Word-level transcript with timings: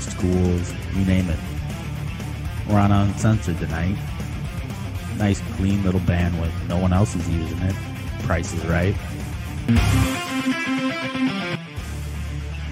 the 0.00 0.10
schools, 0.10 0.72
you 0.94 1.04
name 1.04 1.28
it. 1.28 1.38
We're 2.68 2.78
on 2.78 2.92
Uncensored 2.92 3.58
tonight. 3.58 3.96
Nice, 5.18 5.40
clean 5.56 5.82
little 5.84 6.00
bandwidth. 6.00 6.52
No 6.68 6.78
one 6.78 6.92
else 6.92 7.14
is 7.14 7.28
using 7.28 7.58
it. 7.58 7.74
Price 8.22 8.52
is 8.52 8.64
right. 8.66 8.94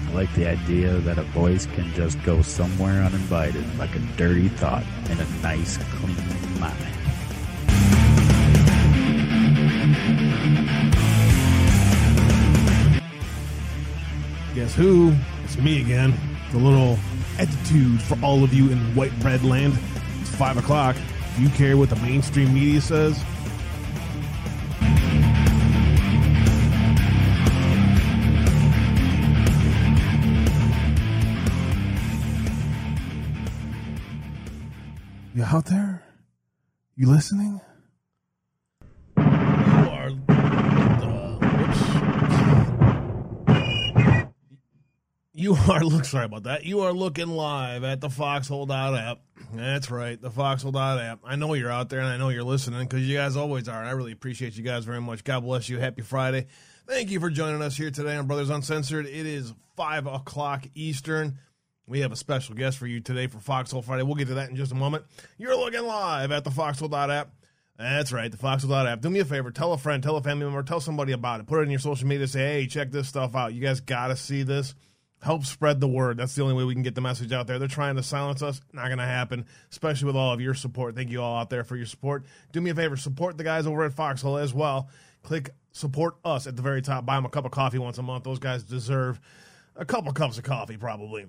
I 0.07 0.11
like 0.13 0.33
the 0.33 0.47
idea 0.47 0.93
that 0.99 1.17
a 1.17 1.23
voice 1.23 1.65
can 1.67 1.93
just 1.93 2.21
go 2.23 2.41
somewhere 2.41 3.03
uninvited, 3.03 3.63
like 3.77 3.95
a 3.95 3.99
dirty 4.17 4.49
thought, 4.49 4.83
in 5.09 5.19
a 5.19 5.25
nice, 5.41 5.77
clean 5.77 6.59
mind. 6.59 6.75
Guess 14.55 14.73
who? 14.75 15.13
It's 15.43 15.57
me 15.57 15.81
again. 15.81 16.13
The 16.51 16.57
little 16.57 16.97
attitude 17.39 18.01
for 18.01 18.17
all 18.21 18.43
of 18.43 18.53
you 18.53 18.69
in 18.69 18.77
white 18.95 19.17
bread 19.21 19.43
land. 19.43 19.79
It's 20.19 20.29
five 20.35 20.57
o'clock. 20.57 20.95
Do 21.37 21.41
you 21.41 21.49
care 21.49 21.77
what 21.77 21.89
the 21.89 21.95
mainstream 21.97 22.53
media 22.53 22.81
says? 22.81 23.17
You 35.33 35.43
out 35.45 35.65
there? 35.67 36.03
You 36.97 37.09
listening? 37.09 37.48
Look 45.89 46.05
sorry 46.05 46.25
about 46.25 46.43
that. 46.43 46.65
You 46.65 46.81
are 46.81 46.93
looking 46.93 47.27
live 47.27 47.83
at 47.83 48.01
the 48.01 48.09
Foxhole 48.09 48.71
app. 48.71 49.19
That's 49.53 49.89
right, 49.89 50.21
the 50.21 50.29
Foxhole 50.29 50.77
app. 50.77 51.19
I 51.23 51.35
know 51.35 51.53
you're 51.53 51.71
out 51.71 51.89
there 51.89 51.99
and 51.99 52.09
I 52.09 52.17
know 52.17 52.29
you're 52.29 52.43
listening 52.43 52.81
because 52.81 53.07
you 53.07 53.17
guys 53.17 53.35
always 53.35 53.67
are. 53.67 53.83
I 53.83 53.91
really 53.91 54.11
appreciate 54.11 54.55
you 54.55 54.63
guys 54.63 54.85
very 54.85 55.01
much. 55.01 55.23
God 55.23 55.41
bless 55.41 55.69
you. 55.69 55.79
Happy 55.79 56.01
Friday. 56.01 56.47
Thank 56.87 57.09
you 57.11 57.19
for 57.19 57.29
joining 57.29 57.61
us 57.61 57.75
here 57.75 57.91
today 57.91 58.15
on 58.15 58.27
Brothers 58.27 58.49
Uncensored. 58.49 59.05
It 59.05 59.25
is 59.25 59.53
five 59.75 60.07
o'clock 60.07 60.65
Eastern. 60.75 61.37
We 61.87 62.01
have 62.01 62.11
a 62.11 62.15
special 62.15 62.55
guest 62.55 62.77
for 62.77 62.85
you 62.85 62.99
today 62.99 63.27
for 63.27 63.39
Foxhole 63.39 63.81
Friday. 63.81 64.03
We'll 64.03 64.15
get 64.15 64.27
to 64.27 64.35
that 64.35 64.49
in 64.49 64.55
just 64.55 64.71
a 64.71 64.75
moment. 64.75 65.05
You're 65.37 65.57
looking 65.57 65.85
live 65.85 66.31
at 66.31 66.43
the 66.43 66.51
Foxhole 66.51 66.95
app. 66.95 67.31
That's 67.77 68.11
right, 68.11 68.29
the 68.29 68.37
Foxhole 68.37 68.73
app. 68.75 69.01
Do 69.01 69.09
me 69.09 69.19
a 69.19 69.25
favor, 69.25 69.51
tell 69.51 69.73
a 69.73 69.77
friend, 69.77 70.03
tell 70.03 70.17
a 70.17 70.21
family 70.21 70.45
member, 70.45 70.61
tell 70.63 70.81
somebody 70.81 71.13
about 71.13 71.39
it. 71.39 71.47
Put 71.47 71.59
it 71.59 71.63
in 71.63 71.69
your 71.69 71.79
social 71.79 72.07
media. 72.07 72.27
Say, 72.27 72.39
hey, 72.39 72.67
check 72.67 72.91
this 72.91 73.07
stuff 73.07 73.35
out. 73.35 73.53
You 73.53 73.61
guys 73.61 73.79
got 73.79 74.07
to 74.07 74.17
see 74.17 74.43
this. 74.43 74.75
Help 75.21 75.43
spread 75.43 75.81
the 75.81 75.87
word. 75.87 76.17
That's 76.17 76.33
the 76.35 76.41
only 76.43 76.53
way 76.53 76.63
we 76.63 76.73
can 76.73 76.83
get 76.83 76.95
the 76.95 77.01
message 77.01 77.33
out 77.33 77.45
there. 77.45 77.59
They're 77.59 77.67
trying 77.67 77.97
to 77.97 78.03
silence 78.03 78.41
us. 78.41 78.61
Not 78.71 78.85
going 78.87 78.99
to 78.99 79.05
happen, 79.05 79.45
especially 79.69 80.07
with 80.07 80.15
all 80.15 80.31
of 80.31 80.39
your 80.39 80.53
support. 80.53 80.95
Thank 80.95 81.09
you 81.09 81.21
all 81.21 81.37
out 81.37 81.49
there 81.49 81.65
for 81.65 81.75
your 81.75 81.85
support. 81.85 82.25
Do 82.53 82.61
me 82.61 82.69
a 82.69 82.75
favor, 82.75 82.95
support 82.95 83.37
the 83.37 83.43
guys 83.43 83.67
over 83.67 83.83
at 83.83 83.93
Foxhole 83.93 84.37
as 84.37 84.53
well. 84.53 84.89
Click 85.23 85.49
support 85.71 86.15
us 86.23 86.47
at 86.47 86.55
the 86.55 86.61
very 86.61 86.81
top. 86.81 87.05
Buy 87.05 87.15
them 87.15 87.25
a 87.25 87.29
cup 87.29 87.45
of 87.45 87.51
coffee 87.51 87.79
once 87.79 87.97
a 87.97 88.01
month. 88.01 88.23
Those 88.23 88.39
guys 88.39 88.63
deserve 88.63 89.19
a 89.75 89.85
couple 89.85 90.11
cups 90.13 90.37
of 90.37 90.43
coffee, 90.43 90.77
probably. 90.77 91.25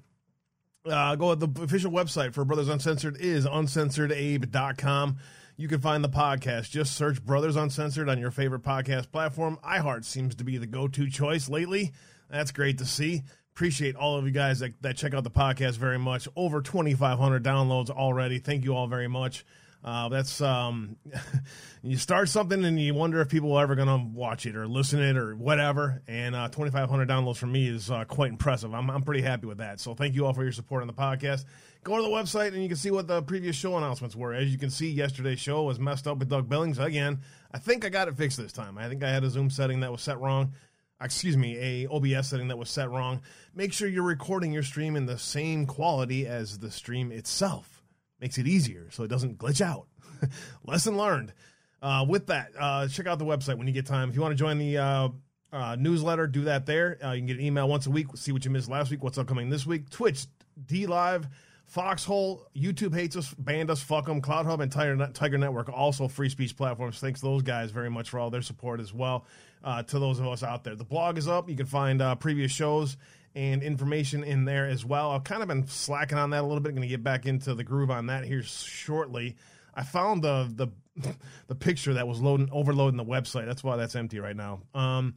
Uh, 0.85 1.15
go 1.17 1.35
to 1.35 1.47
the 1.47 1.63
official 1.63 1.91
website 1.91 2.33
for 2.33 2.45
Brothers 2.45 2.69
Uncensored 2.69 3.17
is 3.21 3.47
uncensoredabe.com. 3.47 5.17
You 5.57 5.69
can 5.69 5.81
find 5.81 6.03
the 6.03 6.09
podcast. 6.09 6.71
Just 6.71 6.97
search 6.97 7.23
Brothers 7.23 7.57
Uncensored 7.57 8.09
on 8.09 8.19
your 8.19 8.31
favorite 8.31 8.63
podcast 8.63 9.13
platform. 9.13 9.59
iHeart 9.63 10.05
seems 10.05 10.35
to 10.37 10.45
be 10.45 10.57
the 10.57 10.67
go-to 10.67 11.11
choice 11.11 11.51
lately. 11.51 11.93
That's 12.31 12.51
great 12.51 12.79
to 12.79 12.87
see. 12.87 13.25
Appreciate 13.61 13.95
all 13.95 14.17
of 14.17 14.25
you 14.25 14.31
guys 14.31 14.61
that, 14.61 14.73
that 14.81 14.97
check 14.97 15.13
out 15.13 15.23
the 15.23 15.31
podcast 15.31 15.77
very 15.77 15.99
much. 15.99 16.27
Over 16.35 16.63
2,500 16.63 17.45
downloads 17.45 17.91
already. 17.91 18.39
Thank 18.39 18.65
you 18.65 18.75
all 18.75 18.87
very 18.87 19.07
much. 19.07 19.45
Uh, 19.85 20.09
that's 20.09 20.41
um, 20.41 20.97
you 21.83 21.99
start 21.99 22.31
something 22.31 22.65
and 22.65 22.81
you 22.81 22.95
wonder 22.95 23.21
if 23.21 23.29
people 23.29 23.53
are 23.53 23.63
ever 23.63 23.75
going 23.75 23.87
to 23.87 24.03
watch 24.15 24.47
it 24.47 24.57
or 24.57 24.67
listen 24.67 25.03
it 25.03 25.15
or 25.19 25.37
whatever. 25.37 26.01
And 26.09 26.35
uh, 26.35 26.49
2,500 26.49 27.07
downloads 27.07 27.37
for 27.37 27.49
me 27.49 27.69
is 27.69 27.91
uh, 27.91 28.07
quite 28.07 28.31
impressive. 28.31 28.73
I'm, 28.73 28.89
I'm 28.89 29.03
pretty 29.03 29.21
happy 29.21 29.47
with 29.47 29.59
that. 29.59 29.79
So 29.79 29.95
thank 29.95 30.15
you 30.15 30.25
all 30.25 30.33
for 30.33 30.43
your 30.43 30.53
support 30.53 30.81
on 30.81 30.87
the 30.87 30.95
podcast. 30.95 31.45
Go 31.85 31.99
to 31.99 32.03
the 32.03 32.09
website 32.09 32.55
and 32.55 32.63
you 32.63 32.69
can 32.69 32.79
see 32.79 32.91
what 32.91 33.09
the 33.09 33.21
previous 33.21 33.57
show 33.57 33.77
announcements 33.77 34.17
were. 34.17 34.33
As 34.33 34.51
you 34.51 34.57
can 34.57 34.71
see, 34.71 34.91
yesterday's 34.91 35.39
show 35.39 35.65
was 35.65 35.79
messed 35.79 36.07
up 36.07 36.17
with 36.17 36.31
Doug 36.31 36.49
Billings 36.49 36.79
again. 36.79 37.21
I 37.53 37.59
think 37.59 37.85
I 37.85 37.91
got 37.91 38.09
it 38.09 38.17
fixed 38.17 38.39
this 38.39 38.53
time. 38.53 38.79
I 38.79 38.89
think 38.89 39.03
I 39.03 39.11
had 39.11 39.23
a 39.23 39.29
Zoom 39.29 39.51
setting 39.51 39.81
that 39.81 39.93
was 39.93 40.01
set 40.01 40.19
wrong. 40.19 40.55
Excuse 41.01 41.37
me, 41.37 41.57
a 41.59 41.89
OBS 41.89 42.29
setting 42.29 42.49
that 42.49 42.59
was 42.59 42.69
set 42.69 42.91
wrong. 42.91 43.23
Make 43.55 43.73
sure 43.73 43.89
you're 43.89 44.03
recording 44.03 44.53
your 44.53 44.63
stream 44.63 44.97
in 44.97 45.07
the 45.07 45.19
same 45.19 45.67
quality 45.67 46.27
as 46.27 46.59
the 46.59 46.71
stream 46.71 47.11
itself 47.11 47.83
makes 48.21 48.37
it 48.37 48.47
easier 48.47 48.89
so 48.91 49.03
it 49.03 49.09
doesn't 49.09 49.39
glitch 49.39 49.61
out. 49.61 49.87
Lesson 50.65 50.97
learned. 50.97 51.33
Uh, 51.83 52.05
with 52.07 52.27
that, 52.27 52.51
uh, 52.59 52.87
check 52.89 53.07
out 53.07 53.19
the 53.19 53.25
website 53.25 53.57
when 53.57 53.67
you 53.67 53.73
get 53.73 53.87
time. 53.87 54.11
If 54.11 54.15
you 54.15 54.21
want 54.21 54.33
to 54.33 54.39
join 54.39 54.59
the 54.59 54.77
uh, 54.77 55.09
uh 55.51 55.77
newsletter, 55.77 56.27
do 56.27 56.45
that 56.45 56.67
there. 56.67 56.99
Uh, 57.03 57.13
you 57.13 57.21
can 57.21 57.27
get 57.27 57.37
an 57.39 57.43
email 57.43 57.67
once 57.67 57.87
a 57.87 57.91
week, 57.91 58.09
see 58.17 58.33
what 58.33 58.45
you 58.45 58.51
missed 58.51 58.69
last 58.69 58.91
week, 58.91 59.03
what's 59.03 59.17
upcoming 59.17 59.49
this 59.49 59.67
week. 59.67 59.89
Twitch, 59.89 60.27
DLive, 60.67 61.27
Foxhole, 61.71 62.49
YouTube 62.55 62.93
hates 62.93 63.15
us, 63.15 63.33
banned 63.35 63.71
us, 63.71 63.81
fuck 63.81 64.07
them. 64.07 64.21
CloutHub 64.21 64.61
and 64.61 65.15
Tiger, 65.15 65.39
Network, 65.39 65.69
also 65.69 66.09
free 66.09 66.29
speech 66.29 66.57
platforms. 66.57 66.99
Thanks 66.99 67.21
those 67.21 67.43
guys 67.43 67.71
very 67.71 67.89
much 67.89 68.11
for 68.11 68.19
all 68.19 68.29
their 68.29 68.43
support 68.43 68.81
as 68.81 68.93
well. 68.93 69.25
Uh, 69.63 69.85
to 69.85 70.01
those 70.01 70.19
of 70.19 70.27
us 70.27 70.43
out 70.43 70.65
there, 70.65 70.75
the 70.75 70.83
blog 70.83 71.17
is 71.17 71.29
up. 71.29 71.49
You 71.49 71.55
can 71.55 71.67
find 71.67 72.03
previous 72.19 72.51
shows 72.51 72.97
and 73.37 73.63
information 73.63 74.25
in 74.25 74.45
there 74.45 74.67
as 74.67 74.85
well. 74.85 75.13
I've 75.13 75.23
kind 75.23 75.43
of 75.43 75.49
been 75.49 75.69
slacking 75.69 76.19
on 76.19 76.31
that 76.31 76.41
a 76.41 76.47
little 76.47 76.61
bit. 76.61 76.71
Going 76.71 76.83
to 76.83 76.89
get 76.89 77.05
back 77.05 77.25
into 77.25 77.55
the 77.55 77.63
groove 77.63 77.91
on 77.91 78.07
that 78.07 78.25
here 78.25 78.43
shortly. 78.43 79.37
I 79.73 79.85
found 79.85 80.25
the 80.25 80.51
the 80.53 81.15
the 81.47 81.55
picture 81.55 81.95
that 81.95 82.09
was 82.09 82.21
loading 82.21 82.49
overloading 82.51 82.97
the 82.97 83.05
website. 83.05 83.47
That's 83.47 83.63
why 83.63 83.77
that's 83.77 83.95
empty 83.95 84.19
right 84.19 84.35
now. 84.35 84.63
Um, 84.75 85.15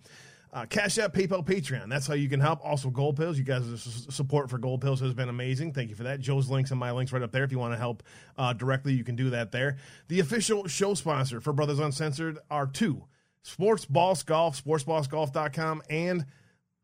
uh, 0.53 0.65
Cash 0.67 0.99
App, 0.99 1.13
PayPal, 1.13 1.43
Patreon. 1.43 1.89
That's 1.89 2.05
how 2.05 2.13
you 2.13 2.29
can 2.29 2.39
help. 2.39 2.63
Also, 2.63 2.91
Gold 2.91 3.17
Pills. 3.17 3.39
You 3.39 3.43
guys' 3.43 4.07
support 4.09 4.51
for 4.51 4.59
Gold 4.59 4.81
Pills 4.81 4.99
has 4.99 5.13
been 5.13 5.29
amazing. 5.29 5.73
Thank 5.73 5.89
you 5.89 5.95
for 5.95 6.03
that. 6.03 6.19
Joe's 6.19 6.49
links 6.49 6.69
and 6.69 6.79
my 6.79 6.91
links 6.91 7.11
right 7.11 7.23
up 7.23 7.31
there. 7.31 7.43
If 7.43 7.51
you 7.51 7.57
want 7.57 7.73
to 7.73 7.79
help 7.79 8.03
uh, 8.37 8.53
directly, 8.53 8.93
you 8.93 9.03
can 9.03 9.15
do 9.15 9.31
that 9.31 9.51
there. 9.51 9.77
The 10.09 10.19
official 10.19 10.67
show 10.67 10.93
sponsor 10.93 11.41
for 11.41 11.53
Brothers 11.53 11.79
Uncensored 11.79 12.37
are 12.51 12.67
two 12.67 13.05
Sports 13.41 13.85
Boss 13.85 14.21
Golf, 14.21 14.63
sportsbossgolf.com, 14.63 15.81
and 15.89 16.25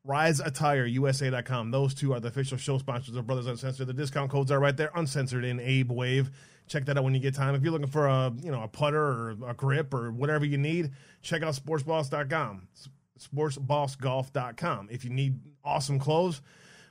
Rise 0.04 0.40
Attire, 0.40 0.88
RiseAttireUSA.com. 0.88 1.70
Those 1.70 1.94
two 1.94 2.14
are 2.14 2.20
the 2.20 2.30
official 2.30 2.58
show 2.58 2.80
sponsors 2.80 3.16
of 3.16 3.28
Brothers 3.28 3.46
Uncensored. 3.46 3.86
The 3.86 3.94
discount 3.94 4.32
codes 4.32 4.52
are 4.52 4.60
right 4.60 4.76
there, 4.76 4.90
uncensored 4.96 5.46
in 5.46 5.60
Abe 5.60 5.92
Wave. 5.92 6.32
Check 6.68 6.86
that 6.86 6.98
out 6.98 7.04
when 7.04 7.14
you 7.14 7.20
get 7.20 7.36
time. 7.36 7.54
If 7.54 7.62
you're 7.62 7.72
looking 7.72 7.88
for 7.88 8.08
a 8.08 8.34
you 8.42 8.52
know 8.52 8.64
a 8.64 8.68
putter 8.68 9.02
or 9.02 9.38
a 9.48 9.54
grip 9.54 9.94
or 9.94 10.12
whatever 10.12 10.46
you 10.46 10.58
need, 10.58 10.92
check 11.22 11.44
out 11.44 11.54
sportsboss.com. 11.54 12.68
Sportsbossgolf.com. 13.20 14.90
If 14.92 15.04
you 15.04 15.10
need 15.10 15.40
awesome 15.64 16.00
clothes, 16.00 16.42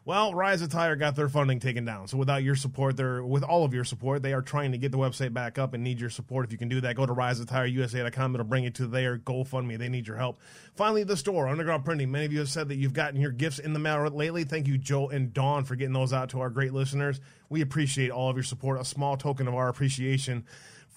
well, 0.08 0.32
Rise 0.32 0.62
Attire 0.62 0.96
got 0.96 1.16
their 1.16 1.28
funding 1.28 1.60
taken 1.60 1.84
down. 1.84 2.08
So 2.08 2.16
without 2.16 2.42
your 2.42 2.54
support, 2.54 2.96
they're 2.96 3.22
with 3.22 3.42
all 3.42 3.66
of 3.66 3.74
your 3.74 3.84
support, 3.84 4.22
they 4.22 4.32
are 4.32 4.40
trying 4.40 4.72
to 4.72 4.78
get 4.78 4.90
the 4.90 4.96
website 4.96 5.34
back 5.34 5.58
up 5.58 5.74
and 5.74 5.84
need 5.84 6.00
your 6.00 6.08
support. 6.08 6.46
If 6.46 6.52
you 6.52 6.56
can 6.56 6.70
do 6.70 6.80
that, 6.80 6.96
go 6.96 7.04
to 7.04 7.12
riseattireusa.com. 7.12 8.34
It'll 8.34 8.46
bring 8.46 8.64
you 8.64 8.70
to 8.70 8.86
their 8.86 9.18
GoFundMe. 9.18 9.76
They 9.76 9.90
need 9.90 10.06
your 10.06 10.16
help. 10.16 10.40
Finally, 10.76 11.04
the 11.04 11.14
store, 11.14 11.46
Underground 11.46 11.84
Printing. 11.84 12.10
Many 12.10 12.24
of 12.24 12.32
you 12.32 12.38
have 12.38 12.48
said 12.48 12.68
that 12.68 12.76
you've 12.76 12.94
gotten 12.94 13.20
your 13.20 13.32
gifts 13.32 13.58
in 13.58 13.74
the 13.74 13.78
mail 13.78 14.06
lately. 14.08 14.44
Thank 14.44 14.66
you, 14.66 14.78
Joe 14.78 15.10
and 15.10 15.34
Dawn, 15.34 15.66
for 15.66 15.76
getting 15.76 15.92
those 15.92 16.14
out 16.14 16.30
to 16.30 16.40
our 16.40 16.48
great 16.48 16.72
listeners. 16.72 17.20
We 17.50 17.60
appreciate 17.60 18.10
all 18.10 18.30
of 18.30 18.36
your 18.36 18.44
support. 18.44 18.80
A 18.80 18.86
small 18.86 19.18
token 19.18 19.46
of 19.46 19.54
our 19.54 19.68
appreciation 19.68 20.46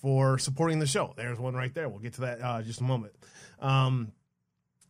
for 0.02 0.38
supporting 0.40 0.80
the 0.80 0.88
show. 0.88 1.14
There's 1.18 1.38
one 1.38 1.54
right 1.54 1.74
there. 1.74 1.90
We'll 1.90 2.00
get 2.00 2.14
to 2.14 2.22
that 2.22 2.42
uh, 2.42 2.62
just 2.62 2.80
a 2.80 2.86
moment. 2.86 3.14
Um, 3.60 4.14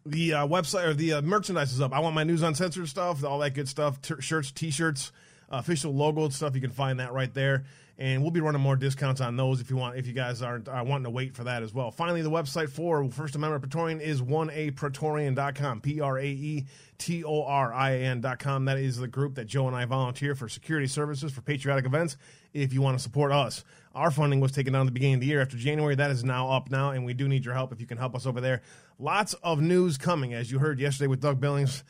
the 0.05 0.33
uh, 0.33 0.47
website 0.47 0.85
or 0.85 0.93
the 0.93 1.13
uh, 1.13 1.21
merchandise 1.21 1.71
is 1.73 1.81
up. 1.81 1.93
I 1.93 1.99
want 1.99 2.15
my 2.15 2.23
news 2.23 2.41
uncensored 2.41 2.87
stuff, 2.87 3.23
all 3.23 3.39
that 3.39 3.53
good 3.53 3.67
stuff, 3.67 4.01
t- 4.01 4.15
shirts, 4.19 4.51
t-shirts, 4.51 5.11
uh, 5.51 5.57
official 5.57 5.93
logo 5.93 6.29
stuff. 6.29 6.55
You 6.55 6.61
can 6.61 6.71
find 6.71 6.99
that 6.99 7.13
right 7.13 7.31
there, 7.33 7.65
and 7.97 8.21
we'll 8.21 8.31
be 8.31 8.41
running 8.41 8.61
more 8.61 8.75
discounts 8.75 9.21
on 9.21 9.35
those 9.35 9.61
if 9.61 9.69
you 9.69 9.75
want. 9.75 9.97
If 9.97 10.07
you 10.07 10.13
guys 10.13 10.41
aren't 10.41 10.67
uh, 10.67 10.83
wanting 10.85 11.03
to 11.03 11.09
wait 11.11 11.35
for 11.35 11.43
that 11.43 11.61
as 11.61 11.73
well. 11.73 11.91
Finally, 11.91 12.23
the 12.23 12.31
website 12.31 12.69
for 12.69 13.07
First 13.11 13.35
Amendment 13.35 13.61
Praetorian 13.61 14.01
is 14.01 14.21
one 14.21 14.49
a 14.51 14.71
praetorian.com. 14.71 15.81
P 15.81 16.01
R 16.01 16.17
A 16.17 16.65
T 16.97 17.23
O 17.23 17.43
R 17.43 17.73
I 17.73 17.91
A 17.91 18.03
N.com. 18.03 18.65
That 18.65 18.77
is 18.77 18.97
the 18.97 19.07
group 19.07 19.35
that 19.35 19.45
Joe 19.45 19.67
and 19.67 19.75
I 19.75 19.85
volunteer 19.85 20.35
for 20.35 20.49
security 20.49 20.87
services 20.87 21.31
for 21.31 21.41
patriotic 21.41 21.85
events. 21.85 22.17
If 22.53 22.73
you 22.73 22.81
want 22.81 22.97
to 22.97 23.03
support 23.03 23.31
us. 23.31 23.63
Our 23.93 24.09
funding 24.09 24.39
was 24.39 24.53
taken 24.53 24.71
down 24.71 24.83
at 24.83 24.85
the 24.85 24.93
beginning 24.93 25.15
of 25.15 25.21
the 25.21 25.27
year 25.27 25.41
after 25.41 25.57
January. 25.57 25.95
That 25.95 26.11
is 26.11 26.23
now 26.23 26.49
up 26.49 26.71
now, 26.71 26.91
and 26.91 27.05
we 27.05 27.13
do 27.13 27.27
need 27.27 27.43
your 27.43 27.53
help 27.53 27.73
if 27.73 27.81
you 27.81 27.87
can 27.87 27.97
help 27.97 28.15
us 28.15 28.25
over 28.25 28.39
there. 28.39 28.61
Lots 29.01 29.33
of 29.41 29.59
news 29.59 29.97
coming, 29.97 30.35
as 30.35 30.51
you 30.51 30.59
heard 30.59 30.79
yesterday 30.79 31.07
with 31.07 31.21
Doug 31.21 31.39
Billings. 31.39 31.83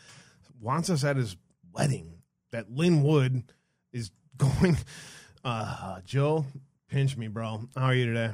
Wants 0.62 0.90
us 0.90 1.04
at 1.04 1.18
his 1.18 1.36
wedding. 1.74 2.14
That 2.54 2.72
Lin 2.72 3.04
Wood 3.04 3.44
is 3.92 4.12
going. 4.38 4.78
Uh, 5.44 6.00
Joe, 6.06 6.46
pinch 6.88 7.18
me, 7.18 7.28
bro. 7.28 7.68
How 7.76 7.88
are 7.88 7.94
you 7.94 8.06
today? 8.06 8.32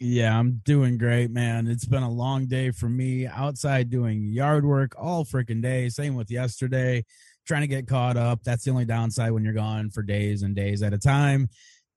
Yeah, 0.00 0.36
I'm 0.36 0.60
doing 0.64 0.98
great, 0.98 1.30
man. 1.30 1.68
It's 1.68 1.84
been 1.84 2.02
a 2.02 2.10
long 2.10 2.46
day 2.46 2.72
for 2.72 2.88
me 2.88 3.28
outside 3.28 3.90
doing 3.90 4.24
yard 4.24 4.64
work 4.64 4.96
all 4.98 5.24
freaking 5.24 5.62
day. 5.62 5.88
Same 5.88 6.16
with 6.16 6.32
yesterday, 6.32 7.04
trying 7.46 7.60
to 7.60 7.68
get 7.68 7.86
caught 7.86 8.16
up. 8.16 8.42
That's 8.42 8.64
the 8.64 8.72
only 8.72 8.86
downside 8.86 9.30
when 9.30 9.44
you're 9.44 9.54
gone 9.54 9.90
for 9.90 10.02
days 10.02 10.42
and 10.42 10.56
days 10.56 10.82
at 10.82 10.92
a 10.92 10.98
time 10.98 11.48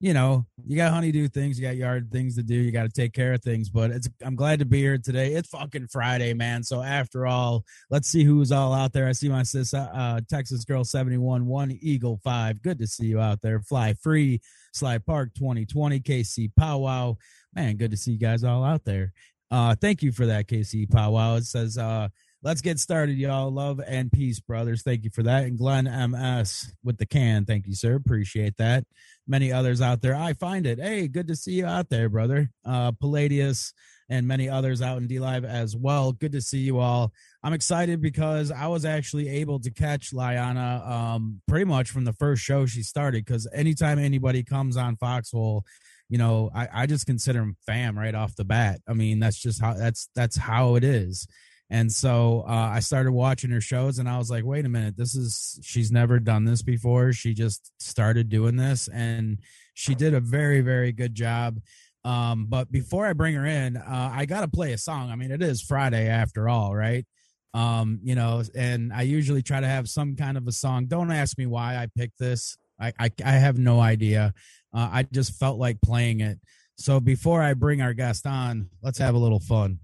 you 0.02 0.12
know, 0.12 0.44
you 0.66 0.76
got 0.76 0.92
honeydew 0.92 1.28
things, 1.28 1.58
you 1.58 1.64
got 1.64 1.76
yard 1.76 2.10
things 2.10 2.34
to 2.34 2.42
do, 2.42 2.56
you 2.56 2.72
got 2.72 2.82
to 2.82 2.88
take 2.88 3.12
care 3.12 3.34
of 3.34 3.40
things. 3.40 3.70
But 3.70 3.92
it's 3.92 4.08
I'm 4.20 4.34
glad 4.34 4.58
to 4.58 4.64
be 4.64 4.78
here 4.78 4.98
today. 4.98 5.34
It's 5.34 5.48
fucking 5.50 5.86
Friday, 5.92 6.34
man. 6.34 6.64
So 6.64 6.82
after 6.82 7.24
all, 7.24 7.64
let's 7.88 8.08
see 8.08 8.24
who's 8.24 8.50
all 8.50 8.74
out 8.74 8.92
there. 8.92 9.06
I 9.06 9.12
see 9.12 9.28
my 9.28 9.44
sis, 9.44 9.72
uh, 9.72 9.88
uh 9.94 10.20
Texas 10.28 10.64
Girl 10.64 10.82
71, 10.82 11.46
one 11.46 11.78
Eagle 11.80 12.20
five. 12.24 12.60
Good 12.62 12.80
to 12.80 12.86
see 12.88 13.06
you 13.06 13.20
out 13.20 13.42
there. 13.42 13.60
Fly 13.60 13.94
free, 13.94 14.40
Sly 14.72 14.98
Park 14.98 15.34
2020, 15.38 16.00
KC 16.00 16.50
Powwow. 16.56 17.16
Man, 17.54 17.76
good 17.76 17.92
to 17.92 17.96
see 17.96 18.10
you 18.10 18.18
guys 18.18 18.42
all 18.42 18.64
out 18.64 18.84
there. 18.84 19.12
Uh, 19.52 19.76
thank 19.80 20.02
you 20.02 20.10
for 20.10 20.26
that, 20.26 20.48
KC 20.48 20.90
Powwow. 20.90 21.36
It 21.36 21.44
says, 21.44 21.78
uh, 21.78 22.08
let's 22.42 22.60
get 22.60 22.78
started, 22.78 23.16
y'all. 23.16 23.50
Love 23.50 23.80
and 23.86 24.10
peace, 24.10 24.40
brothers. 24.40 24.82
Thank 24.82 25.04
you 25.04 25.10
for 25.10 25.22
that. 25.22 25.44
And 25.44 25.58
Glenn 25.58 25.84
MS 25.84 26.72
with 26.82 26.98
the 26.98 27.06
can. 27.06 27.44
Thank 27.44 27.66
you, 27.66 27.74
sir. 27.74 27.94
Appreciate 27.94 28.56
that 28.58 28.84
many 29.26 29.52
others 29.52 29.80
out 29.80 30.02
there. 30.02 30.14
I 30.14 30.32
find 30.32 30.66
it. 30.66 30.78
Hey, 30.78 31.08
good 31.08 31.28
to 31.28 31.36
see 31.36 31.52
you 31.52 31.66
out 31.66 31.88
there, 31.88 32.08
brother. 32.08 32.50
Uh, 32.64 32.92
Palladius 32.92 33.72
and 34.08 34.26
many 34.26 34.48
others 34.48 34.82
out 34.82 34.98
in 34.98 35.08
DLive 35.08 35.44
as 35.44 35.76
well. 35.76 36.12
Good 36.12 36.32
to 36.32 36.40
see 36.40 36.58
you 36.58 36.80
all. 36.80 37.12
I'm 37.42 37.52
excited 37.52 38.00
because 38.00 38.50
I 38.50 38.66
was 38.66 38.84
actually 38.84 39.28
able 39.28 39.60
to 39.60 39.70
catch 39.70 40.12
Liana 40.12 40.82
um, 40.84 41.40
pretty 41.48 41.64
much 41.64 41.90
from 41.90 42.04
the 42.04 42.12
first 42.12 42.42
show 42.42 42.66
she 42.66 42.82
started. 42.82 43.24
Because 43.24 43.48
anytime 43.54 43.98
anybody 43.98 44.42
comes 44.42 44.76
on 44.76 44.96
Foxhole, 44.96 45.64
you 46.08 46.18
know, 46.18 46.50
I, 46.54 46.68
I 46.72 46.86
just 46.86 47.06
consider 47.06 47.38
them 47.38 47.56
fam 47.64 47.98
right 47.98 48.14
off 48.14 48.36
the 48.36 48.44
bat. 48.44 48.80
I 48.86 48.92
mean, 48.92 49.18
that's 49.18 49.38
just 49.38 49.62
how 49.62 49.74
that's 49.74 50.08
that's 50.14 50.36
how 50.36 50.74
it 50.74 50.84
is. 50.84 51.26
And 51.72 51.90
so 51.90 52.44
uh, 52.46 52.52
I 52.52 52.80
started 52.80 53.12
watching 53.12 53.50
her 53.50 53.60
shows 53.62 53.98
and 53.98 54.06
I 54.06 54.18
was 54.18 54.30
like, 54.30 54.44
wait 54.44 54.66
a 54.66 54.68
minute, 54.68 54.94
this 54.94 55.14
is, 55.14 55.58
she's 55.62 55.90
never 55.90 56.18
done 56.18 56.44
this 56.44 56.60
before. 56.60 57.14
She 57.14 57.32
just 57.32 57.72
started 57.80 58.28
doing 58.28 58.56
this 58.56 58.88
and 58.92 59.38
she 59.72 59.94
did 59.94 60.12
a 60.12 60.20
very, 60.20 60.60
very 60.60 60.92
good 60.92 61.14
job. 61.14 61.60
Um, 62.04 62.44
but 62.46 62.70
before 62.70 63.06
I 63.06 63.14
bring 63.14 63.34
her 63.36 63.46
in, 63.46 63.78
uh, 63.78 64.10
I 64.12 64.26
got 64.26 64.42
to 64.42 64.48
play 64.48 64.74
a 64.74 64.78
song. 64.78 65.10
I 65.10 65.16
mean, 65.16 65.30
it 65.30 65.40
is 65.40 65.62
Friday 65.62 66.08
after 66.08 66.46
all, 66.46 66.76
right? 66.76 67.06
Um, 67.54 68.00
you 68.02 68.16
know, 68.16 68.42
and 68.54 68.92
I 68.92 69.02
usually 69.02 69.42
try 69.42 69.60
to 69.60 69.66
have 69.66 69.88
some 69.88 70.14
kind 70.14 70.36
of 70.36 70.46
a 70.46 70.52
song. 70.52 70.88
Don't 70.88 71.10
ask 71.10 71.38
me 71.38 71.46
why 71.46 71.76
I 71.76 71.88
picked 71.96 72.18
this. 72.18 72.54
I, 72.78 72.92
I, 72.98 73.10
I 73.24 73.32
have 73.32 73.56
no 73.56 73.80
idea. 73.80 74.34
Uh, 74.74 74.90
I 74.92 75.04
just 75.04 75.38
felt 75.38 75.58
like 75.58 75.80
playing 75.80 76.20
it. 76.20 76.38
So 76.76 77.00
before 77.00 77.40
I 77.42 77.54
bring 77.54 77.80
our 77.80 77.94
guest 77.94 78.26
on, 78.26 78.68
let's 78.82 78.98
have 78.98 79.14
a 79.14 79.18
little 79.18 79.40
fun. 79.40 79.78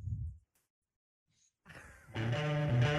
Música 2.19 2.98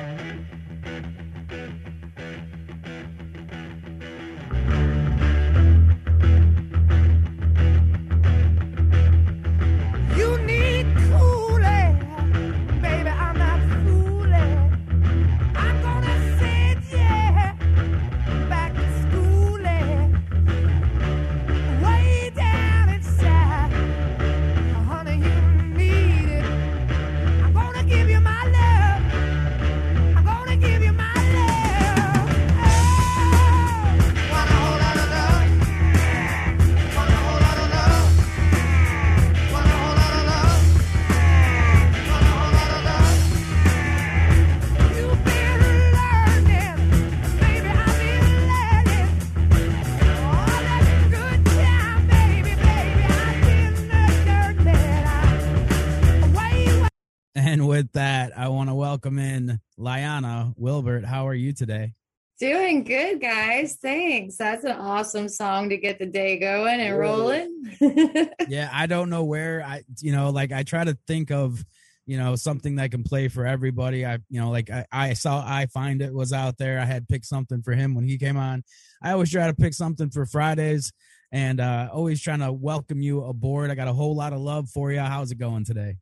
with 57.69 57.92
that, 57.92 58.35
I 58.35 58.47
want 58.47 58.71
to 58.71 58.73
welcome 58.73 59.19
in 59.19 59.59
Liana 59.78 60.54
Wilbert. 60.57 61.06
How 61.06 61.28
are 61.28 61.35
you 61.35 61.54
today? 61.54 61.94
Doing 62.40 62.83
good, 62.83 63.21
guys. 63.21 63.78
Thanks. 63.80 64.38
That's 64.38 64.64
an 64.64 64.71
awesome 64.71 65.30
song 65.30 65.69
to 65.69 65.78
get 65.78 65.99
the 65.99 66.07
day 66.07 66.40
going 66.40 66.80
and 66.80 66.97
rolling. 66.97 67.78
yeah, 68.49 68.71
I 68.73 68.88
don't 68.88 69.11
know 69.11 69.23
where 69.23 69.61
I, 69.64 69.83
you 69.99 70.11
know, 70.11 70.31
like 70.31 70.52
I 70.52 70.64
try 70.64 70.83
to 70.83 70.97
think 71.06 71.30
of, 71.30 71.64
you 72.07 72.18
know, 72.18 72.35
something 72.35 72.78
that 72.78 72.90
can 72.90 73.04
play 73.04 73.28
for 73.28 73.45
everybody. 73.45 74.04
I, 74.04 74.14
you 74.31 74.42
know, 74.42 74.49
like 74.49 74.71
I, 74.71 74.88
I 74.92 75.14
saw 75.14 75.44
I 75.45 75.68
find 75.68 76.02
it 76.02 76.11
was 76.11 76.33
out 76.33 76.57
there. 76.57 76.80
I 76.80 76.85
had 76.85 77.07
picked 77.07 77.28
something 77.28 77.61
for 77.61 77.73
him 77.73 77.94
when 77.94 78.04
he 78.04 78.18
came 78.18 78.38
on. 78.38 78.64
I 79.04 79.11
always 79.11 79.30
try 79.31 79.45
to 79.45 79.54
pick 79.54 79.76
something 79.76 80.09
for 80.09 80.26
Fridays 80.26 80.92
and 81.31 81.59
uh 81.59 81.90
always 81.94 82.19
trying 82.19 82.40
to 82.40 82.52
welcome 82.52 82.99
you 82.99 83.26
aboard. 83.26 83.69
I 83.69 83.76
got 83.76 83.88
a 83.88 83.94
whole 83.94 84.16
lot 84.16 84.33
of 84.33 84.40
love 84.40 84.69
for 84.71 84.92
you. 84.92 85.02
How's 85.02 85.31
it 85.31 85.38
going 85.38 85.66
today? 85.66 85.97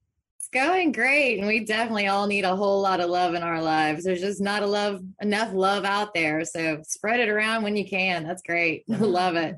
It's 0.50 0.63
going 0.63 0.94
great. 0.94 1.39
And 1.39 1.48
we 1.48 1.66
definitely 1.66 2.08
all 2.08 2.25
need 2.25 2.46
a 2.46 2.56
whole 2.56 2.82
lot 2.82 3.01
of 3.01 3.10
love 3.10 3.34
in 3.34 3.44
our 3.44 3.62
lives. 3.62 4.06
There's 4.06 4.22
just 4.22 4.39
not 4.42 4.63
a 4.63 4.66
love 4.68 5.01
enough 5.22 5.54
love 5.54 5.84
out 5.84 6.13
there. 6.13 6.46
So 6.46 6.82
spread 6.88 7.20
it 7.20 7.27
around 7.27 7.63
when 7.63 7.75
you 7.75 7.86
can. 7.86 8.24
That's 8.24 8.42
great. 8.44 8.88
Mhm. 8.89 9.12
love 9.12 9.36
it. 9.36 9.56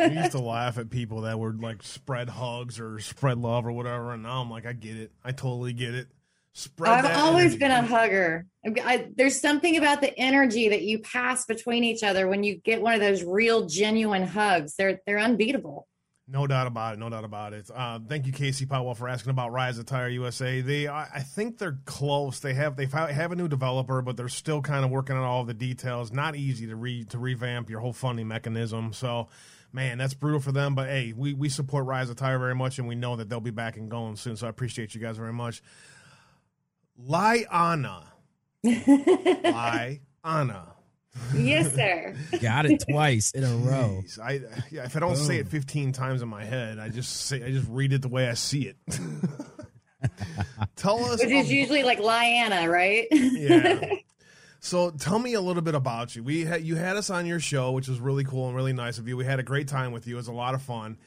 I 0.00 0.06
used 0.22 0.32
to 0.32 0.38
laugh 0.40 0.78
at 0.78 0.88
people 0.88 1.22
that 1.22 1.38
would 1.38 1.60
like 1.60 1.82
spread 1.82 2.30
hugs 2.30 2.80
or 2.80 2.98
spread 3.00 3.36
love 3.38 3.66
or 3.66 3.72
whatever. 3.72 4.12
And 4.12 4.22
now 4.22 4.40
I'm 4.40 4.50
like, 4.50 4.64
I 4.66 4.72
get 4.72 4.96
it. 4.96 5.12
I 5.22 5.32
totally 5.32 5.74
get 5.74 5.94
it. 5.94 6.08
Spread 6.54 6.90
I've 7.04 7.18
always 7.18 7.44
energy. 7.52 7.58
been 7.58 7.70
a 7.70 7.82
hugger. 7.82 8.46
I, 8.82 9.08
there's 9.14 9.40
something 9.40 9.76
about 9.76 10.00
the 10.00 10.18
energy 10.18 10.70
that 10.70 10.82
you 10.82 10.98
pass 11.00 11.44
between 11.44 11.84
each 11.84 12.02
other 12.02 12.26
when 12.28 12.42
you 12.44 12.56
get 12.56 12.82
one 12.82 12.94
of 12.94 13.00
those 13.00 13.22
real 13.22 13.66
genuine 13.66 14.26
hugs. 14.26 14.74
They're 14.76 15.00
they're 15.06 15.18
unbeatable. 15.18 15.86
No 16.32 16.46
doubt 16.46 16.68
about 16.68 16.94
it. 16.94 17.00
No 17.00 17.10
doubt 17.10 17.24
about 17.24 17.54
it. 17.54 17.68
Uh, 17.74 17.98
thank 18.08 18.24
you, 18.24 18.32
Casey 18.32 18.64
Powell, 18.64 18.94
for 18.94 19.08
asking 19.08 19.30
about 19.30 19.50
Rise 19.50 19.78
Attire 19.78 20.08
USA. 20.10 20.60
They, 20.60 20.86
I 20.86 21.24
think 21.26 21.58
they're 21.58 21.80
close. 21.86 22.38
They 22.38 22.54
have 22.54 22.76
they 22.76 22.86
have 22.86 23.32
a 23.32 23.36
new 23.36 23.48
developer, 23.48 24.00
but 24.00 24.16
they're 24.16 24.28
still 24.28 24.62
kind 24.62 24.84
of 24.84 24.92
working 24.92 25.16
on 25.16 25.24
all 25.24 25.44
the 25.44 25.54
details. 25.54 26.12
Not 26.12 26.36
easy 26.36 26.68
to 26.68 26.76
re 26.76 27.02
to 27.06 27.18
revamp 27.18 27.68
your 27.68 27.80
whole 27.80 27.92
funding 27.92 28.28
mechanism. 28.28 28.92
So, 28.92 29.26
man, 29.72 29.98
that's 29.98 30.14
brutal 30.14 30.38
for 30.38 30.52
them. 30.52 30.76
But 30.76 30.88
hey, 30.88 31.12
we 31.16 31.34
we 31.34 31.48
support 31.48 31.86
Rise 31.86 32.10
Attire 32.10 32.38
very 32.38 32.54
much, 32.54 32.78
and 32.78 32.86
we 32.86 32.94
know 32.94 33.16
that 33.16 33.28
they'll 33.28 33.40
be 33.40 33.50
back 33.50 33.76
and 33.76 33.90
going 33.90 34.14
soon. 34.14 34.36
So 34.36 34.46
I 34.46 34.50
appreciate 34.50 34.94
you 34.94 35.00
guys 35.00 35.16
very 35.16 35.32
much. 35.32 35.64
Liana, 36.96 38.04
Liana 38.62 40.74
yes, 41.34 41.74
sir. 41.74 42.14
Got 42.40 42.66
it 42.66 42.84
twice 42.88 43.32
in 43.32 43.44
a 43.44 43.56
row. 43.56 44.02
I 44.22 44.40
yeah, 44.70 44.84
if 44.84 44.96
I 44.96 45.00
don't 45.00 45.14
Boom. 45.14 45.24
say 45.24 45.38
it 45.38 45.48
15 45.48 45.92
times 45.92 46.22
in 46.22 46.28
my 46.28 46.44
head, 46.44 46.78
I 46.78 46.88
just 46.88 47.26
say 47.26 47.42
I 47.42 47.50
just 47.50 47.68
read 47.68 47.92
it 47.92 48.02
the 48.02 48.08
way 48.08 48.28
I 48.28 48.34
see 48.34 48.62
it. 48.62 48.76
tell 50.76 51.04
us 51.04 51.20
Which 51.20 51.30
is 51.30 51.46
um, 51.46 51.52
usually 51.52 51.82
like 51.82 51.98
Liana, 51.98 52.68
right? 52.68 53.06
yeah. 53.10 53.80
So 54.62 54.90
tell 54.90 55.18
me 55.18 55.32
a 55.32 55.40
little 55.40 55.62
bit 55.62 55.74
about 55.74 56.14
you. 56.14 56.22
We 56.22 56.44
had 56.44 56.62
you 56.62 56.76
had 56.76 56.98
us 56.98 57.08
on 57.08 57.24
your 57.24 57.40
show, 57.40 57.72
which 57.72 57.88
was 57.88 57.98
really 57.98 58.24
cool 58.24 58.46
and 58.46 58.54
really 58.54 58.74
nice 58.74 58.98
of 58.98 59.08
you. 59.08 59.16
We 59.16 59.24
had 59.24 59.40
a 59.40 59.42
great 59.42 59.68
time 59.68 59.90
with 59.90 60.06
you. 60.06 60.16
It 60.16 60.18
was 60.18 60.28
a 60.28 60.34
lot 60.34 60.54
of 60.54 60.60
fun. 60.60 60.98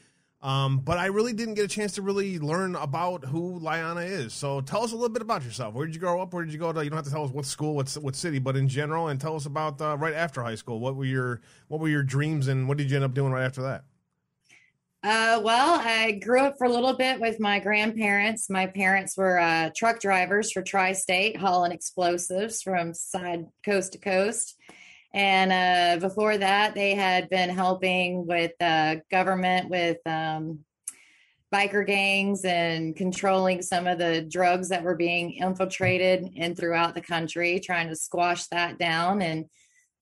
Um, 0.44 0.80
but 0.80 0.98
I 0.98 1.06
really 1.06 1.32
didn't 1.32 1.54
get 1.54 1.64
a 1.64 1.68
chance 1.68 1.92
to 1.92 2.02
really 2.02 2.38
learn 2.38 2.76
about 2.76 3.24
who 3.24 3.58
Liana 3.60 4.02
is. 4.02 4.34
So 4.34 4.60
tell 4.60 4.82
us 4.82 4.92
a 4.92 4.94
little 4.94 5.08
bit 5.08 5.22
about 5.22 5.42
yourself. 5.42 5.72
Where 5.72 5.86
did 5.86 5.94
you 5.94 6.00
grow 6.02 6.20
up? 6.20 6.34
Where 6.34 6.44
did 6.44 6.52
you 6.52 6.58
go 6.58 6.70
to? 6.70 6.84
You 6.84 6.90
don't 6.90 6.98
have 6.98 7.06
to 7.06 7.10
tell 7.10 7.24
us 7.24 7.30
what 7.30 7.46
school, 7.46 7.74
what 7.74 7.90
what 7.94 8.14
city, 8.14 8.38
but 8.38 8.54
in 8.54 8.68
general, 8.68 9.08
and 9.08 9.18
tell 9.18 9.36
us 9.36 9.46
about 9.46 9.80
uh, 9.80 9.96
right 9.96 10.12
after 10.12 10.42
high 10.42 10.54
school. 10.54 10.80
What 10.80 10.96
were 10.96 11.06
your 11.06 11.40
what 11.68 11.80
were 11.80 11.88
your 11.88 12.02
dreams, 12.02 12.48
and 12.48 12.68
what 12.68 12.76
did 12.76 12.90
you 12.90 12.96
end 12.96 13.06
up 13.06 13.14
doing 13.14 13.32
right 13.32 13.44
after 13.44 13.62
that? 13.62 13.84
Uh, 15.02 15.40
well, 15.42 15.80
I 15.82 16.12
grew 16.12 16.40
up 16.40 16.56
for 16.58 16.66
a 16.66 16.70
little 16.70 16.94
bit 16.94 17.20
with 17.20 17.40
my 17.40 17.58
grandparents. 17.58 18.50
My 18.50 18.66
parents 18.66 19.16
were 19.16 19.38
uh, 19.38 19.70
truck 19.74 19.98
drivers 19.98 20.52
for 20.52 20.60
Tri 20.60 20.92
State, 20.92 21.38
hauling 21.38 21.72
explosives 21.72 22.60
from 22.60 22.92
side 22.92 23.46
coast 23.64 23.92
to 23.92 23.98
coast. 23.98 24.58
And 25.14 25.52
uh, 25.52 26.06
before 26.06 26.36
that, 26.36 26.74
they 26.74 26.94
had 26.94 27.30
been 27.30 27.48
helping 27.48 28.26
with 28.26 28.52
uh, 28.60 28.96
government 29.10 29.70
with 29.70 29.98
um, 30.06 30.64
biker 31.54 31.86
gangs 31.86 32.44
and 32.44 32.96
controlling 32.96 33.62
some 33.62 33.86
of 33.86 33.98
the 33.98 34.22
drugs 34.28 34.68
that 34.70 34.82
were 34.82 34.96
being 34.96 35.34
infiltrated 35.34 36.30
in 36.34 36.56
throughout 36.56 36.96
the 36.96 37.00
country, 37.00 37.60
trying 37.60 37.88
to 37.88 37.94
squash 37.94 38.48
that 38.48 38.76
down. 38.76 39.22
And 39.22 39.44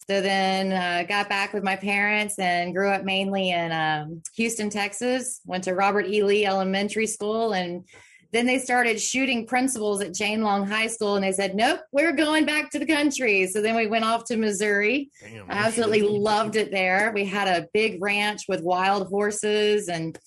So 0.09 0.21
then 0.23 0.73
uh, 0.73 1.07
got 1.07 1.28
back 1.28 1.52
with 1.52 1.62
my 1.62 1.76
parents 1.76 2.38
and 2.38 2.75
grew 2.75 2.88
up 2.88 3.04
mainly 3.04 3.50
in 3.50 3.71
um, 3.71 4.23
Houston, 4.37 4.71
Texas. 4.71 5.40
Went 5.45 5.64
to 5.64 5.75
Robert 5.75 6.07
E. 6.07 6.25
Lee 6.25 6.47
Elementary 6.47 7.07
School 7.07 7.52
and 7.52 7.85
then 8.33 8.47
they 8.47 8.59
started 8.59 8.99
shooting 8.99 9.47
principals 9.47 10.01
at 10.01 10.15
Jane 10.15 10.43
Long 10.43 10.67
High 10.67 10.87
School, 10.87 11.17
and 11.17 11.25
they 11.25 11.33
said, 11.33 11.55
"Nope, 11.55 11.81
we're 11.93 12.12
going 12.12 12.47
back 12.47 12.71
to 12.71 12.79
the 12.79 12.87
country." 12.87 13.47
So 13.47 13.61
then 13.61 13.77
we 13.77 13.87
went 13.87 14.07
off 14.07 14.25
to 14.27 14.37
Missouri. 14.39 15.11
Damn, 15.21 15.51
I 15.51 15.55
absolutely 15.67 16.03
loved 16.03 16.57
it 16.57 16.71
there. 16.71 17.12
We 17.15 17.27
had 17.27 17.47
a 17.47 17.69
big 17.75 18.03
ranch 18.03 18.45
with 18.49 18.62
wild 18.62 19.09
horses, 19.09 19.89
and 19.89 20.19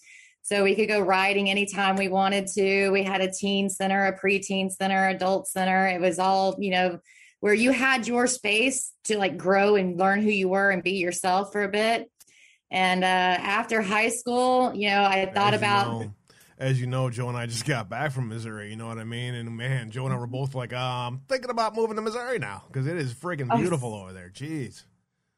so 0.44 0.64
we 0.64 0.76
could 0.76 0.88
go 0.88 1.00
riding 1.00 1.50
anytime 1.50 1.96
we 1.96 2.08
wanted 2.08 2.46
to. 2.54 2.92
We 2.92 3.02
had 3.02 3.22
a 3.22 3.32
teen 3.32 3.70
center, 3.70 4.06
a 4.06 4.20
preteen 4.20 4.72
center, 4.72 5.08
adult 5.08 5.48
center. 5.48 5.88
It 5.88 6.00
was 6.00 6.20
all 6.20 6.56
you 6.60 6.72
know 6.72 7.00
where 7.40 7.56
you 7.56 7.72
had 7.72 8.08
your 8.08 8.28
space 8.28 8.92
to 9.06 9.18
like 9.18 9.36
grow 9.36 9.76
and 9.76 9.98
learn 9.98 10.22
who 10.22 10.30
you 10.30 10.48
were 10.48 10.70
and 10.70 10.84
be 10.84 10.94
yourself 10.94 11.52
for 11.52 11.64
a 11.64 11.70
bit. 11.70 12.10
And 12.70 13.04
uh, 13.04 13.08
after 13.08 13.82
high 13.82 14.10
school, 14.10 14.76
you 14.76 14.90
know, 14.90 15.04
I 15.04 15.26
thought 15.34 15.56
As 15.56 15.60
about. 15.60 15.94
You 15.94 16.06
know, 16.06 16.14
as 16.58 16.80
you 16.80 16.88
know, 16.88 17.10
Joe 17.10 17.30
and 17.30 17.38
I 17.38 17.46
just 17.46 17.66
got 17.68 17.90
back 17.90 18.12
from 18.12 18.30
Missouri. 18.30 18.70
You 18.70 18.76
know 18.76 18.88
what 18.88 18.98
I 18.98 19.04
mean? 19.04 19.34
And 19.36 19.56
man, 19.56 19.92
Joe 19.92 20.06
and 20.06 20.14
I 20.14 20.18
were 20.18 20.28
both 20.28 20.56
like, 20.56 20.74
"I'm 20.74 21.22
thinking 21.28 21.50
about 21.50 21.76
moving 21.76 21.96
to 21.96 22.02
Missouri 22.02 22.40
now 22.40 22.64
because 22.68 22.88
it 22.88 22.98
is 22.98 23.14
freaking 23.14 23.56
beautiful 23.56 23.94
oh. 23.94 24.04
over 24.04 24.14
there. 24.14 24.32
Jeez. 24.34 24.84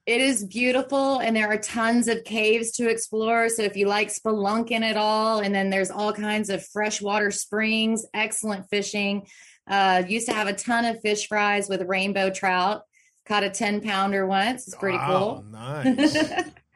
It 0.06 0.22
is 0.22 0.46
beautiful, 0.46 1.20
and 1.20 1.36
there 1.36 1.52
are 1.52 1.58
tons 1.58 2.08
of 2.08 2.24
caves 2.24 2.72
to 2.74 2.88
explore. 2.90 3.50
So 3.50 3.64
if 3.64 3.76
you 3.76 3.88
like 3.88 4.08
spelunking 4.08 4.82
at 4.82 4.96
all, 4.96 5.40
and 5.40 5.54
then 5.54 5.70
there's 5.70 5.92
all 5.92 6.14
kinds 6.14 6.50
of 6.50 6.66
freshwater 6.66 7.30
springs, 7.30 8.06
excellent 8.14 8.70
fishing. 8.70 9.28
Uh, 9.70 10.04
used 10.08 10.28
to 10.28 10.34
have 10.34 10.48
a 10.48 10.54
ton 10.54 10.86
of 10.86 11.02
fish 11.02 11.28
fries 11.28 11.68
with 11.68 11.82
rainbow 11.82 12.30
trout. 12.30 12.84
Caught 13.26 13.44
a 13.44 13.50
10 13.50 13.82
pounder 13.82 14.26
once. 14.26 14.66
It's 14.66 14.78
pretty 14.78 14.98
wow, 14.98 15.44
cool. 15.44 15.46
Nice. 15.52 16.26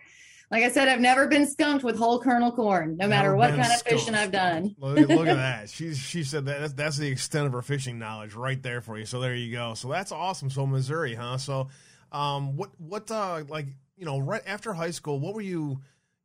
like 0.51 0.65
I 0.65 0.69
said, 0.69 0.89
I've 0.89 0.99
never 0.99 1.27
been 1.27 1.47
skunked 1.47 1.83
with 1.83 1.97
whole 1.97 2.19
kernel 2.19 2.51
corn, 2.51 2.97
no 2.97 3.07
matter 3.07 3.33
what 3.35 3.51
kind 3.51 3.63
skunked. 3.63 3.87
of 3.87 3.99
fishing 3.99 4.15
I've 4.15 4.31
done. 4.31 4.75
look, 4.77 4.97
look 5.07 5.27
at 5.27 5.35
that. 5.37 5.69
She's 5.69 5.97
she 5.97 6.23
said 6.25 6.45
that 6.45 6.59
that's, 6.59 6.73
that's 6.73 6.97
the 6.97 7.07
extent 7.07 7.47
of 7.47 7.53
her 7.53 7.61
fishing 7.61 7.97
knowledge 7.97 8.35
right 8.35 8.61
there 8.61 8.81
for 8.81 8.97
you. 8.97 9.05
So 9.05 9.21
there 9.21 9.33
you 9.33 9.53
go. 9.53 9.73
So 9.75 9.87
that's 9.87 10.11
awesome. 10.11 10.49
So 10.49 10.67
Missouri, 10.67 11.15
huh? 11.15 11.37
So, 11.37 11.69
um, 12.11 12.57
what 12.57 12.69
what 12.77 13.09
uh 13.09 13.45
like 13.47 13.67
you 13.97 14.05
know 14.05 14.19
right 14.19 14.43
after 14.45 14.73
high 14.73 14.91
school, 14.91 15.19
what 15.19 15.33
were 15.33 15.41
you? 15.41 15.79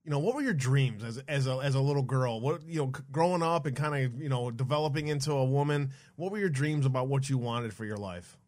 you 0.05 0.13
know, 0.13 0.21
what 0.21 0.37
were 0.37 0.41
your 0.41 0.55
dreams 0.55 1.03
as 1.03 1.19
as 1.27 1.49
a 1.49 1.57
as 1.57 1.75
a 1.75 1.81
little 1.81 2.03
girl? 2.03 2.41
What 2.41 2.63
you 2.65 2.79
know, 2.79 2.93
growing 3.11 3.43
up 3.43 3.67
and 3.67 3.77
kind 3.77 4.05
of 4.05 4.23
you 4.23 4.29
know 4.29 4.53
developing 4.53 5.09
into 5.09 5.33
a 5.33 5.45
woman. 5.45 5.91
What 6.15 6.31
were 6.31 6.39
your 6.39 6.49
dreams 6.49 6.87
about 6.87 7.09
what 7.09 7.29
you 7.29 7.39
wanted 7.39 7.75
for 7.75 7.85
your 7.85 7.97
life? 7.97 8.39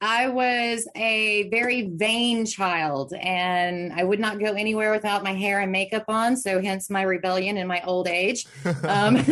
I 0.00 0.28
was 0.28 0.86
a 0.94 1.48
very 1.48 1.88
vain 1.94 2.44
child, 2.44 3.14
and 3.14 3.92
I 3.92 4.04
would 4.04 4.20
not 4.20 4.38
go 4.38 4.52
anywhere 4.52 4.92
without 4.92 5.24
my 5.24 5.32
hair 5.32 5.60
and 5.60 5.72
makeup 5.72 6.04
on. 6.08 6.36
So, 6.36 6.60
hence 6.60 6.90
my 6.90 7.02
rebellion 7.02 7.56
in 7.56 7.66
my 7.66 7.82
old 7.84 8.08
age. 8.08 8.46
Um, 8.84 9.16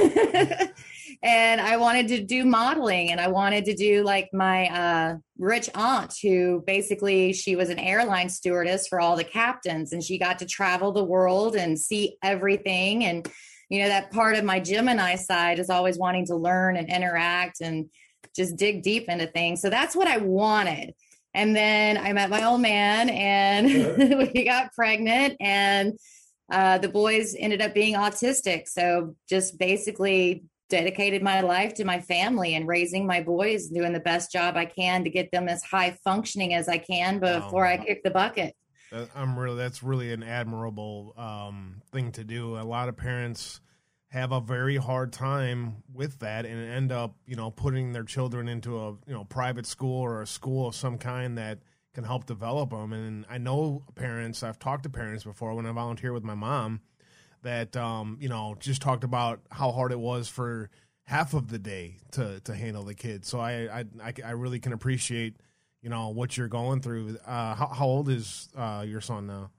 and 1.24 1.58
I 1.58 1.78
wanted 1.78 2.08
to 2.08 2.22
do 2.22 2.44
modeling 2.44 3.10
and 3.10 3.18
I 3.20 3.28
wanted 3.28 3.64
to 3.64 3.74
do 3.74 4.04
like 4.04 4.28
my 4.32 4.66
uh, 4.66 5.16
rich 5.38 5.70
aunt 5.74 6.14
who 6.22 6.62
basically 6.66 7.32
she 7.32 7.56
was 7.56 7.70
an 7.70 7.78
airline 7.78 8.28
stewardess 8.28 8.86
for 8.86 9.00
all 9.00 9.16
the 9.16 9.24
captains 9.24 9.92
and 9.92 10.04
she 10.04 10.18
got 10.18 10.38
to 10.40 10.46
travel 10.46 10.92
the 10.92 11.02
world 11.02 11.56
and 11.56 11.78
see 11.78 12.16
everything 12.22 13.04
and 13.04 13.26
you 13.70 13.80
know 13.80 13.88
that 13.88 14.10
part 14.10 14.36
of 14.36 14.44
my 14.44 14.60
Gemini 14.60 15.16
side 15.16 15.58
is 15.58 15.70
always 15.70 15.98
wanting 15.98 16.26
to 16.26 16.36
learn 16.36 16.76
and 16.76 16.90
interact 16.90 17.62
and 17.62 17.88
just 18.34 18.56
dig 18.56 18.82
deep 18.82 19.08
into 19.08 19.26
things. 19.26 19.60
So 19.60 19.70
that's 19.70 19.94
what 19.94 20.08
I 20.08 20.18
wanted. 20.18 20.94
And 21.34 21.54
then 21.54 21.98
I 21.98 22.12
met 22.12 22.30
my 22.30 22.44
old 22.44 22.60
man 22.60 23.10
and 23.10 23.66
we 24.34 24.44
got 24.44 24.72
pregnant 24.72 25.36
and 25.40 25.98
uh, 26.50 26.78
the 26.78 26.88
boys 26.88 27.34
ended 27.38 27.60
up 27.60 27.74
being 27.74 27.94
autistic. 27.94 28.68
So 28.68 29.16
just 29.28 29.58
basically 29.58 30.44
dedicated 30.68 31.22
my 31.22 31.40
life 31.40 31.74
to 31.74 31.84
my 31.84 32.00
family 32.00 32.54
and 32.54 32.66
raising 32.66 33.06
my 33.06 33.20
boys, 33.20 33.68
doing 33.68 33.92
the 33.92 34.00
best 34.00 34.30
job 34.30 34.56
I 34.56 34.64
can 34.64 35.04
to 35.04 35.10
get 35.10 35.30
them 35.30 35.48
as 35.48 35.62
high 35.62 35.96
functioning 36.04 36.54
as 36.54 36.68
I 36.68 36.78
can 36.78 37.18
before 37.18 37.66
I 37.66 37.76
kick 37.76 38.02
the 38.02 38.10
bucket. 38.10 38.54
I'm 39.14 39.36
really 39.36 39.56
that's 39.56 39.82
really 39.82 40.12
an 40.12 40.22
admirable 40.22 41.14
um, 41.16 41.82
thing 41.90 42.12
to 42.12 42.24
do. 42.24 42.58
A 42.58 42.62
lot 42.62 42.88
of 42.88 42.96
parents 42.96 43.60
have 44.14 44.30
a 44.30 44.40
very 44.40 44.76
hard 44.76 45.12
time 45.12 45.82
with 45.92 46.20
that 46.20 46.46
and 46.46 46.70
end 46.70 46.92
up, 46.92 47.16
you 47.26 47.34
know, 47.34 47.50
putting 47.50 47.92
their 47.92 48.04
children 48.04 48.48
into 48.48 48.78
a 48.78 48.90
you 49.08 49.12
know 49.12 49.24
private 49.24 49.66
school 49.66 50.00
or 50.00 50.22
a 50.22 50.26
school 50.26 50.68
of 50.68 50.74
some 50.76 50.98
kind 50.98 51.36
that 51.36 51.58
can 51.94 52.04
help 52.04 52.24
develop 52.24 52.70
them. 52.70 52.92
And 52.92 53.26
I 53.28 53.38
know 53.38 53.82
parents. 53.96 54.44
I've 54.44 54.60
talked 54.60 54.84
to 54.84 54.88
parents 54.88 55.24
before 55.24 55.52
when 55.54 55.66
I 55.66 55.72
volunteer 55.72 56.12
with 56.12 56.22
my 56.22 56.36
mom 56.36 56.80
that 57.42 57.76
um, 57.76 58.16
you 58.20 58.28
know 58.28 58.54
just 58.60 58.80
talked 58.80 59.02
about 59.02 59.40
how 59.50 59.72
hard 59.72 59.90
it 59.90 59.98
was 59.98 60.28
for 60.28 60.70
half 61.02 61.34
of 61.34 61.48
the 61.48 61.58
day 61.58 61.96
to 62.12 62.38
to 62.44 62.54
handle 62.54 62.84
the 62.84 62.94
kids. 62.94 63.26
So 63.26 63.40
I 63.40 63.84
I 64.00 64.12
I, 64.24 64.30
really 64.30 64.60
can 64.60 64.72
appreciate 64.72 65.38
you 65.82 65.90
know 65.90 66.10
what 66.10 66.36
you're 66.36 66.46
going 66.46 66.82
through. 66.82 67.18
Uh, 67.26 67.56
how, 67.56 67.66
how 67.66 67.86
old 67.86 68.08
is 68.08 68.48
uh, 68.56 68.84
your 68.86 69.00
son 69.00 69.26
now? 69.26 69.50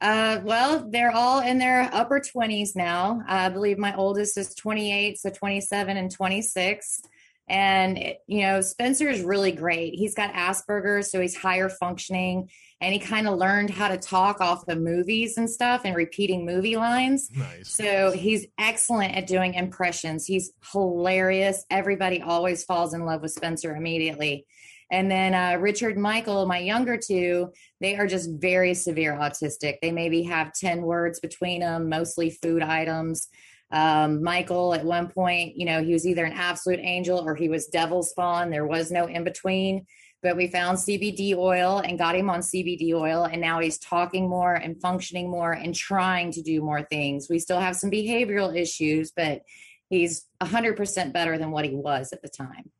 Uh, 0.00 0.40
well, 0.44 0.88
they're 0.88 1.10
all 1.10 1.40
in 1.40 1.58
their 1.58 1.90
upper 1.92 2.20
20s 2.20 2.76
now. 2.76 3.22
I 3.26 3.48
believe 3.48 3.78
my 3.78 3.94
oldest 3.96 4.38
is 4.38 4.54
28, 4.54 5.18
so 5.18 5.30
27 5.30 5.96
and 5.96 6.10
26. 6.10 7.02
And, 7.48 7.98
you 8.26 8.42
know, 8.42 8.60
Spencer 8.60 9.08
is 9.08 9.22
really 9.22 9.52
great. 9.52 9.94
He's 9.94 10.14
got 10.14 10.34
Asperger's, 10.34 11.10
so 11.10 11.20
he's 11.20 11.34
higher 11.34 11.68
functioning 11.68 12.50
and 12.80 12.92
he 12.92 13.00
kind 13.00 13.26
of 13.26 13.38
learned 13.38 13.70
how 13.70 13.88
to 13.88 13.96
talk 13.96 14.40
off 14.40 14.66
the 14.66 14.76
movies 14.76 15.36
and 15.36 15.50
stuff 15.50 15.82
and 15.84 15.96
repeating 15.96 16.46
movie 16.46 16.76
lines. 16.76 17.30
Nice. 17.34 17.68
So 17.68 18.12
he's 18.12 18.46
excellent 18.56 19.16
at 19.16 19.26
doing 19.26 19.54
impressions. 19.54 20.26
He's 20.26 20.52
hilarious. 20.72 21.64
Everybody 21.70 22.22
always 22.22 22.64
falls 22.64 22.94
in 22.94 23.04
love 23.04 23.22
with 23.22 23.32
Spencer 23.32 23.74
immediately. 23.74 24.46
And 24.90 25.10
then 25.10 25.34
uh, 25.34 25.58
Richard 25.60 25.98
Michael, 25.98 26.46
my 26.46 26.58
younger 26.58 26.96
two, 26.96 27.52
they 27.80 27.96
are 27.96 28.06
just 28.06 28.30
very 28.30 28.74
severe 28.74 29.12
autistic. 29.12 29.76
They 29.82 29.92
maybe 29.92 30.22
have 30.22 30.52
10 30.54 30.82
words 30.82 31.20
between 31.20 31.60
them, 31.60 31.88
mostly 31.88 32.30
food 32.30 32.62
items. 32.62 33.28
Um, 33.70 34.22
Michael, 34.22 34.72
at 34.72 34.84
one 34.84 35.08
point, 35.08 35.56
you 35.56 35.66
know, 35.66 35.82
he 35.82 35.92
was 35.92 36.06
either 36.06 36.24
an 36.24 36.32
absolute 36.32 36.80
angel 36.80 37.18
or 37.18 37.34
he 37.34 37.50
was 37.50 37.66
devil 37.66 38.02
spawn. 38.02 38.50
There 38.50 38.66
was 38.66 38.90
no 38.90 39.06
in 39.06 39.24
between 39.24 39.84
but 40.22 40.36
we 40.36 40.48
found 40.48 40.78
CBD 40.78 41.34
oil 41.36 41.78
and 41.78 41.98
got 41.98 42.16
him 42.16 42.28
on 42.28 42.40
CBD 42.40 42.92
oil. 42.92 43.24
And 43.24 43.40
now 43.40 43.60
he's 43.60 43.78
talking 43.78 44.28
more 44.28 44.54
and 44.54 44.80
functioning 44.80 45.30
more 45.30 45.52
and 45.52 45.74
trying 45.74 46.32
to 46.32 46.42
do 46.42 46.60
more 46.60 46.82
things. 46.82 47.28
We 47.30 47.38
still 47.38 47.60
have 47.60 47.76
some 47.76 47.90
behavioral 47.90 48.56
issues, 48.56 49.12
but 49.12 49.42
he's 49.88 50.26
100% 50.42 51.12
better 51.12 51.38
than 51.38 51.50
what 51.50 51.64
he 51.64 51.74
was 51.74 52.12
at 52.12 52.22
the 52.22 52.28
time. 52.28 52.70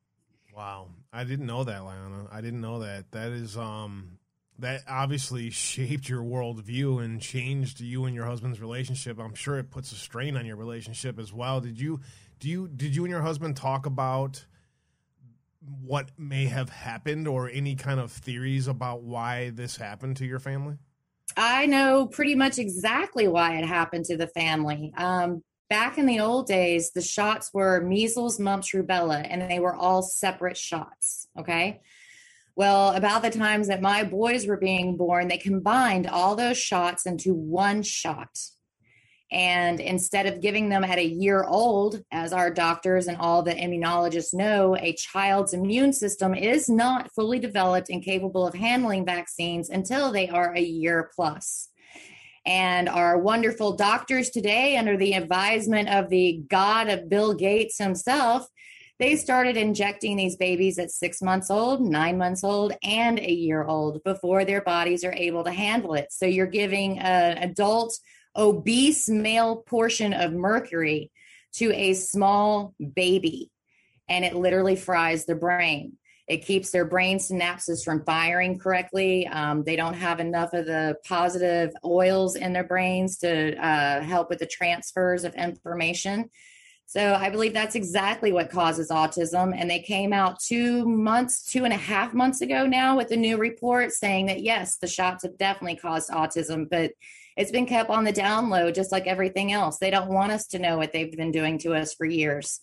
Wow. 0.54 0.88
I 1.18 1.24
didn't 1.24 1.46
know 1.46 1.64
that, 1.64 1.84
Lana. 1.84 2.28
I 2.30 2.40
didn't 2.40 2.60
know 2.60 2.80
that. 2.80 3.10
That 3.10 3.32
is, 3.32 3.56
um, 3.56 4.18
that 4.58 4.82
obviously 4.88 5.50
shaped 5.50 6.08
your 6.08 6.22
worldview 6.22 7.04
and 7.04 7.20
changed 7.20 7.80
you 7.80 8.04
and 8.04 8.14
your 8.14 8.26
husband's 8.26 8.60
relationship. 8.60 9.18
I'm 9.18 9.34
sure 9.34 9.58
it 9.58 9.70
puts 9.70 9.90
a 9.92 9.96
strain 9.96 10.36
on 10.36 10.46
your 10.46 10.56
relationship 10.56 11.18
as 11.18 11.32
well. 11.32 11.60
Did 11.60 11.80
you, 11.80 12.00
do 12.38 12.48
you, 12.48 12.68
did 12.68 12.94
you 12.94 13.04
and 13.04 13.10
your 13.10 13.22
husband 13.22 13.56
talk 13.56 13.86
about, 13.86 14.44
what 15.82 16.10
may 16.16 16.46
have 16.46 16.70
happened 16.70 17.26
or 17.26 17.50
any 17.50 17.74
kind 17.74 18.00
of 18.00 18.12
theories 18.12 18.68
about 18.68 19.02
why 19.02 19.50
this 19.50 19.76
happened 19.76 20.16
to 20.18 20.24
your 20.24 20.38
family? 20.38 20.76
I 21.36 21.66
know 21.66 22.06
pretty 22.06 22.34
much 22.34 22.58
exactly 22.58 23.28
why 23.28 23.58
it 23.58 23.66
happened 23.66 24.06
to 24.06 24.16
the 24.16 24.28
family. 24.28 24.92
Um, 24.96 25.42
back 25.68 25.98
in 25.98 26.06
the 26.06 26.20
old 26.20 26.46
days, 26.46 26.90
the 26.90 27.02
shots 27.02 27.52
were 27.52 27.80
measles, 27.80 28.38
mumps, 28.38 28.72
rubella, 28.72 29.26
and 29.28 29.50
they 29.50 29.60
were 29.60 29.74
all 29.74 30.02
separate 30.02 30.56
shots. 30.56 31.28
Okay. 31.38 31.80
Well, 32.56 32.90
about 32.90 33.22
the 33.22 33.30
times 33.30 33.68
that 33.68 33.80
my 33.80 34.02
boys 34.02 34.46
were 34.46 34.56
being 34.56 34.96
born, 34.96 35.28
they 35.28 35.38
combined 35.38 36.08
all 36.08 36.34
those 36.34 36.58
shots 36.58 37.06
into 37.06 37.32
one 37.32 37.82
shot. 37.82 38.36
And 39.30 39.78
instead 39.78 40.26
of 40.26 40.40
giving 40.40 40.68
them 40.70 40.82
at 40.82 40.98
a 40.98 41.06
year 41.06 41.44
old, 41.44 42.02
as 42.10 42.32
our 42.32 42.50
doctors 42.50 43.06
and 43.06 43.18
all 43.18 43.42
the 43.42 43.54
immunologists 43.54 44.32
know, 44.32 44.74
a 44.76 44.94
child's 44.94 45.52
immune 45.52 45.92
system 45.92 46.34
is 46.34 46.68
not 46.68 47.12
fully 47.12 47.38
developed 47.38 47.90
and 47.90 48.02
capable 48.02 48.46
of 48.46 48.54
handling 48.54 49.04
vaccines 49.04 49.68
until 49.68 50.10
they 50.10 50.28
are 50.28 50.54
a 50.54 50.60
year 50.60 51.10
plus. 51.14 51.67
And 52.48 52.88
our 52.88 53.18
wonderful 53.18 53.76
doctors 53.76 54.30
today, 54.30 54.78
under 54.78 54.96
the 54.96 55.12
advisement 55.12 55.90
of 55.90 56.08
the 56.08 56.42
God 56.48 56.88
of 56.88 57.10
Bill 57.10 57.34
Gates 57.34 57.76
himself, 57.76 58.48
they 58.98 59.16
started 59.16 59.58
injecting 59.58 60.16
these 60.16 60.34
babies 60.34 60.78
at 60.78 60.90
six 60.90 61.20
months 61.20 61.50
old, 61.50 61.82
nine 61.82 62.16
months 62.16 62.42
old, 62.42 62.72
and 62.82 63.18
a 63.18 63.30
year 63.30 63.64
old 63.64 64.02
before 64.02 64.46
their 64.46 64.62
bodies 64.62 65.04
are 65.04 65.12
able 65.12 65.44
to 65.44 65.52
handle 65.52 65.92
it. 65.92 66.06
So 66.10 66.24
you're 66.24 66.46
giving 66.46 66.98
an 67.00 67.36
adult 67.36 67.98
obese 68.34 69.10
male 69.10 69.56
portion 69.56 70.14
of 70.14 70.32
mercury 70.32 71.12
to 71.56 71.70
a 71.74 71.92
small 71.92 72.74
baby 72.94 73.50
and 74.08 74.24
it 74.24 74.34
literally 74.34 74.74
fries 74.74 75.26
the 75.26 75.34
brain. 75.34 75.98
It 76.28 76.44
keeps 76.44 76.70
their 76.70 76.84
brain 76.84 77.18
synapses 77.18 77.82
from 77.82 78.04
firing 78.04 78.58
correctly. 78.58 79.26
Um, 79.26 79.64
they 79.64 79.76
don't 79.76 79.94
have 79.94 80.20
enough 80.20 80.52
of 80.52 80.66
the 80.66 80.96
positive 81.06 81.72
oils 81.84 82.36
in 82.36 82.52
their 82.52 82.64
brains 82.64 83.16
to 83.18 83.56
uh, 83.56 84.02
help 84.02 84.28
with 84.28 84.38
the 84.38 84.46
transfers 84.46 85.24
of 85.24 85.34
information. 85.34 86.28
So 86.84 87.14
I 87.14 87.28
believe 87.28 87.52
that's 87.52 87.74
exactly 87.74 88.32
what 88.32 88.50
causes 88.50 88.90
autism. 88.90 89.54
And 89.54 89.70
they 89.70 89.80
came 89.80 90.12
out 90.12 90.40
two 90.40 90.86
months, 90.86 91.44
two 91.44 91.64
and 91.64 91.72
a 91.72 91.76
half 91.76 92.14
months 92.14 92.40
ago 92.40 92.66
now 92.66 92.96
with 92.96 93.10
a 93.10 93.16
new 93.16 93.36
report 93.36 93.92
saying 93.92 94.26
that 94.26 94.42
yes, 94.42 94.78
the 94.78 94.86
shots 94.86 95.22
have 95.22 95.36
definitely 95.36 95.76
caused 95.76 96.10
autism, 96.10 96.68
but 96.70 96.92
it's 97.36 97.50
been 97.50 97.66
kept 97.66 97.90
on 97.90 98.04
the 98.04 98.12
down 98.12 98.50
low 98.50 98.70
just 98.70 98.90
like 98.90 99.06
everything 99.06 99.52
else. 99.52 99.78
They 99.78 99.90
don't 99.90 100.08
want 100.08 100.32
us 100.32 100.46
to 100.48 100.58
know 100.58 100.76
what 100.78 100.92
they've 100.92 101.14
been 101.14 101.30
doing 101.30 101.58
to 101.58 101.74
us 101.74 101.92
for 101.94 102.06
years. 102.06 102.60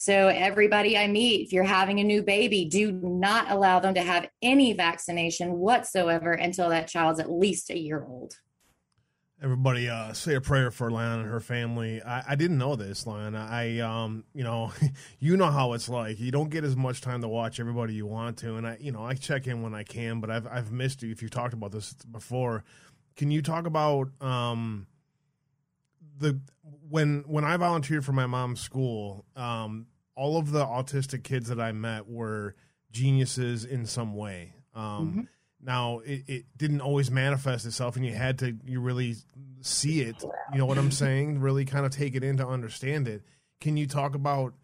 So, 0.00 0.28
everybody 0.28 0.96
I 0.96 1.08
meet, 1.08 1.46
if 1.46 1.52
you're 1.52 1.64
having 1.64 1.98
a 1.98 2.04
new 2.04 2.22
baby, 2.22 2.64
do 2.64 2.92
not 2.92 3.50
allow 3.50 3.80
them 3.80 3.94
to 3.94 4.00
have 4.00 4.28
any 4.40 4.72
vaccination 4.72 5.58
whatsoever 5.58 6.32
until 6.32 6.68
that 6.68 6.86
child's 6.86 7.18
at 7.18 7.28
least 7.28 7.70
a 7.70 7.78
year 7.78 8.04
old. 8.06 8.34
Everybody, 9.42 9.88
uh, 9.88 10.12
say 10.12 10.36
a 10.36 10.40
prayer 10.40 10.70
for 10.70 10.90
Lan 10.90 11.20
and 11.20 11.28
her 11.28 11.40
family. 11.40 12.00
I, 12.00 12.22
I 12.28 12.34
didn't 12.36 12.58
know 12.58 12.76
this, 12.76 13.08
Lan. 13.08 13.34
I, 13.34 13.80
um, 13.80 14.22
you 14.34 14.44
know, 14.44 14.72
you 15.18 15.36
know 15.36 15.50
how 15.50 15.72
it's 15.72 15.88
like. 15.88 16.20
You 16.20 16.30
don't 16.30 16.48
get 16.48 16.62
as 16.62 16.76
much 16.76 17.00
time 17.00 17.20
to 17.22 17.28
watch 17.28 17.58
everybody 17.58 17.94
you 17.94 18.06
want 18.06 18.38
to, 18.38 18.54
and 18.54 18.68
I, 18.68 18.76
you 18.80 18.92
know, 18.92 19.02
I 19.02 19.14
check 19.14 19.48
in 19.48 19.62
when 19.62 19.74
I 19.74 19.82
can, 19.82 20.20
but 20.20 20.30
I've 20.30 20.46
I've 20.46 20.70
missed 20.70 21.02
you. 21.02 21.10
If 21.10 21.22
you've 21.22 21.32
talked 21.32 21.54
about 21.54 21.72
this 21.72 21.92
before, 21.94 22.62
can 23.16 23.32
you 23.32 23.42
talk 23.42 23.66
about 23.66 24.10
um, 24.20 24.86
the 26.18 26.40
when 26.88 27.24
when 27.26 27.44
I 27.44 27.56
volunteered 27.56 28.04
for 28.04 28.12
my 28.12 28.26
mom's 28.26 28.60
school? 28.60 29.24
Um, 29.36 29.86
all 30.14 30.36
of 30.36 30.50
the 30.50 30.64
autistic 30.64 31.22
kids 31.22 31.48
that 31.48 31.60
I 31.60 31.72
met 31.72 32.08
were 32.08 32.56
geniuses 32.90 33.64
in 33.64 33.86
some 33.86 34.16
way. 34.16 34.54
Um, 34.74 35.10
mm-hmm 35.10 35.20
now 35.60 36.00
it, 36.00 36.24
it 36.26 36.44
didn't 36.56 36.80
always 36.80 37.10
manifest 37.10 37.66
itself, 37.66 37.96
and 37.96 38.06
you 38.06 38.14
had 38.14 38.38
to 38.40 38.56
you 38.64 38.80
really 38.80 39.16
see 39.60 40.00
it. 40.02 40.22
You 40.52 40.58
know 40.58 40.66
what 40.66 40.78
I'm 40.78 40.90
saying? 40.90 41.40
Really 41.40 41.64
kind 41.64 41.84
of 41.84 41.92
take 41.92 42.14
it 42.14 42.22
in 42.22 42.36
to 42.36 42.46
understand 42.46 43.08
it. 43.08 43.22
Can 43.60 43.76
you 43.76 43.86
talk 43.86 44.14
about 44.14 44.54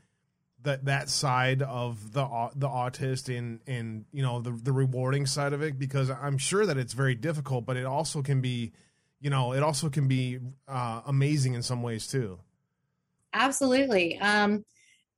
that 0.62 0.84
that 0.84 1.08
side 1.08 1.62
of 1.62 2.12
the 2.12 2.24
the 2.54 2.68
autist 2.68 3.36
and 3.36 3.60
and 3.66 4.04
you 4.12 4.22
know 4.22 4.40
the 4.40 4.52
the 4.52 4.72
rewarding 4.72 5.26
side 5.26 5.52
of 5.52 5.62
it? 5.62 5.78
Because 5.78 6.10
I'm 6.10 6.38
sure 6.38 6.64
that 6.64 6.78
it's 6.78 6.92
very 6.92 7.14
difficult, 7.14 7.66
but 7.66 7.76
it 7.76 7.86
also 7.86 8.22
can 8.22 8.40
be, 8.40 8.72
you 9.24 9.30
know, 9.30 9.54
it 9.54 9.62
also 9.62 9.88
can 9.88 10.06
be 10.06 10.38
uh, 10.68 11.00
amazing 11.06 11.54
in 11.54 11.62
some 11.62 11.82
ways 11.82 12.06
too. 12.06 12.38
Absolutely. 13.32 14.18
Um, 14.18 14.66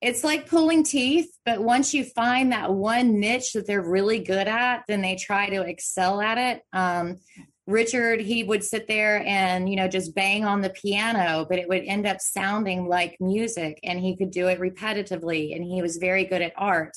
it's 0.00 0.22
like 0.22 0.48
pulling 0.48 0.84
teeth, 0.84 1.36
but 1.44 1.60
once 1.60 1.92
you 1.92 2.04
find 2.04 2.52
that 2.52 2.72
one 2.72 3.18
niche 3.18 3.54
that 3.54 3.66
they're 3.66 3.82
really 3.82 4.20
good 4.20 4.46
at, 4.46 4.84
then 4.86 5.02
they 5.02 5.16
try 5.16 5.48
to 5.48 5.62
excel 5.62 6.20
at 6.20 6.38
it. 6.38 6.62
Um, 6.72 7.16
Richard, 7.66 8.20
he 8.20 8.44
would 8.44 8.62
sit 8.62 8.86
there 8.86 9.24
and, 9.26 9.68
you 9.68 9.74
know, 9.74 9.88
just 9.88 10.14
bang 10.14 10.44
on 10.44 10.60
the 10.60 10.70
piano, 10.70 11.44
but 11.48 11.58
it 11.58 11.68
would 11.68 11.82
end 11.82 12.06
up 12.06 12.20
sounding 12.20 12.86
like 12.86 13.16
music 13.18 13.80
and 13.82 13.98
he 13.98 14.16
could 14.16 14.30
do 14.30 14.46
it 14.46 14.60
repetitively 14.60 15.56
and 15.56 15.64
he 15.64 15.82
was 15.82 15.96
very 15.96 16.24
good 16.24 16.42
at 16.42 16.52
art. 16.56 16.96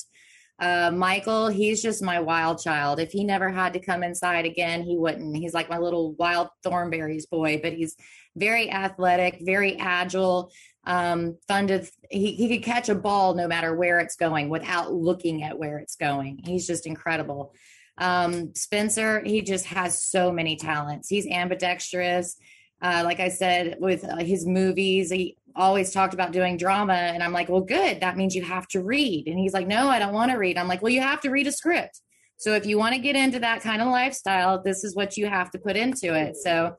Uh, 0.60 0.92
Michael, 0.92 1.48
he's 1.48 1.82
just 1.82 2.04
my 2.04 2.20
wild 2.20 2.62
child. 2.62 3.00
If 3.00 3.12
he 3.12 3.24
never 3.24 3.50
had 3.50 3.74
to 3.74 3.80
come 3.80 4.04
inside 4.04 4.46
again, 4.46 4.84
he 4.84 4.98
wouldn't. 4.98 5.36
He's 5.38 5.54
like 5.54 5.70
my 5.70 5.78
little 5.78 6.14
Wild 6.14 6.50
Thornberrys 6.66 7.30
boy, 7.30 7.60
but 7.64 7.74
he's 7.74 7.96
very 8.36 8.70
athletic, 8.70 9.40
very 9.42 9.78
agile 9.78 10.52
um, 10.86 11.38
fun 11.48 11.68
to 11.68 11.86
he, 12.10 12.34
he 12.34 12.50
could 12.50 12.64
catch 12.64 12.90
a 12.90 12.96
ball 12.96 13.36
no 13.36 13.48
matter 13.48 13.76
where 13.76 14.00
it's 14.00 14.16
going 14.16 14.50
without 14.50 14.94
looking 14.94 15.44
at 15.44 15.60
where 15.60 15.78
it's 15.78 15.96
going. 15.96 16.42
He's 16.44 16.66
just 16.66 16.88
incredible. 16.88 17.54
Um, 17.98 18.56
Spencer, 18.56 19.22
he 19.24 19.42
just 19.42 19.66
has 19.66 20.02
so 20.02 20.32
many 20.32 20.56
talents. 20.56 21.10
He's 21.10 21.28
ambidextrous. 21.28 22.38
Uh, 22.82 23.04
like 23.06 23.20
I 23.20 23.28
said, 23.28 23.76
with 23.80 24.06
uh, 24.06 24.18
his 24.18 24.48
movies, 24.48 25.12
he 25.12 25.38
always 25.56 25.92
talked 25.92 26.14
about 26.14 26.32
doing 26.32 26.58
drama. 26.58 26.94
And 26.94 27.24
I'm 27.24 27.34
like, 27.34 27.50
well, 27.50 27.62
good. 27.62 28.00
That 28.02 28.18
means 28.18 28.36
you 28.36 28.44
have 28.44 28.68
to 28.70 28.82
read. 28.82 29.28
And 29.28 29.38
he's 29.38 29.54
like, 29.54 29.68
no, 29.68 29.90
I 29.90 30.00
don't 30.00 30.14
want 30.14 30.32
to 30.32 30.38
read. 30.38 30.58
I'm 30.58 30.68
like, 30.68 30.82
well, 30.82 30.92
you 30.92 31.02
have 31.02 31.22
to 31.22 31.30
read 31.30 31.48
a 31.48 31.52
script. 31.52 32.02
So 32.38 32.54
if 32.54 32.66
you 32.66 32.78
want 32.78 32.96
to 32.96 33.02
get 33.02 33.16
into 33.16 33.40
that 33.40 33.62
kind 33.62 33.82
of 33.82 33.90
lifestyle, 33.90 34.62
this 34.62 34.84
is 34.84 34.96
what 34.96 35.18
you 35.18 35.28
have 35.28 35.52
to 35.52 35.60
put 35.60 35.76
into 35.76 36.14
it. 36.14 36.38
So 36.38 36.76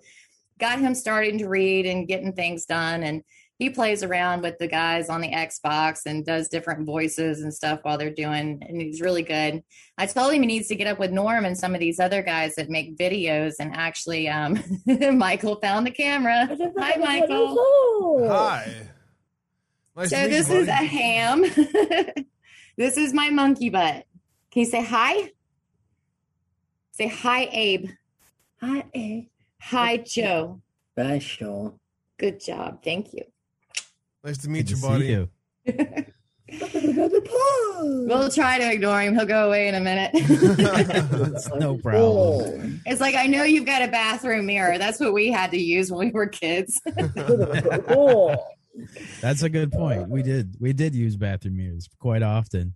got 0.59 0.79
him 0.79 0.95
starting 0.95 1.39
to 1.39 1.49
read 1.49 1.87
and 1.87 2.09
getting 2.09 2.33
things 2.33 2.65
done. 2.65 3.03
And 3.03 3.23
he 3.61 3.69
plays 3.69 4.03
around 4.03 4.41
with 4.41 4.57
the 4.57 4.67
guys 4.67 5.11
on 5.11 5.21
the 5.21 5.31
Xbox 5.31 6.07
and 6.07 6.25
does 6.25 6.49
different 6.49 6.87
voices 6.87 7.43
and 7.43 7.53
stuff 7.53 7.81
while 7.83 7.99
they're 7.99 8.11
doing, 8.11 8.59
and 8.67 8.81
he's 8.81 9.03
really 9.03 9.23
good. 9.23 9.63
I 9.99 10.07
told 10.07 10.33
him 10.33 10.41
he 10.41 10.47
needs 10.47 10.69
to 10.69 10.77
get 10.77 10.87
up 10.87 10.99
with 10.99 11.11
Norm 11.11 11.45
and 11.45 11.59
some 11.59 11.75
of 11.75 11.81
these 11.81 12.01
other 12.01 12.23
guys 12.23 12.55
that 12.55 12.71
make 12.71 12.97
videos. 12.97 13.57
And 13.61 13.77
actually, 13.77 14.31
um, 14.31 14.59
Michael 15.19 15.57
found 15.57 15.87
the 15.87 15.91
camera. 15.91 16.49
Hi, 16.79 16.97
Michael. 16.97 18.27
Hi. 18.31 18.89
Nice 19.95 20.09
so 20.09 20.27
this 20.27 20.49
you, 20.49 20.57
is 20.57 20.69
a 20.69 20.73
ham. 20.73 21.43
this 22.79 22.97
is 22.97 23.13
my 23.13 23.29
monkey 23.29 23.69
butt. 23.69 24.07
Can 24.53 24.61
you 24.61 24.65
say 24.65 24.83
hi? 24.83 25.33
Say 26.93 27.09
hi, 27.09 27.47
Abe. 27.53 27.91
Hi, 28.63 28.85
Abe. 28.95 29.27
Hi, 29.61 29.99
Joe. 29.99 30.63
Bye, 30.97 31.19
Joe. 31.19 31.79
Good 32.17 32.41
job. 32.41 32.83
Thank 32.83 33.13
you. 33.13 33.25
Nice 34.25 34.39
to 34.39 34.51
meet 34.51 34.67
Good 34.67 34.71
you, 34.71 34.77
to 34.77 34.83
buddy. 34.83 35.07
You. 35.07 35.29
we'll 38.07 38.31
try 38.31 38.59
to 38.59 38.71
ignore 38.73 39.01
him. 39.01 39.15
He'll 39.15 39.27
go 39.27 39.49
away 39.49 39.69
in 39.69 39.75
a 39.75 39.81
minute. 39.81 40.13
no 41.59 41.79
problem. 41.79 42.81
It's 42.87 43.01
like 43.01 43.15
I 43.15 43.27
know 43.27 43.45
you've 43.45 43.67
got 43.67 43.83
a 43.83 43.89
bathroom 43.89 44.47
mirror. 44.47 44.79
That's 44.79 45.01
what 45.01 45.13
we 45.13 45.31
had 45.31 45.51
to 45.53 45.59
use 45.59 45.91
when 45.91 46.09
we 46.09 46.13
were 46.13 46.27
kids. 46.27 46.81
That's 49.21 49.43
a 49.43 49.49
good 49.49 49.73
point. 49.73 50.09
We 50.09 50.23
did 50.23 50.57
we 50.61 50.73
did 50.73 50.95
use 50.95 51.17
bathroom 51.17 51.57
mirrors 51.57 51.89
quite 51.99 52.23
often. 52.23 52.75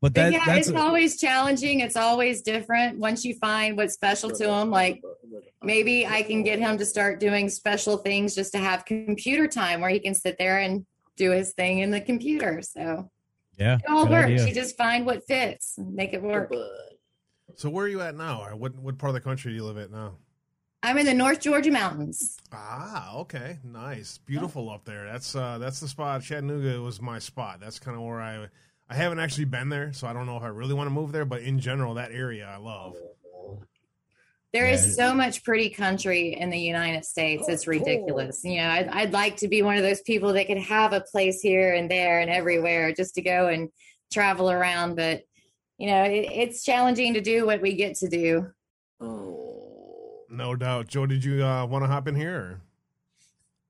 But 0.00 0.14
that, 0.14 0.32
yeah, 0.32 0.44
that's 0.46 0.68
it's 0.68 0.76
a, 0.76 0.80
always 0.80 1.18
challenging. 1.18 1.80
It's 1.80 1.96
always 1.96 2.42
different. 2.42 2.98
Once 2.98 3.24
you 3.24 3.34
find 3.34 3.76
what's 3.76 3.94
special 3.94 4.30
to 4.30 4.52
him, 4.52 4.70
like 4.70 5.02
maybe 5.62 6.06
I 6.06 6.22
can 6.22 6.44
get 6.44 6.60
him 6.60 6.78
to 6.78 6.86
start 6.86 7.18
doing 7.18 7.48
special 7.48 7.96
things 7.96 8.34
just 8.34 8.52
to 8.52 8.58
have 8.58 8.84
computer 8.84 9.48
time 9.48 9.80
where 9.80 9.90
he 9.90 9.98
can 9.98 10.14
sit 10.14 10.38
there 10.38 10.58
and 10.60 10.86
do 11.16 11.32
his 11.32 11.52
thing 11.52 11.80
in 11.80 11.90
the 11.90 12.00
computer. 12.00 12.62
So 12.62 13.10
yeah, 13.56 13.78
it 13.78 13.90
all 13.90 14.06
works. 14.06 14.26
Idea. 14.26 14.46
You 14.46 14.54
just 14.54 14.76
find 14.76 15.04
what 15.04 15.26
fits, 15.26 15.74
make 15.78 16.12
it 16.12 16.22
work. 16.22 16.52
So 17.56 17.68
where 17.68 17.86
are 17.86 17.88
you 17.88 18.00
at 18.00 18.14
now? 18.14 18.44
Or 18.44 18.54
what 18.54 18.76
what 18.76 18.98
part 18.98 19.10
of 19.10 19.14
the 19.14 19.20
country 19.20 19.50
do 19.50 19.56
you 19.56 19.64
live 19.64 19.78
at 19.78 19.90
now? 19.90 20.14
I'm 20.80 20.96
in 20.96 21.06
the 21.06 21.14
North 21.14 21.40
Georgia 21.40 21.72
mountains. 21.72 22.38
Ah, 22.52 23.16
okay, 23.16 23.58
nice, 23.64 24.18
beautiful 24.18 24.70
up 24.70 24.84
there. 24.84 25.06
That's 25.06 25.34
uh, 25.34 25.58
that's 25.58 25.80
the 25.80 25.88
spot. 25.88 26.22
Chattanooga 26.22 26.80
was 26.80 27.02
my 27.02 27.18
spot. 27.18 27.58
That's 27.58 27.80
kind 27.80 27.96
of 27.96 28.04
where 28.04 28.20
I 28.20 28.46
I 28.90 28.94
haven't 28.94 29.18
actually 29.20 29.44
been 29.44 29.68
there, 29.68 29.92
so 29.92 30.06
I 30.06 30.12
don't 30.12 30.26
know 30.26 30.36
if 30.36 30.42
I 30.42 30.48
really 30.48 30.74
want 30.74 30.86
to 30.86 30.94
move 30.94 31.12
there. 31.12 31.24
But 31.24 31.42
in 31.42 31.60
general, 31.60 31.94
that 31.94 32.10
area 32.12 32.46
I 32.46 32.56
love. 32.56 32.96
There 34.54 34.66
is 34.66 34.96
so 34.96 35.12
much 35.12 35.44
pretty 35.44 35.68
country 35.68 36.32
in 36.32 36.48
the 36.48 36.58
United 36.58 37.04
States. 37.04 37.46
It's 37.48 37.66
ridiculous. 37.66 38.40
You 38.44 38.56
know, 38.56 38.68
I'd, 38.68 38.88
I'd 38.88 39.12
like 39.12 39.36
to 39.38 39.48
be 39.48 39.60
one 39.60 39.76
of 39.76 39.82
those 39.82 40.00
people 40.00 40.32
that 40.32 40.46
could 40.46 40.56
have 40.56 40.94
a 40.94 41.02
place 41.02 41.42
here 41.42 41.74
and 41.74 41.90
there 41.90 42.20
and 42.20 42.30
everywhere 42.30 42.94
just 42.94 43.16
to 43.16 43.22
go 43.22 43.48
and 43.48 43.68
travel 44.10 44.50
around. 44.50 44.96
But, 44.96 45.24
you 45.76 45.88
know, 45.88 46.02
it, 46.04 46.30
it's 46.32 46.64
challenging 46.64 47.12
to 47.12 47.20
do 47.20 47.44
what 47.44 47.60
we 47.60 47.74
get 47.74 47.96
to 47.96 48.08
do. 48.08 48.46
Oh, 49.02 50.24
no 50.30 50.56
doubt. 50.56 50.86
Joe, 50.86 51.04
did 51.04 51.22
you 51.22 51.44
uh, 51.44 51.66
want 51.66 51.84
to 51.84 51.88
hop 51.88 52.08
in 52.08 52.14
here? 52.14 52.34
Or? 52.34 52.60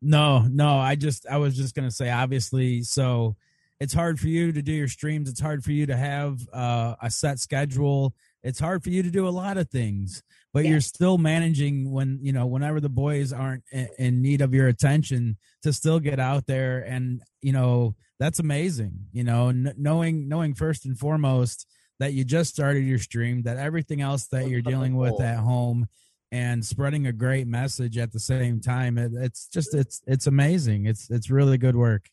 No, 0.01 0.43
no. 0.43 0.79
I 0.79 0.95
just, 0.95 1.27
I 1.27 1.39
was 1.39 1.57
just 1.57 1.75
going 1.75 1.89
to 1.89 1.95
say, 1.95 2.09
obviously, 2.09 2.85
so 2.85 3.35
it's 3.81 3.95
hard 3.95 4.19
for 4.19 4.29
you 4.29 4.53
to 4.53 4.63
do 4.63 4.73
your 4.73 4.89
streams. 4.89 5.29
It's 5.29 5.41
hard 5.41 5.63
for 5.63 5.73
you 5.73 5.87
to 5.87 5.97
have 5.97 6.41
uh, 6.53 6.97
a 7.01 7.11
set 7.11 7.39
schedule. 7.39 8.15
It's 8.43 8.59
hard 8.61 8.83
for 8.83 8.91
you 8.91 9.03
to 9.03 9.11
do 9.11 9.27
a 9.27 9.31
lot 9.31 9.57
of 9.57 9.69
things, 9.69 10.23
but 10.53 10.65
you're 10.65 10.81
still 10.81 11.19
managing 11.19 11.91
when, 11.91 12.19
you 12.23 12.33
know, 12.33 12.47
whenever 12.47 12.81
the 12.81 12.89
boys 12.89 13.33
aren't 13.33 13.65
in 13.99 14.23
need 14.23 14.41
of 14.41 14.55
your 14.55 14.69
attention 14.69 15.37
to 15.63 15.73
still 15.73 16.01
get 16.01 16.19
out 16.21 16.47
there. 16.47 16.81
And, 16.81 17.21
you 17.43 17.53
know, 17.53 17.95
that's 18.19 18.39
amazing, 18.39 18.93
you 19.13 19.25
know, 19.25 19.51
knowing, 19.53 20.29
knowing 20.29 20.55
first 20.55 20.85
and 20.85 20.99
foremost 20.99 21.67
that 22.01 22.13
you 22.13 22.25
just 22.25 22.51
started 22.51 22.85
your 22.85 22.99
stream, 22.99 23.43
that 23.43 23.59
everything 23.59 24.01
else 24.01 24.27
that 24.29 24.49
you're 24.49 24.63
dealing 24.63 24.97
with 24.97 25.21
at 25.21 25.39
home 25.39 25.87
and 26.31 26.65
spreading 26.65 27.07
a 27.07 27.13
great 27.13 27.47
message 27.47 27.99
at 27.99 28.13
the 28.13 28.21
same 28.21 28.61
time. 28.61 28.99
It, 28.99 29.13
it's 29.15 29.49
just, 29.49 29.75
it's, 29.75 30.01
it's 30.07 30.27
amazing. 30.27 30.87
It's, 30.87 31.11
it's 31.11 31.31
really 31.31 31.59
good 31.59 31.77
work. 31.77 32.09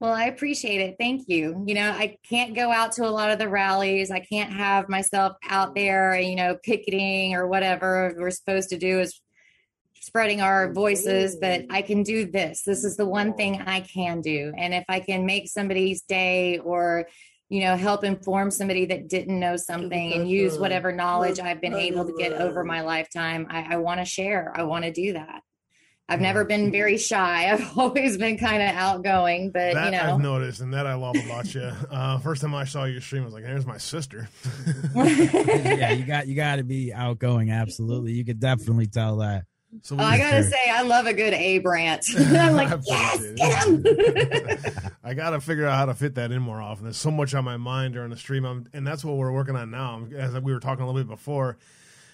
Well, 0.00 0.14
I 0.14 0.24
appreciate 0.24 0.80
it. 0.80 0.96
Thank 0.98 1.28
you. 1.28 1.62
You 1.66 1.74
know, 1.74 1.90
I 1.90 2.16
can't 2.26 2.54
go 2.54 2.72
out 2.72 2.92
to 2.92 3.06
a 3.06 3.10
lot 3.10 3.30
of 3.30 3.38
the 3.38 3.50
rallies. 3.50 4.10
I 4.10 4.20
can't 4.20 4.50
have 4.50 4.88
myself 4.88 5.36
out 5.46 5.74
there, 5.74 6.18
you 6.18 6.36
know, 6.36 6.56
picketing 6.62 7.34
or 7.34 7.46
whatever 7.46 8.14
we're 8.18 8.30
supposed 8.30 8.70
to 8.70 8.78
do 8.78 9.00
is 9.00 9.20
spreading 10.00 10.40
our 10.40 10.72
voices, 10.72 11.36
but 11.36 11.66
I 11.68 11.82
can 11.82 12.02
do 12.02 12.24
this. 12.24 12.62
This 12.62 12.82
is 12.82 12.96
the 12.96 13.04
one 13.04 13.34
thing 13.34 13.60
I 13.60 13.80
can 13.80 14.22
do. 14.22 14.54
And 14.56 14.72
if 14.72 14.84
I 14.88 15.00
can 15.00 15.26
make 15.26 15.48
somebody's 15.48 16.00
day 16.00 16.58
or 16.58 17.06
you 17.50 17.62
know, 17.62 17.76
help 17.76 18.04
inform 18.04 18.48
somebody 18.52 18.86
that 18.86 19.08
didn't 19.08 19.38
know 19.38 19.56
something 19.56 20.12
and 20.12 20.30
use 20.30 20.56
whatever 20.56 20.92
knowledge 20.92 21.40
I've 21.40 21.60
been 21.60 21.74
able 21.74 22.06
to 22.06 22.12
get 22.12 22.32
over 22.32 22.62
my 22.62 22.82
lifetime. 22.82 23.48
I, 23.50 23.74
I 23.74 23.76
want 23.78 23.98
to 23.98 24.04
share. 24.04 24.52
I 24.54 24.62
want 24.62 24.84
to 24.84 24.92
do 24.92 25.14
that. 25.14 25.42
I've 26.10 26.20
never 26.20 26.44
been 26.44 26.70
very 26.72 26.98
shy. 26.98 27.48
I've 27.52 27.78
always 27.78 28.18
been 28.18 28.36
kind 28.36 28.62
of 28.62 28.70
outgoing, 28.74 29.52
but 29.52 29.74
that 29.74 29.84
you 29.86 29.90
know, 29.98 30.14
I've 30.14 30.20
noticed, 30.20 30.60
and 30.60 30.74
that 30.74 30.86
I 30.86 30.94
love 30.94 31.16
about 31.16 31.54
you. 31.54 31.70
Uh, 31.90 32.18
first 32.18 32.42
time 32.42 32.54
I 32.54 32.64
saw 32.64 32.84
your 32.84 33.00
stream, 33.00 33.22
I 33.22 33.26
was 33.26 33.34
like, 33.34 33.44
"There's 33.44 33.66
my 33.66 33.78
sister." 33.78 34.28
yeah, 34.94 35.92
you 35.92 36.04
got 36.04 36.26
you 36.28 36.34
got 36.34 36.56
to 36.56 36.64
be 36.64 36.92
outgoing. 36.92 37.50
Absolutely, 37.50 38.12
you 38.12 38.24
could 38.24 38.40
definitely 38.40 38.86
tell 38.86 39.18
that. 39.18 39.44
So 39.82 39.96
oh, 39.98 40.02
I 40.02 40.18
gotta 40.18 40.42
Sure. 40.42 40.50
say, 40.50 40.70
I 40.70 40.82
love 40.82 41.06
a 41.06 41.12
good 41.14 41.32
A 41.32 41.58
rant. 41.60 42.04
I'm 42.16 42.54
like, 42.56 42.70
I 42.72 42.78
yes, 42.84 43.20
get 43.36 43.64
him. 43.64 44.92
I 45.04 45.14
got 45.14 45.30
to 45.30 45.40
figure 45.40 45.66
out 45.66 45.76
how 45.76 45.86
to 45.86 45.94
fit 45.94 46.16
that 46.16 46.32
in 46.32 46.42
more 46.42 46.60
often. 46.60 46.84
There's 46.84 46.96
so 46.96 47.10
much 47.10 47.34
on 47.34 47.44
my 47.44 47.56
mind 47.56 47.94
during 47.94 48.10
the 48.10 48.16
stream, 48.16 48.44
I'm, 48.44 48.68
and 48.72 48.84
that's 48.86 49.04
what 49.04 49.16
we're 49.16 49.30
working 49.32 49.54
on 49.56 49.70
now. 49.70 50.06
As 50.16 50.32
we 50.40 50.52
were 50.52 50.60
talking 50.60 50.82
a 50.82 50.86
little 50.86 51.00
bit 51.02 51.08
before, 51.08 51.56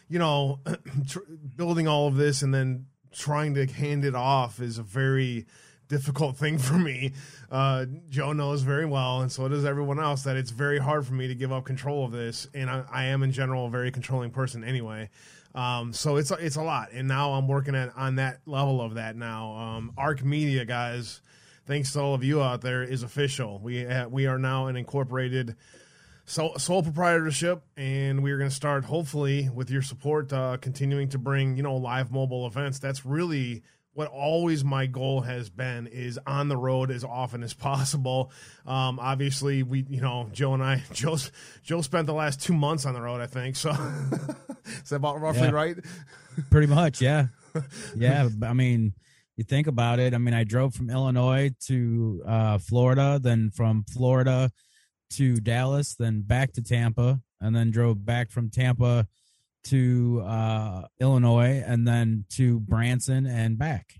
you 0.09 0.18
know, 0.18 0.61
building 1.56 1.88
all 1.88 2.09
of 2.09 2.16
this 2.16 2.42
and 2.42 2.52
then 2.52 2.87
trying 3.16 3.55
to 3.55 3.66
hand 3.66 4.05
it 4.05 4.14
off 4.14 4.61
is 4.61 4.79
a 4.79 4.83
very 4.83 5.46
difficult 5.88 6.37
thing 6.38 6.59
for 6.59 6.74
me. 6.74 7.12
Uh, 7.50 7.87
Joe 8.11 8.33
knows 8.33 8.62
very 8.62 8.87
well, 8.87 9.20
and 9.20 9.31
so 9.31 9.48
does 9.48 9.64
everyone 9.64 10.00
else, 10.00 10.22
that 10.24 10.37
it's 10.37 10.50
very 10.50 10.79
hard 10.79 11.07
for 11.07 11.14
me 11.14 11.29
to 11.29 11.35
give 11.35 11.52
up 11.52 11.64
control 11.64 12.05
of 12.05 12.12
this. 12.12 12.48
And 12.55 12.68
I, 12.68 12.85
I 12.90 13.05
am, 13.05 13.22
in 13.22 13.33
general, 13.33 13.66
a 13.66 13.70
very 13.70 13.90
controlling 13.90 14.31
person 14.31 14.64
anyway. 14.64 15.11
Um, 15.55 15.94
so 15.94 16.16
it's 16.16 16.31
it's 16.33 16.57
a 16.57 16.62
lot, 16.62 16.92
and 16.92 17.09
now 17.09 17.33
I'm 17.33 17.48
working 17.48 17.74
at 17.74 17.96
on 17.96 18.16
that 18.16 18.40
level 18.44 18.83
of 18.83 18.94
that 18.94 19.16
now. 19.16 19.57
Um, 19.57 19.92
Arc 19.96 20.22
Media 20.22 20.66
guys, 20.66 21.22
thanks 21.64 21.94
to 21.94 22.00
all 22.00 22.14
of 22.14 22.22
you 22.22 22.42
out 22.42 22.61
there, 22.61 22.83
is 22.83 23.02
official. 23.02 23.59
We 23.61 23.87
ha- 23.87 24.05
we 24.07 24.26
are 24.26 24.38
now 24.38 24.66
an 24.66 24.76
incorporated 24.76 25.57
sole, 26.26 26.58
sole 26.58 26.82
proprietorship, 26.82 27.62
and 27.76 28.22
we 28.22 28.30
are 28.32 28.38
going 28.38 28.50
to 28.50 28.54
start 28.54 28.84
hopefully 28.84 29.48
with 29.52 29.70
your 29.70 29.82
support, 29.82 30.32
uh, 30.32 30.58
continuing 30.60 31.08
to 31.10 31.18
bring 31.18 31.56
you 31.56 31.62
know 31.62 31.76
live 31.76 32.10
mobile 32.10 32.46
events. 32.46 32.78
That's 32.78 33.06
really 33.06 33.62
what 33.94 34.08
always 34.08 34.62
my 34.62 34.84
goal 34.84 35.22
has 35.22 35.48
been 35.48 35.86
is 35.86 36.18
on 36.26 36.48
the 36.48 36.56
road 36.56 36.90
as 36.90 37.02
often 37.02 37.42
as 37.42 37.54
possible. 37.70 38.30
Um, 38.66 38.98
obviously, 39.00 39.62
we 39.62 39.86
you 39.88 40.00
know 40.02 40.28
Joe 40.32 40.52
and 40.54 40.62
I 40.62 40.82
Joe's 40.92 41.30
Joe 41.62 41.80
spent 41.80 42.06
the 42.06 42.14
last 42.14 42.42
two 42.42 42.52
months 42.54 42.84
on 42.84 42.92
the 42.94 43.00
road, 43.00 43.20
I 43.20 43.26
think. 43.26 43.56
So 43.56 43.70
is 44.66 44.90
that 44.90 44.96
about 44.96 45.20
roughly 45.20 45.42
Yeah. 45.42 45.50
right? 45.50 45.76
Pretty 46.50 46.66
much, 46.66 47.00
yeah, 47.00 47.28
yeah. 47.96 48.28
I 48.42 48.52
mean, 48.52 48.92
you 49.36 49.44
think 49.44 49.68
about 49.68 49.98
it. 50.00 50.12
I 50.12 50.18
mean, 50.18 50.34
I 50.34 50.44
drove 50.44 50.74
from 50.74 50.90
Illinois 50.90 51.52
to 51.68 52.22
uh, 52.26 52.58
Florida, 52.58 53.18
then 53.22 53.50
from 53.50 53.84
Florida 53.84 54.50
to 55.10 55.36
Dallas, 55.36 55.94
then 55.94 56.22
back 56.22 56.52
to 56.54 56.62
Tampa, 56.62 57.20
and 57.40 57.54
then 57.54 57.70
drove 57.70 58.04
back 58.04 58.30
from 58.30 58.50
Tampa 58.50 59.06
to 59.64 60.22
uh, 60.24 60.82
Illinois, 61.00 61.62
and 61.66 61.86
then 61.86 62.24
to 62.30 62.60
Branson 62.60 63.26
and 63.26 63.58
back. 63.58 63.94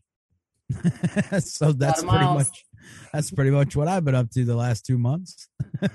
so 1.40 1.72
that's 1.72 2.02
pretty 2.02 2.24
miles. 2.24 2.38
much 2.38 2.64
that's 3.12 3.30
pretty 3.30 3.50
much 3.50 3.76
what 3.76 3.88
I've 3.88 4.04
been 4.04 4.14
up 4.14 4.30
to 4.30 4.44
the 4.44 4.56
last 4.56 4.86
two 4.86 4.98
months. 4.98 5.48
so 5.82 5.88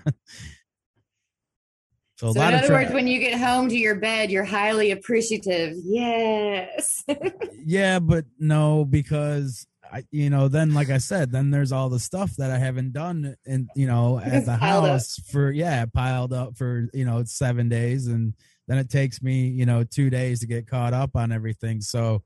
a 2.28 2.28
So, 2.32 2.32
lot 2.32 2.54
in 2.54 2.60
of 2.60 2.66
other 2.66 2.74
words, 2.74 2.92
when 2.92 3.08
you 3.08 3.20
get 3.20 3.40
home 3.40 3.70
to 3.70 3.78
your 3.78 3.96
bed, 3.96 4.32
you're 4.32 4.44
highly 4.44 4.92
appreciative. 4.92 5.76
Yes. 5.84 7.04
yeah 7.66 8.00
but 8.00 8.26
no 8.40 8.86
because 8.86 9.68
i 9.92 10.04
you 10.12 10.30
know 10.30 10.48
then 10.48 10.74
like 10.74 10.90
i 10.90 10.98
said 10.98 11.32
then 11.32 11.52
there's 11.52 11.72
all 11.72 11.90
the 11.90 12.00
stuff 12.00 12.36
that 12.38 12.52
i 12.52 12.58
haven't 12.58 12.94
done 12.94 13.36
and 13.46 13.70
you 13.76 13.88
know 13.88 14.20
at 14.24 14.46
the 14.46 14.58
Piled 14.58 14.86
up. 14.86 14.92
house 14.92 15.20
for 15.32 15.52
yeah 15.52 15.86
piled 15.86 16.34
up 16.34 16.58
for 16.58 16.88
you 16.94 17.06
know 17.06 17.24
seven 17.26 17.70
days. 17.70 18.08
And 18.08 18.34
then 18.68 18.78
it 18.78 18.90
takes 18.90 19.22
me 19.22 19.48
you 19.48 19.66
know 19.66 19.84
two 19.84 20.10
days 20.10 20.40
to 20.42 20.48
get 20.48 20.68
caught 20.68 20.94
up 20.94 21.16
on 21.16 21.32
everything. 21.32 21.82
So 21.82 22.24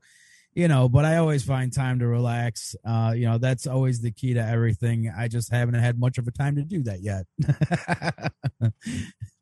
you 0.54 0.68
know 0.68 0.88
but 0.88 1.04
i 1.04 1.16
always 1.16 1.44
find 1.44 1.72
time 1.72 1.98
to 1.98 2.06
relax. 2.06 2.74
Uh 2.84 3.12
you 3.16 3.26
know 3.26 3.38
that's 3.38 3.66
always 3.66 4.00
the 4.00 4.12
key 4.12 4.34
to 4.34 4.40
everything. 4.46 5.12
I 5.16 5.28
just 5.28 5.50
haven't 5.50 5.74
had 5.74 5.98
much 5.98 6.18
of 6.18 6.26
a 6.26 6.30
time 6.30 6.56
to 6.56 6.62
do 6.62 6.82
that 6.84 7.00
yet. 7.02 7.26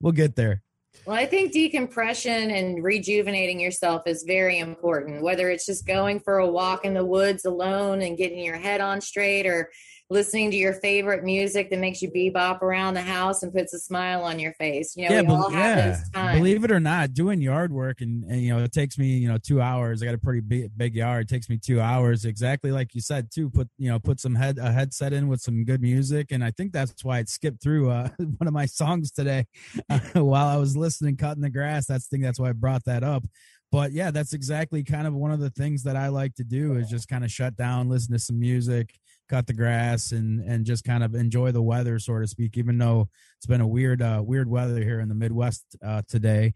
We'll 0.00 0.12
get 0.12 0.36
there 0.36 0.62
Well, 1.06 1.16
I 1.16 1.26
think 1.26 1.52
decompression 1.52 2.50
and 2.50 2.82
rejuvenating 2.82 3.60
yourself 3.60 4.06
is 4.06 4.24
very 4.26 4.58
important, 4.58 5.22
whether 5.22 5.50
it's 5.50 5.66
just 5.66 5.86
going 5.86 6.20
for 6.20 6.38
a 6.38 6.48
walk 6.48 6.86
in 6.86 6.94
the 6.94 7.04
woods 7.04 7.44
alone 7.44 8.00
and 8.00 8.16
getting 8.16 8.38
your 8.38 8.56
head 8.56 8.80
on 8.80 9.02
straight 9.02 9.46
or 9.46 9.70
listening 10.10 10.50
to 10.50 10.56
your 10.56 10.74
favorite 10.74 11.24
music 11.24 11.70
that 11.70 11.78
makes 11.78 12.02
you 12.02 12.10
bebop 12.10 12.60
around 12.62 12.94
the 12.94 13.02
house 13.02 13.42
and 13.42 13.52
puts 13.52 13.72
a 13.72 13.78
smile 13.78 14.22
on 14.22 14.38
your 14.38 14.52
face. 14.54 14.94
You 14.96 15.08
know, 15.08 15.14
yeah, 15.14 15.22
we 15.22 15.28
all 15.28 15.50
have 15.50 15.78
yeah. 15.78 15.88
those 15.88 16.10
times. 16.10 16.38
Believe 16.38 16.64
it 16.64 16.70
or 16.70 16.80
not, 16.80 17.14
doing 17.14 17.40
yard 17.40 17.72
work 17.72 18.00
and, 18.00 18.24
and 18.24 18.42
you 18.42 18.54
know 18.54 18.62
it 18.62 18.72
takes 18.72 18.98
me 18.98 19.16
you 19.16 19.28
know 19.28 19.38
two 19.38 19.60
hours. 19.60 20.02
I 20.02 20.06
got 20.06 20.14
a 20.14 20.18
pretty 20.18 20.40
big, 20.40 20.70
big 20.76 20.94
yard. 20.94 21.22
It 21.22 21.28
takes 21.28 21.48
me 21.48 21.58
two 21.58 21.80
hours, 21.80 22.24
exactly 22.24 22.70
like 22.70 22.94
you 22.94 23.00
said 23.00 23.30
too. 23.30 23.50
Put 23.50 23.68
you 23.78 23.90
know 23.90 23.98
put 23.98 24.20
some 24.20 24.34
head 24.34 24.58
a 24.58 24.70
headset 24.70 25.12
in 25.12 25.28
with 25.28 25.40
some 25.40 25.64
good 25.64 25.80
music, 25.80 26.32
and 26.32 26.44
I 26.44 26.50
think 26.50 26.72
that's 26.72 27.04
why 27.04 27.18
it 27.18 27.28
skipped 27.28 27.62
through 27.62 27.90
uh, 27.90 28.08
one 28.18 28.46
of 28.46 28.52
my 28.52 28.66
songs 28.66 29.10
today 29.10 29.46
uh, 29.88 29.98
while 30.14 30.48
I 30.48 30.56
was 30.56 30.76
listening, 30.76 31.16
cutting 31.16 31.42
the 31.42 31.50
grass. 31.50 31.86
That's 31.86 32.06
thing. 32.06 32.20
That's 32.20 32.38
why 32.38 32.50
I 32.50 32.52
brought 32.52 32.84
that 32.84 33.02
up. 33.02 33.24
But 33.72 33.90
yeah, 33.90 34.12
that's 34.12 34.34
exactly 34.34 34.84
kind 34.84 35.04
of 35.04 35.14
one 35.14 35.32
of 35.32 35.40
the 35.40 35.50
things 35.50 35.82
that 35.82 35.96
I 35.96 36.06
like 36.06 36.36
to 36.36 36.44
do 36.44 36.76
is 36.76 36.88
just 36.88 37.08
kind 37.08 37.24
of 37.24 37.32
shut 37.32 37.56
down, 37.56 37.88
listen 37.88 38.12
to 38.12 38.20
some 38.20 38.38
music, 38.38 38.94
cut 39.28 39.46
the 39.46 39.52
grass, 39.52 40.12
and 40.12 40.40
and 40.40 40.64
just 40.64 40.84
kind 40.84 41.02
of 41.02 41.14
enjoy 41.14 41.52
the 41.52 41.62
weather, 41.62 41.98
so 41.98 42.18
to 42.18 42.26
speak. 42.26 42.56
Even 42.56 42.78
though 42.78 43.08
it's 43.38 43.46
been 43.46 43.60
a 43.60 43.66
weird 43.66 44.02
uh, 44.02 44.22
weird 44.24 44.48
weather 44.48 44.82
here 44.82 45.00
in 45.00 45.08
the 45.08 45.14
Midwest 45.14 45.64
uh, 45.84 46.02
today, 46.08 46.54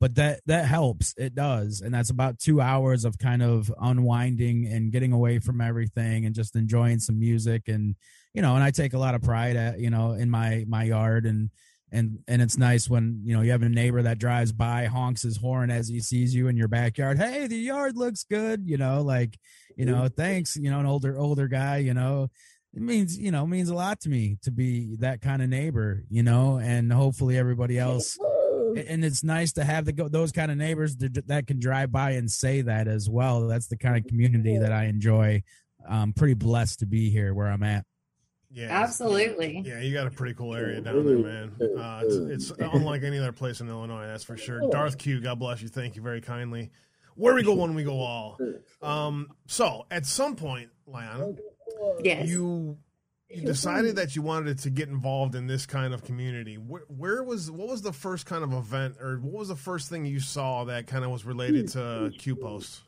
but 0.00 0.14
that 0.14 0.40
that 0.46 0.64
helps. 0.64 1.14
It 1.16 1.34
does, 1.34 1.82
and 1.82 1.92
that's 1.94 2.10
about 2.10 2.38
two 2.38 2.60
hours 2.60 3.04
of 3.04 3.18
kind 3.18 3.42
of 3.42 3.72
unwinding 3.80 4.66
and 4.66 4.90
getting 4.90 5.12
away 5.12 5.38
from 5.38 5.60
everything 5.60 6.24
and 6.24 6.34
just 6.34 6.56
enjoying 6.56 6.98
some 6.98 7.18
music 7.18 7.68
and 7.68 7.94
you 8.32 8.42
know. 8.42 8.54
And 8.54 8.64
I 8.64 8.70
take 8.70 8.94
a 8.94 8.98
lot 8.98 9.14
of 9.14 9.22
pride 9.22 9.56
at 9.56 9.78
you 9.78 9.90
know 9.90 10.12
in 10.12 10.30
my 10.30 10.64
my 10.66 10.84
yard 10.84 11.26
and 11.26 11.50
and 11.92 12.18
and 12.28 12.40
it's 12.40 12.58
nice 12.58 12.88
when 12.88 13.20
you 13.24 13.34
know 13.34 13.42
you 13.42 13.50
have 13.50 13.62
a 13.62 13.68
neighbor 13.68 14.02
that 14.02 14.18
drives 14.18 14.52
by 14.52 14.84
honks 14.86 15.22
his 15.22 15.36
horn 15.36 15.70
as 15.70 15.88
he 15.88 16.00
sees 16.00 16.34
you 16.34 16.48
in 16.48 16.56
your 16.56 16.68
backyard. 16.68 17.18
Hey 17.18 17.46
the 17.46 17.56
yard 17.56 17.96
looks 17.96 18.24
good 18.24 18.62
you 18.66 18.76
know 18.76 19.02
like 19.02 19.38
you 19.76 19.84
know 19.84 20.08
thanks 20.08 20.56
you 20.56 20.70
know 20.70 20.80
an 20.80 20.86
older 20.86 21.18
older 21.18 21.48
guy 21.48 21.78
you 21.78 21.94
know. 21.94 22.28
It 22.72 22.82
means 22.82 23.18
you 23.18 23.32
know 23.32 23.46
means 23.46 23.68
a 23.68 23.74
lot 23.74 24.00
to 24.02 24.08
me 24.08 24.38
to 24.42 24.52
be 24.52 24.96
that 25.00 25.20
kind 25.20 25.42
of 25.42 25.48
neighbor 25.48 26.04
you 26.08 26.22
know 26.22 26.58
and 26.58 26.92
hopefully 26.92 27.36
everybody 27.36 27.78
else 27.78 28.16
and 28.76 29.04
it's 29.04 29.24
nice 29.24 29.52
to 29.52 29.64
have 29.64 29.84
the 29.84 29.92
those 29.92 30.32
kind 30.32 30.50
of 30.50 30.56
neighbors 30.56 30.96
that, 30.96 31.26
that 31.26 31.46
can 31.46 31.58
drive 31.58 31.90
by 31.90 32.12
and 32.12 32.30
say 32.30 32.62
that 32.62 32.86
as 32.86 33.08
well. 33.08 33.48
That's 33.48 33.66
the 33.66 33.76
kind 33.76 33.96
of 33.96 34.06
community 34.06 34.58
that 34.58 34.72
i 34.72 34.84
enjoy. 34.84 35.42
I'm 35.88 36.12
pretty 36.12 36.34
blessed 36.34 36.80
to 36.80 36.86
be 36.86 37.10
here 37.10 37.32
where 37.34 37.48
i'm 37.48 37.62
at 37.62 37.84
Yeah, 38.52 38.82
Absolutely. 38.82 39.62
Yeah, 39.64 39.80
you 39.80 39.92
got 39.94 40.08
a 40.08 40.10
pretty 40.10 40.34
cool 40.34 40.54
area 40.54 40.80
down 40.80 41.06
there, 41.06 41.18
man. 41.18 41.52
Uh, 41.78 42.02
it's, 42.04 42.50
it's 42.50 42.58
unlike 42.74 43.04
any 43.04 43.18
other 43.18 43.32
place 43.32 43.60
in 43.60 43.68
Illinois, 43.68 44.06
that's 44.06 44.24
for 44.24 44.36
sure. 44.36 44.60
Darth 44.70 44.98
Q, 44.98 45.20
God 45.20 45.38
bless 45.38 45.62
you. 45.62 45.68
Thank 45.68 45.94
you 45.94 46.02
very 46.02 46.20
kindly. 46.20 46.70
Where 47.14 47.34
we 47.34 47.42
go, 47.44 47.54
when 47.54 47.74
we 47.74 47.84
go, 47.84 48.00
all. 48.00 48.38
Um, 48.82 49.28
so 49.46 49.84
at 49.90 50.06
some 50.06 50.36
point, 50.36 50.70
Liana, 50.86 51.34
Yes. 52.02 52.26
you 52.26 52.78
you 53.28 53.42
decided 53.42 53.96
that 53.96 54.16
you 54.16 54.22
wanted 54.22 54.58
to 54.60 54.70
get 54.70 54.88
involved 54.88 55.34
in 55.34 55.46
this 55.46 55.66
kind 55.66 55.92
of 55.92 56.02
community. 56.02 56.56
Where, 56.56 56.82
where 56.88 57.22
was 57.22 57.50
what 57.50 57.68
was 57.68 57.82
the 57.82 57.92
first 57.92 58.24
kind 58.24 58.42
of 58.42 58.54
event, 58.54 58.96
or 59.02 59.18
what 59.18 59.34
was 59.40 59.48
the 59.48 59.56
first 59.56 59.90
thing 59.90 60.06
you 60.06 60.18
saw 60.18 60.64
that 60.64 60.86
kind 60.86 61.04
of 61.04 61.10
was 61.10 61.26
related 61.26 61.68
to 61.72 62.10
Q 62.18 62.36
posts? 62.36 62.82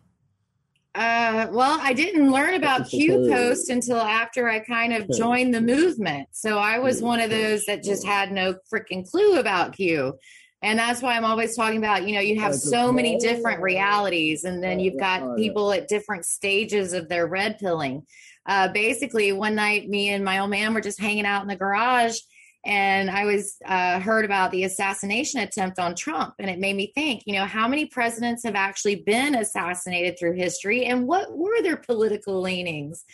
Uh, 0.95 1.47
well, 1.51 1.79
I 1.81 1.95
didn't 1.95 2.31
learn 2.31 2.55
about 2.55 2.89
Q 2.89 3.29
Post 3.31 3.71
until 3.71 3.97
after 3.97 4.49
I 4.49 4.59
kind 4.59 4.93
of 4.93 5.09
joined 5.11 5.55
the 5.55 5.61
movement. 5.63 6.29
So 6.33 6.59
I 6.59 6.79
was 6.79 7.01
one 7.01 7.21
of 7.21 7.31
those 7.31 7.65
that 7.65 7.83
just 7.83 8.05
had 8.05 8.31
no 8.31 8.57
freaking 8.73 9.11
clue 9.11 9.39
about 9.39 9.75
Q. 9.75 10.19
And 10.63 10.79
that's 10.79 11.03
why 11.03 11.17
I'm 11.17 11.25
always 11.25 11.57
talking 11.57 11.79
about, 11.79 12.07
you 12.07 12.15
know, 12.15 12.21
you 12.21 12.39
have 12.41 12.55
so 12.55 12.93
many 12.93 13.19
different 13.19 13.63
realities, 13.63 14.45
and 14.45 14.63
then 14.63 14.79
you've 14.79 14.99
got 14.99 15.37
people 15.37 15.73
at 15.73 15.89
different 15.89 16.25
stages 16.25 16.93
of 16.93 17.09
their 17.09 17.27
red 17.27 17.59
pilling. 17.59 18.07
Uh, 18.47 18.69
basically, 18.69 19.33
one 19.33 19.55
night, 19.55 19.89
me 19.89 20.11
and 20.11 20.25
my 20.25 20.39
old 20.39 20.51
man 20.51 20.75
were 20.75 20.81
just 20.81 21.01
hanging 21.01 21.27
out 21.27 21.43
in 21.43 21.49
the 21.49 21.57
garage, 21.57 22.17
and 22.65 23.11
I 23.11 23.25
was 23.25 23.57
uh, 23.65 23.99
heard 23.99 24.25
about 24.25 24.53
the 24.53 24.65
assassination 24.65 25.41
attempt 25.41 25.79
on 25.79 25.95
Trump, 25.95 26.35
and 26.39 26.49
it 26.49 26.61
made 26.61 26.77
me 26.77 26.93
think, 26.95 27.23
you 27.27 27.35
know, 27.35 27.45
how 27.45 27.67
many 27.67 27.87
presidents 27.87 28.45
have 28.45 28.55
actually 28.55 28.97
been 28.97 29.35
assassinated 29.35 30.19
through 30.19 30.35
history, 30.35 30.85
and 30.85 31.07
what 31.07 31.37
were 31.37 31.61
their 31.63 31.77
political 31.77 32.41
leanings? 32.41 33.05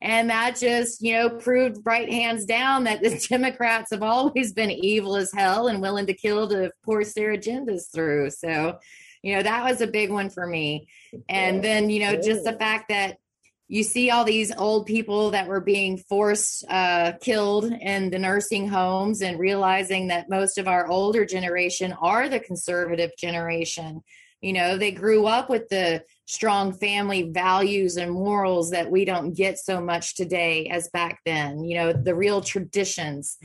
And 0.00 0.30
that 0.30 0.56
just, 0.56 1.02
you 1.02 1.14
know, 1.14 1.30
proved 1.30 1.78
right 1.84 2.08
hands 2.08 2.44
down 2.44 2.84
that 2.84 3.02
the 3.02 3.26
Democrats 3.28 3.90
have 3.90 4.02
always 4.02 4.52
been 4.52 4.70
evil 4.70 5.16
as 5.16 5.32
hell 5.32 5.68
and 5.68 5.80
willing 5.82 6.06
to 6.06 6.14
kill 6.14 6.48
to 6.48 6.70
force 6.84 7.14
their 7.14 7.36
agendas 7.36 7.92
through. 7.92 8.30
So, 8.30 8.78
you 9.22 9.34
know, 9.34 9.42
that 9.42 9.64
was 9.64 9.80
a 9.80 9.88
big 9.88 10.10
one 10.10 10.30
for 10.30 10.46
me. 10.46 10.86
And 11.28 11.64
then, 11.64 11.90
you 11.90 12.00
know, 12.00 12.20
just 12.20 12.44
the 12.44 12.52
fact 12.52 12.90
that 12.90 13.18
you 13.68 13.82
see 13.82 14.10
all 14.10 14.24
these 14.24 14.50
old 14.56 14.86
people 14.86 15.30
that 15.30 15.46
were 15.46 15.60
being 15.60 15.98
forced 15.98 16.64
uh, 16.70 17.12
killed 17.20 17.66
in 17.66 18.10
the 18.10 18.18
nursing 18.18 18.66
homes 18.66 19.20
and 19.20 19.38
realizing 19.38 20.08
that 20.08 20.30
most 20.30 20.56
of 20.56 20.66
our 20.66 20.88
older 20.88 21.26
generation 21.26 21.94
are 22.00 22.28
the 22.28 22.40
conservative 22.40 23.10
generation. 23.18 24.02
You 24.40 24.52
know 24.54 24.78
they 24.78 24.92
grew 24.92 25.26
up 25.26 25.50
with 25.50 25.68
the 25.68 26.04
strong 26.26 26.72
family 26.72 27.30
values 27.30 27.96
and 27.96 28.12
morals 28.12 28.70
that 28.70 28.90
we 28.90 29.04
don't 29.04 29.34
get 29.34 29.58
so 29.58 29.80
much 29.80 30.14
today 30.14 30.68
as 30.68 30.88
back 30.90 31.20
then 31.26 31.64
you 31.64 31.76
know 31.76 31.92
the 31.92 32.14
real 32.14 32.40
traditions. 32.40 33.36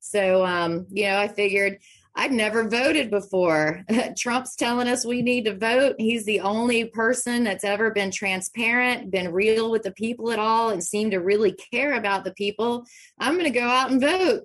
So 0.00 0.44
um 0.44 0.86
you 0.90 1.04
know 1.04 1.18
i 1.18 1.28
figured 1.28 1.78
I've 2.14 2.32
never 2.32 2.68
voted 2.68 3.10
before. 3.10 3.84
Trump's 4.18 4.54
telling 4.54 4.88
us 4.88 5.04
we 5.04 5.22
need 5.22 5.46
to 5.46 5.56
vote. 5.56 5.96
He's 5.98 6.24
the 6.24 6.40
only 6.40 6.84
person 6.84 7.44
that's 7.44 7.64
ever 7.64 7.90
been 7.90 8.10
transparent, 8.10 9.10
been 9.10 9.32
real 9.32 9.70
with 9.70 9.82
the 9.82 9.92
people 9.92 10.30
at 10.30 10.38
all, 10.38 10.70
and 10.70 10.84
seemed 10.84 11.12
to 11.12 11.20
really 11.20 11.52
care 11.72 11.94
about 11.94 12.24
the 12.24 12.34
people. 12.34 12.84
I'm 13.18 13.34
going 13.34 13.50
to 13.50 13.58
go 13.58 13.66
out 13.66 13.90
and 13.90 14.00
vote. 14.00 14.42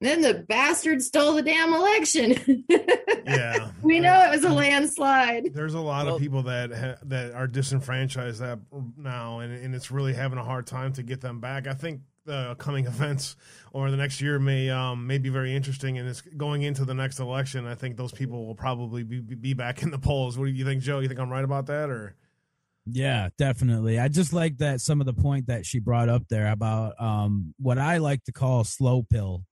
then 0.00 0.22
the 0.22 0.44
bastard 0.48 1.02
stole 1.02 1.34
the 1.34 1.42
damn 1.42 1.72
election. 1.72 2.64
yeah, 3.26 3.70
we 3.82 4.00
know 4.00 4.24
it 4.26 4.30
was 4.30 4.44
a 4.44 4.48
landslide. 4.52 5.54
There's 5.54 5.74
a 5.74 5.80
lot 5.80 6.06
well, 6.06 6.16
of 6.16 6.20
people 6.20 6.42
that 6.42 6.72
ha- 6.72 6.96
that 7.04 7.32
are 7.32 7.46
disenfranchised 7.46 8.40
that 8.40 8.58
now, 8.96 9.38
and, 9.38 9.54
and 9.54 9.74
it's 9.74 9.92
really 9.92 10.14
having 10.14 10.38
a 10.38 10.44
hard 10.44 10.66
time 10.66 10.92
to 10.94 11.02
get 11.04 11.20
them 11.20 11.40
back. 11.40 11.68
I 11.68 11.74
think 11.74 12.00
coming 12.58 12.86
events 12.86 13.36
or 13.72 13.90
the 13.90 13.96
next 13.96 14.20
year 14.20 14.38
may 14.38 14.70
um, 14.70 15.06
may 15.06 15.18
be 15.18 15.28
very 15.28 15.54
interesting. 15.54 15.98
And 15.98 16.08
it's 16.08 16.20
going 16.20 16.62
into 16.62 16.84
the 16.84 16.94
next 16.94 17.18
election. 17.18 17.66
I 17.66 17.74
think 17.74 17.96
those 17.96 18.12
people 18.12 18.46
will 18.46 18.54
probably 18.54 19.02
be, 19.02 19.20
be 19.20 19.54
back 19.54 19.82
in 19.82 19.90
the 19.90 19.98
polls. 19.98 20.38
What 20.38 20.46
do 20.46 20.52
you 20.52 20.64
think, 20.64 20.82
Joe? 20.82 21.00
You 21.00 21.08
think 21.08 21.20
I'm 21.20 21.30
right 21.30 21.44
about 21.44 21.66
that, 21.66 21.90
or? 21.90 22.16
Yeah, 22.86 23.30
definitely. 23.38 23.98
I 23.98 24.08
just 24.08 24.32
like 24.32 24.58
that 24.58 24.80
some 24.80 25.00
of 25.00 25.06
the 25.06 25.14
point 25.14 25.46
that 25.46 25.64
she 25.64 25.78
brought 25.78 26.08
up 26.08 26.28
there 26.28 26.50
about 26.50 27.00
um, 27.00 27.54
what 27.58 27.78
I 27.78 27.96
like 27.98 28.22
to 28.24 28.32
call 28.32 28.64
slow 28.64 29.02
pill. 29.02 29.44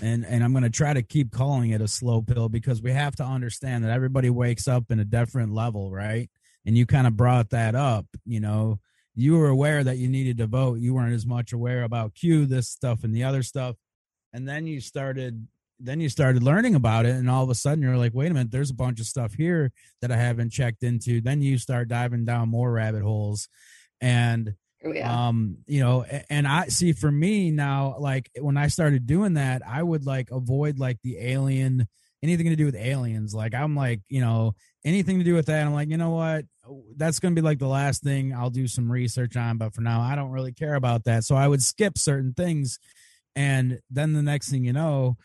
And 0.00 0.26
and 0.26 0.42
I'm 0.42 0.52
going 0.52 0.64
to 0.64 0.70
try 0.70 0.92
to 0.92 1.02
keep 1.02 1.30
calling 1.30 1.70
it 1.70 1.80
a 1.80 1.86
slow 1.86 2.22
pill 2.22 2.48
because 2.48 2.82
we 2.82 2.92
have 2.92 3.14
to 3.16 3.24
understand 3.24 3.84
that 3.84 3.92
everybody 3.92 4.30
wakes 4.30 4.66
up 4.66 4.90
in 4.90 4.98
a 4.98 5.04
different 5.04 5.52
level, 5.52 5.92
right? 5.92 6.28
And 6.66 6.76
you 6.76 6.86
kind 6.86 7.06
of 7.06 7.16
brought 7.16 7.50
that 7.50 7.74
up, 7.74 8.06
you 8.24 8.40
know, 8.40 8.80
you 9.14 9.36
were 9.36 9.48
aware 9.48 9.84
that 9.84 9.98
you 9.98 10.08
needed 10.08 10.38
to 10.38 10.46
vote. 10.46 10.78
You 10.78 10.94
weren't 10.94 11.14
as 11.14 11.26
much 11.26 11.52
aware 11.52 11.82
about 11.82 12.14
Q, 12.14 12.46
this 12.46 12.68
stuff, 12.68 13.04
and 13.04 13.14
the 13.14 13.24
other 13.24 13.42
stuff. 13.42 13.76
And 14.32 14.48
then 14.48 14.66
you 14.66 14.80
started 14.80 15.46
then 15.84 16.00
you 16.00 16.08
started 16.08 16.42
learning 16.42 16.74
about 16.74 17.06
it 17.06 17.16
and 17.16 17.28
all 17.28 17.42
of 17.42 17.50
a 17.50 17.54
sudden 17.54 17.82
you're 17.82 17.96
like 17.96 18.14
wait 18.14 18.30
a 18.30 18.34
minute 18.34 18.50
there's 18.50 18.70
a 18.70 18.74
bunch 18.74 19.00
of 19.00 19.06
stuff 19.06 19.34
here 19.34 19.72
that 20.00 20.12
i 20.12 20.16
haven't 20.16 20.50
checked 20.50 20.82
into 20.82 21.20
then 21.20 21.42
you 21.42 21.58
start 21.58 21.88
diving 21.88 22.24
down 22.24 22.48
more 22.48 22.70
rabbit 22.70 23.02
holes 23.02 23.48
and 24.00 24.54
oh, 24.84 24.92
yeah. 24.92 25.28
um 25.28 25.56
you 25.66 25.80
know 25.80 26.04
and 26.30 26.46
i 26.46 26.68
see 26.68 26.92
for 26.92 27.10
me 27.10 27.50
now 27.50 27.96
like 27.98 28.30
when 28.40 28.56
i 28.56 28.68
started 28.68 29.06
doing 29.06 29.34
that 29.34 29.62
i 29.66 29.82
would 29.82 30.06
like 30.06 30.30
avoid 30.30 30.78
like 30.78 30.98
the 31.02 31.18
alien 31.18 31.86
anything 32.22 32.46
to 32.46 32.56
do 32.56 32.66
with 32.66 32.76
aliens 32.76 33.34
like 33.34 33.54
i'm 33.54 33.74
like 33.74 34.00
you 34.08 34.20
know 34.20 34.54
anything 34.84 35.18
to 35.18 35.24
do 35.24 35.34
with 35.34 35.46
that 35.46 35.66
i'm 35.66 35.74
like 35.74 35.88
you 35.88 35.96
know 35.96 36.10
what 36.10 36.44
Oh, 36.68 36.84
that's 36.96 37.18
going 37.18 37.34
to 37.34 37.40
be 37.40 37.44
like 37.44 37.58
the 37.58 37.66
last 37.66 38.02
thing 38.02 38.32
I'll 38.32 38.50
do 38.50 38.68
some 38.68 38.90
research 38.90 39.36
on, 39.36 39.58
but 39.58 39.74
for 39.74 39.80
now, 39.80 40.00
I 40.00 40.14
don't 40.14 40.30
really 40.30 40.52
care 40.52 40.74
about 40.74 41.04
that. 41.04 41.24
So 41.24 41.34
I 41.34 41.48
would 41.48 41.62
skip 41.62 41.98
certain 41.98 42.34
things. 42.34 42.78
And 43.34 43.80
then 43.90 44.12
the 44.12 44.22
next 44.22 44.50
thing 44.50 44.64
you 44.64 44.72
know, 44.72 45.16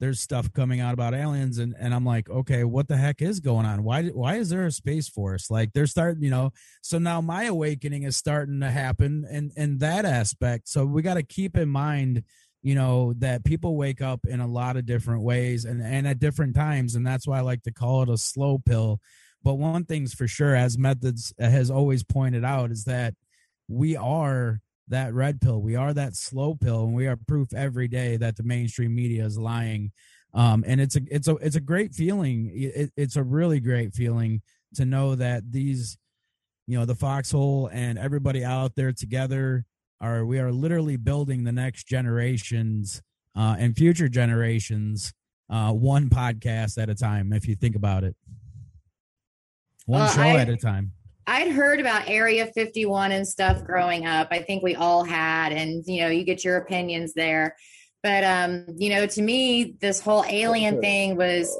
there's 0.00 0.20
stuff 0.20 0.52
coming 0.52 0.80
out 0.80 0.92
about 0.92 1.14
aliens 1.14 1.58
and, 1.58 1.74
and 1.78 1.94
I'm 1.94 2.04
like, 2.04 2.28
okay, 2.28 2.64
what 2.64 2.88
the 2.88 2.96
heck 2.96 3.22
is 3.22 3.40
going 3.40 3.64
on? 3.64 3.84
Why, 3.84 4.08
why 4.08 4.36
is 4.36 4.50
there 4.50 4.66
a 4.66 4.70
space 4.70 5.08
force? 5.08 5.50
Like 5.50 5.72
they're 5.72 5.86
starting, 5.86 6.22
you 6.22 6.30
know, 6.30 6.50
so 6.82 6.98
now 6.98 7.22
my 7.22 7.44
awakening 7.44 8.02
is 8.02 8.16
starting 8.16 8.60
to 8.60 8.70
happen 8.70 9.24
in, 9.30 9.52
in 9.56 9.78
that 9.78 10.04
aspect. 10.04 10.68
So 10.68 10.84
we 10.84 11.00
got 11.00 11.14
to 11.14 11.22
keep 11.22 11.56
in 11.56 11.70
mind, 11.70 12.24
you 12.62 12.74
know, 12.74 13.14
that 13.18 13.44
people 13.44 13.76
wake 13.76 14.02
up 14.02 14.26
in 14.26 14.40
a 14.40 14.46
lot 14.46 14.76
of 14.76 14.84
different 14.84 15.22
ways 15.22 15.64
and, 15.64 15.80
and 15.80 16.06
at 16.06 16.18
different 16.18 16.54
times. 16.54 16.94
And 16.96 17.06
that's 17.06 17.26
why 17.26 17.38
I 17.38 17.42
like 17.42 17.62
to 17.62 17.72
call 17.72 18.02
it 18.02 18.10
a 18.10 18.18
slow 18.18 18.58
pill 18.58 19.00
but 19.44 19.54
one 19.54 19.84
thing's 19.84 20.14
for 20.14 20.26
sure, 20.26 20.56
as 20.56 20.78
Methods 20.78 21.34
has 21.38 21.70
always 21.70 22.02
pointed 22.02 22.44
out, 22.44 22.70
is 22.70 22.84
that 22.84 23.14
we 23.68 23.94
are 23.94 24.60
that 24.88 25.12
red 25.12 25.40
pill. 25.40 25.60
We 25.60 25.76
are 25.76 25.92
that 25.92 26.16
slow 26.16 26.54
pill, 26.54 26.84
and 26.84 26.94
we 26.94 27.06
are 27.06 27.16
proof 27.16 27.52
every 27.54 27.86
day 27.86 28.16
that 28.16 28.36
the 28.36 28.42
mainstream 28.42 28.94
media 28.94 29.24
is 29.24 29.38
lying. 29.38 29.92
Um, 30.32 30.64
and 30.66 30.80
it's 30.80 30.96
a 30.96 31.00
it's 31.10 31.28
a 31.28 31.36
it's 31.36 31.56
a 31.56 31.60
great 31.60 31.94
feeling. 31.94 32.50
It, 32.54 32.90
it's 32.96 33.16
a 33.16 33.22
really 33.22 33.60
great 33.60 33.94
feeling 33.94 34.40
to 34.74 34.86
know 34.86 35.14
that 35.14 35.52
these, 35.52 35.98
you 36.66 36.78
know, 36.78 36.86
the 36.86 36.94
foxhole 36.94 37.68
and 37.72 37.98
everybody 37.98 38.44
out 38.44 38.72
there 38.76 38.92
together 38.92 39.64
are 40.00 40.24
we 40.24 40.38
are 40.38 40.52
literally 40.52 40.96
building 40.96 41.44
the 41.44 41.52
next 41.52 41.84
generations 41.84 43.02
uh, 43.36 43.56
and 43.58 43.76
future 43.76 44.08
generations 44.08 45.12
uh, 45.50 45.72
one 45.72 46.08
podcast 46.08 46.82
at 46.82 46.88
a 46.88 46.94
time. 46.94 47.32
If 47.32 47.46
you 47.46 47.54
think 47.54 47.76
about 47.76 48.04
it. 48.04 48.16
One 49.86 50.00
well, 50.00 50.12
show 50.12 50.22
I, 50.22 50.40
at 50.40 50.48
a 50.48 50.56
time. 50.56 50.92
I'd 51.26 51.50
heard 51.50 51.80
about 51.80 52.08
Area 52.08 52.46
51 52.54 53.12
and 53.12 53.26
stuff 53.26 53.64
growing 53.64 54.06
up. 54.06 54.28
I 54.30 54.40
think 54.40 54.62
we 54.62 54.74
all 54.74 55.04
had, 55.04 55.52
and 55.52 55.82
you 55.86 56.02
know, 56.02 56.08
you 56.08 56.24
get 56.24 56.44
your 56.44 56.56
opinions 56.56 57.14
there. 57.14 57.56
But 58.02 58.24
um, 58.24 58.66
you 58.76 58.90
know, 58.90 59.06
to 59.06 59.22
me, 59.22 59.76
this 59.80 60.00
whole 60.00 60.24
alien 60.28 60.80
thing 60.80 61.16
was 61.16 61.56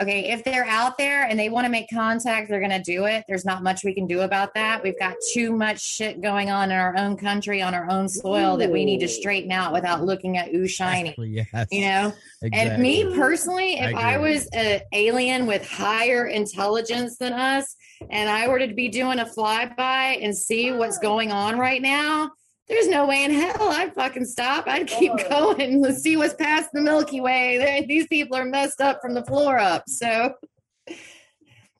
okay, 0.00 0.30
if 0.30 0.44
they're 0.44 0.64
out 0.64 0.96
there 0.96 1.24
and 1.24 1.38
they 1.38 1.48
want 1.48 1.64
to 1.64 1.70
make 1.70 1.88
contact, 1.90 2.48
they're 2.48 2.60
going 2.60 2.70
to 2.70 2.82
do 2.82 3.06
it. 3.06 3.24
There's 3.26 3.44
not 3.44 3.62
much 3.62 3.84
we 3.84 3.94
can 3.94 4.06
do 4.06 4.20
about 4.20 4.54
that. 4.54 4.82
We've 4.82 4.98
got 4.98 5.16
too 5.32 5.50
much 5.50 5.80
shit 5.80 6.20
going 6.20 6.50
on 6.50 6.70
in 6.70 6.76
our 6.76 6.96
own 6.96 7.16
country, 7.16 7.62
on 7.62 7.74
our 7.74 7.90
own 7.90 8.08
soil 8.08 8.56
that 8.58 8.70
we 8.70 8.84
need 8.84 9.00
to 9.00 9.08
straighten 9.08 9.50
out 9.50 9.72
without 9.72 10.04
looking 10.04 10.36
at 10.36 10.54
ooh 10.54 10.66
shiny. 10.66 11.14
Yes. 11.28 11.68
You 11.70 11.82
know? 11.82 12.12
Exactly. 12.42 12.70
And 12.72 12.82
me 12.82 13.14
personally, 13.14 13.74
if 13.74 13.94
I, 13.94 14.14
I 14.14 14.18
was 14.18 14.46
an 14.48 14.80
alien 14.92 15.46
with 15.46 15.68
higher 15.68 16.26
intelligence 16.26 17.18
than 17.18 17.32
us 17.32 17.76
and 18.10 18.30
I 18.30 18.48
were 18.48 18.58
to 18.58 18.72
be 18.74 18.88
doing 18.88 19.18
a 19.18 19.24
flyby 19.24 20.24
and 20.24 20.36
see 20.36 20.72
what's 20.72 20.98
going 20.98 21.30
on 21.32 21.58
right 21.58 21.82
now, 21.82 22.30
there's 22.68 22.88
no 22.88 23.06
way 23.06 23.24
in 23.24 23.30
hell 23.30 23.68
I'd 23.70 23.94
fucking 23.94 24.26
stop. 24.26 24.66
I'd 24.66 24.86
keep 24.86 25.12
oh. 25.12 25.28
going 25.54 25.84
and 25.84 25.96
see 25.96 26.16
what's 26.16 26.34
past 26.34 26.70
the 26.72 26.80
Milky 26.80 27.20
Way. 27.20 27.84
These 27.88 28.06
people 28.08 28.36
are 28.36 28.44
messed 28.44 28.80
up 28.80 29.00
from 29.00 29.14
the 29.14 29.24
floor 29.24 29.58
up. 29.58 29.84
So, 29.88 30.34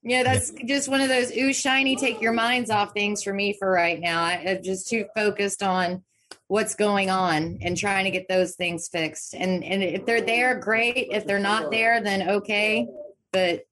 yeah, 0.03 0.23
that's 0.23 0.51
just 0.67 0.89
one 0.89 1.01
of 1.01 1.09
those 1.09 1.31
ooh 1.37 1.53
shiny, 1.53 1.97
take 1.97 2.21
your 2.21 2.33
minds 2.33 2.71
off 2.71 2.93
things 2.93 3.23
for 3.23 3.35
me 3.35 3.53
for 3.59 3.71
right 3.71 4.01
now. 4.01 4.23
I, 4.23 4.35
am 4.35 4.63
just 4.63 4.89
too 4.89 5.05
focused 5.15 5.63
on 5.63 6.05
what's 6.47 6.75
going 6.75 7.11
on 7.11 7.59
and 7.61 7.77
trying 7.77 8.05
to 8.05 8.11
get 8.11 8.27
those 8.29 8.55
things 8.55 8.89
fixed. 8.89 9.35
And 9.35 9.63
and 9.63 9.83
if 9.83 10.07
they're 10.07 10.23
there, 10.23 10.59
great. 10.59 11.09
If 11.11 11.27
they're 11.27 11.39
not 11.39 11.71
there, 11.71 12.03
then 12.03 12.31
okay. 12.31 12.89
But 13.33 13.65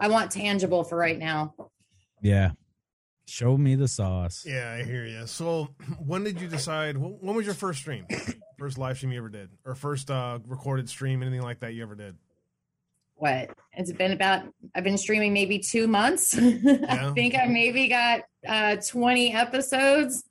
I 0.00 0.08
want 0.08 0.32
tangible 0.32 0.82
for 0.82 0.98
right 0.98 1.18
now. 1.18 1.54
Yeah, 2.20 2.50
Show 3.28 3.58
me 3.58 3.74
the 3.74 3.88
sauce. 3.88 4.46
Yeah, 4.48 4.74
I 4.78 4.84
hear 4.84 5.04
you. 5.04 5.26
So, 5.26 5.68
when 6.06 6.24
did 6.24 6.40
you 6.40 6.48
decide? 6.48 6.96
When 6.96 7.36
was 7.36 7.44
your 7.44 7.54
first 7.54 7.80
stream? 7.80 8.06
First 8.58 8.76
live 8.76 8.96
stream 8.96 9.12
you 9.12 9.18
ever 9.18 9.28
did, 9.28 9.50
or 9.64 9.76
first 9.76 10.10
uh, 10.10 10.40
recorded 10.44 10.88
stream, 10.88 11.22
anything 11.22 11.42
like 11.42 11.60
that 11.60 11.74
you 11.74 11.82
ever 11.84 11.94
did? 11.94 12.16
What? 13.14 13.50
It's 13.72 13.92
been 13.92 14.10
about. 14.10 14.52
I've 14.74 14.82
been 14.82 14.98
streaming 14.98 15.32
maybe 15.32 15.60
two 15.60 15.86
months. 15.86 16.34
Yeah. 16.38 17.10
I 17.10 17.12
think 17.12 17.36
I 17.36 17.46
maybe 17.46 17.86
got 17.86 18.22
uh, 18.48 18.76
twenty 18.84 19.32
episodes 19.32 20.24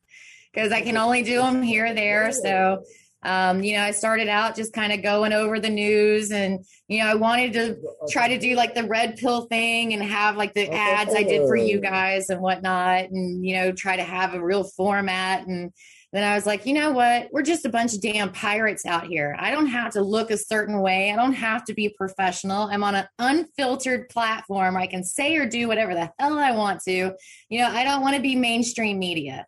because 0.51 0.73
I 0.73 0.81
can 0.81 0.97
only 0.97 1.23
do 1.23 1.37
them 1.37 1.61
here 1.61 1.85
or 1.85 1.93
there. 1.93 2.33
So 2.33 2.83
um, 3.27 3.61
you 3.61 3.73
know, 3.73 3.83
I 3.83 3.91
started 3.91 4.29
out 4.29 4.55
just 4.55 4.71
kind 4.71 4.93
of 4.93 5.03
going 5.03 5.33
over 5.33 5.59
the 5.59 5.69
news 5.69 6.31
and, 6.31 6.63
you 6.87 7.03
know, 7.03 7.09
I 7.09 7.15
wanted 7.15 7.51
to 7.53 7.77
try 8.09 8.29
to 8.29 8.39
do 8.39 8.55
like 8.55 8.73
the 8.73 8.85
red 8.85 9.17
pill 9.17 9.47
thing 9.47 9.93
and 9.93 10.01
have 10.01 10.37
like 10.37 10.53
the 10.53 10.71
ads 10.71 11.13
I 11.13 11.23
did 11.23 11.45
for 11.45 11.57
you 11.57 11.81
guys 11.81 12.29
and 12.29 12.39
whatnot 12.39 13.09
and, 13.09 13.45
you 13.45 13.55
know, 13.55 13.73
try 13.73 13.97
to 13.97 14.03
have 14.03 14.33
a 14.33 14.41
real 14.41 14.63
format. 14.63 15.45
And 15.45 15.73
then 16.13 16.23
I 16.23 16.35
was 16.35 16.45
like, 16.45 16.65
you 16.65 16.73
know 16.73 16.91
what? 16.91 17.27
We're 17.33 17.41
just 17.41 17.65
a 17.65 17.69
bunch 17.69 17.93
of 17.93 18.01
damn 18.01 18.31
pirates 18.31 18.85
out 18.85 19.07
here. 19.07 19.35
I 19.37 19.51
don't 19.51 19.67
have 19.67 19.91
to 19.93 20.01
look 20.01 20.31
a 20.31 20.37
certain 20.37 20.79
way. 20.79 21.11
I 21.11 21.17
don't 21.17 21.33
have 21.33 21.65
to 21.65 21.73
be 21.73 21.89
professional. 21.89 22.63
I'm 22.63 22.83
on 22.83 22.95
an 22.95 23.07
unfiltered 23.19 24.07
platform. 24.07 24.77
I 24.77 24.87
can 24.87 25.03
say 25.03 25.35
or 25.35 25.45
do 25.45 25.67
whatever 25.67 25.93
the 25.93 26.09
hell 26.17 26.39
I 26.39 26.51
want 26.51 26.81
to. 26.83 27.13
You 27.49 27.59
know, 27.59 27.67
I 27.67 27.83
don't 27.83 28.01
want 28.01 28.15
to 28.15 28.21
be 28.21 28.37
mainstream 28.37 28.99
media. 28.99 29.45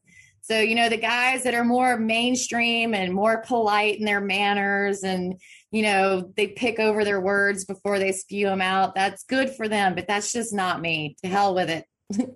So, 0.50 0.60
you 0.60 0.74
know, 0.74 0.90
the 0.90 0.98
guys 0.98 1.44
that 1.44 1.54
are 1.54 1.64
more 1.64 1.96
mainstream 1.96 2.96
and 2.96 3.14
more 3.14 3.44
polite 3.44 4.00
in 4.00 4.06
their 4.06 4.20
manners 4.20 5.04
and, 5.04 5.40
you 5.70 5.84
know, 5.84 6.34
they 6.36 6.48
pick 6.48 6.80
over 6.80 7.04
their 7.04 7.22
words 7.22 7.66
before 7.66 8.00
they 8.00 8.12
spew 8.12 8.48
them 8.48 8.60
out, 8.60 8.96
that's 8.96 9.24
good 9.26 9.52
for 9.52 9.68
them. 9.68 9.94
But 9.94 10.08
that's 10.08 10.34
just 10.34 10.52
not 10.52 10.82
me. 10.82 11.16
To 11.22 11.30
hell 11.30 11.54
with 11.54 11.70
it. 11.70 11.86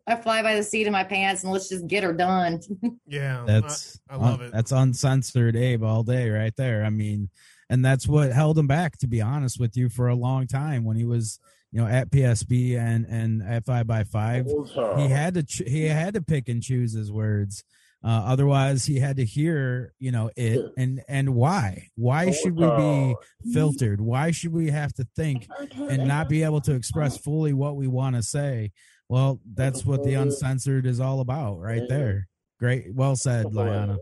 I 0.08 0.18
fly 0.18 0.44
by 0.44 0.54
the 0.54 0.62
seat 0.62 0.86
of 0.86 0.92
my 0.92 1.04
pants 1.04 1.42
and 1.42 1.52
let's 1.52 1.70
just 1.70 1.88
get 1.88 2.04
her 2.04 2.14
done. 2.14 2.60
yeah. 3.08 3.46
That's, 3.48 4.00
I, 4.08 4.14
I 4.14 4.18
love 4.18 4.42
it. 4.42 4.52
That's 4.54 4.72
uncensored 4.72 5.56
Abe 5.56 5.84
all 5.84 6.04
day 6.04 6.30
right 6.30 6.56
there. 6.56 6.86
I 6.86 6.92
mean, 6.92 7.30
and 7.68 7.84
that's 7.84 8.08
what 8.08 8.32
held 8.32 8.60
him 8.60 8.68
back, 8.68 9.00
to 9.00 9.08
be 9.08 9.24
honest 9.24 9.60
with 9.60 9.76
you, 9.76 9.90
for 9.90 10.08
a 10.10 10.16
long 10.16 10.46
time 10.46 10.84
when 10.84 10.98
he 10.98 11.06
was 11.06 11.40
you 11.72 11.82
know 11.82 11.88
at 11.88 12.12
PSB 12.12 12.78
and 12.78 13.08
and 13.08 13.42
at 13.42 13.66
five 13.66 13.88
by 13.88 14.04
five 14.04 14.46
he 14.46 15.08
had 15.08 15.34
to 15.34 15.42
ch- 15.42 15.64
he 15.66 15.86
had 15.86 16.14
to 16.14 16.22
pick 16.22 16.48
and 16.48 16.62
choose 16.62 16.94
his 16.94 17.12
words 17.12 17.64
Uh, 18.04 18.24
otherwise, 18.26 18.86
he 18.86 19.00
had 19.00 19.16
to 19.16 19.24
hear, 19.24 19.94
you 19.98 20.12
know, 20.12 20.30
it 20.36 20.60
and 20.78 21.02
and 21.08 21.34
why? 21.34 21.88
Why 21.96 22.32
should 22.32 22.58
we 22.58 22.68
be 22.68 23.16
filtered? 23.54 24.02
Why 24.02 24.32
should 24.32 24.52
we 24.52 24.72
have 24.72 24.94
to 24.96 25.08
think 25.16 25.48
and 25.78 26.06
not 26.06 26.28
be 26.28 26.44
able 26.44 26.60
to 26.62 26.74
express 26.74 27.18
fully 27.18 27.54
what 27.54 27.78
we 27.78 27.88
want 27.88 28.18
to 28.18 28.24
say? 28.24 28.72
Well, 29.08 29.40
that's 29.54 29.86
what 29.86 30.04
the 30.04 30.16
uncensored 30.16 30.86
is 30.86 31.00
all 31.00 31.22
about, 31.22 31.60
right 31.60 31.84
there. 31.88 32.28
Great, 32.60 32.94
well 32.94 33.16
said, 33.16 33.54
Liana. 33.54 33.98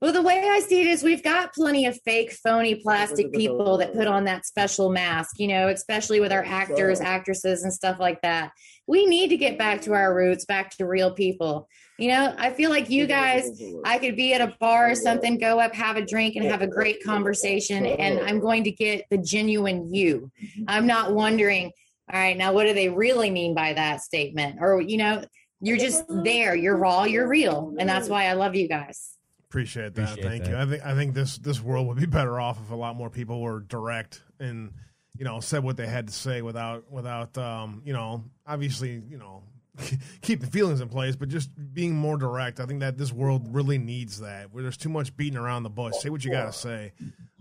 Well, 0.00 0.12
the 0.12 0.22
way 0.22 0.48
I 0.48 0.60
see 0.60 0.80
it 0.80 0.86
is 0.86 1.02
we've 1.02 1.24
got 1.24 1.52
plenty 1.52 1.86
of 1.86 1.98
fake, 2.04 2.32
phony 2.32 2.76
plastic 2.76 3.32
people 3.32 3.78
that 3.78 3.94
put 3.94 4.06
on 4.06 4.24
that 4.24 4.46
special 4.46 4.90
mask, 4.90 5.40
you 5.40 5.48
know, 5.48 5.68
especially 5.68 6.20
with 6.20 6.32
our 6.32 6.44
actors, 6.44 7.00
actresses, 7.00 7.64
and 7.64 7.72
stuff 7.72 7.98
like 7.98 8.22
that. 8.22 8.52
We 8.86 9.06
need 9.06 9.28
to 9.28 9.36
get 9.36 9.58
back 9.58 9.82
to 9.82 9.94
our 9.94 10.14
roots, 10.14 10.44
back 10.44 10.76
to 10.76 10.86
real 10.86 11.12
people. 11.12 11.68
You 11.98 12.12
know, 12.12 12.32
I 12.38 12.50
feel 12.50 12.70
like 12.70 12.90
you 12.90 13.08
guys, 13.08 13.60
I 13.84 13.98
could 13.98 14.14
be 14.14 14.32
at 14.32 14.40
a 14.40 14.54
bar 14.60 14.92
or 14.92 14.94
something, 14.94 15.36
go 15.36 15.58
up, 15.58 15.74
have 15.74 15.96
a 15.96 16.06
drink, 16.06 16.36
and 16.36 16.44
have 16.46 16.62
a 16.62 16.66
great 16.68 17.02
conversation, 17.02 17.84
and 17.84 18.20
I'm 18.20 18.38
going 18.38 18.64
to 18.64 18.70
get 18.70 19.06
the 19.10 19.18
genuine 19.18 19.92
you. 19.92 20.30
I'm 20.68 20.86
not 20.86 21.12
wondering, 21.12 21.72
all 22.12 22.20
right, 22.20 22.36
now 22.36 22.52
what 22.52 22.66
do 22.66 22.72
they 22.72 22.88
really 22.88 23.30
mean 23.30 23.52
by 23.52 23.72
that 23.72 24.02
statement? 24.02 24.58
Or, 24.60 24.80
you 24.80 24.96
know, 24.96 25.24
you're 25.60 25.76
just 25.76 26.04
there, 26.08 26.54
you're 26.54 26.76
raw, 26.76 27.02
you're 27.02 27.26
real. 27.26 27.74
And 27.78 27.88
that's 27.88 28.08
why 28.08 28.26
I 28.26 28.34
love 28.34 28.54
you 28.54 28.68
guys. 28.68 29.16
Appreciate 29.48 29.94
that. 29.94 30.12
Appreciate 30.12 30.28
Thank 30.28 30.44
that. 30.44 30.50
you. 30.50 30.56
I 30.56 30.66
think 30.66 30.86
I 30.86 30.94
think 30.94 31.14
this 31.14 31.38
this 31.38 31.60
world 31.60 31.86
would 31.88 31.98
be 31.98 32.06
better 32.06 32.38
off 32.38 32.60
if 32.62 32.70
a 32.70 32.74
lot 32.74 32.96
more 32.96 33.08
people 33.08 33.40
were 33.40 33.60
direct 33.60 34.22
and 34.38 34.72
you 35.16 35.24
know 35.24 35.40
said 35.40 35.64
what 35.64 35.78
they 35.78 35.86
had 35.86 36.08
to 36.08 36.12
say 36.12 36.42
without 36.42 36.92
without 36.92 37.36
um, 37.38 37.80
you 37.84 37.94
know 37.94 38.24
obviously 38.46 39.02
you 39.08 39.16
know 39.16 39.42
keep 40.22 40.40
the 40.40 40.46
feelings 40.46 40.80
in 40.80 40.88
place, 40.88 41.16
but 41.16 41.28
just 41.28 41.50
being 41.74 41.94
more 41.94 42.16
direct. 42.16 42.60
I 42.60 42.66
think 42.66 42.80
that 42.80 42.98
this 42.98 43.12
world 43.12 43.54
really 43.54 43.78
needs 43.78 44.20
that. 44.20 44.52
Where 44.52 44.62
there's 44.62 44.76
too 44.76 44.88
much 44.88 45.16
beating 45.16 45.38
around 45.38 45.62
the 45.62 45.70
bush. 45.70 45.94
Say 46.00 46.10
what 46.10 46.24
you 46.24 46.30
got 46.30 46.46
to 46.46 46.52
say. 46.52 46.92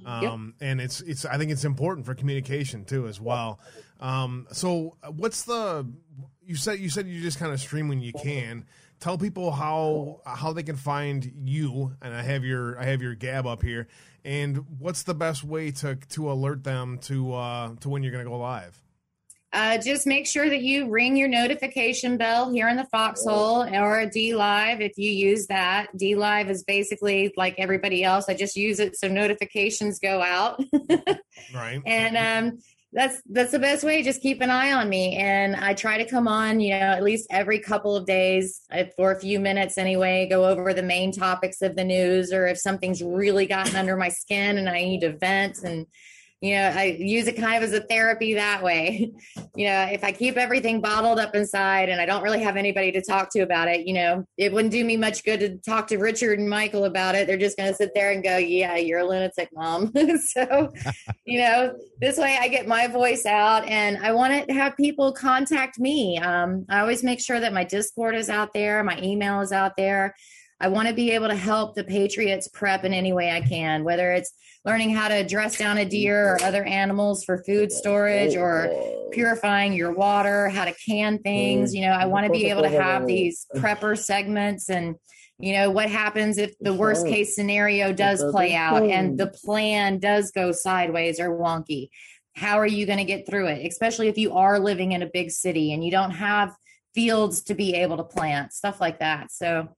Um, 0.05 0.53
and 0.61 0.79
it's 0.79 1.01
it's 1.01 1.25
I 1.25 1.37
think 1.37 1.51
it's 1.51 1.65
important 1.65 2.05
for 2.05 2.15
communication 2.15 2.85
too 2.85 3.07
as 3.07 3.19
well. 3.19 3.59
Um, 3.99 4.47
so 4.51 4.95
what's 5.15 5.43
the 5.43 5.87
you 6.45 6.55
said 6.55 6.79
you 6.79 6.89
said 6.89 7.07
you 7.07 7.21
just 7.21 7.39
kind 7.39 7.51
of 7.51 7.59
stream 7.59 7.87
when 7.87 8.01
you 8.01 8.13
can. 8.13 8.65
Tell 8.99 9.17
people 9.17 9.51
how 9.51 10.21
how 10.25 10.53
they 10.53 10.63
can 10.63 10.75
find 10.75 11.31
you, 11.43 11.95
and 12.01 12.15
I 12.15 12.23
have 12.23 12.43
your 12.43 12.79
I 12.79 12.85
have 12.85 13.01
your 13.01 13.15
gab 13.15 13.45
up 13.45 13.61
here. 13.61 13.87
And 14.25 14.65
what's 14.79 15.03
the 15.03 15.13
best 15.13 15.43
way 15.43 15.71
to 15.71 15.95
to 15.95 16.31
alert 16.31 16.63
them 16.63 16.97
to 17.03 17.33
uh, 17.33 17.75
to 17.81 17.89
when 17.89 18.01
you're 18.01 18.11
going 18.11 18.23
to 18.23 18.29
go 18.29 18.37
live? 18.37 18.81
Uh, 19.57 19.75
just 19.75 20.05
make 20.05 20.27
sure 20.27 20.47
that 20.47 20.61
you 20.61 20.87
ring 20.87 21.17
your 21.17 21.27
notification 21.27 22.15
bell 22.15 22.51
here 22.51 22.67
in 22.67 22.77
the 22.77 22.85
foxhole 22.91 23.63
or 23.63 24.05
DLive 24.05 24.81
if 24.81 24.99
you 24.99 25.09
use 25.09 25.47
that. 25.47 25.87
DLive 25.97 26.51
is 26.51 26.63
basically 26.63 27.33
like 27.35 27.55
everybody 27.57 28.03
else. 28.03 28.25
I 28.29 28.35
just 28.35 28.55
use 28.55 28.79
it 28.79 28.95
so 28.95 29.07
notifications 29.07 29.97
go 29.99 30.21
out. 30.21 30.63
Right. 31.55 31.81
and 31.85 32.17
um, 32.17 32.59
that's 32.91 33.21
that's 33.29 33.51
the 33.51 33.59
best 33.59 33.83
way. 33.83 34.03
Just 34.03 34.21
keep 34.21 34.41
an 34.41 34.49
eye 34.49 34.73
on 34.73 34.89
me, 34.89 35.15
and 35.15 35.55
I 35.55 35.73
try 35.73 35.97
to 35.97 36.09
come 36.09 36.27
on, 36.27 36.59
you 36.59 36.71
know, 36.71 36.77
at 36.77 37.03
least 37.03 37.27
every 37.29 37.59
couple 37.59 37.95
of 37.95 38.05
days 38.05 38.61
uh, 38.71 38.83
for 38.97 39.11
a 39.11 39.19
few 39.19 39.39
minutes 39.39 39.77
anyway. 39.77 40.27
Go 40.29 40.45
over 40.45 40.73
the 40.73 40.83
main 40.83 41.11
topics 41.13 41.61
of 41.61 41.75
the 41.75 41.85
news, 41.85 42.33
or 42.33 42.47
if 42.47 42.59
something's 42.59 43.01
really 43.01 43.45
gotten 43.45 43.75
under 43.75 43.95
my 43.95 44.09
skin 44.09 44.57
and 44.57 44.67
I 44.67 44.83
need 44.83 45.01
to 45.01 45.15
vent 45.15 45.59
and 45.63 45.85
you 46.41 46.53
know 46.53 46.71
i 46.75 46.83
use 46.99 47.27
it 47.27 47.35
kind 47.35 47.57
of 47.57 47.63
as 47.63 47.73
a 47.73 47.81
therapy 47.81 48.33
that 48.35 48.63
way. 48.63 49.11
You 49.55 49.65
know 49.65 49.87
if 49.91 50.03
i 50.03 50.11
keep 50.11 50.37
everything 50.37 50.81
bottled 50.81 51.17
up 51.17 51.33
inside 51.33 51.89
and 51.89 51.99
i 51.99 52.05
don't 52.05 52.21
really 52.21 52.43
have 52.43 52.57
anybody 52.57 52.91
to 52.91 53.01
talk 53.01 53.31
to 53.31 53.39
about 53.39 53.67
it 53.67 53.87
you 53.87 53.93
know 53.93 54.23
it 54.37 54.53
wouldn't 54.53 54.71
do 54.71 54.85
me 54.85 54.97
much 54.97 55.23
good 55.23 55.39
to 55.39 55.57
talk 55.57 55.87
to 55.87 55.97
richard 55.97 56.37
and 56.37 56.47
michael 56.47 56.85
about 56.85 57.15
it. 57.15 57.25
They're 57.25 57.37
just 57.37 57.57
going 57.57 57.69
to 57.69 57.75
sit 57.75 57.91
there 57.95 58.11
and 58.11 58.23
go 58.23 58.37
yeah 58.37 58.75
you're 58.75 58.99
a 58.99 59.07
lunatic 59.07 59.49
mom. 59.53 59.91
So 60.27 60.71
you 61.25 61.39
know 61.39 61.75
this 61.99 62.17
way 62.17 62.37
i 62.39 62.47
get 62.47 62.67
my 62.67 62.85
voice 62.87 63.25
out 63.25 63.67
and 63.67 63.97
i 64.05 64.11
want 64.11 64.47
to 64.47 64.53
have 64.53 64.77
people 64.77 65.11
contact 65.11 65.79
me. 65.79 66.19
Um, 66.19 66.65
i 66.69 66.79
always 66.79 67.03
make 67.03 67.19
sure 67.19 67.39
that 67.39 67.53
my 67.53 67.63
discord 67.63 68.15
is 68.15 68.29
out 68.29 68.53
there 68.53 68.83
my 68.83 68.99
email 69.01 69.41
is 69.41 69.51
out 69.51 69.75
there. 69.75 70.13
I 70.59 70.69
want 70.69 70.87
to 70.87 70.93
be 70.93 71.11
able 71.11 71.27
to 71.27 71.35
help 71.35 71.75
the 71.75 71.83
Patriots 71.83 72.47
prep 72.47 72.83
in 72.83 72.91
any 72.93 73.13
way 73.13 73.29
I 73.29 73.41
can, 73.41 73.83
whether 73.83 74.11
it's 74.11 74.33
learning 74.67 74.93
how 74.93 75.07
to 75.07 75.23
dress 75.23 75.57
down 75.57 75.77
a 75.77 75.85
deer 75.85 76.33
or 76.33 76.43
other 76.43 76.65
animals 76.65 77.23
for 77.23 77.41
food 77.45 77.71
storage 77.71 78.35
or 78.35 78.69
purifying 79.13 79.71
your 79.71 79.93
water, 79.93 80.49
how 80.49 80.65
to 80.65 80.73
can 80.85 81.19
things. 81.19 81.73
You 81.73 81.83
know, 81.83 81.93
I 81.93 82.05
want 82.05 82.25
to 82.25 82.31
be 82.31 82.49
able 82.49 82.63
to 82.63 82.69
have 82.69 83.07
these 83.07 83.47
prepper 83.55 83.97
segments 83.97 84.69
and, 84.69 84.97
you 85.39 85.53
know, 85.53 85.71
what 85.71 85.89
happens 85.89 86.37
if 86.37 86.53
the 86.59 86.73
worst 86.73 87.07
case 87.07 87.33
scenario 87.33 87.93
does 87.93 88.21
play 88.31 88.55
out 88.55 88.83
and 88.83 89.17
the 89.17 89.27
plan 89.27 89.99
does 89.99 90.31
go 90.31 90.51
sideways 90.51 91.21
or 91.21 91.29
wonky. 91.29 91.87
How 92.35 92.59
are 92.59 92.67
you 92.67 92.85
going 92.85 92.99
to 92.99 93.05
get 93.05 93.25
through 93.25 93.47
it, 93.47 93.65
especially 93.65 94.09
if 94.09 94.17
you 94.17 94.33
are 94.33 94.59
living 94.59 94.91
in 94.91 95.01
a 95.01 95.09
big 95.11 95.31
city 95.31 95.71
and 95.71 95.81
you 95.81 95.91
don't 95.91 96.11
have 96.11 96.53
fields 96.93 97.43
to 97.43 97.55
be 97.55 97.73
able 97.75 97.95
to 97.97 98.03
plant, 98.03 98.51
stuff 98.51 98.81
like 98.81 98.99
that. 98.99 99.31
So, 99.31 99.69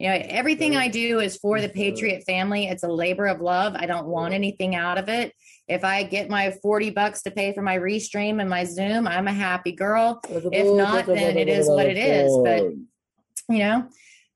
you 0.00 0.08
know 0.08 0.18
everything 0.28 0.76
i 0.76 0.88
do 0.88 1.20
is 1.20 1.36
for 1.36 1.60
the 1.60 1.68
patriot 1.68 2.24
family. 2.26 2.66
It's 2.66 2.82
a 2.82 2.88
labor 2.88 3.26
of 3.26 3.40
love. 3.40 3.74
I 3.76 3.86
don't 3.86 4.06
want 4.06 4.34
anything 4.34 4.74
out 4.74 4.98
of 4.98 5.08
it. 5.08 5.34
If 5.68 5.84
i 5.84 6.02
get 6.02 6.30
my 6.30 6.52
40 6.62 6.90
bucks 6.90 7.22
to 7.22 7.30
pay 7.30 7.52
for 7.52 7.62
my 7.62 7.76
restream 7.76 8.40
and 8.40 8.48
my 8.48 8.64
zoom 8.64 9.06
i'm 9.06 9.28
a 9.28 9.32
happy 9.32 9.72
girl. 9.72 10.20
If 10.28 10.74
not 10.74 11.06
then 11.06 11.36
it 11.36 11.48
is 11.48 11.68
what 11.68 11.86
it 11.86 11.98
is. 11.98 12.32
But 12.42 13.54
you 13.54 13.58
know 13.58 13.88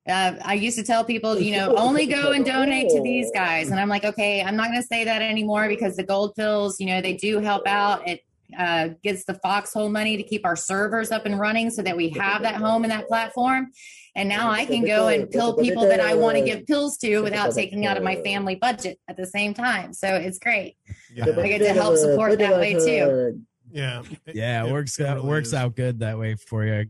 uh, 0.07 0.33
I 0.43 0.53
used 0.53 0.77
to 0.77 0.83
tell 0.83 1.03
people, 1.03 1.39
you 1.39 1.55
know, 1.55 1.75
only 1.75 2.05
go 2.19 2.31
and 2.31 2.45
donate 2.45 2.89
to 2.89 3.01
these 3.01 3.31
guys. 3.33 3.71
And 3.71 3.79
I'm 3.79 3.89
like, 3.89 4.05
okay, 4.05 4.43
I'm 4.43 4.55
not 4.55 4.67
going 4.67 4.81
to 4.81 4.87
say 4.87 5.03
that 5.03 5.21
anymore 5.21 5.67
because 5.67 5.95
the 5.95 6.03
gold 6.03 6.35
pills, 6.35 6.79
you 6.79 6.85
know, 6.85 7.01
they 7.01 7.13
do 7.13 7.39
help 7.39 7.65
out. 7.65 8.07
It 8.07 8.21
uh, 8.57 8.89
gets 9.03 9.25
the 9.25 9.33
foxhole 9.35 9.89
money 9.89 10.17
to 10.17 10.23
keep 10.23 10.45
our 10.45 10.55
servers 10.55 11.11
up 11.11 11.25
and 11.25 11.39
running 11.39 11.69
so 11.69 11.81
that 11.81 11.97
we 11.97 12.09
have 12.09 12.43
that 12.43 12.55
home 12.55 12.83
and 12.83 12.91
that 12.91 13.07
platform. 13.07 13.71
And 14.15 14.29
now 14.29 14.49
I 14.49 14.65
can 14.65 14.85
go 14.85 15.07
and 15.09 15.29
pill 15.29 15.55
people 15.57 15.83
that 15.87 15.99
I 15.99 16.15
want 16.15 16.37
to 16.37 16.43
give 16.43 16.65
pills 16.65 16.97
to 16.99 17.19
without 17.21 17.53
taking 17.53 17.85
out 17.85 17.97
of 17.97 18.03
my 18.03 18.15
family 18.23 18.55
budget 18.55 18.99
at 19.07 19.17
the 19.17 19.25
same 19.25 19.53
time. 19.53 19.93
So 19.93 20.07
it's 20.15 20.39
great. 20.39 20.77
Yeah. 21.13 21.25
I 21.25 21.47
get 21.47 21.59
to 21.59 21.73
help 21.73 21.97
support 21.97 22.37
that 22.39 22.57
way 22.57 22.73
too. 22.73 23.43
Yeah. 23.71 24.03
It- 24.25 24.35
Yeah, 24.35 24.65
it 24.65 24.71
works 24.71 24.99
it 24.99 25.05
out 25.05 25.23
works 25.25 25.49
is. 25.49 25.53
out 25.53 25.75
good 25.75 25.99
that 25.99 26.17
way 26.17 26.35
for 26.35 26.63
you. 26.63 26.85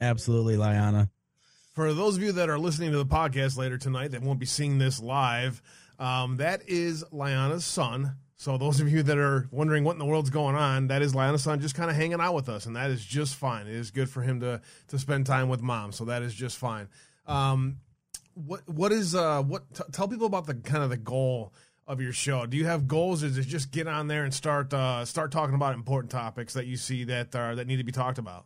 Absolutely, 0.00 0.56
Liana. 0.56 1.08
For 1.74 1.92
those 1.92 2.16
of 2.16 2.22
you 2.22 2.32
that 2.32 2.48
are 2.50 2.58
listening 2.58 2.90
to 2.92 2.98
the 2.98 3.06
podcast 3.06 3.56
later 3.56 3.78
tonight 3.78 4.12
that 4.12 4.22
won't 4.22 4.40
be 4.40 4.46
seeing 4.46 4.78
this 4.78 4.98
live, 5.00 5.62
um, 5.98 6.38
that 6.38 6.62
is 6.68 7.04
Liana's 7.12 7.64
son. 7.64 8.16
So 8.38 8.58
those 8.58 8.80
of 8.80 8.92
you 8.92 9.02
that 9.02 9.16
are 9.16 9.48
wondering 9.50 9.82
what 9.82 9.92
in 9.92 9.98
the 9.98 10.04
world's 10.04 10.28
going 10.28 10.56
on, 10.56 10.88
that 10.88 11.00
is 11.00 11.12
son 11.12 11.60
just 11.60 11.74
kind 11.74 11.90
of 11.90 11.96
hanging 11.96 12.20
out 12.20 12.34
with 12.34 12.48
us, 12.48 12.66
and 12.66 12.76
that 12.76 12.90
is 12.90 13.04
just 13.04 13.34
fine. 13.34 13.66
It 13.66 13.74
is 13.74 13.90
good 13.90 14.10
for 14.10 14.20
him 14.22 14.40
to 14.40 14.60
to 14.88 14.98
spend 14.98 15.26
time 15.26 15.48
with 15.48 15.62
mom, 15.62 15.92
so 15.92 16.04
that 16.04 16.22
is 16.22 16.34
just 16.34 16.58
fine. 16.58 16.88
Um, 17.26 17.78
what 18.34 18.68
what 18.68 18.92
is 18.92 19.14
uh 19.14 19.42
what 19.42 19.72
t- 19.74 19.84
tell 19.90 20.06
people 20.06 20.26
about 20.26 20.46
the 20.46 20.54
kind 20.54 20.84
of 20.84 20.90
the 20.90 20.98
goal 20.98 21.54
of 21.86 22.00
your 22.00 22.12
show? 22.12 22.46
Do 22.46 22.56
you 22.56 22.66
have 22.66 22.86
goals? 22.86 23.22
Or 23.22 23.26
is 23.26 23.38
it 23.38 23.46
just 23.46 23.70
get 23.70 23.86
on 23.86 24.08
there 24.08 24.24
and 24.24 24.34
start 24.34 24.72
uh, 24.74 25.04
start 25.04 25.32
talking 25.32 25.54
about 25.54 25.74
important 25.74 26.10
topics 26.10 26.54
that 26.54 26.66
you 26.66 26.76
see 26.76 27.04
that 27.04 27.34
are 27.34 27.54
that 27.54 27.66
need 27.66 27.76
to 27.76 27.84
be 27.84 27.92
talked 27.92 28.18
about? 28.18 28.44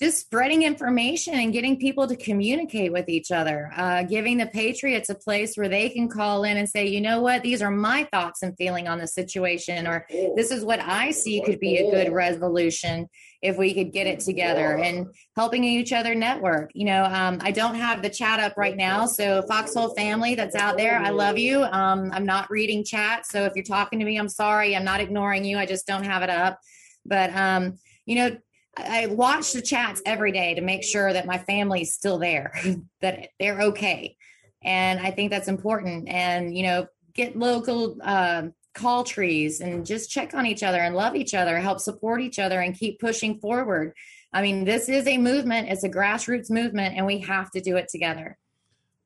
Just 0.00 0.18
spreading 0.18 0.62
information 0.62 1.34
and 1.34 1.52
getting 1.52 1.78
people 1.78 2.08
to 2.08 2.16
communicate 2.16 2.92
with 2.92 3.08
each 3.08 3.30
other, 3.30 3.70
uh, 3.76 4.02
giving 4.02 4.36
the 4.38 4.46
Patriots 4.46 5.08
a 5.08 5.14
place 5.14 5.56
where 5.56 5.68
they 5.68 5.88
can 5.88 6.08
call 6.08 6.42
in 6.42 6.56
and 6.56 6.68
say, 6.68 6.86
you 6.86 7.00
know 7.00 7.20
what, 7.20 7.42
these 7.42 7.62
are 7.62 7.70
my 7.70 8.02
thoughts 8.12 8.42
and 8.42 8.56
feeling 8.56 8.88
on 8.88 8.98
the 8.98 9.06
situation, 9.06 9.86
or 9.86 10.04
this 10.34 10.50
is 10.50 10.64
what 10.64 10.80
I 10.80 11.12
see 11.12 11.40
could 11.42 11.60
be 11.60 11.76
a 11.76 11.90
good 11.90 12.12
resolution 12.12 13.08
if 13.40 13.56
we 13.56 13.72
could 13.72 13.92
get 13.92 14.08
it 14.08 14.18
together 14.20 14.78
and 14.78 15.06
helping 15.36 15.62
each 15.62 15.92
other 15.92 16.14
network. 16.14 16.72
You 16.74 16.86
know, 16.86 17.04
um, 17.04 17.38
I 17.42 17.52
don't 17.52 17.76
have 17.76 18.02
the 18.02 18.10
chat 18.10 18.40
up 18.40 18.54
right 18.56 18.76
now. 18.76 19.06
So, 19.06 19.42
Foxhole 19.42 19.94
family 19.94 20.34
that's 20.34 20.56
out 20.56 20.76
there, 20.76 20.98
I 20.98 21.10
love 21.10 21.38
you. 21.38 21.62
Um, 21.62 22.10
I'm 22.12 22.26
not 22.26 22.50
reading 22.50 22.84
chat. 22.84 23.26
So, 23.26 23.44
if 23.44 23.52
you're 23.54 23.64
talking 23.64 24.00
to 24.00 24.04
me, 24.04 24.16
I'm 24.16 24.28
sorry. 24.28 24.74
I'm 24.74 24.84
not 24.84 25.00
ignoring 25.00 25.44
you. 25.44 25.56
I 25.58 25.66
just 25.66 25.86
don't 25.86 26.04
have 26.04 26.22
it 26.22 26.30
up. 26.30 26.58
But, 27.04 27.36
um, 27.36 27.78
you 28.06 28.16
know, 28.16 28.36
I 28.76 29.06
watch 29.06 29.52
the 29.52 29.62
chats 29.62 30.02
every 30.04 30.32
day 30.32 30.54
to 30.54 30.60
make 30.60 30.82
sure 30.82 31.12
that 31.12 31.26
my 31.26 31.38
family's 31.38 31.94
still 31.94 32.18
there, 32.18 32.52
that 33.00 33.28
they're 33.38 33.60
okay. 33.62 34.16
And 34.62 35.00
I 35.00 35.10
think 35.10 35.30
that's 35.30 35.48
important. 35.48 36.08
And, 36.08 36.56
you 36.56 36.64
know, 36.64 36.86
get 37.14 37.36
local 37.36 37.96
uh, 38.02 38.44
call 38.74 39.04
trees 39.04 39.60
and 39.60 39.86
just 39.86 40.10
check 40.10 40.34
on 40.34 40.46
each 40.46 40.62
other 40.62 40.78
and 40.78 40.94
love 40.94 41.14
each 41.14 41.34
other, 41.34 41.58
help 41.58 41.80
support 41.80 42.20
each 42.20 42.38
other 42.38 42.60
and 42.60 42.76
keep 42.76 42.98
pushing 42.98 43.38
forward. 43.38 43.94
I 44.32 44.42
mean, 44.42 44.64
this 44.64 44.88
is 44.88 45.06
a 45.06 45.16
movement, 45.16 45.68
it's 45.68 45.84
a 45.84 45.88
grassroots 45.88 46.50
movement, 46.50 46.96
and 46.96 47.06
we 47.06 47.20
have 47.20 47.50
to 47.52 47.60
do 47.60 47.76
it 47.76 47.88
together. 47.88 48.36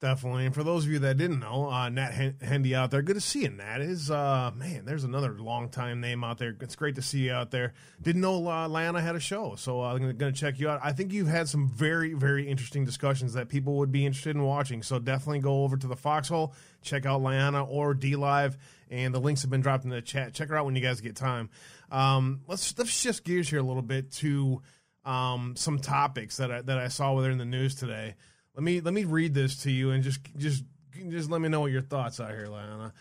Definitely. 0.01 0.46
And 0.46 0.55
for 0.55 0.62
those 0.62 0.84
of 0.84 0.92
you 0.92 1.01
that 1.01 1.16
didn't 1.16 1.40
know, 1.40 1.68
uh, 1.68 1.88
Nat 1.88 2.34
Hendy 2.40 2.72
out 2.72 2.92
there, 2.92 3.03
good 3.03 3.16
to 3.16 3.20
see 3.20 3.42
you, 3.42 3.49
Nat. 3.49 3.80
Is 3.80 4.12
uh, 4.12 4.53
man, 4.55 4.84
there's 4.84 5.03
another 5.03 5.32
long 5.32 5.70
time 5.70 6.01
name 6.01 6.22
out 6.22 6.38
there. 6.38 6.55
It's 6.61 6.76
great 6.76 6.94
to 6.94 7.03
see 7.03 7.24
you 7.24 7.32
out 7.32 7.51
there. 7.51 7.74
Didn't 8.01 8.20
know 8.20 8.49
uh, 8.49 8.68
Lana 8.68 9.01
had 9.01 9.16
a 9.16 9.20
show, 9.20 9.57
so 9.57 9.82
uh, 9.82 9.92
I'm 9.92 10.16
going 10.16 10.32
to 10.32 10.38
check 10.40 10.61
you 10.61 10.68
out. 10.68 10.78
I 10.84 10.92
think 10.92 11.12
you've 11.12 11.26
had 11.26 11.49
some 11.49 11.68
very, 11.68 12.14
very 12.14 12.46
interesting 12.46 12.84
discussions 12.84 13.32
that 13.32 13.49
people 13.49 13.74
would 13.78 13.90
be 13.90 14.07
interested 14.07 14.36
in 14.36 14.44
watching. 14.44 14.84
So 14.84 15.01
definitely 15.01 15.40
go 15.40 15.64
over 15.64 15.76
to 15.76 15.88
the 15.88 15.96
Foxhole, 15.96 16.55
check 16.80 17.05
out 17.05 17.20
Lana 17.20 17.64
or 17.64 17.92
DLive, 17.92 18.57
and 18.90 19.12
the 19.12 19.20
links 19.20 19.42
have 19.42 19.51
been 19.51 19.62
dropped 19.62 19.82
in 19.82 19.90
the 19.90 20.01
chat. 20.01 20.32
Check 20.32 20.51
her 20.51 20.57
out 20.57 20.64
when 20.64 20.76
you 20.76 20.82
guys 20.82 21.01
get 21.01 21.16
time. 21.16 21.51
Um, 21.90 22.42
let's 22.46 22.78
let's 22.78 22.90
shift 22.90 23.24
gears 23.24 23.51
here 23.51 23.59
a 23.59 23.64
little 23.64 23.82
bit 23.82 24.12
to 24.12 24.62
um, 25.05 25.55
some 25.57 25.80
topics 25.80 26.36
that 26.36 26.53
I, 26.53 26.62
that 26.62 26.78
I 26.78 26.86
saw 26.86 27.14
within 27.14 27.36
the 27.38 27.44
news 27.44 27.74
today. 27.74 28.14
Let 28.59 28.64
me 28.64 28.80
let 28.80 28.92
me 28.92 29.04
read 29.04 29.34
this 29.34 29.62
to 29.62 29.70
you 29.70 29.92
and 29.92 30.02
just 30.02 30.18
just 30.36 30.64
just 31.11 31.30
let 31.30 31.40
me 31.40 31.48
know 31.48 31.61
what 31.61 31.70
your 31.70 31.80
thoughts 31.80 32.18
are 32.18 32.34
here, 32.34 32.48
Lana. 32.48 32.92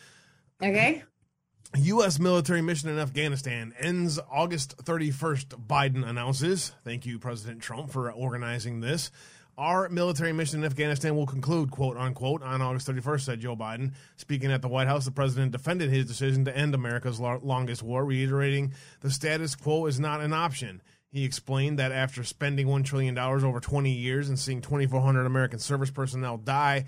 Okay. 0.62 1.04
U.S. 1.76 2.20
military 2.20 2.62
mission 2.62 2.90
in 2.90 3.00
Afghanistan 3.00 3.74
ends 3.80 4.20
August 4.32 4.78
31st, 4.78 5.68
Biden 5.68 6.08
announces. 6.08 6.74
Thank 6.84 7.08
you, 7.08 7.18
President 7.18 7.60
Trump, 7.60 7.90
for 7.90 8.12
organizing 8.12 8.82
this. 8.82 9.10
Our 9.58 9.90
military 9.90 10.32
mission 10.32 10.60
in 10.60 10.66
Afghanistan 10.68 11.16
will 11.16 11.26
conclude, 11.26 11.72
quote 11.72 11.98
unquote, 11.98 12.44
on 12.44 12.62
August 12.62 12.88
31st, 12.88 13.22
said 13.22 13.40
Joe 13.40 13.56
Biden. 13.56 13.94
Speaking 14.16 14.52
at 14.52 14.62
the 14.62 14.68
White 14.68 14.88
House, 14.88 15.06
the 15.06 15.12
president 15.12 15.54
defended 15.54 15.90
his 15.90 16.06
decision 16.06 16.46
to 16.46 16.56
end 16.56 16.76
America's 16.76 17.20
longest 17.20 17.82
war, 17.82 18.06
reiterating 18.06 18.74
the 19.00 19.10
status 19.10 19.56
quo 19.56 19.88
is 19.88 20.00
not 20.00 20.22
an 20.22 20.34
option. 20.34 20.84
He 21.12 21.24
explained 21.24 21.80
that 21.80 21.92
after 21.92 22.24
spending 22.24 22.68
$1 22.68 22.84
trillion 22.84 23.18
over 23.18 23.60
20 23.60 23.92
years 23.92 24.28
and 24.30 24.38
seeing 24.38 24.62
2,400 24.62 25.26
American 25.26 25.60
service 25.60 25.90
personnel 25.90 26.38
die, 26.38 26.86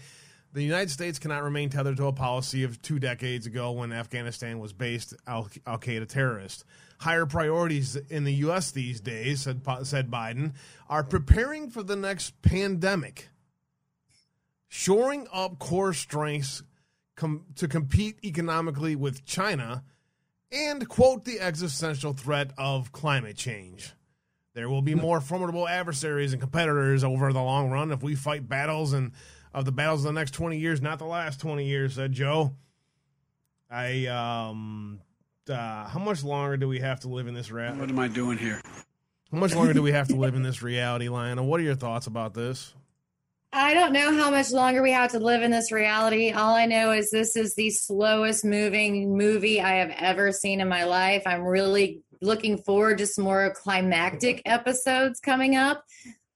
the 0.52 0.64
United 0.64 0.90
States 0.90 1.20
cannot 1.20 1.44
remain 1.44 1.70
tethered 1.70 1.98
to 1.98 2.08
a 2.08 2.14
policy 2.14 2.64
of 2.64 2.82
two 2.82 3.00
decades 3.00 3.46
ago 3.46 3.72
when 3.72 3.94
Afghanistan 3.94 4.60
was 4.60 4.74
based 4.74 5.14
Al 5.28 5.46
Qaeda 5.46 6.08
terrorists. 6.08 6.64
Higher 7.00 7.26
priorities 7.26 7.96
in 7.96 8.24
the 8.24 8.34
U.S. 8.36 8.72
these 8.72 9.00
days, 9.00 9.42
said, 9.42 9.62
said 9.84 10.10
Biden, 10.12 10.54
are 10.90 11.04
preparing 11.04 11.70
for 11.70 11.84
the 11.84 11.96
next 11.96 12.42
pandemic, 12.42 13.30
shoring 14.68 15.28
up 15.32 15.60
core 15.60 15.94
strengths 15.94 16.64
com- 17.16 17.46
to 17.56 17.68
compete 17.68 18.18
economically 18.24 18.96
with 18.96 19.26
China, 19.26 19.84
and, 20.52 20.90
quote, 20.90 21.26
the 21.26 21.40
existential 21.40 22.14
threat 22.14 22.52
of 22.58 22.92
climate 22.92 23.38
change. 23.38 23.94
There 24.54 24.70
will 24.70 24.82
be 24.82 24.96
more 24.96 25.22
formidable 25.22 25.68
adversaries 25.68 26.34
and 26.34 26.42
competitors 26.42 27.04
over 27.04 27.32
the 27.32 27.42
long 27.42 27.70
run 27.70 27.92
if 27.92 28.02
we 28.02 28.16
fight 28.16 28.48
battles 28.50 28.94
and 28.94 29.12
of 29.54 29.66
the 29.66 29.72
battles 29.72 30.02
of 30.02 30.14
the 30.14 30.20
next 30.20 30.34
20 30.34 30.58
years, 30.58 30.82
not 30.82 31.00
the 31.00 31.06
last 31.06 31.40
20 31.40 31.66
years, 31.66 31.96
said 31.96 32.12
Joe. 32.12 32.54
I, 33.70 34.06
um, 34.08 35.02
uh, 35.50 35.88
how 35.88 36.00
much 36.00 36.24
longer 36.24 36.58
do 36.58 36.68
we 36.68 36.80
have 36.80 37.00
to 37.02 37.08
live 37.08 37.28
in 37.28 37.34
this 37.34 37.52
rat? 37.52 37.76
What 37.76 37.90
am 37.90 38.00
I 38.00 38.08
doing 38.08 38.38
here? 38.38 38.62
How 39.32 39.38
much 39.38 39.56
longer 39.56 39.74
do 39.74 39.84
we 39.84 39.92
have 39.92 40.08
to 40.08 40.16
live 40.16 40.36
in 40.36 40.42
this 40.42 40.62
reality, 40.62 41.08
Lionel? 41.08 41.46
What 41.46 41.60
are 41.60 41.64
your 41.64 41.76
thoughts 41.76 42.08
about 42.08 42.34
this? 42.34 42.74
I 43.52 43.74
don't 43.74 43.94
know 43.94 44.14
how 44.14 44.30
much 44.30 44.52
longer 44.52 44.82
we 44.84 44.92
have 44.92 45.12
to 45.12 45.20
live 45.20 45.42
in 45.42 45.50
this 45.50 45.72
reality. 45.72 46.32
All 46.32 46.54
I 46.54 46.68
know 46.68 46.92
is 46.92 47.10
this 47.10 47.36
is 47.36 47.56
the 47.56 47.72
slowest 47.72 48.46
moving 48.46 49.18
movie 49.18 49.60
I 49.60 49.76
have 49.76 49.92
ever 49.98 50.32
seen 50.32 50.62
in 50.62 50.68
my 50.68 50.84
life. 50.84 51.24
I'm 51.26 51.42
really 51.42 52.02
looking 52.22 52.58
forward 52.58 52.98
to 53.00 53.08
some 53.08 53.24
more 53.24 53.54
climactic 53.56 54.42
episodes 54.46 55.20
coming 55.20 55.56
up. 55.56 55.86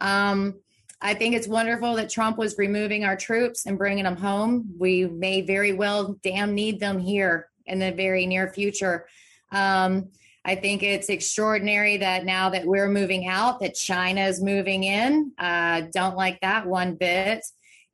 Um, 0.01 0.55
I 1.01 1.13
think 1.13 1.35
it's 1.35 1.47
wonderful 1.47 1.95
that 1.95 2.09
Trump 2.09 2.37
was 2.37 2.57
removing 2.57 3.03
our 3.03 3.17
troops 3.17 3.65
and 3.65 3.77
bringing 3.77 4.05
them 4.05 4.15
home. 4.15 4.73
We 4.77 5.05
may 5.05 5.41
very 5.41 5.73
well 5.73 6.17
damn 6.23 6.55
need 6.55 6.79
them 6.79 6.97
here 6.97 7.49
in 7.65 7.79
the 7.79 7.91
very 7.91 8.25
near 8.25 8.53
future. 8.53 9.07
Um, 9.51 10.09
I 10.45 10.55
think 10.55 10.83
it's 10.83 11.09
extraordinary 11.09 11.97
that 11.97 12.25
now 12.25 12.49
that 12.49 12.65
we're 12.65 12.89
moving 12.89 13.27
out, 13.27 13.59
that 13.61 13.75
China 13.75 14.21
is 14.21 14.41
moving 14.41 14.83
in. 14.83 15.31
Uh, 15.37 15.83
don't 15.93 16.15
like 16.15 16.39
that 16.41 16.65
one 16.65 16.95
bit. 16.95 17.45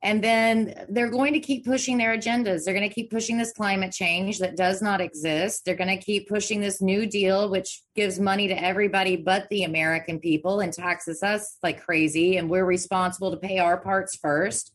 And 0.02 0.24
then 0.24 0.86
they're 0.88 1.10
going 1.10 1.34
to 1.34 1.40
keep 1.40 1.66
pushing 1.66 1.98
their 1.98 2.16
agendas. 2.16 2.64
They're 2.64 2.74
going 2.74 2.88
to 2.88 2.94
keep 2.94 3.10
pushing 3.10 3.36
this 3.36 3.52
climate 3.52 3.92
change 3.92 4.38
that 4.38 4.56
does 4.56 4.80
not 4.80 5.02
exist. 5.02 5.64
They're 5.64 5.74
going 5.74 5.96
to 5.96 6.02
keep 6.02 6.26
pushing 6.26 6.60
this 6.60 6.80
New 6.80 7.06
Deal, 7.06 7.50
which 7.50 7.82
gives 7.94 8.18
money 8.18 8.48
to 8.48 8.54
everybody 8.54 9.16
but 9.16 9.46
the 9.50 9.64
American 9.64 10.18
people 10.18 10.60
and 10.60 10.72
taxes 10.72 11.22
us 11.22 11.58
like 11.62 11.82
crazy. 11.82 12.38
And 12.38 12.48
we're 12.48 12.64
responsible 12.64 13.30
to 13.30 13.36
pay 13.36 13.58
our 13.58 13.76
parts 13.76 14.16
first. 14.16 14.72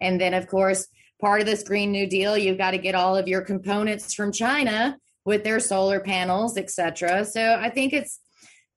And 0.00 0.20
then, 0.20 0.32
of 0.32 0.46
course, 0.46 0.86
part 1.20 1.40
of 1.40 1.46
this 1.46 1.64
Green 1.64 1.90
New 1.90 2.06
Deal, 2.06 2.38
you've 2.38 2.58
got 2.58 2.70
to 2.70 2.78
get 2.78 2.94
all 2.94 3.16
of 3.16 3.26
your 3.26 3.40
components 3.40 4.14
from 4.14 4.30
China 4.30 4.96
with 5.24 5.42
their 5.42 5.58
solar 5.58 5.98
panels, 5.98 6.56
et 6.56 6.70
cetera. 6.70 7.24
So 7.24 7.56
I 7.60 7.68
think 7.68 7.92
it's 7.92 8.20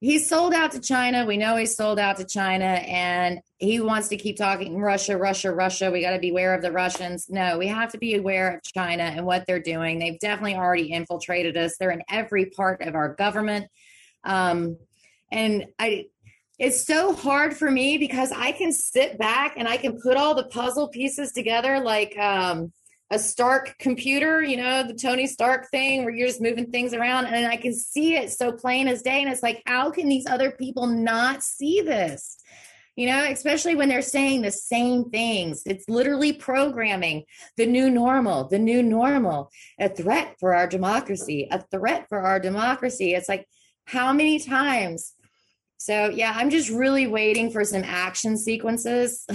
he's 0.02 0.28
sold 0.28 0.54
out 0.54 0.72
to 0.72 0.80
China. 0.80 1.26
We 1.26 1.38
know 1.38 1.56
he's 1.56 1.76
sold 1.76 1.99
out 1.99 2.18
to 2.18 2.26
China 2.26 2.66
and 2.66 3.39
he 3.60 3.80
wants 3.80 4.08
to 4.08 4.18
keep 4.18 4.36
talking 4.36 4.80
Russia, 4.80 5.16
Russia, 5.16 5.54
Russia. 5.54 5.91
We 5.91 6.02
got 6.02 6.12
to 6.12 6.20
beware 6.20 6.56
of 6.56 6.64
the 6.64 6.72
Russians. 6.72 7.28
No, 7.30 7.60
we 7.60 7.68
have 7.68 7.91
to 7.91 7.99
be 7.99 8.16
aware 8.16 8.56
of 8.56 8.64
China 8.64 9.04
and 9.04 9.26
what 9.26 9.45
they're 9.45 9.62
doing. 9.62 9.99
They've 9.99 10.20
definitely 10.20 10.56
already 10.56 10.91
infiltrated 10.91 11.56
us. 11.56 11.78
They're 11.80 11.91
in 11.91 12.02
every 12.10 12.47
part 12.47 12.82
of 12.82 12.95
our 12.95 13.14
government. 13.14 13.68
Um, 14.24 14.78
and 15.32 15.68
I, 15.78 16.08
it's 16.58 16.86
so 16.86 17.14
hard 17.14 17.56
for 17.56 17.70
me 17.70 17.99
because 17.99 18.32
I 18.32 18.54
can 18.54 18.72
sit 18.72 19.20
back 19.20 19.54
and 19.56 19.68
I 19.68 19.78
can 19.78 20.02
put 20.02 20.18
all 20.18 20.34
the 20.34 20.45
puzzle 20.45 20.88
pieces 20.88 21.32
together 21.32 21.80
like 21.80 22.18
um, 22.18 22.74
a 23.12 23.20
Stark 23.20 23.78
computer, 23.78 24.41
you 24.41 24.55
know, 24.55 24.84
the 24.84 24.93
Tony 24.93 25.28
Stark 25.28 25.70
thing 25.70 26.05
where 26.05 26.16
you're 26.16 26.30
just 26.30 26.41
moving 26.41 26.72
things 26.72 26.93
around 26.93 27.26
and 27.26 27.45
I 27.45 27.57
can 27.57 27.74
see 27.74 28.16
it 28.16 28.32
so 28.32 28.53
plain 28.53 28.88
as 28.88 29.01
day. 29.01 29.22
And 29.22 29.30
it's 29.30 29.43
like, 29.43 29.62
how 29.66 29.91
can 29.91 30.07
these 30.07 30.26
other 30.28 30.51
people 30.51 30.88
not 30.88 31.43
see 31.43 31.82
this? 31.82 32.38
You 32.95 33.07
know, 33.07 33.26
especially 33.26 33.76
when 33.76 33.89
they're 33.89 34.01
saying 34.01 34.41
the 34.41 34.51
same 34.51 35.09
things. 35.09 35.64
It's 35.66 35.89
literally 35.89 36.34
programming 36.34 37.26
the 37.57 37.66
new 37.66 37.89
normal, 37.89 38.47
the 38.47 38.59
new 38.59 38.82
normal, 38.82 39.51
a 39.78 39.89
threat 39.89 40.36
for 40.39 40.55
our 40.55 40.68
democracy, 40.68 41.47
a 41.51 41.62
threat 41.70 42.07
for 42.07 42.20
our 42.20 42.39
democracy. 42.39 43.14
It's 43.14 43.30
like, 43.30 43.45
how 43.86 44.14
many 44.14 44.39
times? 44.39 45.14
So, 45.78 46.09
yeah, 46.09 46.32
I'm 46.36 46.49
just 46.49 46.70
really 46.70 47.07
waiting 47.07 47.49
for 47.49 47.66
some 47.66 47.84
action 47.84 48.38
sequences, 48.38 49.26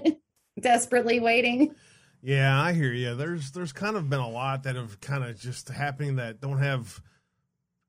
desperately 0.60 1.20
waiting. 1.20 1.74
Yeah, 2.22 2.60
I 2.60 2.72
hear 2.72 2.92
you. 2.92 3.16
There's 3.16 3.50
there's 3.50 3.72
kind 3.72 3.96
of 3.96 4.08
been 4.08 4.20
a 4.20 4.28
lot 4.28 4.62
that 4.62 4.76
have 4.76 5.00
kind 5.00 5.24
of 5.24 5.38
just 5.38 5.68
happening 5.68 6.16
that 6.16 6.40
don't 6.40 6.58
have 6.58 7.02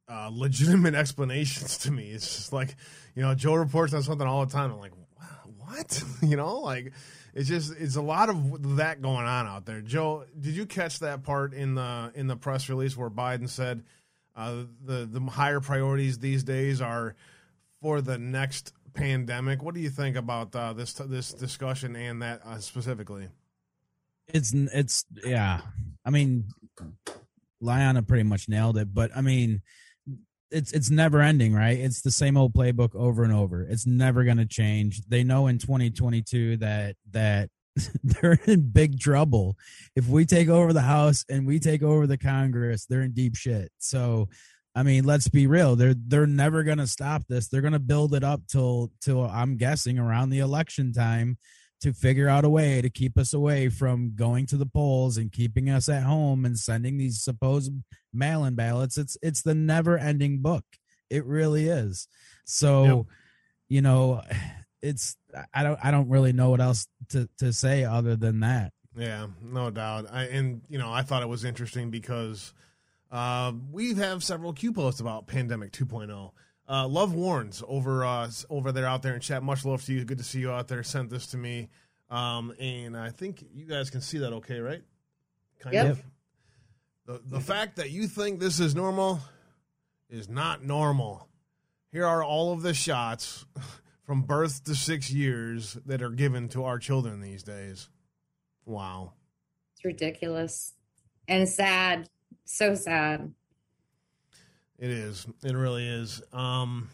uh, 0.10 0.32
legitimate 0.34 0.96
explanations 0.96 1.78
to 1.80 1.92
me. 1.92 2.10
It's 2.10 2.36
just 2.36 2.54
like, 2.54 2.76
you 3.16 3.22
know, 3.22 3.36
Joe 3.36 3.54
reports 3.54 3.94
on 3.94 4.02
something 4.02 4.28
all 4.28 4.46
the 4.46 4.52
time. 4.52 4.72
I'm 4.72 4.80
like, 4.80 4.94
what? 5.60 6.04
you 6.24 6.36
know, 6.36 6.62
like 6.62 6.94
it's 7.36 7.48
just 7.48 7.74
it's 7.78 7.96
a 7.96 8.02
lot 8.02 8.30
of 8.30 8.78
that 8.78 9.04
going 9.04 9.26
on 9.26 9.46
out 9.46 9.66
there. 9.66 9.82
Joe, 9.82 10.26
did 10.40 10.56
you 10.56 10.66
catch 10.66 11.00
that 11.00 11.24
part 11.24 11.54
in 11.54 11.76
the 11.76 12.12
in 12.16 12.26
the 12.26 12.36
press 12.36 12.70
release 12.70 12.98
where 12.98 13.12
Biden 13.12 13.48
said 13.48 13.84
uh, 14.36 14.64
the 14.84 15.08
the 15.10 15.22
higher 15.30 15.60
priorities 15.60 16.18
these 16.18 16.44
days 16.44 16.82
are 16.82 17.16
for 17.82 18.02
the 18.02 18.18
next 18.18 18.74
pandemic? 18.96 19.62
What 19.62 19.76
do 19.76 19.82
you 19.82 19.92
think 19.92 20.16
about 20.16 20.56
uh, 20.56 20.74
this 20.74 20.94
this 20.94 21.32
discussion 21.34 21.96
and 21.96 22.24
that 22.24 22.42
uh, 22.44 22.58
specifically? 22.58 23.28
It's 24.28 24.54
it's 24.54 25.06
yeah. 25.26 25.62
I 26.06 26.10
mean, 26.10 26.46
Liana 27.62 28.04
pretty 28.04 28.24
much 28.24 28.50
nailed 28.50 28.78
it, 28.78 28.94
but 28.94 29.12
I 29.16 29.22
mean, 29.22 29.62
it's 30.52 30.72
it's 30.72 30.90
never 30.90 31.22
ending, 31.22 31.54
right? 31.54 31.78
It's 31.78 32.02
the 32.02 32.12
same 32.12 32.38
old 32.38 32.54
playbook 32.54 32.96
over 32.96 33.24
and 33.24 33.34
over. 33.34 33.64
It's 33.64 33.88
never 33.88 34.24
going 34.24 34.38
to 34.38 34.46
change. 34.46 35.02
They 35.08 35.24
know 35.24 35.48
in 35.48 35.58
2022 35.58 36.58
that 36.58 36.96
that 37.12 37.50
they're 38.04 38.40
in 38.46 38.70
big 38.70 39.00
trouble. 39.00 39.58
If 39.96 40.08
we 40.08 40.26
take 40.26 40.50
over 40.50 40.74
the 40.74 40.82
House 40.82 41.26
and 41.30 41.48
we 41.48 41.60
take 41.60 41.82
over 41.84 42.08
the 42.08 42.18
Congress, 42.18 42.86
they're 42.86 43.02
in 43.02 43.14
deep 43.14 43.36
shit. 43.36 43.72
So, 43.80 44.30
I 44.76 44.84
mean, 44.84 45.04
let's 45.04 45.28
be 45.28 45.48
real. 45.48 45.76
They're 45.76 45.96
they're 45.96 46.28
never 46.28 46.64
going 46.64 46.78
to 46.78 46.88
stop 46.88 47.24
this. 47.28 47.48
They're 47.48 47.62
going 47.62 47.74
to 47.74 47.80
build 47.80 48.14
it 48.14 48.24
up 48.24 48.42
till 48.48 48.92
till 49.02 49.26
I'm 49.26 49.58
guessing 49.58 49.98
around 49.98 50.30
the 50.30 50.40
election 50.40 50.94
time 50.94 51.38
to 51.84 51.92
figure 51.94 52.30
out 52.30 52.46
a 52.46 52.50
way 52.50 52.82
to 52.82 52.90
keep 52.90 53.18
us 53.18 53.34
away 53.34 53.68
from 53.68 54.14
going 54.16 54.46
to 54.46 54.56
the 54.56 54.66
polls 54.66 55.18
and 55.18 55.34
keeping 55.34 55.70
us 55.70 55.90
at 55.90 56.04
home 56.04 56.46
and 56.46 56.58
sending 56.58 56.98
these 56.98 57.22
supposed 57.22 57.74
mail-in 58.14 58.56
ballots. 58.56 58.98
It's 58.98 59.18
it's 59.22 59.42
the 59.42 59.54
never 59.54 59.98
ending 59.98 60.40
book. 60.40 60.64
It 61.10 61.26
really 61.26 61.68
is. 61.68 62.08
So 62.46 62.84
yep. 62.86 63.06
you 63.68 63.82
know 63.82 64.22
it's 64.82 65.18
i 65.54 65.64
don't 65.64 65.80
i 65.84 65.92
don't 65.92 66.10
really 66.10 66.34
know 66.34 66.50
what 66.50 66.60
else 66.62 66.88
to 67.10 67.28
to 67.40 67.52
say 67.52 67.84
other 67.84 68.16
than 68.16 68.40
that. 68.40 68.72
Yeah 68.96 69.28
no 69.42 69.70
doubt. 69.70 70.06
I 70.10 70.24
and 70.28 70.62
you 70.70 70.78
know 70.78 70.92
i 70.92 71.02
thought 71.02 71.22
it 71.22 71.30
was 71.30 71.44
interesting 71.44 71.90
because 71.90 72.54
uh, 73.12 73.52
we 73.72 73.94
have 73.96 74.24
several 74.24 74.54
q 74.54 74.72
posts 74.72 75.02
about 75.02 75.28
pandemic 75.28 75.74
2.0 75.74 76.32
uh, 76.70 76.88
love 76.88 77.14
warns 77.14 77.64
over 77.68 78.06
uh, 78.06 78.30
over 78.50 78.72
there 78.72 78.86
out 78.86 79.02
there 79.02 79.14
in 79.16 79.20
chat. 79.22 79.44
Much 79.44 79.66
love 79.66 79.84
to 79.86 79.94
you. 79.94 80.04
Good 80.06 80.18
to 80.20 80.24
see 80.24 80.40
you 80.40 80.52
out 80.52 80.68
there. 80.68 80.84
Sent 80.84 81.10
this 81.10 81.28
to 81.28 81.38
me. 81.38 81.70
Um, 82.10 82.54
and 82.60 82.96
I 82.96 83.10
think 83.10 83.44
you 83.54 83.66
guys 83.66 83.90
can 83.90 84.02
see 84.02 84.20
that 84.20 84.34
okay, 84.34 84.60
right? 84.60 84.82
Kind 85.60 85.74
Yep. 85.74 85.86
of. 85.88 86.04
The, 87.06 87.22
the 87.26 87.40
fact 87.42 87.76
that 87.78 87.90
you 87.90 88.08
think 88.08 88.40
this 88.40 88.60
is 88.60 88.76
normal 88.76 89.20
is 90.10 90.30
not 90.30 90.64
normal. 90.64 91.28
Here 91.92 92.06
are 92.06 92.24
all 92.24 92.54
of 92.54 92.62
the 92.62 92.74
shots 92.74 93.46
from 94.06 94.22
birth 94.22 94.64
to 94.66 94.76
six 94.76 95.12
years 95.12 95.78
that 95.86 96.02
are 96.02 96.10
given 96.12 96.50
to 96.50 96.64
our 96.64 96.80
children 96.80 97.20
these 97.20 97.44
days. 97.44 97.90
Wow. 98.66 99.14
It's 99.76 99.84
ridiculous 99.84 100.74
and 101.28 101.48
sad. 101.50 102.10
So 102.46 102.76
sad. 102.76 103.34
It 104.84 104.92
is. 104.92 105.26
It 105.46 105.56
really 105.56 105.88
is. 105.88 106.22
Um, 106.34 106.90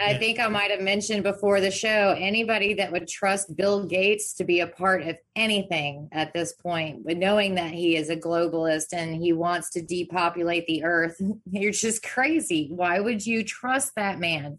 I 0.00 0.12
Yeah. 0.12 0.18
think 0.18 0.40
I 0.40 0.48
might 0.48 0.70
have 0.70 0.80
mentioned 0.80 1.24
before 1.24 1.60
the 1.60 1.70
show 1.70 2.16
anybody 2.18 2.72
that 2.72 2.90
would 2.90 3.06
trust 3.06 3.54
Bill 3.54 3.84
Gates 3.84 4.32
to 4.36 4.44
be 4.44 4.60
a 4.60 4.66
part 4.66 5.02
of 5.02 5.18
anything 5.36 6.08
at 6.10 6.32
this 6.32 6.54
point, 6.54 7.04
but 7.04 7.18
knowing 7.18 7.56
that 7.56 7.72
he 7.72 7.96
is 7.96 8.08
a 8.08 8.16
globalist 8.16 8.94
and 8.94 9.22
he 9.22 9.34
wants 9.34 9.68
to 9.72 9.82
depopulate 9.82 10.66
the 10.66 10.84
earth, 10.84 11.20
you're 11.50 11.70
just 11.70 12.02
crazy. 12.02 12.68
Why 12.70 12.98
would 12.98 13.26
you 13.26 13.44
trust 13.44 13.94
that 13.96 14.18
man? 14.18 14.58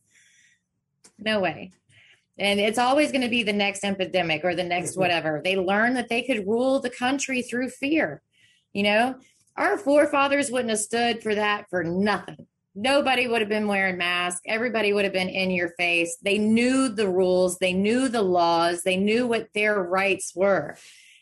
No 1.17 1.39
way. 1.39 1.71
And 2.37 2.59
it's 2.59 2.77
always 2.77 3.11
going 3.11 3.23
to 3.23 3.29
be 3.29 3.41
the 3.41 3.51
next 3.51 3.83
epidemic 3.83 4.45
or 4.45 4.53
the 4.53 4.63
next 4.63 4.95
whatever. 4.95 5.41
They 5.43 5.57
learned 5.57 5.95
that 5.97 6.09
they 6.09 6.21
could 6.21 6.45
rule 6.45 6.79
the 6.79 6.91
country 6.91 7.41
through 7.41 7.69
fear. 7.69 8.21
You 8.73 8.83
know, 8.83 9.15
our 9.57 9.79
forefathers 9.79 10.51
wouldn't 10.51 10.69
have 10.69 10.79
stood 10.79 11.23
for 11.23 11.33
that 11.33 11.67
for 11.71 11.83
nothing 11.83 12.45
nobody 12.75 13.27
would 13.27 13.41
have 13.41 13.49
been 13.49 13.67
wearing 13.67 13.97
masks. 13.97 14.41
Everybody 14.45 14.93
would 14.93 15.05
have 15.05 15.13
been 15.13 15.29
in 15.29 15.49
your 15.49 15.69
face. 15.69 16.17
They 16.21 16.37
knew 16.37 16.89
the 16.89 17.07
rules, 17.07 17.57
they 17.57 17.73
knew 17.73 18.09
the 18.09 18.21
laws, 18.21 18.81
they 18.83 18.97
knew 18.97 19.25
what 19.25 19.47
their 19.53 19.81
rights 19.81 20.33
were. 20.35 20.75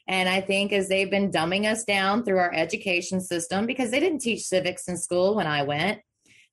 And 0.07 0.27
I 0.27 0.41
think 0.41 0.73
as 0.73 0.89
they've 0.89 1.09
been 1.09 1.31
dumbing 1.31 1.71
us 1.71 1.85
down 1.85 2.25
through 2.25 2.39
our 2.39 2.53
education 2.53 3.21
system, 3.21 3.65
because 3.65 3.91
they 3.91 3.99
didn't 3.99 4.19
teach 4.19 4.41
civics 4.41 4.87
in 4.87 4.97
school 4.97 5.35
when 5.35 5.47
I 5.47 5.63
went, 5.63 6.01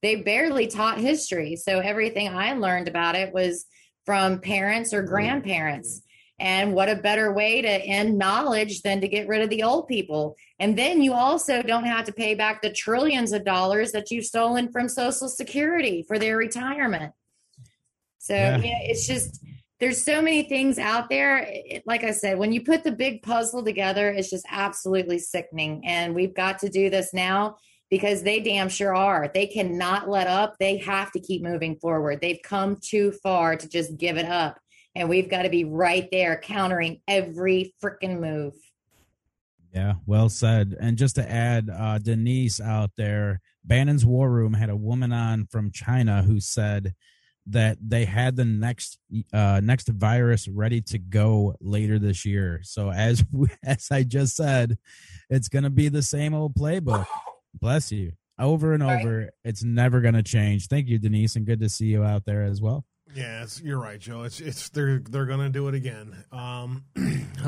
they 0.02 0.16
barely 0.16 0.66
taught 0.66 0.98
history. 0.98 1.56
So 1.56 1.80
everything 1.80 2.28
I 2.28 2.52
learned 2.52 2.86
about 2.86 3.16
it 3.16 3.34
was 3.34 3.66
from 4.06 4.40
parents 4.40 4.94
or 4.94 5.02
grandparents. 5.02 6.02
And 6.40 6.74
what 6.74 6.88
a 6.88 6.96
better 6.96 7.32
way 7.32 7.60
to 7.60 7.68
end 7.68 8.16
knowledge 8.16 8.80
than 8.80 9.02
to 9.02 9.08
get 9.08 9.28
rid 9.28 9.42
of 9.42 9.50
the 9.50 9.62
old 9.62 9.86
people. 9.86 10.36
And 10.58 10.76
then 10.76 11.02
you 11.02 11.12
also 11.12 11.62
don't 11.62 11.84
have 11.84 12.06
to 12.06 12.12
pay 12.12 12.34
back 12.34 12.62
the 12.62 12.72
trillions 12.72 13.32
of 13.32 13.44
dollars 13.44 13.92
that 13.92 14.10
you've 14.10 14.24
stolen 14.24 14.72
from 14.72 14.88
Social 14.88 15.28
Security 15.28 16.02
for 16.08 16.18
their 16.18 16.38
retirement. 16.38 17.12
So 18.18 18.34
Yeah. 18.34 18.56
yeah, 18.56 18.78
it's 18.82 19.06
just 19.06 19.44
there's 19.80 20.02
so 20.04 20.20
many 20.20 20.42
things 20.42 20.78
out 20.78 21.08
there. 21.08 21.38
It- 21.38 21.82
like 21.86 22.04
I 22.04 22.10
said, 22.10 22.38
when 22.38 22.52
you 22.52 22.62
put 22.62 22.84
the 22.84 22.92
big 22.92 23.22
puzzle 23.22 23.64
together, 23.64 24.10
it's 24.10 24.28
just 24.28 24.44
absolutely 24.50 25.18
sickening. 25.18 25.82
And 25.86 26.14
we've 26.14 26.34
got 26.34 26.58
to 26.60 26.68
do 26.68 26.90
this 26.90 27.14
now 27.14 27.56
because 27.90 28.22
they 28.22 28.40
damn 28.40 28.68
sure 28.68 28.94
are. 28.94 29.30
They 29.32 29.46
cannot 29.46 30.08
let 30.08 30.26
up. 30.26 30.56
They 30.58 30.76
have 30.78 31.10
to 31.12 31.20
keep 31.20 31.42
moving 31.42 31.76
forward. 31.76 32.20
They've 32.20 32.40
come 32.42 32.76
too 32.80 33.12
far 33.22 33.56
to 33.56 33.68
just 33.68 33.96
give 33.96 34.16
it 34.18 34.26
up. 34.26 34.58
And 34.94 35.08
we've 35.08 35.30
got 35.30 35.42
to 35.42 35.50
be 35.50 35.64
right 35.64 36.08
there 36.10 36.36
countering 36.36 37.00
every 37.06 37.74
freaking 37.82 38.18
move. 38.20 38.54
Yeah, 39.72 39.94
well 40.04 40.28
said. 40.28 40.76
And 40.80 40.98
just 40.98 41.14
to 41.14 41.30
add, 41.30 41.70
uh, 41.72 41.98
Denise 41.98 42.60
out 42.60 42.90
there, 42.96 43.40
Bannon's 43.64 44.04
War 44.04 44.28
Room 44.28 44.52
had 44.54 44.68
a 44.68 44.76
woman 44.76 45.12
on 45.12 45.46
from 45.46 45.70
China 45.70 46.22
who 46.22 46.40
said 46.40 46.94
that 47.46 47.78
they 47.80 48.04
had 48.04 48.36
the 48.36 48.44
next 48.44 48.98
uh, 49.32 49.60
next 49.62 49.88
virus 49.88 50.46
ready 50.48 50.80
to 50.82 50.98
go 50.98 51.54
later 51.60 51.98
this 51.98 52.24
year. 52.26 52.60
So 52.64 52.90
as 52.90 53.24
as 53.64 53.88
I 53.92 54.02
just 54.02 54.34
said, 54.34 54.76
it's 55.28 55.48
going 55.48 55.64
to 55.64 55.70
be 55.70 55.88
the 55.88 56.02
same 56.02 56.34
old 56.34 56.54
playbook. 56.54 57.06
Bless 57.60 57.92
you. 57.92 58.12
Over 58.38 58.72
and 58.72 58.82
Right. 58.82 59.00
over. 59.04 59.30
It's 59.44 59.62
never 59.62 60.00
going 60.00 60.14
to 60.14 60.22
change. 60.22 60.66
Thank 60.66 60.88
you, 60.88 60.98
Denise, 60.98 61.36
and 61.36 61.46
good 61.46 61.60
to 61.60 61.68
see 61.68 61.86
you 61.86 62.02
out 62.02 62.24
there 62.24 62.42
as 62.42 62.60
well. 62.60 62.84
Yeah, 63.14 63.46
you're 63.62 63.80
right, 63.80 63.98
Joe. 63.98 64.22
It's 64.22 64.40
it's 64.40 64.68
they're 64.68 65.00
they're 65.00 65.26
gonna 65.26 65.50
do 65.50 65.68
it 65.68 65.74
again. 65.74 66.24
Um, 66.30 66.84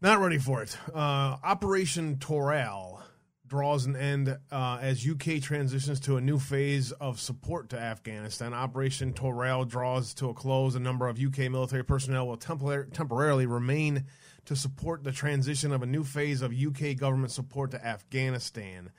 not 0.00 0.20
ready 0.20 0.38
for 0.38 0.62
it. 0.62 0.76
Uh, 0.94 1.36
Operation 1.42 2.18
Toral 2.18 3.02
draws 3.46 3.86
an 3.86 3.96
end 3.96 4.36
uh, 4.50 4.78
as 4.80 5.06
UK 5.06 5.40
transitions 5.42 6.00
to 6.00 6.16
a 6.16 6.20
new 6.20 6.38
phase 6.38 6.92
of 6.92 7.20
support 7.20 7.70
to 7.70 7.78
Afghanistan. 7.78 8.54
Operation 8.54 9.12
Toral 9.12 9.64
draws 9.64 10.14
to 10.14 10.28
a 10.28 10.34
close. 10.34 10.74
A 10.74 10.80
number 10.80 11.08
of 11.08 11.18
UK 11.18 11.50
military 11.50 11.84
personnel 11.84 12.26
will 12.26 12.38
tempor- 12.38 12.92
temporarily 12.92 13.46
remain 13.46 14.04
to 14.46 14.56
support 14.56 15.04
the 15.04 15.12
transition 15.12 15.72
of 15.72 15.82
a 15.82 15.86
new 15.86 16.04
phase 16.04 16.42
of 16.42 16.52
UK 16.52 16.96
government 16.96 17.32
support 17.32 17.70
to 17.72 17.84
Afghanistan. 17.84 18.90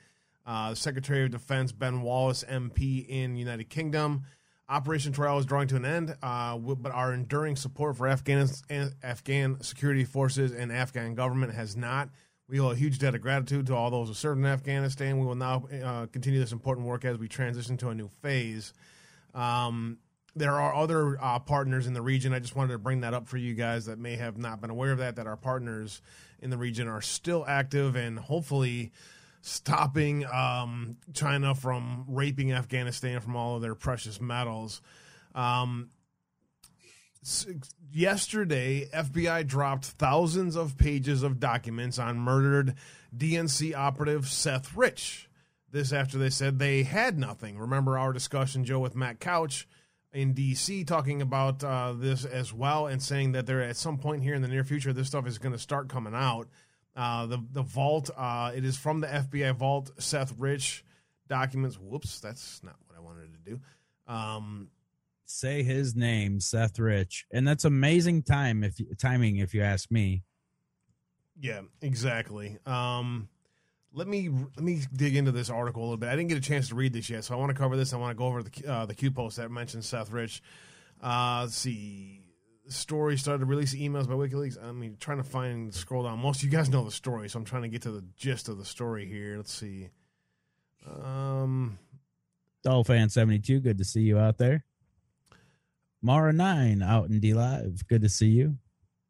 Uh, 0.46 0.74
Secretary 0.74 1.24
of 1.24 1.32
Defense 1.32 1.72
Ben 1.72 2.02
Wallace, 2.02 2.44
MP 2.48 3.04
in 3.08 3.36
United 3.36 3.68
Kingdom. 3.68 4.22
Operation 4.68 5.12
Toral 5.12 5.38
is 5.38 5.46
drawing 5.46 5.68
to 5.68 5.76
an 5.76 5.84
end, 5.84 6.16
uh, 6.22 6.56
but 6.58 6.90
our 6.90 7.14
enduring 7.14 7.54
support 7.54 7.96
for 7.96 8.08
Afghan 8.08 8.48
Afghan 9.02 9.62
security 9.62 10.04
forces 10.04 10.50
and 10.50 10.72
Afghan 10.72 11.14
government 11.14 11.54
has 11.54 11.76
not. 11.76 12.08
We 12.48 12.58
owe 12.58 12.70
a 12.70 12.76
huge 12.76 12.98
debt 12.98 13.14
of 13.14 13.20
gratitude 13.20 13.66
to 13.68 13.76
all 13.76 13.90
those 13.90 14.08
who 14.08 14.14
served 14.14 14.40
in 14.40 14.46
Afghanistan. 14.46 15.18
We 15.18 15.26
will 15.26 15.36
now 15.36 15.66
uh, 15.84 16.06
continue 16.06 16.40
this 16.40 16.52
important 16.52 16.86
work 16.86 17.04
as 17.04 17.16
we 17.18 17.28
transition 17.28 17.76
to 17.78 17.90
a 17.90 17.94
new 17.94 18.08
phase. 18.22 18.72
Um, 19.34 19.98
there 20.34 20.52
are 20.52 20.74
other 20.74 21.16
uh, 21.22 21.38
partners 21.38 21.86
in 21.86 21.94
the 21.94 22.02
region. 22.02 22.32
I 22.32 22.40
just 22.40 22.56
wanted 22.56 22.72
to 22.72 22.78
bring 22.78 23.00
that 23.00 23.14
up 23.14 23.28
for 23.28 23.36
you 23.36 23.54
guys 23.54 23.86
that 23.86 23.98
may 23.98 24.16
have 24.16 24.36
not 24.36 24.60
been 24.60 24.70
aware 24.70 24.92
of 24.92 24.98
that. 24.98 25.16
That 25.16 25.26
our 25.26 25.36
partners 25.36 26.02
in 26.40 26.50
the 26.50 26.58
region 26.58 26.88
are 26.88 27.00
still 27.00 27.44
active 27.46 27.94
and 27.96 28.18
hopefully 28.18 28.92
stopping 29.46 30.26
um, 30.26 30.96
China 31.14 31.54
from 31.54 32.04
raping 32.08 32.52
Afghanistan 32.52 33.20
from 33.20 33.36
all 33.36 33.56
of 33.56 33.62
their 33.62 33.76
precious 33.76 34.20
metals. 34.20 34.82
Um, 35.36 35.90
yesterday, 37.92 38.88
FBI 38.92 39.46
dropped 39.46 39.84
thousands 39.84 40.56
of 40.56 40.76
pages 40.76 41.22
of 41.22 41.38
documents 41.38 41.98
on 41.98 42.18
murdered 42.18 42.74
DNC 43.16 43.74
operative 43.74 44.26
Seth 44.26 44.76
Rich. 44.76 45.30
This 45.70 45.92
after 45.92 46.18
they 46.18 46.30
said 46.30 46.58
they 46.58 46.82
had 46.82 47.16
nothing. 47.16 47.56
Remember 47.56 47.96
our 47.96 48.12
discussion, 48.12 48.64
Joe, 48.64 48.80
with 48.80 48.96
Matt 48.96 49.20
Couch 49.20 49.68
in 50.12 50.32
D.C. 50.32 50.82
talking 50.84 51.22
about 51.22 51.62
uh, 51.62 51.92
this 51.92 52.24
as 52.24 52.52
well 52.52 52.86
and 52.88 53.00
saying 53.00 53.32
that 53.32 53.46
there 53.46 53.62
at 53.62 53.76
some 53.76 53.98
point 53.98 54.22
here 54.22 54.34
in 54.34 54.42
the 54.42 54.48
near 54.48 54.64
future, 54.64 54.92
this 54.92 55.06
stuff 55.06 55.26
is 55.26 55.38
going 55.38 55.52
to 55.52 55.58
start 55.58 55.88
coming 55.88 56.14
out. 56.14 56.48
Uh, 56.96 57.26
the 57.26 57.44
the 57.52 57.62
vault, 57.62 58.10
uh, 58.16 58.52
it 58.54 58.64
is 58.64 58.76
from 58.76 59.00
the 59.00 59.06
FBI 59.06 59.54
vault. 59.54 59.90
Seth 59.98 60.32
Rich 60.38 60.84
documents. 61.28 61.76
Whoops, 61.76 62.20
that's 62.20 62.62
not 62.62 62.76
what 62.86 62.96
I 62.96 63.00
wanted 63.00 63.32
to 63.34 63.50
do. 63.50 63.60
Um, 64.12 64.68
Say 65.28 65.64
his 65.64 65.96
name, 65.96 66.38
Seth 66.38 66.78
Rich, 66.78 67.26
and 67.32 67.46
that's 67.46 67.64
amazing 67.64 68.22
time 68.22 68.62
if 68.62 68.80
timing, 68.98 69.38
if 69.38 69.54
you 69.54 69.62
ask 69.62 69.90
me. 69.90 70.22
Yeah, 71.38 71.62
exactly. 71.82 72.58
Um, 72.64 73.28
let 73.92 74.06
me 74.06 74.28
let 74.28 74.64
me 74.64 74.82
dig 74.94 75.16
into 75.16 75.32
this 75.32 75.50
article 75.50 75.82
a 75.82 75.84
little 75.84 75.96
bit. 75.96 76.10
I 76.10 76.16
didn't 76.16 76.28
get 76.28 76.38
a 76.38 76.42
chance 76.42 76.68
to 76.68 76.76
read 76.76 76.92
this 76.92 77.10
yet, 77.10 77.24
so 77.24 77.34
I 77.34 77.38
want 77.38 77.50
to 77.50 77.58
cover 77.58 77.76
this. 77.76 77.92
I 77.92 77.96
want 77.96 78.12
to 78.12 78.18
go 78.18 78.26
over 78.26 78.42
the 78.42 78.72
uh, 78.72 78.86
the 78.86 78.94
Q 78.94 79.10
post 79.10 79.36
that 79.38 79.50
mentions 79.50 79.86
Seth 79.86 80.12
Rich. 80.12 80.42
Uh, 81.02 81.40
let's 81.42 81.56
see. 81.56 82.20
Story 82.68 83.16
started 83.16 83.40
to 83.40 83.46
release 83.46 83.74
emails 83.74 84.08
by 84.08 84.14
WikiLeaks. 84.14 84.62
I 84.62 84.72
mean, 84.72 84.96
trying 84.98 85.18
to 85.18 85.24
find 85.24 85.72
scroll 85.72 86.02
down. 86.02 86.18
Most 86.18 86.38
of 86.38 86.44
you 86.44 86.50
guys 86.50 86.68
know 86.68 86.84
the 86.84 86.90
story, 86.90 87.28
so 87.28 87.38
I'm 87.38 87.44
trying 87.44 87.62
to 87.62 87.68
get 87.68 87.82
to 87.82 87.90
the 87.90 88.04
gist 88.16 88.48
of 88.48 88.58
the 88.58 88.64
story 88.64 89.06
here. 89.06 89.36
Let's 89.36 89.52
see. 89.52 89.90
Um, 90.86 91.78
Doll 92.62 92.84
fan 92.84 93.08
72, 93.08 93.60
good 93.60 93.78
to 93.78 93.84
see 93.84 94.00
you 94.00 94.18
out 94.18 94.38
there. 94.38 94.64
Mara 96.02 96.32
9 96.32 96.82
out 96.82 97.08
in 97.08 97.20
DLive, 97.20 97.86
good 97.86 98.02
to 98.02 98.08
see 98.08 98.28
you. 98.28 98.58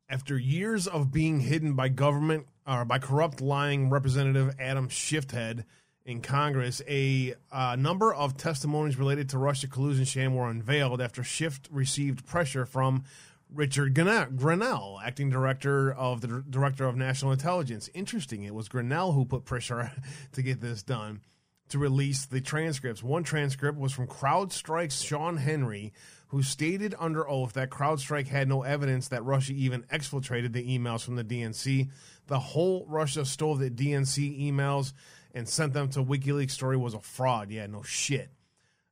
After 0.08 0.38
years 0.38 0.86
of 0.86 1.10
being 1.10 1.40
hidden 1.40 1.74
by 1.74 1.88
government 1.88 2.46
or 2.66 2.84
by 2.84 2.98
corrupt, 2.98 3.40
lying 3.40 3.90
Representative 3.90 4.54
Adam 4.60 4.88
Shifthead 4.88 5.64
in 6.04 6.20
Congress, 6.20 6.80
a 6.88 7.34
uh, 7.50 7.76
number 7.76 8.14
of 8.14 8.36
testimonies 8.36 8.98
related 8.98 9.30
to 9.30 9.38
Russia 9.38 9.66
collusion 9.66 10.04
sham 10.04 10.34
were 10.34 10.48
unveiled 10.48 11.00
after 11.00 11.24
Schiff 11.24 11.60
received 11.70 12.24
pressure 12.24 12.64
from 12.64 13.04
Richard 13.52 13.94
Grenell, 13.94 15.00
acting 15.02 15.30
director 15.30 15.92
of 15.92 16.20
the 16.20 16.44
director 16.48 16.86
of 16.86 16.96
national 16.96 17.32
intelligence. 17.32 17.88
Interesting, 17.94 18.42
it 18.42 18.54
was 18.54 18.68
Grenell 18.68 19.14
who 19.14 19.24
put 19.24 19.44
pressure 19.44 19.92
to 20.32 20.42
get 20.42 20.60
this 20.60 20.82
done 20.82 21.20
to 21.68 21.78
release 21.78 22.26
the 22.26 22.40
transcripts. 22.40 23.02
One 23.02 23.24
transcript 23.24 23.78
was 23.78 23.92
from 23.92 24.06
CrowdStrike's 24.06 25.02
Shawn 25.02 25.36
Henry, 25.36 25.92
who 26.28 26.42
stated 26.42 26.94
under 26.98 27.28
oath 27.28 27.54
that 27.54 27.70
CrowdStrike 27.70 28.28
had 28.28 28.48
no 28.48 28.62
evidence 28.62 29.08
that 29.08 29.24
Russia 29.24 29.52
even 29.52 29.82
exfiltrated 29.84 30.52
the 30.52 30.78
emails 30.78 31.02
from 31.02 31.16
the 31.16 31.24
DNC. 31.24 31.88
The 32.26 32.38
whole 32.38 32.86
Russia 32.88 33.24
stole 33.24 33.56
the 33.56 33.70
DNC 33.70 34.52
emails 34.52 34.92
and 35.34 35.48
sent 35.48 35.72
them 35.72 35.88
to 35.90 36.02
WikiLeaks 36.02 36.50
story 36.50 36.76
was 36.76 36.94
a 36.94 37.00
fraud. 37.00 37.50
Yeah, 37.50 37.66
no 37.66 37.82
shit. 37.82 38.30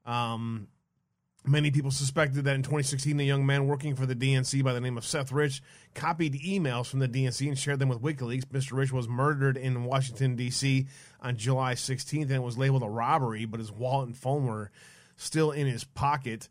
Um, 0.05 0.68
Many 1.47 1.70
people 1.70 1.90
suspected 1.90 2.45
that 2.45 2.55
in 2.55 2.62
2016, 2.62 3.20
a 3.20 3.22
young 3.22 3.45
man 3.45 3.66
working 3.66 3.95
for 3.95 4.07
the 4.07 4.14
DNC 4.14 4.64
by 4.64 4.72
the 4.72 4.80
name 4.80 4.97
of 4.97 5.05
Seth 5.05 5.30
Rich 5.30 5.62
copied 5.95 6.40
emails 6.40 6.86
from 6.86 7.01
the 7.01 7.09
DNC 7.09 7.47
and 7.47 7.59
shared 7.59 7.80
them 7.80 7.90
with 7.90 8.01
WikiLeaks. 8.01 8.47
Mr. 8.47 8.72
Rich 8.72 8.92
was 8.92 9.07
murdered 9.09 9.59
in 9.59 9.84
Washington, 9.84 10.36
D.C. 10.36 10.86
on 11.20 11.36
July 11.36 11.74
16th, 11.74 12.22
and 12.22 12.30
it 12.30 12.42
was 12.42 12.57
labeled 12.57 12.82
a 12.82 12.88
robbery, 12.88 13.45
but 13.45 13.61
his 13.61 13.70
wallet 13.70 14.07
and 14.07 14.16
phone 14.16 14.47
were 14.47 14.70
still 15.16 15.51
in 15.51 15.66
his 15.66 15.84
pocket. 15.84 16.49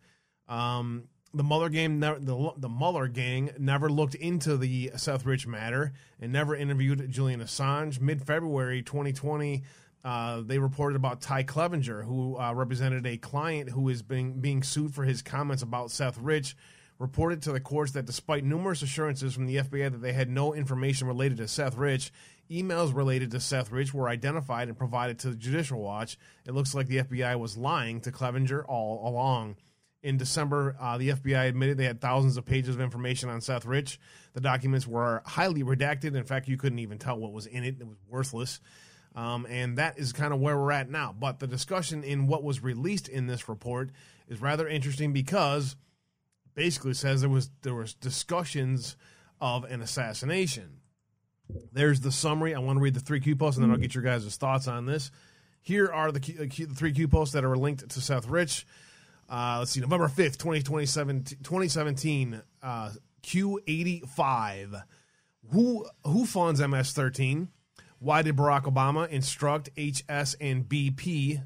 Um, 0.48 1.06
the 1.34 1.44
Mueller 1.44 1.70
game, 1.70 2.00
the, 2.00 2.54
the 2.58 2.70
Mueller 2.70 3.08
gang 3.08 3.50
never 3.58 3.90
looked 3.90 4.14
into 4.14 4.58
the 4.58 4.92
Seth 4.98 5.26
Rich 5.26 5.48
matter 5.48 5.94
and 6.22 6.32
never 6.32 6.56
interviewed 6.56 7.10
Julian 7.10 7.42
Assange. 7.42 8.00
Mid 8.00 8.22
February 8.22 8.84
2020, 8.84 9.64
uh, 10.04 10.42
they 10.42 10.60
reported 10.60 10.96
about 10.96 11.22
Ty 11.22 11.44
Clevenger, 11.44 12.04
who 12.04 12.38
uh, 12.38 12.54
represented 12.54 13.06
a 13.06 13.18
client 13.18 13.70
who 13.70 13.88
is 13.90 14.02
being 14.02 14.42
being 14.42 14.62
sued 14.62 14.94
for 14.94 15.04
his 15.04 15.22
comments 15.22 15.64
about 15.64 15.92
Seth 15.92 16.18
Rich. 16.18 16.56
Reported 17.00 17.42
to 17.44 17.52
the 17.52 17.60
courts 17.60 17.94
that 17.94 18.06
despite 18.06 18.44
numerous 18.46 18.82
assurances 18.82 19.34
from 19.34 19.46
the 19.46 19.58
FBI 19.58 19.92
that 19.92 20.02
they 20.02 20.14
had 20.14 20.30
no 20.30 20.54
information 20.54 21.08
related 21.08 21.38
to 21.38 21.48
Seth 21.48 21.76
Rich, 21.76 22.14
emails 22.52 22.96
related 22.96 23.32
to 23.32 23.40
Seth 23.40 23.72
Rich 23.72 23.94
were 23.94 24.08
identified 24.08 24.68
and 24.68 24.78
provided 24.78 25.20
to 25.20 25.30
the 25.30 25.36
Judicial 25.36 25.82
Watch. 25.82 26.18
It 26.46 26.54
looks 26.54 26.76
like 26.76 26.88
the 26.88 27.00
FBI 27.00 27.38
was 27.40 27.58
lying 27.58 28.00
to 28.02 28.12
Clevenger 28.12 28.64
all 28.66 29.08
along. 29.10 29.58
In 30.04 30.18
December, 30.18 30.76
uh, 30.80 30.98
the 30.98 31.10
FBI 31.10 31.48
admitted 31.48 31.78
they 31.78 31.86
had 31.86 32.00
thousands 32.00 32.38
of 32.38 32.46
pages 32.46 32.76
of 32.76 32.82
information 32.82 33.30
on 33.30 33.42
Seth 33.42 33.66
Rich. 33.66 34.00
The 34.34 34.42
documents 34.42 34.86
were 34.86 35.24
highly 35.26 35.64
redacted. 35.64 36.16
In 36.16 36.26
fact, 36.26 36.48
you 36.48 36.58
couldn't 36.58 36.80
even 36.80 37.00
tell 37.00 37.18
what 37.18 37.32
was 37.32 37.48
in 37.48 37.64
it, 37.64 37.78
it 37.80 37.88
was 37.88 37.98
worthless. 38.08 38.60
Um, 39.16 39.46
and 39.48 39.78
that 39.78 40.00
is 40.00 40.12
kind 40.12 40.34
of 40.34 40.40
where 40.40 40.58
we're 40.58 40.72
at 40.72 40.90
now. 40.90 41.16
But 41.18 41.40
the 41.40 41.48
discussion 41.48 42.04
in 42.04 42.28
what 42.28 42.44
was 42.44 42.64
released 42.64 43.08
in 43.08 43.28
this 43.28 43.48
report 43.48 43.92
is 44.28 44.42
rather 44.42 44.68
interesting 44.68 45.14
because 45.14 45.76
basically 46.56 46.94
says 46.94 47.22
there 47.22 47.30
was 47.30 47.50
there 47.62 47.76
was 47.76 47.94
discussions 47.94 48.96
of 49.40 49.66
an 49.66 49.82
assassination. 49.82 50.80
There's 51.72 52.00
the 52.00 52.12
summary. 52.12 52.56
I 52.56 52.60
want 52.60 52.78
to 52.78 52.84
read 52.84 52.94
the 52.94 53.00
three 53.00 53.20
Q 53.20 53.36
posts 53.36 53.58
and 53.58 53.64
then 53.64 53.72
I'll 53.72 53.78
get 53.78 53.94
your 53.94 54.04
guys' 54.04 54.36
thoughts 54.38 54.68
on 54.68 54.86
this. 54.86 55.12
Here 55.62 55.88
are 55.92 56.12
the, 56.12 56.20
Q, 56.20 56.66
the 56.68 56.76
three 56.76 56.92
Q 56.92 57.08
posts 57.08 57.34
that 57.34 57.46
are 57.46 57.56
linked 57.56 57.88
to 57.88 58.02
Seth 58.02 58.28
Rich. 58.28 58.66
Uh, 59.30 59.58
let's 59.60 59.72
see, 59.72 59.80
November 59.80 60.08
5th, 60.08 60.38
2017, 60.38 61.40
2017 61.44 62.42
uh, 62.62 62.92
Q85. 63.24 64.84
Who, 65.52 65.86
who 66.04 66.26
funds 66.26 66.66
MS 66.66 66.92
13? 66.92 67.50
Why 68.04 68.22
did 68.22 68.36
Barack 68.36 68.64
Obama 68.64 69.08
instruct 69.08 69.70
HS 69.78 70.36
and 70.42 70.68
BP? 70.68 71.42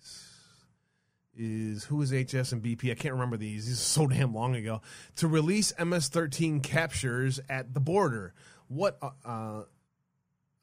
HS 0.00 0.64
is 1.36 1.84
who 1.84 2.00
is 2.00 2.12
HS 2.12 2.52
and 2.52 2.62
BP? 2.62 2.90
I 2.90 2.94
can't 2.94 3.12
remember 3.12 3.36
these. 3.36 3.66
These 3.66 3.74
are 3.74 3.84
so 3.84 4.06
damn 4.06 4.34
long 4.34 4.56
ago. 4.56 4.80
To 5.16 5.28
release 5.28 5.74
MS-13 5.78 6.62
captures 6.62 7.40
at 7.50 7.74
the 7.74 7.80
border. 7.80 8.32
What 8.68 8.96
uh, 9.02 9.10
uh, 9.22 9.62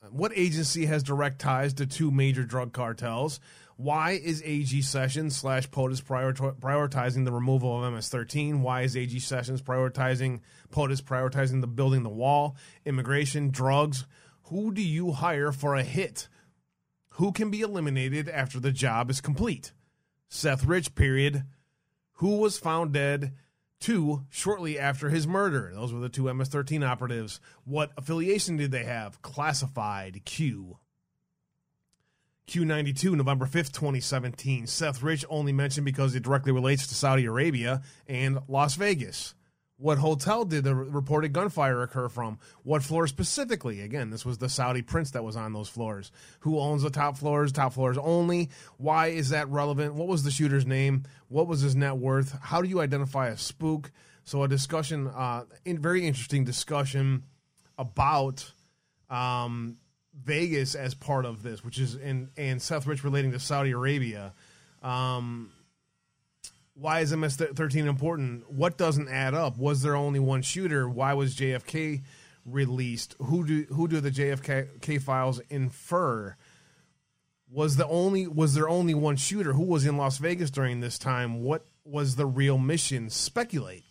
what 0.10 0.32
agency 0.36 0.88
has 0.88 1.04
direct 1.04 1.38
ties 1.38 1.76
to 1.76 1.86
two 1.86 2.10
major 2.10 2.44
drug 2.44 2.74
cartels? 2.74 3.40
Why 3.76 4.12
is 4.12 4.42
AG 4.44 4.82
Sessions 4.82 5.36
slash 5.36 5.70
POTUS 5.70 6.02
prioritizing 6.02 7.26
the 7.26 7.32
removal 7.32 7.84
of 7.84 7.94
MS-13? 7.94 8.62
Why 8.62 8.82
is 8.82 8.98
AG 8.98 9.20
Sessions 9.20 9.62
prioritizing 9.62 10.40
POTUS 10.72 11.04
prioritizing 11.04 11.62
the 11.62 11.68
building 11.68 12.02
the 12.02 12.10
wall? 12.10 12.56
Immigration, 12.84 13.52
drugs. 13.52 14.06
Who 14.48 14.74
do 14.74 14.82
you 14.82 15.12
hire 15.12 15.52
for 15.52 15.76
a 15.76 15.84
hit? 15.84 16.28
Who 17.12 17.32
can 17.32 17.52
be 17.52 17.62
eliminated 17.62 18.28
after 18.28 18.60
the 18.60 18.72
job 18.72 19.10
is 19.10 19.22
complete? 19.22 19.72
Seth 20.28 20.66
Rich, 20.66 20.96
period. 20.96 21.44
Who 22.14 22.38
was 22.38 22.58
found 22.58 22.94
dead? 22.94 23.34
Two, 23.80 24.24
shortly 24.30 24.80
after 24.80 25.10
his 25.10 25.28
murder. 25.28 25.72
Those 25.74 25.94
were 25.94 26.00
the 26.00 26.10
two 26.10 26.34
MS 26.34 26.48
13 26.48 26.84
operatives. 26.84 27.40
What 27.66 27.92
affiliation 27.98 28.58
did 28.58 28.72
they 28.72 28.86
have? 28.86 29.22
Classified 29.22 30.22
Q. 30.26 30.78
Q92, 32.48 33.16
November 33.16 33.46
5th, 33.46 33.72
2017. 33.72 34.68
Seth 34.68 35.02
Rich 35.02 35.26
only 35.30 35.54
mentioned 35.54 35.86
because 35.86 36.16
it 36.16 36.24
directly 36.24 36.52
relates 36.52 36.88
to 36.88 36.96
Saudi 36.96 37.26
Arabia 37.26 37.82
and 38.08 38.40
Las 38.48 38.76
Vegas. 38.76 39.34
What 39.78 39.98
hotel 39.98 40.46
did 40.46 40.64
the 40.64 40.76
reported 40.76 41.34
gunfire 41.34 41.82
occur 41.82 42.08
from? 42.08 42.38
What 42.64 42.84
floor 42.84 43.08
specifically? 43.08 43.82
Again, 43.82 44.12
this 44.12 44.26
was 44.26 44.38
the 44.38 44.48
Saudi 44.48 44.82
prince 44.82 45.12
that 45.12 45.24
was 45.24 45.36
on 45.36 45.52
those 45.52 45.68
floors. 45.68 46.12
Who 46.42 46.60
owns 46.60 46.84
the 46.84 46.90
top 46.90 47.18
floors? 47.18 47.52
Top 47.52 47.74
floors 47.74 47.98
only. 47.98 48.50
Why 48.78 49.08
is 49.08 49.30
that 49.30 49.50
relevant? 49.50 49.96
What 49.96 50.08
was 50.08 50.24
the 50.24 50.32
shooter's 50.32 50.66
name? 50.66 51.04
What 51.28 51.48
was 51.48 51.62
his 51.62 51.76
net 51.76 51.98
worth? 51.98 52.38
How 52.40 52.62
do 52.62 52.70
you 52.70 52.82
identify 52.82 53.30
a 53.30 53.38
spook? 53.38 53.92
So 54.26 54.44
a 54.44 54.48
discussion, 54.48 55.08
uh, 55.08 55.46
in, 55.66 55.80
very 55.80 56.06
interesting 56.06 56.46
discussion 56.46 57.24
about 57.78 58.52
um, 59.10 59.78
Vegas 60.24 60.76
as 60.76 60.94
part 60.94 61.26
of 61.26 61.44
this, 61.44 61.64
which 61.64 61.80
is 61.80 61.96
in 61.96 62.30
and 62.38 62.62
Seth 62.62 62.86
Rich 62.86 63.04
relating 63.04 63.32
to 63.32 63.40
Saudi 63.40 63.72
Arabia. 63.72 64.34
Um, 64.82 65.52
why 66.76 67.02
is 67.02 67.16
MS 67.16 67.36
thirteen 67.36 67.88
important? 67.88 68.52
What 68.52 68.78
doesn't 68.78 69.10
add 69.10 69.34
up? 69.34 69.58
Was 69.58 69.82
there 69.82 69.96
only 69.96 70.20
one 70.20 70.42
shooter? 70.42 70.90
Why 70.90 71.14
was 71.14 71.36
JFK 71.36 72.02
released? 72.46 73.16
Who 73.20 73.46
do 73.46 73.64
who 73.70 73.88
do 73.88 74.00
the 74.00 74.12
JFK 74.12 75.02
files 75.02 75.40
infer? 75.50 76.36
Was 77.50 77.76
the 77.76 77.88
only 77.88 78.28
was 78.28 78.56
there 78.56 78.68
only 78.68 78.96
one 78.96 79.16
shooter? 79.16 79.54
Who 79.54 79.64
was 79.64 79.86
in 79.86 79.98
Las 79.98 80.18
Vegas 80.18 80.50
during 80.50 80.80
this 80.80 80.98
time? 80.98 81.44
What 81.44 81.66
was 81.86 82.16
the 82.16 82.26
real 82.26 82.58
mission? 82.58 83.10
Speculate. 83.10 83.84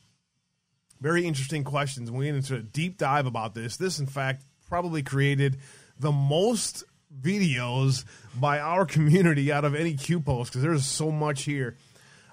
Very 1.00 1.26
interesting 1.26 1.64
questions. 1.64 2.10
We 2.10 2.26
went 2.26 2.36
into 2.36 2.56
a 2.56 2.62
deep 2.62 2.96
dive 2.96 3.26
about 3.26 3.54
this. 3.54 3.76
This, 3.76 3.98
in 3.98 4.06
fact, 4.06 4.44
probably 4.68 5.02
created 5.02 5.58
the 5.98 6.12
most 6.12 6.84
videos 7.20 8.04
by 8.34 8.58
our 8.58 8.86
community 8.86 9.52
out 9.52 9.64
of 9.64 9.74
any 9.74 9.94
Q 9.94 10.20
post 10.20 10.50
because 10.50 10.62
there's 10.62 10.84
so 10.84 11.10
much 11.10 11.42
here. 11.42 11.76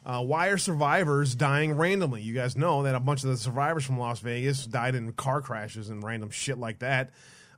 Uh, 0.09 0.23
why 0.23 0.47
are 0.47 0.57
survivors 0.57 1.35
dying 1.35 1.71
randomly? 1.73 2.19
You 2.19 2.33
guys 2.33 2.57
know 2.57 2.81
that 2.81 2.95
a 2.95 2.99
bunch 2.99 3.23
of 3.23 3.29
the 3.29 3.37
survivors 3.37 3.85
from 3.85 3.99
Las 3.99 4.19
Vegas 4.21 4.65
died 4.65 4.95
in 4.95 5.13
car 5.13 5.39
crashes 5.39 5.91
and 5.91 6.03
random 6.03 6.31
shit 6.31 6.57
like 6.57 6.79
that. 6.79 7.11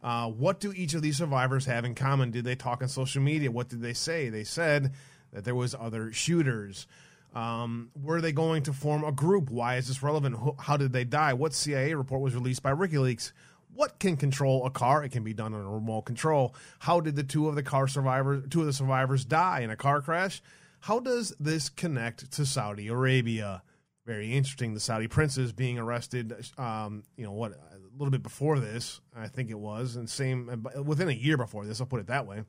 Uh, 0.03 0.27
what 0.27 0.59
do 0.59 0.73
each 0.73 0.93
of 0.93 1.01
these 1.01 1.15
survivors 1.15 1.65
have 1.67 1.85
in 1.85 1.95
common? 1.95 2.29
Did 2.29 2.43
they 2.43 2.55
talk 2.55 2.81
on 2.81 2.89
social 2.89 3.21
media? 3.21 3.49
What 3.49 3.69
did 3.69 3.81
they 3.81 3.93
say? 3.93 4.27
They 4.27 4.43
said 4.43 4.91
that 5.31 5.45
there 5.45 5.55
was 5.55 5.73
other 5.73 6.11
shooters. 6.11 6.87
Um, 7.33 7.89
were 7.95 8.19
they 8.19 8.33
going 8.33 8.63
to 8.63 8.73
form 8.73 9.05
a 9.05 9.13
group? 9.13 9.49
Why 9.49 9.77
is 9.77 9.87
this 9.87 10.03
relevant? 10.03 10.35
How 10.59 10.75
did 10.75 10.91
they 10.91 11.05
die? 11.05 11.31
What 11.31 11.53
CIA 11.53 11.93
report 11.93 12.19
was 12.19 12.35
released 12.35 12.63
by 12.63 12.73
WikiLeaks? 12.73 13.31
What 13.75 13.97
can 13.97 14.17
control 14.17 14.65
a 14.65 14.71
car? 14.71 15.05
It 15.05 15.13
can 15.13 15.23
be 15.23 15.33
done 15.33 15.53
on 15.53 15.61
a 15.61 15.69
remote 15.69 16.01
control. 16.01 16.53
How 16.79 16.99
did 16.99 17.15
the 17.15 17.23
two 17.23 17.47
of 17.47 17.55
the 17.55 17.63
car 17.63 17.87
survivors, 17.87 18.43
two 18.49 18.59
of 18.59 18.65
the 18.65 18.73
survivors, 18.73 19.23
die 19.23 19.61
in 19.61 19.69
a 19.69 19.77
car 19.77 20.01
crash? 20.01 20.41
How 20.81 20.99
does 20.99 21.31
this 21.39 21.69
connect 21.69 22.31
to 22.31 22.45
Saudi 22.45 22.87
Arabia? 22.87 23.61
Very 24.03 24.33
interesting. 24.33 24.73
The 24.73 24.79
Saudi 24.79 25.07
princes 25.07 25.53
being 25.53 25.77
arrested. 25.77 26.33
Um, 26.57 27.03
you 27.15 27.23
know 27.23 27.33
what? 27.33 27.51
A 27.51 27.77
little 27.95 28.09
bit 28.09 28.23
before 28.23 28.59
this, 28.59 28.99
I 29.15 29.27
think 29.27 29.51
it 29.51 29.59
was, 29.59 29.95
and 29.95 30.09
same 30.09 30.65
within 30.83 31.07
a 31.07 31.13
year 31.13 31.37
before 31.37 31.65
this. 31.65 31.79
I'll 31.79 31.87
put 31.87 31.99
it 31.99 32.07
that 32.07 32.25
way. 32.25 32.45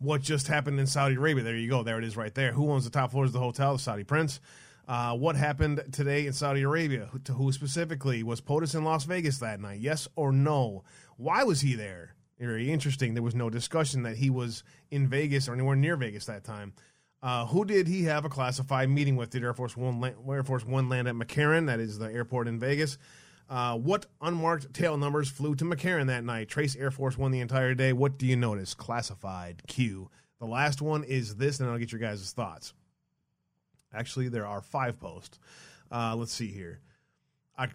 What 0.00 0.20
just 0.20 0.48
happened 0.48 0.80
in 0.80 0.86
Saudi 0.86 1.14
Arabia? 1.14 1.42
There 1.42 1.56
you 1.56 1.70
go. 1.70 1.82
There 1.82 1.98
it 1.98 2.04
is, 2.04 2.14
right 2.14 2.34
there. 2.34 2.52
Who 2.52 2.70
owns 2.70 2.84
the 2.84 2.90
top 2.90 3.12
floors 3.12 3.30
of 3.30 3.32
the 3.32 3.38
hotel? 3.38 3.72
The 3.72 3.78
Saudi 3.78 4.04
prince. 4.04 4.38
Uh, 4.86 5.16
what 5.16 5.34
happened 5.34 5.82
today 5.92 6.26
in 6.26 6.34
Saudi 6.34 6.60
Arabia? 6.60 7.08
To 7.24 7.32
who 7.32 7.52
specifically 7.52 8.22
was 8.22 8.42
POTUS 8.42 8.74
in 8.74 8.84
Las 8.84 9.04
Vegas 9.04 9.38
that 9.38 9.60
night? 9.60 9.80
Yes 9.80 10.08
or 10.14 10.30
no? 10.30 10.84
Why 11.16 11.44
was 11.44 11.62
he 11.62 11.74
there? 11.74 12.16
Very 12.38 12.70
interesting. 12.70 13.14
There 13.14 13.22
was 13.22 13.34
no 13.34 13.50
discussion 13.50 14.02
that 14.02 14.16
he 14.16 14.30
was 14.30 14.64
in 14.90 15.08
Vegas 15.08 15.48
or 15.48 15.54
anywhere 15.54 15.76
near 15.76 15.96
Vegas 15.96 16.26
that 16.26 16.44
time. 16.44 16.72
Uh, 17.22 17.46
who 17.46 17.64
did 17.64 17.86
he 17.86 18.02
have 18.04 18.24
a 18.24 18.28
classified 18.28 18.90
meeting 18.90 19.14
with? 19.14 19.30
Did 19.30 19.44
Air 19.44 19.54
Force 19.54 19.76
One 19.76 20.00
land, 20.00 20.16
Air 20.28 20.42
Force 20.42 20.64
One 20.64 20.88
land 20.88 21.06
at 21.06 21.14
McCarran? 21.14 21.66
That 21.66 21.78
is 21.78 21.98
the 21.98 22.06
airport 22.06 22.48
in 22.48 22.58
Vegas. 22.58 22.98
Uh, 23.48 23.76
what 23.76 24.06
unmarked 24.20 24.72
tail 24.74 24.96
numbers 24.96 25.28
flew 25.28 25.54
to 25.54 25.64
McCarran 25.64 26.06
that 26.08 26.24
night? 26.24 26.48
Trace 26.48 26.74
Air 26.74 26.90
Force 26.90 27.16
One 27.16 27.30
the 27.30 27.40
entire 27.40 27.74
day. 27.74 27.92
What 27.92 28.18
do 28.18 28.26
you 28.26 28.34
notice? 28.34 28.74
Classified 28.74 29.62
Q. 29.68 30.10
The 30.40 30.46
last 30.46 30.82
one 30.82 31.04
is 31.04 31.36
this, 31.36 31.60
and 31.60 31.70
I'll 31.70 31.78
get 31.78 31.92
your 31.92 32.00
guys' 32.00 32.32
thoughts. 32.32 32.74
Actually, 33.94 34.28
there 34.28 34.46
are 34.46 34.60
five 34.60 34.98
posts. 34.98 35.38
Uh, 35.92 36.16
let's 36.16 36.32
see 36.32 36.48
here. 36.48 36.80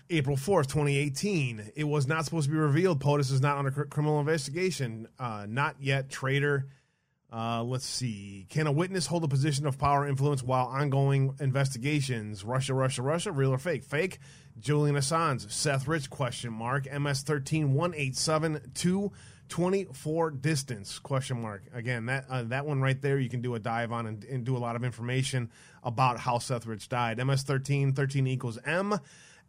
April 0.09 0.36
4th, 0.36 0.67
2018. 0.67 1.71
It 1.75 1.84
was 1.84 2.07
not 2.07 2.25
supposed 2.25 2.45
to 2.45 2.51
be 2.51 2.57
revealed. 2.57 2.99
POTUS 2.99 3.32
is 3.32 3.41
not 3.41 3.57
under 3.57 3.71
criminal 3.71 4.19
investigation. 4.19 5.07
Uh, 5.19 5.45
not 5.47 5.75
yet. 5.80 6.09
Traitor. 6.09 6.67
Uh, 7.32 7.61
let's 7.61 7.86
see. 7.86 8.47
Can 8.49 8.67
a 8.67 8.71
witness 8.71 9.05
hold 9.05 9.23
a 9.23 9.28
position 9.28 9.65
of 9.67 9.78
power 9.78 10.07
influence 10.07 10.41
while 10.41 10.67
ongoing 10.67 11.36
investigations? 11.39 12.43
Russia, 12.43 12.73
Russia, 12.73 13.01
Russia. 13.01 13.32
Real 13.32 13.51
or 13.51 13.57
fake? 13.57 13.84
Fake. 13.84 14.19
Julian 14.59 14.95
Assange. 14.95 15.51
Seth 15.51 15.88
Rich? 15.88 16.09
Question 16.09 16.53
mark. 16.53 16.88
MS 16.91 17.21
13 17.23 17.73
187 17.73 19.11
24 19.49 20.32
distance 20.32 20.99
question 20.99 21.41
mark 21.41 21.63
again 21.73 22.07
that 22.07 22.25
uh, 22.30 22.43
that 22.43 22.65
one 22.65 22.82
right 22.82 23.01
there 23.01 23.17
you 23.17 23.30
can 23.30 23.41
do 23.41 23.55
a 23.55 23.59
dive 23.59 23.93
on 23.93 24.05
and, 24.05 24.23
and 24.25 24.43
do 24.43 24.57
a 24.57 24.59
lot 24.59 24.75
of 24.75 24.84
information 24.84 25.49
about 25.84 26.19
how 26.19 26.38
Seth 26.38 26.65
Rich 26.65 26.89
died 26.89 27.17
MS13 27.17 27.95
13 27.95 28.28
equals 28.28 28.59
M 28.65 28.99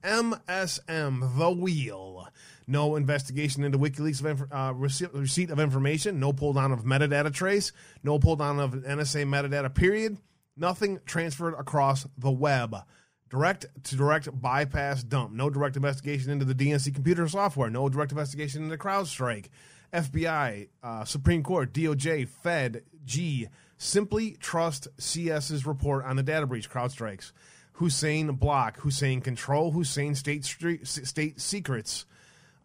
MSM 0.03 1.39
the 1.39 1.51
wheel 1.51 2.29
no 2.67 2.97
investigation 2.97 3.65
into 3.65 3.79
WikiLeaks 3.79 4.25
of 4.25 4.53
uh, 4.53 4.73
receipt, 4.75 5.13
receipt 5.15 5.51
of 5.51 5.59
information 5.59 6.21
no 6.21 6.33
pull 6.33 6.53
down 6.53 6.73
of 6.73 6.85
metadata 6.85 7.33
trace 7.33 7.73
no 8.03 8.19
pull 8.19 8.37
down 8.37 8.61
of 8.61 8.73
NSA 8.73 9.27
metadata 9.27 9.75
period 9.75 10.19
nothing 10.57 11.01
transferred 11.07 11.55
across 11.55 12.07
the 12.17 12.31
web 12.31 12.77
direct 13.29 13.67
to 13.85 13.97
direct 13.97 14.29
bypass 14.41 15.03
dump. 15.03 15.33
No 15.33 15.51
direct 15.51 15.77
investigation 15.77 16.31
into 16.31 16.45
the 16.45 16.55
DNC 16.55 16.95
computer 16.95 17.29
software. 17.29 17.71
No 17.71 17.89
direct 17.89 18.13
investigation 18.13 18.65
into 18.65 18.77
CrowdStrike. 18.77 19.47
FBI, 19.93 20.69
uh, 20.83 21.05
Supreme 21.05 21.43
Court, 21.43 21.73
DOJ, 21.73 22.29
Fed, 22.29 22.83
G. 23.05 23.49
Simply 23.79 24.33
trust 24.33 24.89
CS's 24.99 25.65
report 25.65 26.05
on 26.05 26.17
the 26.17 26.23
data 26.23 26.47
breach, 26.47 26.69
CrowdStrikes. 26.69 27.33
Hussein 27.79 28.33
block, 28.33 28.81
Hussein 28.81 29.21
control, 29.21 29.71
Hussein 29.71 30.17
state 30.17 30.45
street, 30.45 30.87
state 30.87 31.41
secrets. 31.41 32.07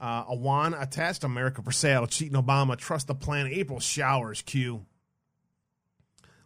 Uh, 0.02 0.26
Awan 0.26 0.80
attached 0.82 1.24
America 1.24 1.62
for 1.62 1.72
sale, 1.72 2.08
cheating 2.08 2.42
Obama, 2.42 2.76
trust 2.76 3.08
the 3.08 3.14
plan, 3.16 3.48
April 3.48 3.80
showers, 3.80 4.42
Q. 4.42 4.86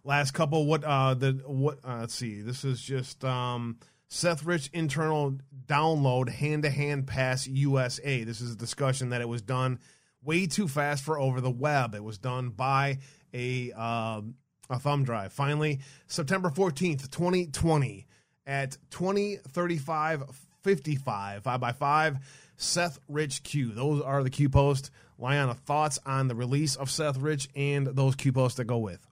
Last 0.03 0.31
couple, 0.31 0.65
what 0.65 0.83
uh 0.83 1.13
the 1.13 1.41
what 1.45 1.79
uh, 1.85 1.99
let's 2.01 2.13
see, 2.13 2.41
this 2.41 2.65
is 2.65 2.81
just 2.81 3.23
um 3.23 3.77
Seth 4.09 4.43
Rich 4.43 4.69
internal 4.73 5.37
download 5.65 6.27
hand 6.27 6.63
to 6.63 6.69
hand 6.69 7.07
pass 7.07 7.47
USA. 7.47 8.25
This 8.25 8.41
is 8.41 8.51
a 8.51 8.57
discussion 8.57 9.09
that 9.09 9.21
it 9.21 9.29
was 9.29 9.41
done 9.41 9.79
way 10.21 10.45
too 10.45 10.67
fast 10.67 11.05
for 11.05 11.17
over 11.17 11.39
the 11.39 11.49
web. 11.49 11.95
It 11.95 12.03
was 12.03 12.17
done 12.17 12.49
by 12.49 12.99
a 13.33 13.71
uh, 13.75 14.21
a 14.69 14.79
thumb 14.79 15.05
drive. 15.05 15.31
Finally, 15.31 15.79
September 16.07 16.49
14th, 16.49 17.09
2020 17.09 18.06
at 18.47 18.77
2035 18.89 20.23
55 20.63 21.43
5 21.43 21.59
by 21.59 21.71
5 21.71 22.17
Seth 22.57 22.99
Rich 23.07 23.43
Q. 23.43 23.71
Those 23.73 24.01
are 24.01 24.23
the 24.23 24.31
Q 24.31 24.49
posts. 24.49 24.89
Liana, 25.19 25.53
thoughts 25.53 25.99
on 26.05 26.27
the 26.27 26.35
release 26.35 26.75
of 26.75 26.89
Seth 26.89 27.17
Rich 27.17 27.49
and 27.55 27.87
those 27.87 28.15
Q 28.15 28.31
posts 28.31 28.57
that 28.57 28.65
go 28.65 28.77
with? 28.79 29.05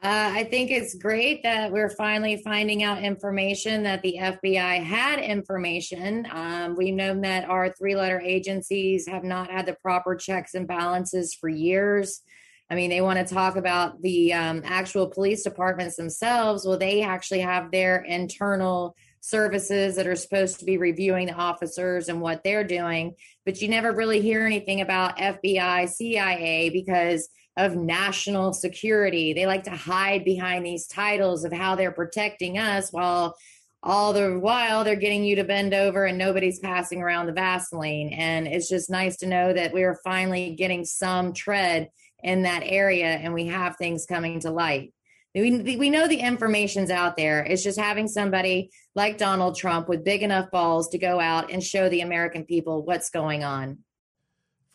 Uh, 0.00 0.30
I 0.32 0.44
think 0.44 0.70
it's 0.70 0.94
great 0.94 1.42
that 1.42 1.72
we're 1.72 1.90
finally 1.90 2.36
finding 2.36 2.84
out 2.84 3.02
information 3.02 3.82
that 3.82 4.00
the 4.02 4.16
FBI 4.20 4.84
had 4.84 5.18
information. 5.18 6.24
Um, 6.30 6.76
we've 6.76 6.94
known 6.94 7.22
that 7.22 7.48
our 7.48 7.70
three 7.72 7.96
letter 7.96 8.20
agencies 8.20 9.08
have 9.08 9.24
not 9.24 9.50
had 9.50 9.66
the 9.66 9.74
proper 9.82 10.14
checks 10.14 10.54
and 10.54 10.68
balances 10.68 11.34
for 11.34 11.48
years. 11.48 12.22
I 12.70 12.74
mean, 12.74 12.90
they 12.90 13.00
want 13.00 13.18
to 13.26 13.34
talk 13.34 13.56
about 13.56 14.02
the 14.02 14.32
um, 14.34 14.62
actual 14.64 15.08
police 15.08 15.42
departments 15.42 15.96
themselves. 15.96 16.66
Well, 16.66 16.78
they 16.78 17.02
actually 17.02 17.40
have 17.40 17.70
their 17.70 18.02
internal 18.04 18.94
services 19.20 19.96
that 19.96 20.06
are 20.06 20.16
supposed 20.16 20.58
to 20.58 20.64
be 20.64 20.76
reviewing 20.76 21.26
the 21.26 21.32
officers 21.32 22.08
and 22.08 22.20
what 22.20 22.44
they're 22.44 22.64
doing, 22.64 23.14
but 23.44 23.60
you 23.60 23.68
never 23.68 23.92
really 23.92 24.20
hear 24.20 24.44
anything 24.46 24.80
about 24.80 25.16
FBI, 25.16 25.88
CIA 25.88 26.70
because 26.70 27.28
of 27.56 27.74
national 27.74 28.52
security. 28.52 29.32
They 29.32 29.46
like 29.46 29.64
to 29.64 29.70
hide 29.70 30.24
behind 30.24 30.64
these 30.64 30.86
titles 30.86 31.44
of 31.44 31.52
how 31.52 31.74
they're 31.74 31.90
protecting 31.90 32.58
us 32.58 32.90
while 32.92 33.34
all 33.82 34.12
the 34.12 34.38
while 34.38 34.84
they're 34.84 34.96
getting 34.96 35.24
you 35.24 35.36
to 35.36 35.44
bend 35.44 35.72
over 35.72 36.04
and 36.04 36.18
nobody's 36.18 36.58
passing 36.58 37.00
around 37.00 37.26
the 37.26 37.32
Vaseline. 37.32 38.12
And 38.12 38.46
it's 38.46 38.68
just 38.68 38.90
nice 38.90 39.16
to 39.18 39.26
know 39.26 39.52
that 39.52 39.72
we 39.72 39.82
are 39.82 39.98
finally 40.04 40.54
getting 40.54 40.84
some 40.84 41.32
tread 41.32 41.88
in 42.22 42.42
that 42.42 42.62
area 42.64 43.06
and 43.06 43.32
we 43.32 43.46
have 43.46 43.76
things 43.76 44.06
coming 44.06 44.40
to 44.40 44.50
light. 44.50 44.92
We, 45.34 45.76
we 45.76 45.90
know 45.90 46.08
the 46.08 46.18
information's 46.18 46.90
out 46.90 47.16
there. 47.16 47.44
It's 47.44 47.62
just 47.62 47.78
having 47.78 48.08
somebody 48.08 48.70
like 48.94 49.18
Donald 49.18 49.56
Trump 49.56 49.88
with 49.88 50.04
big 50.04 50.22
enough 50.22 50.50
balls 50.50 50.88
to 50.88 50.98
go 50.98 51.20
out 51.20 51.52
and 51.52 51.62
show 51.62 51.88
the 51.88 52.00
American 52.00 52.44
people 52.44 52.84
what's 52.84 53.10
going 53.10 53.44
on 53.44 53.78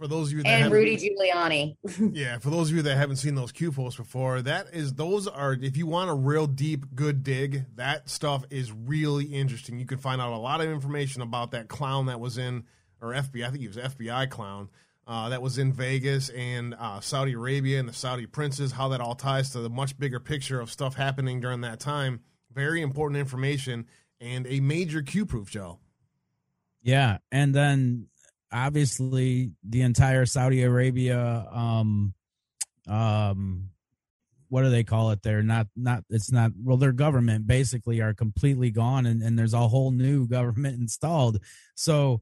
for 0.04 0.08
those 0.10 0.32
of 0.32 0.38
you 0.38 0.44
that 0.44 0.64
and 0.64 0.72
Rudy 0.72 0.98
Giuliani. 0.98 1.78
yeah, 2.14 2.38
for 2.38 2.50
those 2.50 2.70
of 2.70 2.76
you 2.76 2.82
that 2.82 2.98
haven't 2.98 3.16
seen 3.18 3.36
those 3.36 3.54
Q 3.54 3.72
posts 3.72 3.98
before, 3.98 4.42
that 4.42 4.68
is 4.74 4.96
those 4.96 5.30
are 5.30 5.54
if 5.54 5.78
you 5.78 5.88
want 5.88 6.10
a 6.10 6.14
real 6.14 6.46
deep 6.46 6.88
good 6.94 7.24
dig, 7.24 7.66
that 7.76 8.10
stuff 8.10 8.44
is 8.50 8.70
really 8.72 9.26
interesting. 9.26 9.80
You 9.80 9.86
can 9.86 10.00
find 10.00 10.20
out 10.20 10.34
a 10.34 10.38
lot 10.38 10.60
of 10.60 10.70
information 10.70 11.22
about 11.22 11.52
that 11.52 11.70
clown 11.70 12.08
that 12.08 12.20
was 12.20 12.38
in 12.38 12.66
or 13.02 13.14
FBI, 13.14 13.46
I 13.46 13.50
think 13.50 13.62
he 13.62 13.68
was 13.68 13.78
FBI 13.78 14.30
clown. 14.30 14.70
Uh, 15.06 15.30
that 15.30 15.42
was 15.42 15.58
in 15.58 15.74
Vegas 15.74 16.30
and 16.30 16.76
uh, 16.80 17.00
Saudi 17.02 17.34
Arabia 17.34 17.80
and 17.80 17.90
the 17.90 17.94
Saudi 17.94 18.26
princes, 18.26 18.72
how 18.72 18.88
that 18.90 19.02
all 19.02 19.16
ties 19.16 19.50
to 19.52 19.60
the 19.60 19.70
much 19.70 20.00
bigger 20.00 20.20
picture 20.20 20.62
of 20.62 20.72
stuff 20.72 20.96
happening 20.96 21.42
during 21.42 21.62
that 21.62 21.80
time. 21.80 22.22
Very 22.54 22.82
important 22.82 23.20
information 23.20 23.86
and 24.22 24.48
a 24.48 24.62
major 24.62 25.02
Q 25.02 25.26
proof, 25.26 25.52
Joe. 25.52 25.80
Yeah. 26.82 27.18
And 27.32 27.54
then 27.54 28.08
obviously 28.54 29.52
the 29.68 29.82
entire 29.82 30.26
Saudi 30.26 30.64
Arabia 30.64 31.48
um 31.52 32.14
um 32.88 33.70
what 34.50 34.62
do 34.62 34.70
they 34.70 34.84
call 34.84 35.10
it 35.10 35.24
there 35.24 35.42
not 35.42 35.68
not 35.76 36.04
it's 36.10 36.32
not 36.32 36.52
well 36.62 36.78
their 36.78 36.92
government 36.92 37.48
basically 37.48 38.00
are 38.02 38.14
completely 38.14 38.70
gone 38.70 39.08
and, 39.08 39.24
and 39.24 39.40
there's 39.40 39.56
a 39.56 39.68
whole 39.68 39.92
new 39.92 40.28
government 40.38 40.80
installed 40.80 41.40
so 41.74 42.22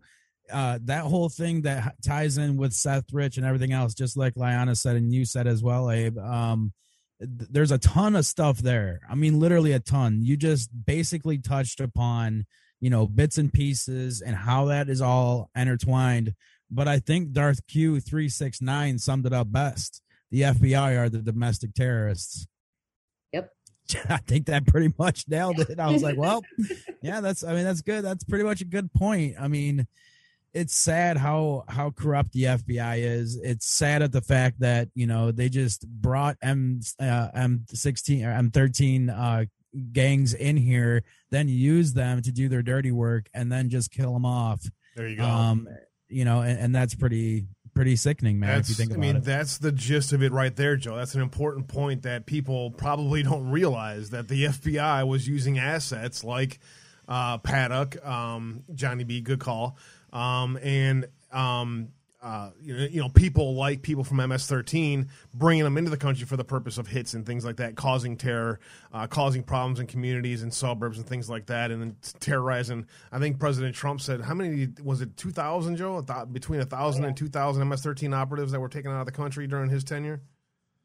uh 0.52 0.80
that 0.84 1.04
whole 1.04 1.30
thing 1.30 1.62
that 1.62 1.96
ties 2.06 2.38
in 2.38 2.58
with 2.58 2.74
Seth 2.74 3.12
Rich 3.12 3.38
and 3.38 3.46
everything 3.46 3.74
else 3.74 3.94
just 3.94 4.18
like 4.18 4.34
Liana 4.36 4.76
said 4.76 4.96
and 4.96 5.14
you 5.14 5.26
said 5.26 5.48
as 5.48 5.64
well 5.64 5.90
Abe 5.92 6.18
um 6.18 6.74
there's 7.20 7.72
a 7.72 7.78
ton 7.78 8.16
of 8.16 8.26
stuff 8.26 8.58
there 8.58 9.00
i 9.08 9.14
mean 9.14 9.40
literally 9.40 9.74
a 9.74 9.80
ton 9.80 10.22
you 10.24 10.36
just 10.36 10.72
basically 10.88 11.38
touched 11.38 11.80
upon 11.80 12.48
you 12.82 12.90
know, 12.90 13.08
bits 13.08 13.38
and 13.38 13.54
pieces 13.54 14.22
and 14.22 14.36
how 14.36 14.66
that 14.66 14.90
is 14.90 15.02
all 15.02 15.50
intertwined. 15.56 16.34
But 16.70 16.88
I 16.88 17.00
think 17.00 17.32
Darth 17.32 17.66
Q 17.68 18.00
three 18.00 18.28
six 18.28 18.62
nine 18.62 18.98
summed 18.98 19.26
it 19.26 19.34
up 19.34 19.52
best. 19.52 20.02
The 20.32 20.42
FBI 20.42 20.98
are 20.98 21.10
the 21.10 21.20
domestic 21.20 21.74
terrorists. 21.74 22.48
Yep. 23.32 23.52
I 24.10 24.18
think 24.18 24.48
that 24.48 24.66
pretty 24.66 24.94
much 24.98 25.26
nailed 25.28 25.60
it. 25.60 25.80
I 25.80 25.92
was 25.92 26.02
like, 26.02 26.18
well, 26.18 26.42
yeah, 27.04 27.22
that's 27.22 27.44
I 27.44 27.54
mean, 27.54 27.64
that's 27.64 27.82
good. 27.82 28.04
That's 28.04 28.24
pretty 28.24 28.44
much 28.44 28.62
a 28.62 28.66
good 28.66 28.92
point. 28.94 29.36
I 29.40 29.48
mean, 29.48 29.86
it's 30.54 30.76
sad 30.76 31.18
how 31.18 31.64
how 31.68 31.92
corrupt 31.92 32.34
the 32.34 32.44
FBI 32.44 33.00
is. 33.00 33.40
It's 33.42 33.66
sad 33.66 34.02
at 34.02 34.12
the 34.12 34.22
fact 34.22 34.60
that, 34.60 34.90
you 34.96 35.08
know, 35.08 35.32
they 35.32 35.50
just 35.50 35.88
brought 35.88 36.38
M 36.42 36.82
uh, 37.00 37.30
M16 37.36 38.26
or 38.26 38.50
M13 38.50 39.10
uh 39.10 39.46
gangs 39.94 40.34
in 40.34 40.58
here, 40.58 41.04
then 41.30 41.48
use 41.48 41.94
them 41.94 42.22
to 42.22 42.32
do 42.32 42.50
their 42.50 42.62
dirty 42.62 42.92
work, 42.92 43.28
and 43.34 43.52
then 43.52 43.70
just 43.70 43.92
kill 43.92 44.14
them 44.14 44.26
off. 44.26 44.62
There 44.96 45.08
you 45.08 45.18
go. 45.18 45.24
Um, 45.24 45.68
you 46.10 46.26
know, 46.26 46.42
and, 46.42 46.60
and 46.60 46.76
that's 46.76 46.94
pretty 46.94 47.48
pretty 47.74 47.96
sickening, 47.96 48.40
man. 48.40 48.50
That's, 48.50 48.70
if 48.70 48.78
you 48.78 48.84
think 48.84 48.92
about 48.92 49.04
I 49.04 49.08
mean, 49.08 49.16
it. 49.18 49.24
that's 49.24 49.58
the 49.58 49.72
gist 49.72 50.12
of 50.12 50.22
it 50.22 50.32
right 50.32 50.56
there, 50.56 50.76
Joe. 50.76 50.98
That's 50.98 51.16
an 51.16 51.22
important 51.22 51.68
point 51.68 52.04
that 52.04 52.26
people 52.26 52.72
probably 52.72 53.24
don't 53.24 53.50
realize 53.50 54.10
that 54.10 54.28
the 54.28 54.46
FBI 54.46 55.08
was 55.08 55.28
using 55.28 55.58
assets 55.58 56.24
like 56.24 56.60
uh, 57.08 57.38
Paddock, 57.40 58.04
um, 58.06 58.64
Johnny 58.74 59.04
B, 59.04 59.22
good 59.22 59.40
call, 59.40 59.78
um, 60.14 60.58
and 60.62 61.08
um, 61.32 61.90
uh, 62.22 62.52
you 62.62 62.78
know, 62.78 62.84
you 62.86 63.02
know, 63.02 63.10
people 63.10 63.56
like 63.56 63.82
people 63.82 64.04
from 64.04 64.18
MS-13, 64.18 65.08
bringing 65.34 65.64
them 65.64 65.76
into 65.78 65.90
the 65.90 65.98
country 65.98 66.26
for 66.28 66.38
the 66.38 66.44
purpose 66.44 66.78
of 66.78 66.86
hits 66.86 67.16
and 67.16 67.26
things 67.26 67.44
like 67.44 67.56
that, 67.58 67.76
causing 67.76 68.16
terror, 68.16 68.60
uh, 68.94 69.08
causing 69.08 69.42
problems 69.42 69.80
in 69.80 69.88
communities 69.88 70.44
and 70.44 70.54
suburbs 70.54 71.00
and 71.00 71.08
things 71.08 71.32
like 71.32 71.48
that, 71.48 71.72
and 71.72 71.82
then 71.82 71.96
terrorizing. 72.20 72.86
I 73.12 73.18
think 73.18 73.40
President 73.40 73.74
Trump 73.76 74.02
said, 74.02 74.22
how 74.22 74.36
many 74.36 74.68
was 74.84 75.02
it? 75.02 75.18
Two 75.18 75.32
thousand, 75.32 75.78
Joe? 75.78 76.02
Between 76.32 76.60
a 76.60 76.66
thousand 76.66 77.06
and 77.06 77.18
two 77.18 77.28
thousand 77.28 77.68
MS-13 77.68 78.16
operatives 78.16 78.52
that 78.52 78.60
were 78.60 78.70
taken 78.70 78.92
out 78.92 79.00
of 79.00 79.06
the 79.08 79.12
country 79.12 79.48
during 79.48 79.72
his 79.72 79.84
tenure. 79.84 80.22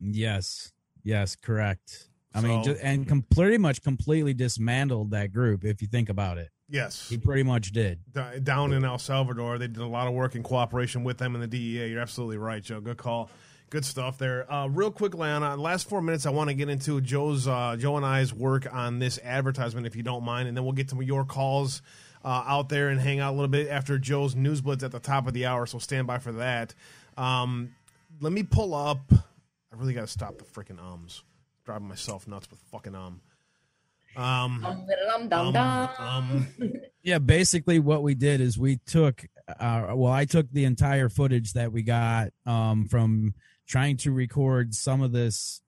Yes, 0.01 0.73
yes, 1.03 1.37
correct. 1.37 2.09
I 2.35 2.41
So- 2.41 2.49
mean, 2.49 2.65
just, 2.65 2.81
and 2.83 3.07
com- 3.07 3.23
pretty 3.31 3.59
much 3.59 3.83
completely 3.83 4.35
dismantled 4.35 5.11
that 5.11 5.33
group. 5.33 5.65
If 5.65 5.83
you 5.83 5.89
think 5.89 6.09
about 6.09 6.39
it, 6.39 6.51
Yes, 6.69 7.09
he 7.09 7.17
pretty 7.17 7.45
much 7.45 7.71
did. 7.71 8.01
D- 8.13 8.41
down 8.43 8.73
in 8.73 8.85
El 8.85 8.99
Salvador. 8.99 9.59
They 9.59 9.69
did 9.69 9.79
a 9.79 9.87
lot 9.87 10.09
of 10.09 10.15
work 10.15 10.35
in 10.35 10.43
cooperation 10.43 11.05
with 11.05 11.19
them 11.19 11.35
and 11.35 11.43
the 11.43 11.47
DEA. 11.47 11.89
You're 11.91 12.01
absolutely 12.01 12.39
right, 12.39 12.63
Joe. 12.63 12.81
Good 12.81 12.97
call. 12.97 13.31
Good 13.71 13.85
stuff 13.85 14.19
there. 14.19 14.51
Uh, 14.53 14.69
real 14.69 14.91
quick, 14.91 15.15
Lana, 15.15 15.57
last 15.57 15.89
four 15.89 16.01
minutes, 16.01 16.25
I 16.27 16.31
want 16.31 16.51
to 16.51 16.55
get 16.55 16.69
into 16.69 17.01
Joe's, 17.01 17.49
uh, 17.49 17.77
Joe 17.79 17.97
and 17.97 18.07
I's 18.07 18.33
work 18.33 18.73
on 18.73 18.99
this 18.99 19.19
advertisement, 19.25 19.87
if 19.87 19.97
you 19.97 20.03
don't 20.03 20.25
mind, 20.25 20.49
and 20.49 20.57
then 20.57 20.65
we'll 20.65 20.73
get 20.73 20.89
to 20.91 21.01
your 21.03 21.25
calls 21.25 21.83
uh, 22.25 22.45
out 22.47 22.69
there 22.69 22.89
and 22.89 23.01
hang 23.01 23.21
out 23.21 23.31
a 23.31 23.35
little 23.35 23.49
bit 23.49 23.69
after 23.69 23.99
Joe's 23.99 24.35
news 24.37 24.61
blitz 24.61 24.83
at 24.85 24.93
the 24.93 25.01
top 25.01 25.27
of 25.27 25.35
the 25.35 25.47
hour. 25.47 25.67
So 25.67 25.79
stand 25.79 26.07
by 26.07 26.19
for 26.19 26.33
that. 26.33 26.75
Um, 27.17 27.75
let 28.21 28.33
me 28.33 28.43
pull 28.43 28.75
up. 28.75 29.13
I 29.13 29.77
really 29.77 29.95
got 29.95 30.03
to 30.03 30.07
stop 30.07 30.39
the 30.39 30.45
freaking 30.45 30.81
ums. 30.81 31.23
Driving 31.65 31.89
myself 31.89 32.29
nuts 32.29 32.49
with 32.51 32.61
fucking 32.71 32.95
um. 32.95 33.21
Um, 34.17 34.65
um, 34.65 35.29
um, 35.99 36.47
Yeah, 37.03 37.19
basically 37.19 37.79
what 37.79 38.03
we 38.03 38.15
did 38.15 38.41
is 38.41 38.59
we 38.59 38.79
took 38.87 39.27
uh 39.61 39.93
well 39.95 40.13
I 40.13 40.25
took 40.25 40.51
the 40.51 40.65
entire 40.65 41.09
footage 41.09 41.53
that 41.53 41.71
we 41.71 41.83
got 41.83 42.31
um 42.47 42.87
from 42.87 43.35
trying 43.69 43.97
to 43.99 44.11
record 44.11 44.75
some 44.75 45.03
of 45.03 45.13
this 45.13 45.61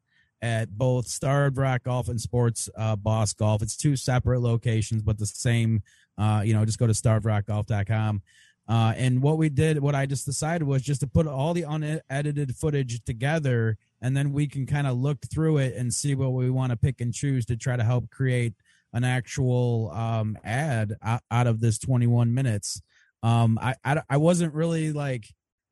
at 0.43 0.69
both 0.77 1.07
Starved 1.07 1.57
Rock 1.59 1.85
Golf 1.85 2.09
and 2.09 2.21
Sports 2.21 2.69
uh 2.77 2.97
Boss 2.97 3.35
Golf. 3.35 3.63
It's 3.63 3.77
two 3.77 3.95
separate 3.95 4.41
locations 4.41 5.03
but 5.03 5.19
the 5.19 5.27
same 5.27 5.83
uh 6.17 6.43
you 6.45 6.55
know 6.55 6.65
just 6.65 6.79
go 6.79 6.87
to 6.89 6.93
starvedrockgolf.com. 6.93 8.23
Uh 8.69 8.93
and 8.97 9.23
what 9.23 9.39
we 9.39 9.49
did 9.49 9.79
what 9.79 9.95
I 9.95 10.07
just 10.07 10.27
decided 10.27 10.67
was 10.67 10.83
just 10.83 11.01
to 11.01 11.07
put 11.07 11.27
all 11.27 11.55
the 11.55 11.63
unedited 11.63 12.55
footage 12.57 13.03
together 13.05 13.77
and 14.01 14.17
then 14.17 14.33
we 14.33 14.47
can 14.47 14.67
kind 14.67 14.87
of 14.87 14.97
look 14.97 15.19
through 15.33 15.59
it 15.59 15.75
and 15.75 15.93
see 15.93 16.15
what 16.15 16.33
we 16.33 16.51
want 16.51 16.71
to 16.71 16.77
pick 16.77 17.01
and 17.01 17.13
choose 17.13 17.47
to 17.47 17.57
try 17.57 17.77
to 17.77 17.85
help 17.85 18.11
create 18.11 18.55
an 18.93 19.05
actual 19.05 19.91
um 19.93 20.37
ad 20.45 20.97
out, 21.03 21.47
of 21.47 21.61
this 21.61 21.79
21 21.79 22.33
minutes. 22.35 22.81
Um 23.23 23.59
I, 23.61 23.75
I 23.85 24.03
i 24.11 24.17
wasn't 24.17 24.55
really 24.55 24.93
like 24.93 25.27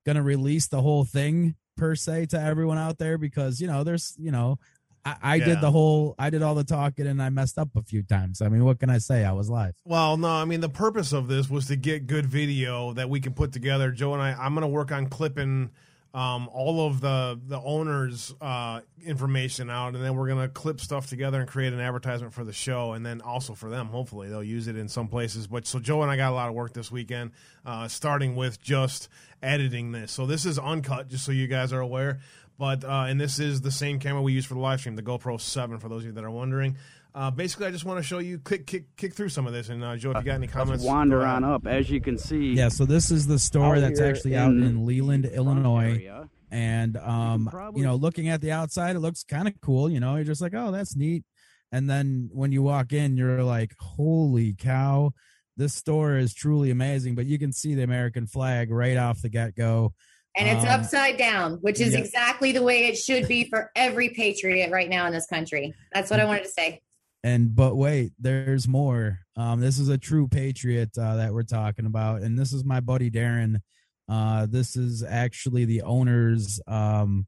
gonna 0.04 0.22
release 0.22 0.68
the 0.68 0.82
whole 0.82 1.04
thing 1.04 1.56
per 1.76 1.94
se 1.94 2.26
to 2.26 2.40
everyone 2.40 2.78
out 2.78 2.98
there 2.98 3.18
because 3.18 3.60
you 3.60 3.66
know 3.66 3.84
there's 3.84 4.14
you 4.18 4.30
know 4.30 4.58
i, 5.06 5.16
I 5.22 5.34
Yeah. 5.36 5.44
did 5.46 5.60
the 5.62 5.70
whole 5.70 6.14
i 6.18 6.28
did 6.28 6.42
all 6.42 6.54
the 6.54 6.64
talking 6.64 7.06
and 7.06 7.22
i 7.22 7.30
messed 7.30 7.56
up 7.58 7.70
a 7.76 7.82
few 7.82 8.02
times 8.02 8.42
i 8.42 8.48
mean 8.48 8.64
what 8.64 8.78
can 8.78 8.90
i 8.90 8.98
say 8.98 9.24
i 9.24 9.32
was 9.32 9.48
live 9.48 9.74
Well, 9.86 10.16
no, 10.18 10.28
I 10.28 10.44
mean 10.44 10.60
the 10.60 10.68
purpose 10.68 11.12
of 11.14 11.28
this 11.28 11.48
was 11.48 11.66
to 11.68 11.76
get 11.76 12.06
good 12.06 12.26
video 12.26 12.92
that 12.94 13.08
we 13.08 13.20
can 13.20 13.32
put 13.32 13.52
together. 13.52 13.90
Joe 13.92 14.12
and 14.12 14.22
I, 14.22 14.32
I'm 14.32 14.52
going 14.54 14.62
to 14.62 14.68
work 14.68 14.92
on 14.92 15.06
clipping 15.06 15.70
um, 16.14 16.48
all 16.52 16.86
of 16.86 17.00
the 17.00 17.38
the 17.46 17.60
owners' 17.60 18.34
uh, 18.40 18.80
information 19.04 19.68
out, 19.68 19.94
and 19.94 20.02
then 20.02 20.16
we're 20.16 20.28
going 20.28 20.40
to 20.40 20.48
clip 20.48 20.80
stuff 20.80 21.06
together 21.08 21.40
and 21.40 21.48
create 21.48 21.72
an 21.74 21.80
advertisement 21.80 22.32
for 22.32 22.42
the 22.42 22.54
show, 22.54 22.92
and 22.94 23.04
then 23.04 23.20
also 23.20 23.52
for 23.54 23.68
them. 23.68 23.88
Hopefully, 23.88 24.28
they'll 24.30 24.42
use 24.42 24.66
it 24.66 24.76
in 24.76 24.88
some 24.88 25.08
places. 25.08 25.46
But 25.46 25.66
so 25.66 25.78
Joe 25.78 26.00
and 26.02 26.10
I 26.10 26.16
got 26.16 26.32
a 26.32 26.34
lot 26.34 26.48
of 26.48 26.54
work 26.54 26.72
this 26.72 26.90
weekend, 26.90 27.32
uh, 27.66 27.86
starting 27.88 28.34
with 28.34 28.62
just 28.62 29.08
editing 29.42 29.92
this. 29.92 30.10
So 30.10 30.24
this 30.24 30.46
is 30.46 30.58
uncut, 30.58 31.08
just 31.08 31.24
so 31.26 31.32
you 31.32 31.46
guys 31.48 31.70
are 31.72 31.80
aware. 31.80 32.20
But 32.58 32.84
uh, 32.84 33.06
and 33.08 33.20
this 33.20 33.38
is 33.38 33.60
the 33.60 33.70
same 33.70 33.98
camera 33.98 34.22
we 34.22 34.32
use 34.32 34.46
for 34.46 34.54
the 34.54 34.60
live 34.60 34.80
stream, 34.80 34.96
the 34.96 35.02
GoPro 35.02 35.40
Seven, 35.40 35.78
for 35.78 35.88
those 35.88 36.02
of 36.02 36.06
you 36.06 36.12
that 36.12 36.24
are 36.24 36.30
wondering. 36.30 36.76
Uh, 37.14 37.30
basically, 37.30 37.66
I 37.66 37.70
just 37.70 37.86
want 37.86 37.98
to 37.98 38.02
show 38.02 38.18
you, 38.18 38.38
kick, 38.38 38.66
kick, 38.66 38.94
kick 38.96 39.14
through 39.14 39.30
some 39.30 39.46
of 39.46 39.54
this. 39.54 39.70
And 39.70 39.82
uh, 39.82 39.96
Joe, 39.96 40.10
if 40.10 40.18
you 40.18 40.22
got 40.24 40.34
any 40.34 40.46
comments, 40.46 40.84
Let's 40.84 40.92
wander 40.92 41.24
on 41.24 41.44
up. 41.44 41.66
As 41.66 41.88
you 41.88 41.98
can 42.00 42.18
see, 42.18 42.52
yeah 42.52 42.68
so 42.68 42.84
this 42.84 43.10
is 43.10 43.26
the 43.26 43.38
store 43.38 43.80
that's 43.80 43.98
here 43.98 44.08
actually 44.08 44.36
out 44.36 44.50
in 44.50 44.62
in 44.62 44.84
leland 44.86 45.24
illinois 45.24 45.92
area, 45.94 46.28
and 46.50 46.96
um 46.98 47.48
probably- 47.50 47.80
you 47.80 47.86
know 47.86 47.94
looking 47.94 48.28
at 48.28 48.40
the 48.42 48.52
outside 48.52 48.96
it 48.96 49.00
looks 49.00 49.24
kind 49.24 49.48
of 49.48 49.54
cool 49.62 49.88
you 49.90 49.98
know 49.98 50.16
you're 50.16 50.24
just 50.24 50.42
like 50.42 50.52
oh 50.54 50.70
that's 50.70 50.94
neat 50.94 51.24
and 51.72 51.88
then 51.88 52.28
when 52.32 52.52
you 52.52 52.62
walk 52.62 52.92
in 52.92 53.16
you're 53.16 53.42
like 53.42 53.72
holy 53.78 54.54
cow 54.54 55.10
this 55.56 55.74
store 55.74 56.16
is 56.18 56.34
truly 56.34 56.70
amazing 56.70 57.14
but 57.14 57.24
you 57.26 57.38
can 57.38 57.52
see 57.52 57.74
the 57.74 57.82
american 57.82 58.26
flag 58.26 58.70
right 58.70 58.96
off 58.98 59.22
the 59.22 59.28
get-go 59.30 59.92
and 60.36 60.48
it's 60.48 60.64
Um, 60.64 60.80
upside 60.80 61.16
down, 61.16 61.54
which 61.62 61.80
is 61.80 61.92
yeah. 61.94 62.00
exactly 62.00 62.52
the 62.52 62.62
way 62.62 62.86
it 62.86 62.96
should 62.96 63.26
be 63.28 63.48
for 63.48 63.70
every 63.74 64.10
patriot 64.10 64.70
right 64.70 64.88
now 64.88 65.06
in 65.06 65.12
this 65.12 65.26
country. 65.26 65.74
That's 65.92 66.10
what 66.10 66.20
I 66.20 66.24
wanted 66.24 66.44
to 66.44 66.50
say. 66.50 66.82
and 67.24 67.54
but 67.56 67.74
wait 67.74 68.12
there's 68.18 68.68
more 68.68 69.20
um 69.36 69.60
this 69.60 69.78
is 69.78 69.88
a 69.88 69.98
true 69.98 70.28
patriot 70.28 70.90
uh, 70.98 71.16
that 71.16 71.32
we're 71.32 71.42
talking 71.42 71.86
about 71.86 72.20
and 72.22 72.38
this 72.38 72.52
is 72.52 72.62
my 72.64 72.78
buddy 72.80 73.10
darren 73.10 73.60
uh 74.08 74.46
this 74.46 74.76
is 74.76 75.02
actually 75.02 75.64
the 75.64 75.80
owner's 75.82 76.60
um 76.68 77.26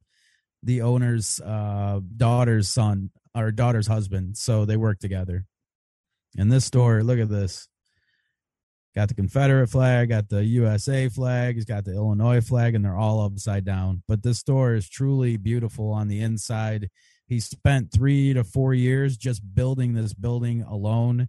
the 0.62 0.82
owner's 0.82 1.40
uh 1.40 1.98
daughter's 2.16 2.68
son 2.68 3.10
or 3.34 3.50
daughter's 3.50 3.86
husband 3.88 4.36
so 4.36 4.64
they 4.66 4.76
work 4.76 4.98
together 5.00 5.46
in 6.36 6.48
this 6.50 6.66
store 6.66 7.02
look 7.02 7.18
at 7.18 7.30
this 7.30 7.66
got 8.98 9.06
the 9.06 9.14
confederate 9.14 9.68
flag 9.68 10.08
got 10.08 10.28
the 10.28 10.44
usa 10.44 11.08
flag 11.08 11.54
he's 11.54 11.64
got 11.64 11.84
the 11.84 11.92
illinois 11.92 12.40
flag 12.40 12.74
and 12.74 12.84
they're 12.84 12.96
all 12.96 13.20
upside 13.20 13.64
down. 13.64 14.02
But 14.08 14.24
this 14.24 14.40
store 14.40 14.74
is 14.74 14.88
truly 14.88 15.36
beautiful 15.36 15.92
on 15.92 16.08
the 16.08 16.20
inside. 16.20 16.90
He 17.28 17.38
spent 17.38 17.92
three 17.92 18.34
to 18.34 18.42
four 18.42 18.74
years 18.74 19.16
just 19.16 19.40
building 19.54 19.94
this 19.94 20.12
building 20.12 20.62
alone. 20.62 21.28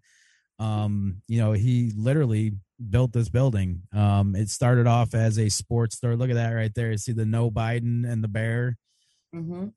Um 0.57 1.21
you 1.27 1.39
know 1.39 1.51
he 1.51 1.91
literally 1.95 2.53
built 2.89 3.13
this 3.13 3.29
building. 3.29 3.83
Um 3.93 4.35
it 4.35 4.49
started 4.49 4.87
off 4.87 5.13
as 5.13 5.37
a 5.37 5.49
sports 5.49 5.97
store. 5.97 6.15
Look 6.15 6.31
at 6.31 6.37
that 6.37 6.53
right 6.53 6.73
there. 6.73 6.89
You 6.89 6.97
see 6.97 7.11
the 7.11 7.27
no 7.27 7.51
biden 7.51 8.03
and 8.11 8.23
the 8.23 8.27
bear? 8.27 8.79
Hmm 9.31 9.67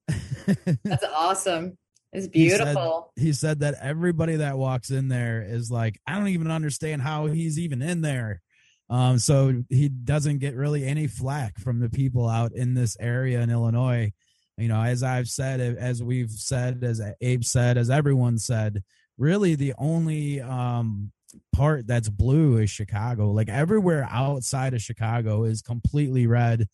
That's 0.83 1.05
awesome. 1.15 1.77
It's 2.13 2.29
He 2.33 2.51
said- 2.51 2.59
beautiful. 2.65 3.13
he 3.17 3.33
said 3.33 3.61
that 3.61 3.75
everybody 3.81 4.37
that 4.37 4.59
walks 4.59 4.91
in 4.91 5.09
there 5.09 5.43
is 5.43 5.71
like 5.71 5.99
i 6.07 6.15
don't 6.19 6.29
even 6.29 6.51
understand 6.51 7.01
how 7.03 7.27
he's 7.27 7.59
even 7.59 7.81
in 7.83 8.03
there. 8.03 8.43
Um 8.91 9.19
so 9.19 9.63
he 9.71 9.89
doesn't 9.89 10.39
get 10.39 10.55
really 10.55 10.85
any 10.85 11.07
flack 11.07 11.59
from 11.59 11.81
the 11.81 11.89
people 11.89 12.29
out 12.29 12.53
in 12.53 12.75
this 12.75 12.97
area 13.01 13.41
in 13.41 13.49
illinois. 13.51 14.13
You 14.59 14.69
know 14.69 14.83
as 14.83 15.03
i've 15.03 15.29
said 15.29 15.61
as 15.79 16.03
we've 16.03 16.31
said 16.31 16.85
as 16.85 17.01
abe 17.23 17.45
said 17.45 17.79
as 17.79 17.89
everyone 17.89 18.39
said 18.39 18.83
really 19.19 19.55
the 19.55 19.73
only 19.79 20.41
um 20.43 21.11
part 21.55 21.87
that's 21.87 22.11
blue 22.11 22.59
is 22.59 22.69
chicago. 22.71 23.31
Like 23.31 23.49
everywhere 23.49 24.07
outside 24.11 24.75
of 24.75 24.83
chicago 24.83 25.45
is 25.45 25.63
completely 25.63 26.27
red. 26.27 26.69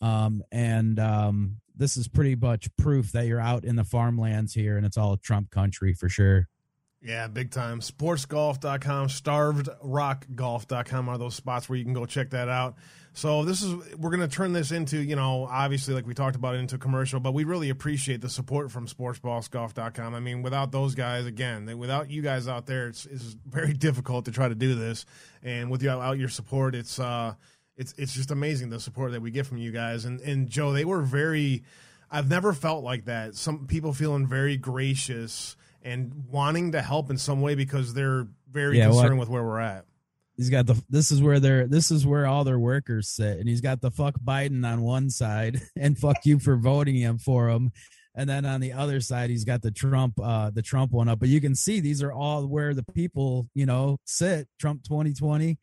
Um 0.00 0.42
and 0.52 1.00
um 1.00 1.56
this 1.78 1.96
is 1.96 2.08
pretty 2.08 2.34
much 2.34 2.68
proof 2.76 3.12
that 3.12 3.26
you're 3.26 3.40
out 3.40 3.64
in 3.64 3.76
the 3.76 3.84
farmlands 3.84 4.52
here 4.54 4.76
and 4.76 4.84
it's 4.84 4.98
all 4.98 5.16
trump 5.16 5.50
country 5.50 5.94
for 5.94 6.08
sure 6.08 6.48
Yeah, 7.00 7.28
big 7.28 7.52
time. 7.52 7.78
Sportsgolf.com, 7.80 9.06
starvedrockgolf.com 9.06 11.08
are 11.08 11.18
those 11.18 11.34
spots 11.34 11.68
where 11.68 11.78
you 11.78 11.84
can 11.84 11.94
go 11.94 12.06
check 12.06 12.30
that 12.30 12.48
out. 12.48 12.76
So 13.12 13.44
this 13.44 13.62
is 13.62 13.74
we're 13.96 14.10
going 14.10 14.28
to 14.28 14.34
turn 14.34 14.52
this 14.52 14.70
into, 14.70 14.98
you 14.98 15.16
know, 15.16 15.46
obviously 15.50 15.94
like 15.94 16.06
we 16.06 16.14
talked 16.14 16.36
about 16.36 16.54
it 16.54 16.58
into 16.58 16.78
commercial, 16.78 17.20
but 17.20 17.34
we 17.34 17.44
really 17.44 17.70
appreciate 17.70 18.20
the 18.20 18.28
support 18.28 18.70
from 18.70 18.86
sportsbossgolf.com. 18.86 20.14
I 20.14 20.20
mean, 20.20 20.42
without 20.42 20.72
those 20.72 20.94
guys 20.94 21.26
again, 21.26 21.78
without 21.78 22.10
you 22.10 22.22
guys 22.22 22.48
out 22.48 22.66
there, 22.66 22.88
it's 22.88 23.06
it's 23.06 23.36
very 23.46 23.72
difficult 23.74 24.24
to 24.26 24.32
try 24.32 24.48
to 24.48 24.54
do 24.54 24.74
this. 24.74 25.04
And 25.42 25.70
with 25.70 25.82
you 25.82 25.90
out 25.90 26.18
your 26.18 26.28
support, 26.28 26.74
it's 26.74 26.98
uh 26.98 27.34
it's 27.78 27.94
it's 27.96 28.12
just 28.12 28.30
amazing 28.30 28.68
the 28.68 28.80
support 28.80 29.12
that 29.12 29.22
we 29.22 29.30
get 29.30 29.46
from 29.46 29.56
you 29.56 29.72
guys. 29.72 30.04
And 30.04 30.20
and 30.20 30.50
Joe, 30.50 30.72
they 30.72 30.84
were 30.84 31.00
very 31.00 31.62
I've 32.10 32.28
never 32.28 32.52
felt 32.52 32.84
like 32.84 33.06
that. 33.06 33.34
Some 33.34 33.66
people 33.66 33.92
feeling 33.94 34.26
very 34.26 34.56
gracious 34.56 35.56
and 35.82 36.24
wanting 36.30 36.72
to 36.72 36.82
help 36.82 37.08
in 37.10 37.16
some 37.18 37.40
way 37.40 37.54
because 37.54 37.94
they're 37.94 38.26
very 38.50 38.78
Yeah, 38.78 38.88
well, 38.88 38.98
concerned 39.00 39.20
with 39.20 39.28
where 39.28 39.44
we're 39.44 39.60
at. 39.60 39.84
he's 40.36 40.50
got 40.50 40.66
the 40.66 40.82
this 40.88 41.10
is 41.10 41.22
where 41.22 41.38
they're 41.40 41.66
this 41.66 41.90
is 41.90 42.06
where 42.06 42.26
all 42.26 42.44
their 42.44 42.58
workers 42.58 43.08
sit 43.08 43.38
and 43.38 43.48
he's 43.48 43.60
got 43.60 43.80
the 43.80 43.90
fuck 43.90 44.14
biden 44.24 44.64
on 44.66 44.82
one 44.82 45.08
side 45.10 45.60
and 45.76 45.98
fuck 45.98 46.16
you 46.24 46.38
for 46.38 46.56
voting 46.56 46.96
him 46.96 47.18
for 47.18 47.48
him 47.48 47.70
and 48.14 48.28
then 48.28 48.44
on 48.46 48.60
the 48.60 48.72
other 48.72 49.00
side 49.00 49.30
he's 49.30 49.44
got 49.44 49.62
the 49.62 49.70
trump 49.70 50.14
uh 50.22 50.50
the 50.50 50.62
trump 50.62 50.92
one 50.92 51.08
up 51.08 51.18
but 51.18 51.28
you 51.28 51.40
can 51.40 51.54
see 51.54 51.78
these 51.80 52.02
are 52.02 52.12
all 52.12 52.46
where 52.46 52.72
the 52.74 52.84
people 52.94 53.48
you 53.54 53.66
know 53.66 53.98
sit 54.04 54.48
trump 54.58 54.82
2020 54.84 55.58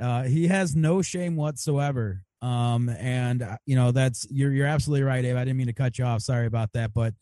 uh 0.00 0.22
he 0.22 0.46
has 0.46 0.76
no 0.76 1.02
shame 1.02 1.36
whatsoever 1.36 2.22
um 2.42 2.88
and 2.88 3.42
uh, 3.42 3.56
you 3.66 3.76
know 3.76 3.90
that's 3.90 4.26
you're 4.30 4.52
you're 4.52 4.66
absolutely 4.66 5.02
right 5.02 5.24
Abe. 5.24 5.36
i 5.36 5.44
didn't 5.44 5.56
mean 5.56 5.66
to 5.66 5.72
cut 5.72 5.98
you 5.98 6.04
off 6.04 6.22
sorry 6.22 6.46
about 6.46 6.72
that 6.72 6.92
but 6.94 7.14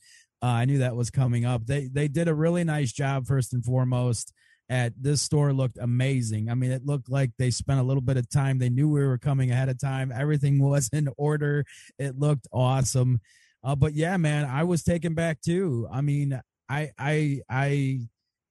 uh, 0.42 0.46
i 0.46 0.64
knew 0.64 0.78
that 0.78 0.96
was 0.96 1.10
coming 1.10 1.44
up 1.44 1.66
they 1.66 1.88
they 1.88 2.08
did 2.08 2.28
a 2.28 2.34
really 2.34 2.64
nice 2.64 2.92
job 2.92 3.26
first 3.26 3.52
and 3.52 3.64
foremost 3.64 4.32
at 4.68 4.92
this 5.00 5.22
store 5.22 5.52
looked 5.52 5.78
amazing. 5.78 6.50
I 6.50 6.54
mean, 6.54 6.70
it 6.70 6.84
looked 6.84 7.08
like 7.08 7.30
they 7.38 7.50
spent 7.50 7.80
a 7.80 7.82
little 7.82 8.00
bit 8.00 8.16
of 8.16 8.28
time. 8.28 8.58
They 8.58 8.68
knew 8.68 8.88
we 8.88 9.04
were 9.04 9.18
coming 9.18 9.50
ahead 9.50 9.68
of 9.68 9.78
time. 9.78 10.12
Everything 10.12 10.58
was 10.62 10.88
in 10.92 11.08
order. 11.16 11.64
It 11.98 12.18
looked 12.18 12.48
awesome. 12.52 13.20
Uh, 13.62 13.76
but 13.76 13.94
yeah, 13.94 14.16
man, 14.16 14.44
I 14.44 14.64
was 14.64 14.82
taken 14.82 15.14
back 15.14 15.40
too. 15.40 15.88
I 15.90 16.00
mean, 16.00 16.40
I, 16.68 16.90
I, 16.98 17.40
I, 17.48 18.00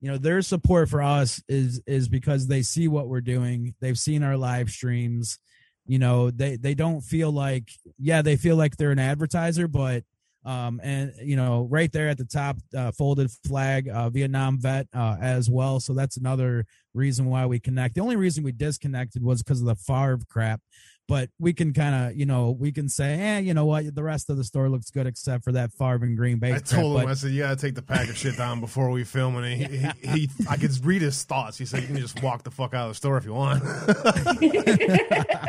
you 0.05 0.11
know, 0.11 0.19
their 0.19 0.43
support 0.43 0.87
for 0.87 1.01
us 1.01 1.41
is 1.49 1.81
is 1.87 2.07
because 2.07 2.45
they 2.45 2.61
see 2.61 2.87
what 2.87 3.07
we're 3.07 3.21
doing. 3.21 3.73
They've 3.81 3.97
seen 3.97 4.21
our 4.21 4.37
live 4.37 4.69
streams. 4.69 5.39
You 5.87 5.97
know, 5.97 6.29
they 6.29 6.57
they 6.57 6.75
don't 6.75 7.01
feel 7.01 7.31
like, 7.31 7.71
yeah, 7.97 8.21
they 8.21 8.35
feel 8.35 8.55
like 8.55 8.77
they're 8.77 8.91
an 8.91 8.99
advertiser, 8.99 9.67
but 9.67 10.03
um, 10.45 10.79
and 10.83 11.11
you 11.23 11.35
know 11.35 11.67
right 11.71 11.91
there 11.91 12.07
at 12.07 12.19
the 12.19 12.25
top 12.25 12.57
uh, 12.77 12.91
folded 12.91 13.31
flag 13.47 13.89
uh, 13.89 14.11
vietnam 14.11 14.59
vet 14.59 14.87
uh, 14.93 15.17
as 15.19 15.49
well 15.49 15.79
so 15.79 15.91
that's 15.91 16.17
another 16.17 16.67
reason 16.93 17.25
why 17.25 17.47
we 17.47 17.59
connect 17.59 17.95
the 17.95 18.01
only 18.01 18.15
reason 18.15 18.43
we 18.43 18.51
disconnected 18.51 19.23
was 19.23 19.41
because 19.41 19.59
of 19.59 19.65
the 19.65 19.73
Favre 19.73 20.19
crap 20.29 20.61
but 21.07 21.29
we 21.39 21.53
can 21.53 21.73
kind 21.73 21.95
of 22.09 22.17
you 22.17 22.25
know 22.25 22.55
we 22.59 22.71
can 22.71 22.89
say 22.89 23.13
eh 23.13 23.39
you 23.39 23.53
know 23.53 23.65
what 23.65 23.93
the 23.93 24.03
rest 24.03 24.29
of 24.29 24.37
the 24.37 24.43
store 24.43 24.69
looks 24.69 24.89
good 24.89 25.05
except 25.05 25.43
for 25.43 25.51
that 25.51 25.71
Favre 25.73 26.03
and 26.03 26.17
green 26.17 26.39
bay 26.39 26.49
I 26.49 26.59
crap. 26.59 26.65
told 26.65 26.97
him, 26.97 27.03
But- 27.05 27.11
I 27.11 27.13
said, 27.13 27.31
you 27.31 27.43
got 27.43 27.57
to 27.57 27.65
take 27.65 27.75
the 27.75 27.81
pack 27.81 28.09
of 28.09 28.17
shit 28.17 28.37
down 28.37 28.59
before 28.59 28.89
we 28.89 29.03
film. 29.03 29.35
And 29.37 29.45
he, 29.45 29.65
he, 29.65 29.87
he, 30.19 30.29
I 30.49 30.57
could 30.57 30.71
read 30.85 31.01
his 31.01 31.23
thoughts. 31.23 31.57
He 31.57 31.65
said, 31.65 31.81
you 31.81 31.87
can 31.87 31.97
just 31.97 32.21
walk 32.23 32.43
the 32.43 32.51
fuck 32.51 32.73
out 32.73 32.87
of 32.87 32.91
the 32.91 32.95
store 32.95 33.17
if 33.17 33.25
you 33.25 33.33
want. 33.33 33.63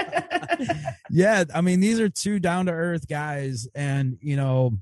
yeah, 1.11 1.45
I 1.55 1.61
mean, 1.61 1.81
these 1.81 2.01
are 2.01 2.09
two 2.09 2.39
down 2.39 2.67
to 2.67 2.73
earth 2.73 3.09
guys, 3.09 3.69
and 3.75 4.19
you 4.21 4.37
know, 4.37 4.73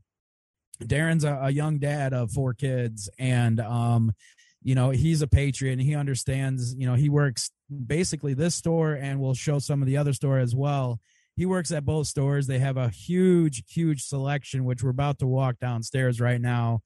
Darren's 0.83 1.25
a, 1.25 1.39
a 1.43 1.51
young 1.51 1.79
dad 1.79 2.13
of 2.13 2.31
four 2.33 2.55
kids, 2.55 3.09
and 3.19 3.61
um, 3.61 4.13
you 4.65 4.75
know 4.75 4.91
he's 4.91 5.23
a 5.23 5.29
patriot 5.29 5.73
and 5.73 5.83
he 5.83 5.95
understands 5.95 6.75
you 6.75 6.87
know 6.87 6.95
he 6.95 7.09
works 7.09 7.51
basically 7.87 8.35
this 8.35 8.55
store 8.55 8.95
and 8.95 9.21
we'll 9.21 9.35
show 9.35 9.59
some 9.59 9.81
of 9.81 9.87
the 9.87 9.97
other 9.97 10.13
store 10.13 10.39
as 10.39 10.55
well. 10.55 11.01
He 11.37 11.47
works 11.47 11.73
at 11.73 11.85
both 11.85 12.07
stores. 12.07 12.47
They 12.47 12.59
have 12.59 12.77
a 12.77 12.89
huge 12.89 13.63
huge 13.69 14.03
selection 14.03 14.65
which 14.65 14.83
we're 14.83 14.91
about 14.91 15.19
to 15.21 15.27
walk 15.27 15.61
downstairs 15.61 16.21
right 16.21 16.41
now 16.41 16.81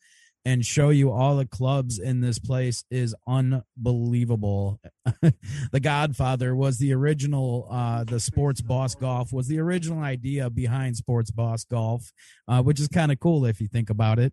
and 0.45 0.65
show 0.65 0.89
you 0.89 1.11
all 1.11 1.37
the 1.37 1.47
clubs 1.47 1.99
in 1.99 2.21
this 2.21 2.39
place 2.39 2.85
is 2.91 3.15
unbelievable. 3.27 4.81
The 5.73 5.81
godfather 5.81 6.57
was 6.57 6.79
the 6.79 6.93
original 6.95 7.69
uh 7.71 8.05
the 8.05 8.21
sports 8.21 8.61
boss 8.61 8.95
golf 8.95 9.33
was 9.33 9.47
the 9.47 9.61
original 9.61 10.03
idea 10.03 10.51
behind 10.51 10.97
sports 10.97 11.31
boss 11.31 11.65
golf 11.65 12.11
uh 12.49 12.63
which 12.63 12.81
is 12.81 12.89
kind 12.89 13.13
of 13.13 13.21
cool 13.21 13.45
if 13.47 13.61
you 13.61 13.69
think 13.69 13.89
about 13.91 14.19
it. 14.19 14.33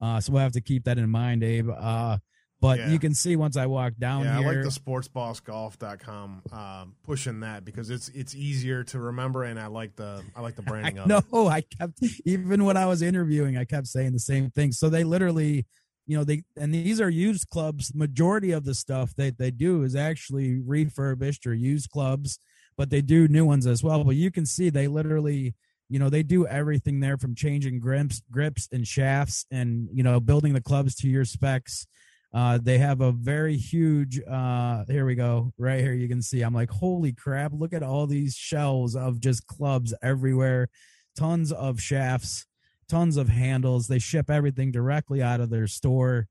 Uh 0.00 0.20
so 0.20 0.32
we'll 0.32 0.42
have 0.42 0.52
to 0.52 0.60
keep 0.60 0.84
that 0.84 0.98
in 0.98 1.08
mind 1.08 1.42
abe. 1.42 1.70
Uh 1.70 2.18
but 2.62 2.78
Yeah. 2.78 2.90
you 2.90 2.98
can 3.00 3.12
see 3.12 3.34
once 3.36 3.56
I 3.58 3.66
walk 3.66 3.94
down 3.98 4.24
yeah, 4.24 4.38
I 4.38 4.40
like 4.40 4.62
the 4.62 4.70
sportsbossgolf.com 4.70 6.42
um, 6.52 6.94
pushing 7.02 7.40
that 7.40 7.64
because 7.64 7.90
it's 7.90 8.08
it's 8.10 8.34
easier 8.34 8.84
to 8.84 9.00
remember 9.00 9.42
and 9.42 9.58
I 9.58 9.66
like 9.66 9.96
the 9.96 10.22
I 10.34 10.40
like 10.40 10.54
the 10.56 10.62
I 10.66 10.70
branding 10.70 10.98
of 10.98 11.08
know. 11.08 11.46
it. 11.46 11.48
I 11.48 11.62
kept 11.78 11.98
even 12.24 12.64
when 12.64 12.76
I 12.76 12.86
was 12.86 13.02
interviewing, 13.02 13.58
I 13.58 13.64
kept 13.64 13.88
saying 13.88 14.12
the 14.12 14.20
same 14.20 14.50
thing. 14.50 14.72
So 14.72 14.88
they 14.88 15.04
literally, 15.04 15.66
you 16.06 16.16
know, 16.16 16.24
they 16.24 16.44
and 16.56 16.72
these 16.72 17.00
are 17.00 17.10
used 17.10 17.48
clubs. 17.48 17.92
Majority 17.94 18.52
of 18.52 18.64
the 18.64 18.74
stuff 18.74 19.14
that 19.16 19.38
they 19.38 19.50
do 19.50 19.82
is 19.82 19.96
actually 19.96 20.60
refurbished 20.60 21.46
or 21.46 21.54
used 21.54 21.90
clubs, 21.90 22.38
but 22.76 22.90
they 22.90 23.02
do 23.02 23.28
new 23.28 23.44
ones 23.44 23.66
as 23.66 23.82
well. 23.82 24.04
But 24.04 24.16
you 24.16 24.30
can 24.30 24.46
see 24.46 24.70
they 24.70 24.86
literally, 24.86 25.54
you 25.88 25.98
know, 25.98 26.08
they 26.10 26.22
do 26.22 26.46
everything 26.46 27.00
there 27.00 27.18
from 27.18 27.34
changing 27.34 27.80
grips, 27.80 28.22
grips 28.30 28.68
and 28.70 28.86
shafts, 28.86 29.46
and 29.50 29.88
you 29.92 30.04
know, 30.04 30.20
building 30.20 30.52
the 30.54 30.62
clubs 30.62 30.94
to 30.96 31.08
your 31.08 31.24
specs. 31.24 31.86
Uh, 32.34 32.58
they 32.62 32.78
have 32.78 33.00
a 33.00 33.12
very 33.12 33.56
huge. 33.56 34.20
Uh, 34.26 34.84
here 34.88 35.04
we 35.04 35.14
go. 35.14 35.52
Right 35.58 35.80
here, 35.80 35.92
you 35.92 36.08
can 36.08 36.22
see. 36.22 36.40
I'm 36.40 36.54
like, 36.54 36.70
holy 36.70 37.12
crap! 37.12 37.52
Look 37.54 37.74
at 37.74 37.82
all 37.82 38.06
these 38.06 38.34
shelves 38.34 38.96
of 38.96 39.20
just 39.20 39.46
clubs 39.46 39.92
everywhere. 40.02 40.68
Tons 41.14 41.52
of 41.52 41.78
shafts, 41.80 42.46
tons 42.88 43.18
of 43.18 43.28
handles. 43.28 43.86
They 43.86 43.98
ship 43.98 44.30
everything 44.30 44.72
directly 44.72 45.22
out 45.22 45.40
of 45.40 45.50
their 45.50 45.66
store. 45.66 46.26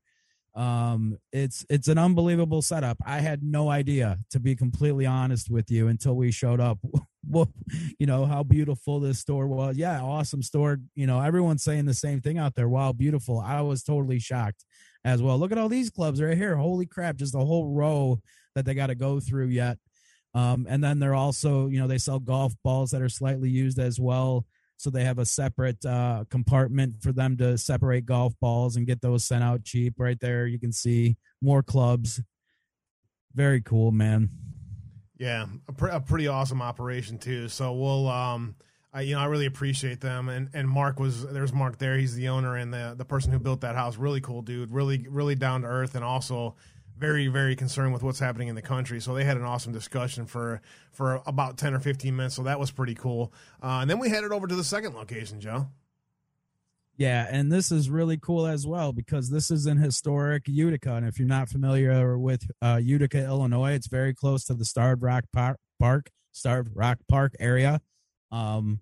Um, 0.56 1.18
it's 1.32 1.64
it's 1.70 1.86
an 1.86 1.98
unbelievable 1.98 2.62
setup. 2.62 2.98
I 3.06 3.20
had 3.20 3.44
no 3.44 3.70
idea, 3.70 4.18
to 4.30 4.40
be 4.40 4.56
completely 4.56 5.06
honest 5.06 5.50
with 5.50 5.70
you, 5.70 5.86
until 5.86 6.16
we 6.16 6.30
showed 6.32 6.60
up. 6.60 6.78
What 7.24 7.50
you 8.00 8.06
know 8.06 8.26
how 8.26 8.42
beautiful 8.42 8.98
this 8.98 9.20
store 9.20 9.46
was. 9.46 9.76
Yeah, 9.76 10.02
awesome 10.02 10.42
store. 10.42 10.80
You 10.96 11.06
know, 11.06 11.20
everyone's 11.20 11.62
saying 11.62 11.86
the 11.86 11.94
same 11.94 12.20
thing 12.20 12.36
out 12.36 12.56
there. 12.56 12.68
Wow, 12.68 12.92
beautiful. 12.92 13.38
I 13.38 13.60
was 13.60 13.84
totally 13.84 14.18
shocked 14.18 14.64
as 15.04 15.22
well. 15.22 15.38
Look 15.38 15.52
at 15.52 15.58
all 15.58 15.68
these 15.68 15.90
clubs 15.90 16.22
right 16.22 16.36
here. 16.36 16.56
Holy 16.56 16.86
crap, 16.86 17.16
just 17.16 17.34
a 17.34 17.38
whole 17.38 17.68
row 17.68 18.20
that 18.54 18.64
they 18.64 18.74
got 18.74 18.88
to 18.88 18.94
go 18.94 19.20
through 19.20 19.46
yet. 19.46 19.78
Um, 20.34 20.66
and 20.68 20.82
then 20.82 20.98
they're 20.98 21.14
also, 21.14 21.66
you 21.68 21.78
know, 21.78 21.86
they 21.86 21.98
sell 21.98 22.18
golf 22.18 22.54
balls 22.62 22.90
that 22.92 23.02
are 23.02 23.08
slightly 23.08 23.50
used 23.50 23.78
as 23.78 24.00
well. 24.00 24.46
So 24.78 24.90
they 24.90 25.04
have 25.04 25.18
a 25.18 25.26
separate 25.26 25.84
uh, 25.84 26.24
compartment 26.30 27.02
for 27.02 27.12
them 27.12 27.36
to 27.36 27.56
separate 27.58 28.06
golf 28.06 28.34
balls 28.40 28.76
and 28.76 28.86
get 28.86 29.00
those 29.00 29.24
sent 29.24 29.44
out 29.44 29.64
cheap. 29.64 29.94
Right 29.98 30.18
there, 30.18 30.46
you 30.46 30.58
can 30.58 30.72
see 30.72 31.16
more 31.40 31.62
clubs. 31.62 32.20
Very 33.34 33.60
cool, 33.60 33.92
man. 33.92 34.30
Yeah, 35.18 35.46
a, 35.68 35.72
pre- 35.72 35.92
a 35.92 36.00
pretty 36.00 36.26
awesome 36.26 36.60
operation 36.60 37.18
too. 37.18 37.48
So 37.48 37.72
we'll, 37.72 38.08
um, 38.08 38.56
I 38.92 39.02
you 39.02 39.14
know 39.14 39.20
I 39.20 39.26
really 39.26 39.46
appreciate 39.46 40.00
them. 40.00 40.28
And 40.28 40.50
and 40.52 40.68
Mark 40.68 41.00
was 41.00 41.26
there's 41.26 41.52
Mark 41.52 41.78
there. 41.78 41.96
He's 41.96 42.14
the 42.14 42.28
owner 42.28 42.56
and 42.56 42.72
the 42.72 42.94
the 42.96 43.04
person 43.04 43.32
who 43.32 43.38
built 43.38 43.60
that 43.62 43.74
house. 43.74 43.96
Really 43.96 44.20
cool 44.20 44.42
dude. 44.42 44.72
Really 44.72 45.06
really 45.08 45.34
down 45.34 45.62
to 45.62 45.68
earth 45.68 45.94
and 45.94 46.04
also 46.04 46.56
very 46.98 47.26
very 47.28 47.56
concerned 47.56 47.92
with 47.92 48.02
what's 48.02 48.18
happening 48.18 48.48
in 48.48 48.54
the 48.54 48.62
country. 48.62 49.00
So 49.00 49.14
they 49.14 49.24
had 49.24 49.36
an 49.36 49.44
awesome 49.44 49.72
discussion 49.72 50.26
for 50.26 50.60
for 50.92 51.22
about 51.26 51.56
ten 51.56 51.74
or 51.74 51.80
fifteen 51.80 52.16
minutes. 52.16 52.34
So 52.34 52.42
that 52.42 52.60
was 52.60 52.70
pretty 52.70 52.94
cool. 52.94 53.32
Uh, 53.62 53.78
and 53.80 53.90
then 53.90 53.98
we 53.98 54.08
headed 54.08 54.32
over 54.32 54.46
to 54.46 54.54
the 54.54 54.64
second 54.64 54.94
location, 54.94 55.40
Joe. 55.40 55.68
Yeah, 56.98 57.26
and 57.30 57.50
this 57.50 57.72
is 57.72 57.88
really 57.88 58.18
cool 58.18 58.46
as 58.46 58.66
well 58.66 58.92
because 58.92 59.30
this 59.30 59.50
is 59.50 59.66
in 59.66 59.78
historic 59.78 60.46
Utica, 60.46 60.94
and 60.94 61.06
if 61.06 61.18
you're 61.18 61.26
not 61.26 61.48
familiar 61.48 62.18
with 62.18 62.46
uh, 62.60 62.78
Utica, 62.80 63.24
Illinois, 63.24 63.72
it's 63.72 63.88
very 63.88 64.14
close 64.14 64.44
to 64.44 64.54
the 64.54 64.66
Starved 64.66 65.02
Rock 65.02 65.24
Park 65.32 66.10
Starved 66.32 66.70
Rock 66.74 66.98
Park 67.08 67.34
area. 67.40 67.80
Um, 68.32 68.80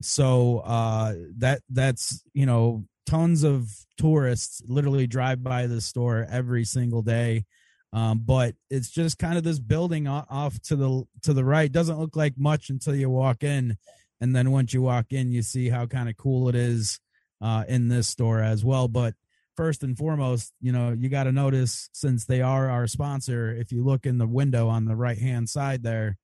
so 0.00 0.60
uh, 0.60 1.14
that 1.38 1.60
that's 1.68 2.22
you 2.32 2.46
know 2.46 2.84
tons 3.06 3.42
of 3.42 3.68
tourists 3.98 4.62
literally 4.66 5.06
drive 5.06 5.42
by 5.42 5.66
the 5.66 5.80
store 5.80 6.26
every 6.30 6.64
single 6.64 7.02
day. 7.02 7.44
Um, 7.92 8.22
but 8.24 8.54
it's 8.70 8.90
just 8.90 9.18
kind 9.18 9.36
of 9.36 9.44
this 9.44 9.58
building 9.58 10.08
off 10.08 10.58
to 10.62 10.76
the 10.76 11.04
to 11.22 11.34
the 11.34 11.44
right. 11.44 11.70
Doesn't 11.70 11.98
look 11.98 12.16
like 12.16 12.34
much 12.38 12.70
until 12.70 12.94
you 12.94 13.10
walk 13.10 13.42
in, 13.42 13.76
and 14.20 14.34
then 14.34 14.50
once 14.50 14.72
you 14.72 14.80
walk 14.80 15.06
in, 15.10 15.30
you 15.30 15.42
see 15.42 15.68
how 15.68 15.86
kind 15.86 16.08
of 16.08 16.16
cool 16.16 16.48
it 16.48 16.54
is 16.54 17.00
uh, 17.42 17.64
in 17.68 17.88
this 17.88 18.08
store 18.08 18.40
as 18.40 18.64
well. 18.64 18.88
But 18.88 19.14
first 19.56 19.82
and 19.82 19.96
foremost, 19.98 20.52
you 20.60 20.72
know, 20.72 20.96
you 20.98 21.08
got 21.08 21.24
to 21.24 21.32
notice 21.32 21.90
since 21.92 22.24
they 22.24 22.40
are 22.40 22.70
our 22.70 22.86
sponsor, 22.86 23.50
if 23.54 23.72
you 23.72 23.84
look 23.84 24.06
in 24.06 24.18
the 24.18 24.26
window 24.26 24.68
on 24.68 24.86
the 24.86 24.96
right 24.96 25.18
hand 25.18 25.50
side 25.50 25.82
there, 25.82 26.16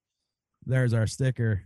there's 0.64 0.94
our 0.94 1.06
sticker. 1.06 1.64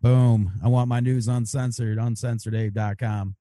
Boom. 0.00 0.52
I 0.62 0.68
want 0.68 0.88
my 0.88 1.00
news 1.00 1.28
uncensored, 1.28 1.98
uncensoredabe.com. 1.98 3.36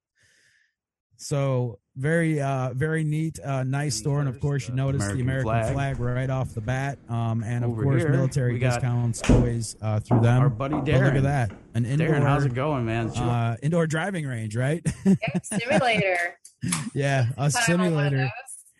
So 1.19 1.79
very 1.95 2.39
uh 2.39 2.73
very 2.75 3.03
neat, 3.03 3.39
uh 3.43 3.63
nice 3.63 3.95
store. 3.95 4.19
And 4.19 4.29
of 4.29 4.39
course 4.39 4.67
you 4.67 4.75
notice 4.75 5.01
the 5.01 5.19
American 5.21 5.47
American 5.47 5.73
flag. 5.73 5.97
flag. 5.97 5.99
right 5.99 6.29
off 6.29 6.53
the 6.53 6.61
bat. 6.61 6.99
Um 7.09 7.43
and 7.43 7.65
of 7.65 7.71
Over 7.71 7.83
course 7.83 8.01
here, 8.03 8.11
military 8.11 8.53
we 8.53 8.59
got 8.59 8.73
discounts 8.81 9.27
always 9.31 9.75
uh 9.81 9.99
through 9.99 10.19
them. 10.21 10.41
Our 10.43 10.49
buddy 10.49 10.75
But 10.75 10.85
Darren. 10.85 11.05
look 11.05 11.15
at 11.15 11.23
that. 11.23 11.51
An 11.73 11.85
indoor 11.85 12.09
Darren, 12.09 12.21
how's 12.21 12.45
it 12.45 12.53
going, 12.53 12.85
man? 12.85 13.09
uh 13.09 13.57
indoor 13.63 13.87
driving 13.87 14.27
range, 14.27 14.55
right? 14.55 14.85
Yep, 15.05 15.45
simulator. 15.45 16.37
yeah, 16.93 17.27
a 17.37 17.49
Time 17.49 17.81
on 17.81 17.93
one 17.95 18.05
of 18.05 18.11
simulator. 18.11 18.31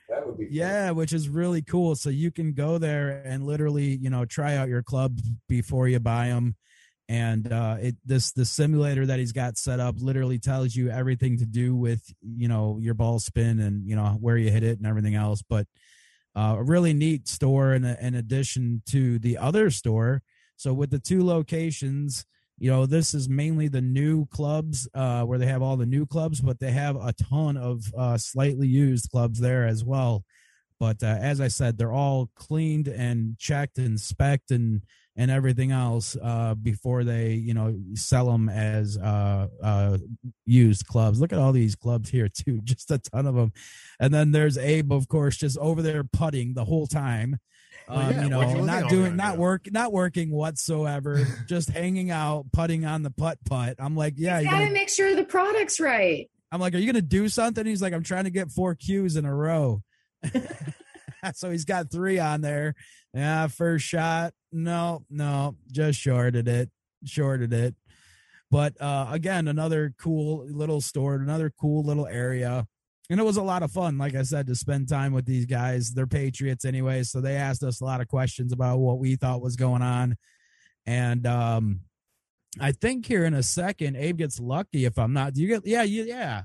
That 0.10 0.28
would 0.28 0.38
be 0.38 0.48
Yeah, 0.52 0.92
which 0.92 1.14
is 1.14 1.30
really 1.30 1.64
cool. 1.64 1.96
So 1.96 2.10
you 2.12 2.32
can 2.32 2.54
go 2.54 2.78
there 2.78 3.24
and 3.26 3.46
literally, 3.48 3.96
you 3.96 4.10
know, 4.12 4.26
try 4.26 4.56
out 4.58 4.68
your 4.70 4.84
club 4.84 5.20
before 5.50 5.88
you 5.88 6.00
buy 6.00 6.28
them. 6.28 6.56
And 7.10 7.52
uh, 7.52 7.78
it 7.80 7.96
this 8.06 8.32
the 8.34 8.44
simulator 8.44 9.06
that 9.06 9.20
he's 9.20 9.32
got 9.32 9.58
set 9.58 9.80
up 9.80 9.96
literally 10.00 10.40
tells 10.40 10.76
you 10.76 10.90
everything 10.90 11.38
to 11.38 11.46
do 11.46 11.76
with 11.76 12.02
you 12.22 12.50
know 12.50 12.80
your 12.82 12.96
ball 12.96 13.20
spin 13.20 13.60
and 13.60 13.88
you 13.88 13.96
know 13.96 14.18
where 14.20 14.36
you 14.38 14.52
hit 14.52 14.64
it 14.64 14.78
and 14.78 14.86
everything 14.86 15.16
else. 15.16 15.42
But 15.42 15.68
uh, 16.36 16.56
a 16.58 16.64
really 16.64 16.94
neat 16.94 17.28
store 17.28 17.74
in, 17.74 17.84
in 17.84 18.14
addition 18.14 18.84
to 18.88 19.18
the 19.20 19.38
other 19.38 19.72
store. 19.72 20.22
So 20.56 20.72
with 20.72 20.92
the 20.92 21.00
two 21.00 21.26
locations, 21.26 22.26
you 22.60 22.70
know, 22.70 22.86
this 22.86 23.14
is 23.14 23.28
mainly 23.28 23.68
the 23.68 23.82
new 23.82 24.28
clubs 24.28 24.88
uh, 24.94 25.24
where 25.24 25.40
they 25.40 25.48
have 25.48 25.62
all 25.62 25.78
the 25.78 25.86
new 25.86 26.06
clubs, 26.06 26.40
but 26.42 26.60
they 26.60 26.72
have 26.72 26.96
a 26.96 27.14
ton 27.14 27.58
of 27.58 27.92
uh, 27.98 28.18
slightly 28.18 28.68
used 28.68 29.10
clubs 29.12 29.40
there 29.40 29.66
as 29.66 29.84
well. 29.84 30.24
But 30.80 31.02
uh, 31.02 31.18
as 31.20 31.42
I 31.42 31.48
said, 31.48 31.78
they're 31.78 31.92
all 31.92 32.30
cleaned 32.36 32.88
and 32.88 33.38
checked 33.40 33.80
and 33.80 33.98
specced 33.98 34.52
and 34.52 34.82
and 35.18 35.32
everything 35.32 35.72
else 35.72 36.16
uh, 36.22 36.54
before 36.54 37.04
they, 37.04 37.34
you 37.34 37.54
know, 37.54 37.76
sell 37.96 38.32
them 38.32 38.48
as 38.50 38.98
uh, 38.98 39.48
uh, 39.64 39.98
used 40.46 40.86
clubs. 40.86 41.20
Look 41.20 41.34
at 41.34 41.40
all 41.40 41.52
these 41.52 41.76
clubs 41.76 42.10
here 42.10 42.30
too, 42.34 42.62
just 42.64 42.92
a 42.92 43.00
ton 43.00 43.26
of 43.26 43.36
them. 43.36 43.52
And 44.00 44.14
then 44.14 44.32
there's 44.32 44.58
Abe, 44.58 44.94
of 44.94 45.08
course, 45.08 45.36
just 45.38 45.58
over 45.58 45.82
there 45.82 46.04
putting 46.04 46.54
the 46.54 46.66
whole 46.66 46.86
time. 46.88 47.40
Well, 47.90 48.00
Um, 48.00 48.12
yeah, 48.12 48.24
you 48.24 48.30
know, 48.30 48.42
you 48.42 48.62
not 48.62 48.90
doing, 48.90 49.16
not 49.16 49.36
do? 49.36 49.42
work, 49.42 49.68
not 49.72 49.92
working 49.92 50.30
whatsoever, 50.30 51.26
just 51.48 51.70
hanging 51.70 52.12
out, 52.12 52.46
putting 52.54 52.86
on 52.86 53.02
the 53.02 53.12
putt 53.12 53.38
putt. 53.46 53.76
I'm 53.80 53.96
like, 53.96 54.16
yeah, 54.18 54.38
you 54.40 54.44
you're 54.44 54.52
gotta 54.52 54.66
gonna, 54.66 54.74
make 54.74 54.90
sure 54.90 55.16
the 55.16 55.24
product's 55.24 55.80
right. 55.80 56.30
I'm 56.52 56.60
like, 56.62 56.76
are 56.76 56.78
you 56.80 56.86
gonna 56.86 57.02
do 57.02 57.28
something? 57.28 57.66
He's 57.66 57.82
like, 57.82 57.94
I'm 57.94 58.04
trying 58.04 58.26
to 58.26 58.30
get 58.30 58.52
four 58.52 58.76
Qs 58.76 59.18
in 59.18 59.26
a 59.26 59.34
row. 59.34 59.82
so 61.34 61.52
he's 61.52 61.66
got 61.66 61.92
three 61.92 62.20
on 62.20 62.42
there. 62.42 62.76
Yeah, 63.14 63.48
first 63.48 63.86
shot. 63.86 64.34
No, 64.52 65.04
no, 65.10 65.56
just 65.72 66.00
shorted 66.00 66.48
it. 66.48 66.70
Shorted 67.06 67.54
it. 67.54 67.76
But 68.50 68.80
uh 68.82 69.08
again, 69.10 69.48
another 69.48 69.94
cool 70.00 70.46
little 70.50 70.82
store, 70.82 71.16
another 71.16 71.52
cool 71.60 71.84
little 71.84 72.08
area. 72.08 72.66
And 73.10 73.20
it 73.20 73.24
was 73.24 73.38
a 73.38 73.44
lot 73.44 73.64
of 73.64 73.72
fun, 73.72 73.98
like 73.98 74.16
I 74.16 74.24
said, 74.24 74.48
to 74.48 74.56
spend 74.56 74.90
time 74.90 75.14
with 75.14 75.26
these 75.26 75.46
guys. 75.46 75.94
They're 75.94 76.08
patriots 76.08 76.66
anyway, 76.66 77.04
so 77.04 77.22
they 77.22 77.36
asked 77.36 77.64
us 77.64 77.80
a 77.80 77.86
lot 77.86 78.02
of 78.02 78.10
questions 78.10 78.52
about 78.52 78.80
what 78.80 79.00
we 79.00 79.16
thought 79.16 79.42
was 79.42 79.56
going 79.56 79.82
on. 79.82 80.18
And 80.86 81.26
um 81.26 81.82
I 82.60 82.72
think 82.72 83.06
here 83.06 83.26
in 83.26 83.34
a 83.34 83.44
second, 83.44 83.98
Abe 83.98 84.18
gets 84.18 84.40
lucky 84.40 84.86
if 84.86 84.98
I'm 84.98 85.14
not. 85.14 85.34
Do 85.34 85.42
you 85.42 85.48
get 85.48 85.66
yeah, 85.66 85.84
you 85.84 86.04
yeah. 86.04 86.44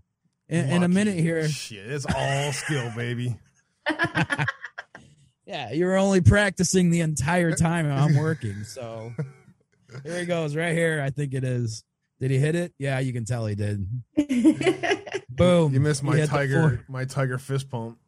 In, 0.49 0.69
in 0.69 0.83
a 0.83 0.89
minute 0.89 1.19
here. 1.19 1.49
Shit, 1.49 1.87
it's 1.87 2.05
all 2.15 2.53
skill, 2.53 2.93
baby. 2.95 3.39
Yeah, 5.53 5.71
you're 5.73 5.99
only 5.99 6.23
practicing 6.23 6.89
the 6.89 7.01
entire 7.01 7.53
time 7.57 7.87
I'm 7.91 8.17
working. 8.17 8.65
So 8.65 9.13
here 10.03 10.21
he 10.21 10.25
goes, 10.25 10.57
right 10.57 10.73
here. 10.73 11.03
I 11.05 11.11
think 11.11 11.35
it 11.35 11.45
is. 11.45 11.85
Did 12.21 12.31
he 12.31 12.39
hit 12.39 12.55
it? 12.55 12.73
Yeah, 12.79 13.01
you 13.01 13.13
can 13.13 13.27
tell 13.27 13.45
he 13.45 13.55
did. 13.55 13.87
Boom. 15.29 15.75
You 15.75 15.81
missed 15.81 16.03
my 16.03 16.25
tiger, 16.25 16.61
four- 16.61 16.85
my 16.89 17.05
tiger 17.05 17.37
fist 17.37 17.69
pump. 17.69 17.99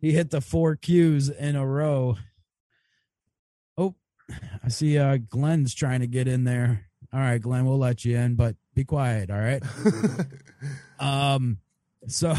he 0.00 0.10
hit 0.10 0.30
the 0.30 0.40
four 0.40 0.74
cues 0.74 1.28
in 1.28 1.54
a 1.54 1.64
row. 1.64 2.16
Oh, 3.78 3.94
I 4.64 4.68
see 4.68 4.98
uh 4.98 5.18
Glenn's 5.18 5.72
trying 5.72 6.00
to 6.00 6.08
get 6.08 6.26
in 6.26 6.42
there. 6.42 6.88
All 7.12 7.20
right, 7.20 7.40
Glenn, 7.40 7.64
we'll 7.64 7.78
let 7.78 8.04
you 8.04 8.16
in, 8.16 8.34
but 8.34 8.56
be 8.74 8.82
quiet, 8.84 9.30
all 9.30 9.38
right? 9.38 9.62
um 10.98 11.58
so 12.08 12.34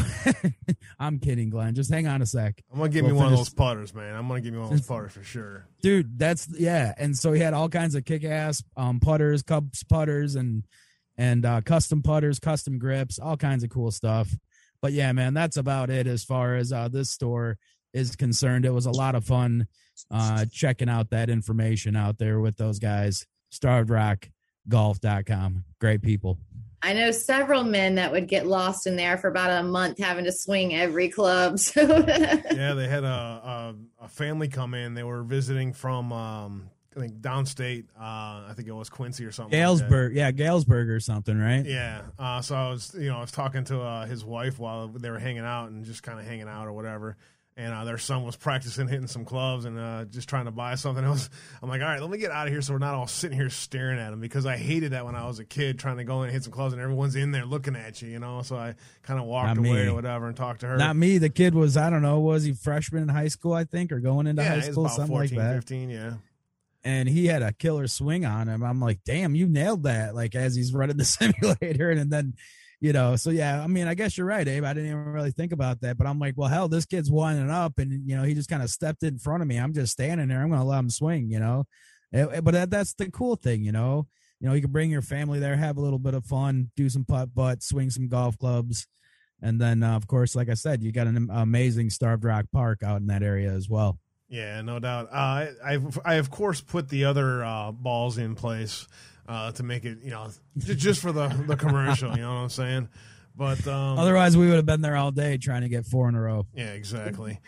I'm 0.98 1.18
kidding, 1.18 1.50
Glenn. 1.50 1.74
Just 1.74 1.92
hang 1.92 2.06
on 2.06 2.22
a 2.22 2.26
sec. 2.26 2.62
I'm 2.72 2.78
gonna 2.78 2.88
give 2.90 3.04
We'll 3.04 3.14
me 3.14 3.18
one 3.18 3.32
of 3.32 3.38
those 3.38 3.50
putters, 3.50 3.94
man. 3.94 4.14
I'm 4.14 4.28
gonna 4.28 4.40
give 4.40 4.54
you 4.54 4.60
one 4.60 4.72
of 4.72 4.78
those 4.78 4.86
putters 4.86 5.12
for 5.12 5.22
sure. 5.22 5.66
dude 5.82 6.18
that's 6.18 6.48
yeah 6.58 6.94
and 6.98 7.16
so 7.16 7.32
he 7.32 7.40
had 7.40 7.54
all 7.54 7.68
kinds 7.68 7.94
of 7.94 8.04
kick-ass 8.04 8.62
um 8.76 9.00
putters 9.00 9.42
cups 9.42 9.82
putters 9.84 10.34
and 10.34 10.64
and 11.16 11.44
uh 11.44 11.60
custom 11.60 12.02
putters 12.02 12.38
custom 12.38 12.78
grips 12.78 13.18
all 13.18 13.36
kinds 13.36 13.62
of 13.64 13.70
cool 13.70 13.90
stuff 13.90 14.34
but 14.82 14.92
yeah 14.92 15.12
man 15.12 15.34
that's 15.34 15.56
about 15.56 15.90
it 15.90 16.06
as 16.06 16.24
far 16.24 16.54
as 16.56 16.72
uh 16.72 16.88
this 16.88 17.10
store 17.10 17.56
is 17.92 18.16
concerned 18.16 18.64
it 18.64 18.72
was 18.74 18.86
a 18.86 18.90
lot 18.90 19.14
of 19.14 19.24
fun 19.24 19.66
uh 20.10 20.44
checking 20.52 20.88
out 20.88 21.10
that 21.10 21.30
information 21.30 21.96
out 21.96 22.18
there 22.18 22.40
with 22.40 22.56
those 22.56 22.78
guys 22.78 23.26
starvedrockgolf.com 23.52 25.64
great 25.80 26.02
people 26.02 26.38
I 26.82 26.92
know 26.92 27.10
several 27.10 27.64
men 27.64 27.96
that 27.96 28.12
would 28.12 28.28
get 28.28 28.46
lost 28.46 28.86
in 28.86 28.96
there 28.96 29.18
for 29.18 29.28
about 29.28 29.50
a 29.50 29.62
month 29.64 29.98
having 29.98 30.24
to 30.24 30.32
swing 30.32 30.74
every 30.74 31.08
club. 31.08 31.58
So 31.68 31.82
yeah, 31.82 32.74
they 32.74 32.88
had 32.88 33.04
a, 33.04 33.74
a 34.00 34.04
a 34.04 34.08
family 34.08 34.48
come 34.48 34.74
in. 34.74 34.94
They 34.94 35.02
were 35.02 35.22
visiting 35.22 35.72
from 35.72 36.12
um, 36.12 36.70
I 36.96 37.00
think 37.00 37.20
downstate. 37.20 37.84
Uh, 37.98 38.48
I 38.48 38.52
think 38.54 38.68
it 38.68 38.72
was 38.72 38.88
Quincy 38.88 39.24
or 39.24 39.32
something. 39.32 39.58
like 39.58 39.66
galesburg 39.66 40.14
yeah 40.14 40.30
galesburg 40.30 40.88
or 40.88 41.00
something 41.00 41.38
right 41.38 41.64
Yeah. 41.64 42.02
Uh, 42.18 42.40
so 42.40 42.54
I 42.56 42.70
was, 42.70 42.94
you 42.94 43.08
know, 43.08 43.18
I 43.18 43.20
was 43.20 43.32
talking 43.32 43.64
to 43.64 43.80
uh, 43.80 44.06
his 44.06 44.24
wife 44.24 44.58
while 44.58 44.88
they 44.88 45.10
were 45.10 45.18
hanging 45.18 45.44
out 45.44 45.70
and 45.70 45.84
just 45.84 46.02
kind 46.02 46.18
of 46.18 46.26
hanging 46.26 46.48
out 46.48 46.66
or 46.66 46.72
whatever. 46.72 47.16
And 47.58 47.74
uh, 47.74 47.84
their 47.84 47.98
son 47.98 48.22
was 48.22 48.36
practicing 48.36 48.86
hitting 48.86 49.08
some 49.08 49.24
clubs 49.24 49.64
and 49.64 49.76
uh, 49.80 50.04
just 50.04 50.28
trying 50.28 50.44
to 50.44 50.52
buy 50.52 50.76
something. 50.76 51.04
I 51.04 51.10
was, 51.10 51.28
I'm 51.60 51.68
like, 51.68 51.80
all 51.82 51.88
right, 51.88 52.00
let 52.00 52.08
me 52.08 52.16
get 52.16 52.30
out 52.30 52.46
of 52.46 52.52
here 52.52 52.62
so 52.62 52.72
we're 52.72 52.78
not 52.78 52.94
all 52.94 53.08
sitting 53.08 53.36
here 53.36 53.50
staring 53.50 53.98
at 53.98 54.12
him 54.12 54.20
because 54.20 54.46
I 54.46 54.56
hated 54.56 54.92
that 54.92 55.04
when 55.04 55.16
I 55.16 55.26
was 55.26 55.40
a 55.40 55.44
kid 55.44 55.76
trying 55.76 55.96
to 55.96 56.04
go 56.04 56.20
in 56.22 56.26
and 56.26 56.32
hit 56.32 56.44
some 56.44 56.52
clubs 56.52 56.72
and 56.72 56.80
everyone's 56.80 57.16
in 57.16 57.32
there 57.32 57.44
looking 57.44 57.74
at 57.74 58.00
you, 58.00 58.10
you 58.10 58.20
know. 58.20 58.42
So 58.42 58.54
I 58.54 58.76
kind 59.02 59.18
of 59.18 59.26
walked 59.26 59.56
Not 59.56 59.56
me. 59.58 59.70
away 59.70 59.86
or 59.88 59.94
whatever 59.94 60.28
and 60.28 60.36
talked 60.36 60.60
to 60.60 60.68
her. 60.68 60.76
not 60.76 60.94
me 60.94 61.18
the 61.18 61.30
kid 61.30 61.52
was 61.54 61.76
i 61.76 61.90
don't 61.90 62.02
know 62.02 62.20
was 62.20 62.44
he 62.44 62.52
freshman 62.52 63.02
in 63.02 63.08
high 63.08 63.28
school 63.28 63.52
i 63.54 63.64
think 63.64 63.90
or 63.90 63.98
going 63.98 64.26
into 64.28 64.42
yeah, 64.42 64.50
high 64.50 64.60
school 64.60 64.88
something 64.88 65.08
14, 65.08 65.36
like 65.38 65.46
that 65.46 65.54
15, 65.54 65.90
yeah. 65.90 66.12
and 66.84 67.08
he 67.08 67.26
had 67.26 67.42
a 67.42 67.52
killer 67.52 67.88
swing 67.88 68.24
on 68.24 68.48
him. 68.48 68.62
I'm 68.62 68.80
like, 68.80 69.00
damn, 69.04 69.34
you 69.34 69.48
nailed 69.48 69.82
that. 69.82 70.14
Like 70.14 70.34
as 70.34 70.54
he's 70.54 70.72
running 70.72 70.96
the 70.96 71.04
simulator, 71.04 71.90
and, 71.90 72.10
then, 72.10 72.34
you 72.80 72.92
know, 72.92 73.16
so 73.16 73.30
yeah, 73.30 73.62
I 73.62 73.66
mean, 73.66 73.88
I 73.88 73.94
guess 73.94 74.16
you're 74.16 74.26
right, 74.26 74.46
Abe. 74.46 74.64
I 74.64 74.72
didn't 74.72 74.90
even 74.90 75.04
really 75.06 75.32
think 75.32 75.52
about 75.52 75.80
that, 75.80 75.98
but 75.98 76.06
I'm 76.06 76.18
like, 76.18 76.34
well, 76.36 76.48
hell, 76.48 76.68
this 76.68 76.86
kid's 76.86 77.10
winding 77.10 77.50
up, 77.50 77.78
and 77.78 78.08
you 78.08 78.16
know, 78.16 78.22
he 78.22 78.34
just 78.34 78.48
kind 78.48 78.62
of 78.62 78.70
stepped 78.70 79.02
in 79.02 79.18
front 79.18 79.42
of 79.42 79.48
me. 79.48 79.56
I'm 79.56 79.74
just 79.74 79.92
standing 79.92 80.28
there. 80.28 80.42
I'm 80.42 80.50
gonna 80.50 80.64
let 80.64 80.78
him 80.78 80.90
swing, 80.90 81.30
you 81.30 81.40
know. 81.40 81.64
But 82.12 82.52
that, 82.52 82.70
that's 82.70 82.94
the 82.94 83.10
cool 83.10 83.36
thing, 83.36 83.64
you 83.64 83.72
know. 83.72 84.06
You 84.40 84.48
know, 84.48 84.54
you 84.54 84.62
can 84.62 84.70
bring 84.70 84.90
your 84.90 85.02
family 85.02 85.40
there, 85.40 85.56
have 85.56 85.76
a 85.76 85.80
little 85.80 85.98
bit 85.98 86.14
of 86.14 86.24
fun, 86.24 86.70
do 86.76 86.88
some 86.88 87.04
putt 87.04 87.34
putt, 87.34 87.62
swing 87.62 87.90
some 87.90 88.08
golf 88.08 88.38
clubs. 88.38 88.86
And 89.42 89.60
then, 89.60 89.82
uh, 89.82 89.96
of 89.96 90.06
course, 90.06 90.34
like 90.34 90.48
I 90.48 90.54
said, 90.54 90.82
you 90.82 90.92
got 90.92 91.06
an 91.06 91.28
amazing 91.32 91.90
Starved 91.90 92.24
Rock 92.24 92.46
Park 92.52 92.82
out 92.82 93.00
in 93.00 93.08
that 93.08 93.22
area 93.22 93.50
as 93.50 93.68
well. 93.68 93.98
Yeah, 94.28 94.60
no 94.62 94.78
doubt. 94.78 95.08
Uh, 95.10 95.46
I, 95.64 95.78
I 96.04 96.14
of 96.14 96.30
course 96.30 96.60
put 96.60 96.88
the 96.88 97.04
other 97.04 97.44
uh, 97.44 97.72
balls 97.72 98.18
in 98.18 98.34
place 98.34 98.86
uh, 99.28 99.52
to 99.52 99.62
make 99.62 99.84
it, 99.84 99.98
you 100.02 100.10
know, 100.10 100.30
just 100.56 101.00
for 101.00 101.12
the 101.12 101.28
the 101.46 101.56
commercial. 101.56 102.10
You 102.16 102.22
know 102.22 102.34
what 102.34 102.40
I'm 102.40 102.48
saying? 102.48 102.88
But 103.36 103.64
um, 103.68 103.98
Otherwise, 104.00 104.36
we 104.36 104.46
would 104.48 104.56
have 104.56 104.66
been 104.66 104.80
there 104.80 104.96
all 104.96 105.12
day 105.12 105.36
trying 105.38 105.62
to 105.62 105.68
get 105.68 105.86
four 105.86 106.08
in 106.08 106.16
a 106.16 106.20
row. 106.20 106.44
yeah, 106.54 106.70
exactly, 106.72 107.38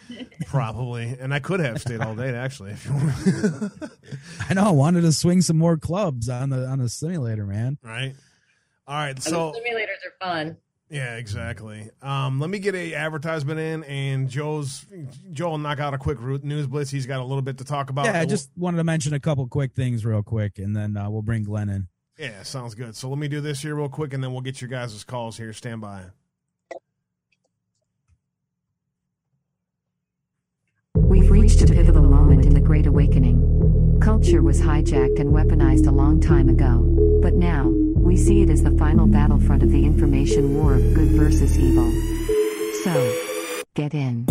probably. 0.46 1.16
And 1.18 1.34
I 1.34 1.40
could 1.40 1.58
have 1.58 1.80
stayed 1.80 2.00
all 2.00 2.14
day 2.14 2.32
actually. 2.32 2.72
If 2.72 2.84
you 2.86 2.92
want. 2.92 3.90
I 4.48 4.54
know. 4.54 4.64
I 4.68 4.70
wanted 4.70 5.00
to 5.00 5.12
swing 5.12 5.40
some 5.42 5.58
more 5.58 5.76
clubs 5.76 6.28
on 6.28 6.50
the 6.50 6.64
on 6.66 6.78
the 6.78 6.88
simulator, 6.88 7.44
man. 7.44 7.78
right. 7.82 8.14
All 8.86 8.94
right. 8.94 9.10
And 9.10 9.22
So 9.22 9.50
the 9.52 9.58
simulators 9.58 10.06
are 10.06 10.26
fun. 10.26 10.56
Yeah, 10.90 11.16
exactly. 11.16 11.88
Um, 12.02 12.40
let 12.40 12.50
me 12.50 12.58
get 12.58 12.74
a 12.74 12.94
advertisement 12.94 13.60
in, 13.60 13.84
and 13.84 14.28
Joe's 14.28 14.84
Joe 15.32 15.50
will 15.50 15.58
knock 15.58 15.78
out 15.78 15.94
a 15.94 15.98
quick 15.98 16.20
news 16.20 16.66
blitz. 16.66 16.90
He's 16.90 17.06
got 17.06 17.20
a 17.20 17.24
little 17.24 17.42
bit 17.42 17.58
to 17.58 17.64
talk 17.64 17.90
about. 17.90 18.06
yeah, 18.06 18.20
I 18.20 18.26
just 18.26 18.50
wanted 18.56 18.78
to 18.78 18.84
mention 18.84 19.14
a 19.14 19.20
couple 19.20 19.46
quick 19.46 19.72
things 19.72 20.04
real 20.04 20.22
quick, 20.22 20.58
and 20.58 20.76
then 20.76 20.96
uh, 20.96 21.08
we'll 21.08 21.22
bring 21.22 21.44
Glenn 21.44 21.68
in. 21.68 21.88
yeah, 22.18 22.42
sounds 22.42 22.74
good. 22.74 22.96
So 22.96 23.08
let 23.08 23.18
me 23.18 23.28
do 23.28 23.40
this 23.40 23.62
here 23.62 23.74
real 23.76 23.88
quick, 23.88 24.12
and 24.12 24.22
then 24.22 24.32
we'll 24.32 24.42
get 24.42 24.60
your 24.60 24.68
guys' 24.68 25.04
calls 25.04 25.36
here. 25.36 25.52
Stand 25.52 25.80
by. 25.80 26.06
We've 30.94 31.30
reached 31.30 31.62
a 31.62 31.66
pivotal 31.66 32.02
moment 32.02 32.44
in 32.46 32.54
the 32.54 32.60
Great 32.60 32.86
Awakening. 32.86 33.98
Culture 34.02 34.42
was 34.42 34.60
hijacked 34.60 35.20
and 35.20 35.30
weaponized 35.30 35.86
a 35.86 35.90
long 35.90 36.20
time 36.20 36.48
ago, 36.48 37.18
but 37.22 37.34
now, 37.34 37.72
we 38.00 38.16
see 38.16 38.42
it 38.42 38.50
as 38.50 38.62
the 38.62 38.70
final 38.72 39.06
battlefront 39.06 39.62
of 39.62 39.70
the 39.70 39.84
information 39.84 40.56
war 40.56 40.74
of 40.74 40.94
good 40.94 41.10
versus 41.10 41.58
evil. 41.58 41.90
So, 42.82 43.14
get 43.74 43.94
in. 43.94 44.24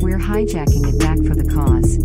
We're 0.00 0.18
hijacking 0.18 0.88
it 0.88 0.98
back 0.98 1.18
for 1.18 1.34
the 1.34 1.44
cause. 1.44 1.96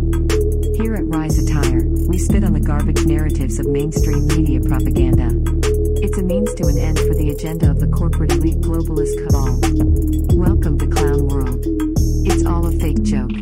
Here 0.78 0.94
at 0.94 1.04
Rise 1.06 1.38
Attire, 1.38 1.82
we 2.08 2.18
spit 2.18 2.44
on 2.44 2.52
the 2.52 2.60
garbage 2.60 3.04
narratives 3.04 3.58
of 3.58 3.66
mainstream 3.66 4.26
media 4.28 4.60
propaganda. 4.60 5.30
It's 6.00 6.18
a 6.18 6.22
means 6.22 6.54
to 6.54 6.66
an 6.66 6.78
end 6.78 6.98
for 7.00 7.14
the 7.14 7.30
agenda 7.30 7.70
of 7.70 7.80
the 7.80 7.88
corporate 7.88 8.32
elite 8.32 8.60
globalist 8.60 9.16
cabal. 9.24 9.58
Welcome 10.38 10.78
to 10.78 10.86
Clown 10.86 11.26
World. 11.26 11.64
It's 12.26 12.44
all 12.44 12.66
a 12.66 12.72
fake 12.72 13.02
joke. 13.02 13.32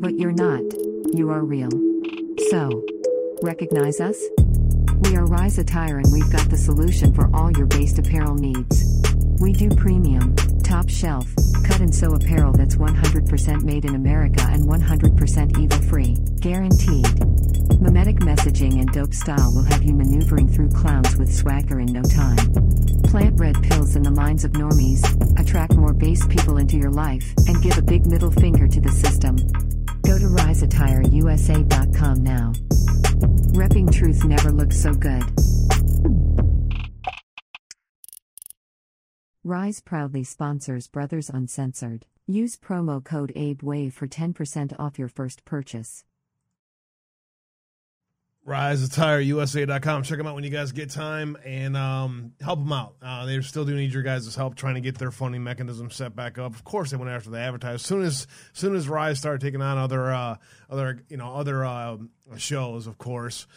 But 0.00 0.18
you're 0.18 0.32
not. 0.32 0.62
You 1.12 1.30
are 1.30 1.42
real. 1.42 1.70
So, 2.50 2.84
recognize 3.42 3.98
us? 3.98 4.22
We 5.00 5.14
are 5.16 5.26
Rise 5.26 5.58
Attire 5.58 5.98
and 5.98 6.12
we've 6.12 6.30
got 6.30 6.48
the 6.48 6.56
solution 6.56 7.12
for 7.12 7.28
all 7.34 7.50
your 7.52 7.66
based 7.66 7.98
apparel 7.98 8.34
needs. 8.34 9.02
We 9.40 9.52
do 9.52 9.68
premium, 9.68 10.34
top 10.62 10.88
shelf, 10.88 11.26
cut 11.64 11.80
and 11.80 11.94
sew 11.94 12.14
apparel 12.14 12.52
that's 12.52 12.76
100% 12.76 13.62
made 13.62 13.84
in 13.84 13.94
America 13.94 14.46
and 14.48 14.64
100% 14.64 15.58
evil 15.58 15.82
free, 15.88 16.16
guaranteed. 16.40 17.06
Mimetic 17.80 18.20
messaging 18.20 18.80
and 18.80 18.90
dope 18.92 19.12
style 19.12 19.52
will 19.54 19.64
have 19.64 19.82
you 19.82 19.94
maneuvering 19.94 20.48
through 20.48 20.70
clowns 20.70 21.16
with 21.16 21.34
swagger 21.34 21.80
in 21.80 21.92
no 21.92 22.02
time. 22.02 22.36
Plant 23.04 23.38
red 23.38 23.62
pills 23.62 23.96
in 23.96 24.02
the 24.02 24.10
minds 24.10 24.44
of 24.44 24.52
normies, 24.52 25.04
attract 25.38 25.74
more 25.74 25.92
base 25.92 26.26
people 26.26 26.56
into 26.56 26.78
your 26.78 26.90
life, 26.90 27.34
and 27.46 27.62
give 27.62 27.76
a 27.76 27.82
big 27.82 28.06
middle 28.06 28.30
finger 28.30 28.66
to 28.66 28.80
the 28.80 28.90
system. 28.90 29.36
Go 30.02 30.18
to 30.18 30.24
riseattireusa.com 30.24 32.22
now. 32.22 32.52
Repping 33.56 33.90
truth 33.90 34.22
never 34.22 34.52
looks 34.52 34.76
so 34.76 34.92
good. 34.92 35.24
Rise 39.42 39.80
proudly 39.80 40.24
sponsors 40.24 40.88
Brothers 40.88 41.30
Uncensored. 41.30 42.04
Use 42.26 42.58
promo 42.58 43.02
code 43.02 43.32
ABEWAVE 43.34 43.94
for 43.94 44.06
10% 44.06 44.78
off 44.78 44.98
your 44.98 45.08
first 45.08 45.46
purchase. 45.46 46.04
RiseAttireUSA.com. 48.46 50.04
Check 50.04 50.18
them 50.18 50.26
out 50.26 50.36
when 50.36 50.44
you 50.44 50.50
guys 50.50 50.70
get 50.70 50.90
time 50.90 51.36
and 51.44 51.76
um, 51.76 52.32
help 52.40 52.60
them 52.60 52.72
out. 52.72 52.94
Uh, 53.02 53.26
they 53.26 53.40
still 53.40 53.64
do 53.64 53.74
need 53.74 53.92
your 53.92 54.04
guys' 54.04 54.34
help 54.36 54.54
trying 54.54 54.76
to 54.76 54.80
get 54.80 54.98
their 54.98 55.10
funding 55.10 55.42
mechanism 55.42 55.90
set 55.90 56.14
back 56.14 56.38
up. 56.38 56.54
Of 56.54 56.62
course, 56.62 56.90
they 56.92 56.96
went 56.96 57.10
after 57.10 57.30
the 57.30 57.38
advertisers. 57.38 57.82
As 57.82 57.86
soon 57.86 58.02
as, 58.02 58.26
soon 58.52 58.76
as 58.76 58.88
Rise 58.88 59.18
started 59.18 59.40
taking 59.40 59.62
on 59.62 59.78
other, 59.78 60.12
uh, 60.12 60.36
other, 60.70 61.02
you 61.08 61.16
know, 61.16 61.34
other 61.34 61.64
uh, 61.64 61.96
shows, 62.36 62.86
of 62.86 62.98
course. 62.98 63.48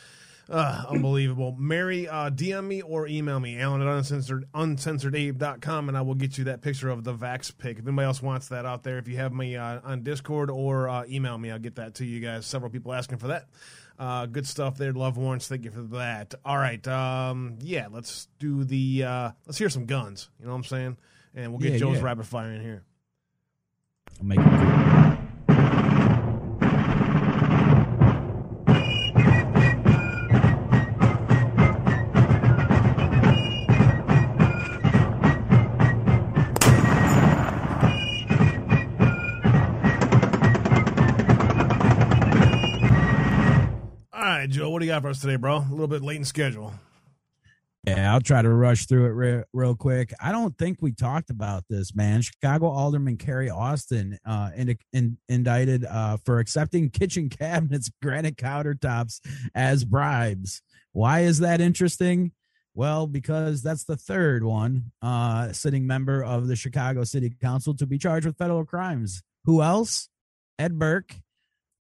Uh, 0.49 0.85
unbelievable. 0.89 1.55
Mary, 1.59 2.07
uh, 2.07 2.31
DM 2.31 2.65
me 2.65 2.81
or 2.81 3.07
email 3.07 3.39
me, 3.39 3.59
Alan 3.59 3.81
at 3.81 3.87
uncensored, 3.87 4.45
uncensoredabe.com, 4.53 5.89
and 5.89 5.95
I 5.95 6.01
will 6.01 6.15
get 6.15 6.39
you 6.39 6.45
that 6.45 6.61
picture 6.61 6.89
of 6.89 7.03
the 7.03 7.13
Vax 7.13 7.55
pic. 7.55 7.77
If 7.77 7.85
anybody 7.85 8.07
else 8.07 8.23
wants 8.23 8.47
that 8.47 8.65
out 8.65 8.81
there, 8.81 8.97
if 8.97 9.07
you 9.07 9.17
have 9.17 9.31
me 9.31 9.55
uh, 9.55 9.79
on 9.83 10.01
Discord 10.01 10.49
or 10.49 10.89
uh, 10.89 11.03
email 11.07 11.37
me, 11.37 11.51
I'll 11.51 11.59
get 11.59 11.75
that 11.75 11.95
to 11.95 12.05
you 12.05 12.19
guys. 12.19 12.47
Several 12.47 12.71
people 12.71 12.91
asking 12.93 13.19
for 13.19 13.27
that. 13.27 13.45
Uh, 13.99 14.25
good 14.25 14.47
stuff 14.47 14.77
there, 14.77 14.93
Love 14.93 15.17
Warrants. 15.17 15.47
Thank 15.49 15.65
you 15.65 15.71
for 15.71 15.81
that. 15.97 16.33
All 16.45 16.57
right. 16.57 16.85
Um, 16.87 17.57
yeah, 17.61 17.87
let's 17.91 18.29
do 18.39 18.63
the, 18.63 19.03
uh, 19.03 19.31
let's 19.45 19.57
hear 19.57 19.69
some 19.69 19.85
guns. 19.85 20.29
You 20.39 20.45
know 20.45 20.51
what 20.53 20.57
I'm 20.59 20.63
saying? 20.63 20.97
And 21.35 21.51
we'll 21.51 21.59
get 21.59 21.73
Yeah, 21.73 21.79
Joe's 21.79 21.97
yeah. 21.97 22.03
rapid 22.03 22.25
fire 22.25 22.51
in 22.53 22.61
here. 22.61 22.83
I'll 24.19 24.25
make 24.25 24.39
it 24.39 25.18
Joe, 44.49 44.71
what 44.71 44.79
do 44.79 44.85
you 44.85 44.91
got 44.91 45.03
for 45.03 45.09
us 45.09 45.21
today, 45.21 45.35
bro? 45.35 45.57
A 45.57 45.67
little 45.69 45.87
bit 45.87 46.01
late 46.01 46.17
in 46.17 46.25
schedule. 46.25 46.73
Yeah, 47.85 48.11
I'll 48.11 48.19
try 48.19 48.41
to 48.41 48.49
rush 48.49 48.87
through 48.87 49.05
it 49.05 49.09
re- 49.09 49.43
real 49.53 49.75
quick. 49.75 50.11
I 50.19 50.31
don't 50.31 50.57
think 50.57 50.79
we 50.81 50.91
talked 50.91 51.29
about 51.29 51.65
this, 51.69 51.95
man. 51.95 52.23
Chicago 52.23 52.67
Alderman 52.67 53.17
Carrie 53.17 53.51
Austin 53.51 54.17
uh, 54.25 54.49
in, 54.55 54.75
in, 54.91 55.17
indicted 55.29 55.85
uh, 55.85 56.17
for 56.25 56.39
accepting 56.39 56.89
kitchen 56.89 57.29
cabinets, 57.39 57.91
granite 58.01 58.37
countertops 58.37 59.19
as 59.53 59.85
bribes. 59.85 60.63
Why 60.93 61.21
is 61.21 61.39
that 61.39 61.61
interesting? 61.61 62.31
Well, 62.73 63.05
because 63.05 63.61
that's 63.61 63.83
the 63.83 63.97
third 63.97 64.43
one 64.43 64.91
uh, 65.03 65.51
sitting 65.53 65.85
member 65.85 66.23
of 66.23 66.47
the 66.47 66.55
Chicago 66.55 67.03
City 67.03 67.31
Council 67.39 67.75
to 67.75 67.85
be 67.85 67.99
charged 67.99 68.25
with 68.25 68.37
federal 68.37 68.65
crimes. 68.65 69.21
Who 69.45 69.61
else? 69.61 70.09
Ed 70.57 70.77
Burke, 70.77 71.15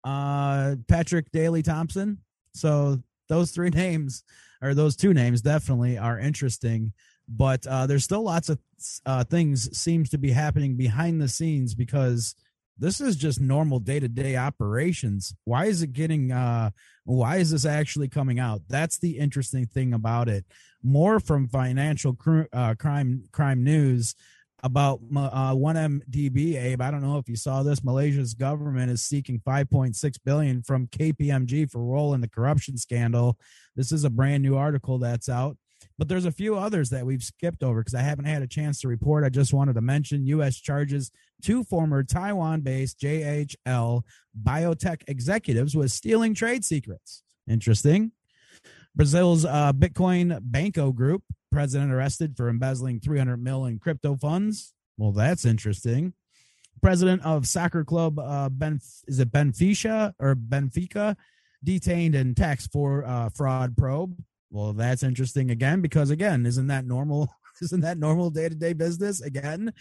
uh, 0.05 0.77
Patrick 0.87 1.31
Daley 1.33 1.63
Thompson. 1.63 2.19
So 2.61 3.03
those 3.29 3.51
three 3.51 3.71
names 3.85 4.25
or 4.63 4.75
those 4.75 4.97
two 4.97 5.15
names 5.15 5.43
definitely 5.43 5.99
are 5.99 6.19
interesting 6.19 6.93
but 7.29 7.67
uh, 7.67 7.87
there's 7.87 8.05
still 8.05 8.23
lots 8.23 8.49
of 8.49 8.59
uh, 9.05 9.23
things 9.25 9.77
seems 9.79 10.09
to 10.11 10.19
be 10.19 10.31
happening 10.31 10.77
behind 10.77 11.21
the 11.21 11.29
scenes 11.29 11.75
because 11.75 12.35
this 12.79 13.01
is 13.01 13.17
just 13.17 13.41
normal 13.41 13.81
day-to-day 13.81 14.37
operations. 14.37 15.35
Why 15.45 15.67
is 15.67 15.83
it 15.83 15.93
getting 15.93 16.31
uh 16.33 16.71
why 17.05 17.37
is 17.37 17.51
this 17.51 17.65
actually 17.65 18.09
coming 18.09 18.39
out? 18.39 18.63
That's 18.69 18.99
the 18.99 19.19
interesting 19.19 19.67
thing 19.67 19.93
about 19.93 20.29
it. 20.29 20.45
More 20.83 21.19
from 21.19 21.49
financial 21.49 22.15
cr- 22.15 22.43
uh, 22.53 22.75
crime 22.79 23.25
crime 23.33 23.65
news 23.65 24.15
about 24.63 25.01
uh, 25.15 25.55
1MDB, 25.55 26.57
Abe. 26.57 26.81
I 26.81 26.91
don't 26.91 27.03
know 27.03 27.19
if 27.19 27.29
you 27.29 27.37
saw 27.37 27.63
this. 27.63 27.85
Malaysia's 27.85 28.35
government 28.35 28.91
is 28.91 29.03
seeking 29.03 29.41
5.6 29.47 30.17
billion 30.25 30.63
from 30.63 30.89
KPMG 30.89 31.71
for 31.71 31.85
role 31.85 32.15
in 32.15 32.21
the 32.21 32.29
corruption 32.29 32.77
scandal. 32.77 33.39
This 33.77 33.93
is 33.93 34.05
a 34.05 34.11
brand 34.11 34.43
new 34.43 34.57
article 34.57 34.99
that's 34.99 35.29
out. 35.29 35.57
But 35.97 36.09
there's 36.09 36.25
a 36.25 36.33
few 36.33 36.57
others 36.57 36.91
that 36.91 37.07
we've 37.07 37.23
skipped 37.23 37.63
over 37.63 37.81
because 37.81 37.95
I 37.95 38.03
haven't 38.03 38.25
had 38.25 38.43
a 38.43 38.47
chance 38.47 38.81
to 38.81 38.89
report. 38.89 39.25
I 39.25 39.29
just 39.29 39.53
wanted 39.53 39.75
to 39.75 39.81
mention 39.81 40.27
U.S. 40.27 40.57
charges 40.57 41.11
two 41.43 41.63
former 41.65 42.03
Taiwan 42.03 42.61
based 42.61 43.01
JHL 43.01 44.03
biotech 44.41 45.03
executives 45.07 45.77
with 45.77 45.91
stealing 45.91 46.35
trade 46.35 46.65
secrets. 46.65 47.23
Interesting. 47.49 48.13
Brazil's 48.95 49.45
uh, 49.45 49.73
Bitcoin 49.73 50.39
Banco 50.43 50.93
Group 50.93 51.23
president 51.51 51.93
arrested 51.93 52.37
for 52.37 52.49
embezzling 52.49 53.01
300 53.01 53.43
mil 53.43 53.65
in 53.65 53.79
crypto 53.79 54.17
funds. 54.17 54.75
Well, 54.97 55.13
that's 55.13 55.45
interesting. 55.45 56.15
President 56.83 57.25
of 57.25 57.47
soccer 57.47 57.85
club 57.85 58.19
uh, 58.19 58.49
Ben 58.49 58.81
is 59.07 59.19
it 59.19 59.33
Benfica 59.33 60.13
or 60.19 60.35
Benfica 60.37 61.17
detained 61.63 62.15
in 62.15 62.35
tax 62.35 62.67
for 62.67 63.05
uh, 63.05 63.31
fraud 63.31 63.77
probe. 63.77 64.17
Well, 64.51 64.73
that's 64.73 65.03
interesting 65.03 65.51
again 65.51 65.81
because 65.81 66.11
again, 66.11 66.47
isn't 66.47 66.69
that 66.69 66.87
normal? 66.87 67.31
Isn't 67.61 67.81
that 67.81 67.99
normal 67.99 68.31
day 68.31 68.49
to 68.49 68.55
day 68.55 68.73
business? 68.73 69.21
Again, 69.21 69.73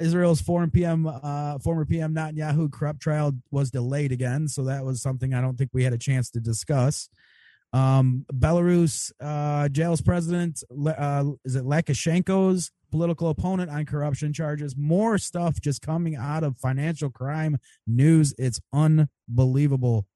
Israel's 0.00 0.40
foreign 0.40 0.70
PM, 0.70 1.06
uh, 1.06 1.58
former 1.58 1.84
PM 1.84 2.14
Netanyahu 2.14 2.72
corrupt 2.72 3.00
trial 3.00 3.32
was 3.50 3.70
delayed 3.70 4.10
again, 4.10 4.48
so 4.48 4.64
that 4.64 4.86
was 4.86 5.02
something 5.02 5.34
I 5.34 5.42
don't 5.42 5.58
think 5.58 5.68
we 5.74 5.84
had 5.84 5.92
a 5.92 5.98
chance 5.98 6.30
to 6.30 6.40
discuss. 6.40 7.10
Um, 7.76 8.24
Belarus 8.32 9.12
uh, 9.20 9.68
jails 9.68 10.00
president 10.00 10.62
uh, 10.86 11.24
is 11.44 11.56
it 11.56 11.64
Lukashenko's 11.64 12.70
political 12.90 13.28
opponent 13.28 13.70
on 13.70 13.84
corruption 13.84 14.32
charges. 14.32 14.74
More 14.76 15.18
stuff 15.18 15.60
just 15.60 15.82
coming 15.82 16.16
out 16.16 16.42
of 16.42 16.56
financial 16.56 17.10
crime 17.10 17.58
news. 17.86 18.34
It's 18.38 18.60
unbelievable. 18.72 20.06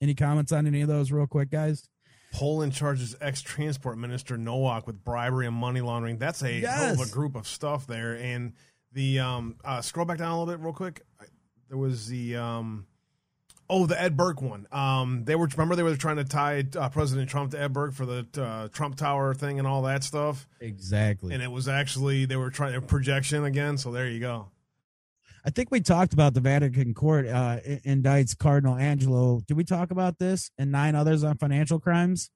Any 0.00 0.14
comments 0.14 0.50
on 0.50 0.66
any 0.66 0.80
of 0.80 0.88
those, 0.88 1.12
real 1.12 1.26
quick, 1.26 1.50
guys? 1.50 1.90
Poland 2.32 2.72
charges 2.72 3.14
ex 3.20 3.42
transport 3.42 3.98
minister 3.98 4.38
Nowak 4.38 4.86
with 4.86 5.04
bribery 5.04 5.46
and 5.46 5.54
money 5.54 5.82
laundering. 5.82 6.16
That's 6.16 6.42
a 6.42 6.60
yes. 6.60 6.74
hell 6.74 6.92
of 6.94 7.00
a 7.00 7.10
group 7.12 7.36
of 7.36 7.46
stuff 7.46 7.86
there. 7.86 8.16
And 8.16 8.54
the 8.92 9.18
um, 9.18 9.56
uh, 9.62 9.82
scroll 9.82 10.06
back 10.06 10.18
down 10.18 10.30
a 10.30 10.38
little 10.38 10.54
bit, 10.54 10.64
real 10.64 10.72
quick. 10.72 11.02
There 11.68 11.76
was 11.76 12.06
the 12.06 12.36
um, 12.36 12.86
oh, 13.70 13.86
the 13.86 14.00
Ed 14.00 14.16
Burke 14.16 14.42
one. 14.42 14.66
Um, 14.72 15.24
they 15.24 15.36
were 15.36 15.46
remember 15.46 15.76
they 15.76 15.82
were 15.82 15.96
trying 15.96 16.16
to 16.16 16.24
tie 16.24 16.64
uh, 16.76 16.88
President 16.90 17.30
Trump 17.30 17.52
to 17.52 17.60
Ed 17.60 17.72
Burke 17.72 17.94
for 17.94 18.04
the 18.04 18.26
uh, 18.36 18.68
Trump 18.68 18.96
Tower 18.96 19.32
thing 19.32 19.58
and 19.58 19.66
all 19.66 19.82
that 19.82 20.04
stuff. 20.04 20.46
Exactly. 20.60 21.32
And 21.32 21.42
it 21.42 21.50
was 21.50 21.68
actually 21.68 22.26
they 22.26 22.36
were 22.36 22.50
trying 22.50 22.74
to 22.74 22.82
projection 22.82 23.44
again. 23.44 23.78
So 23.78 23.92
there 23.92 24.08
you 24.08 24.20
go. 24.20 24.48
I 25.44 25.50
think 25.50 25.70
we 25.70 25.80
talked 25.80 26.12
about 26.12 26.34
the 26.34 26.40
Vatican 26.40 26.92
court 26.92 27.26
uh, 27.26 27.60
indicts 27.86 28.36
Cardinal 28.36 28.76
Angelo. 28.76 29.40
Did 29.46 29.56
we 29.56 29.64
talk 29.64 29.90
about 29.90 30.18
this 30.18 30.50
and 30.58 30.70
nine 30.70 30.94
others 30.94 31.24
on 31.24 31.38
financial 31.38 31.80
crimes? 31.80 32.30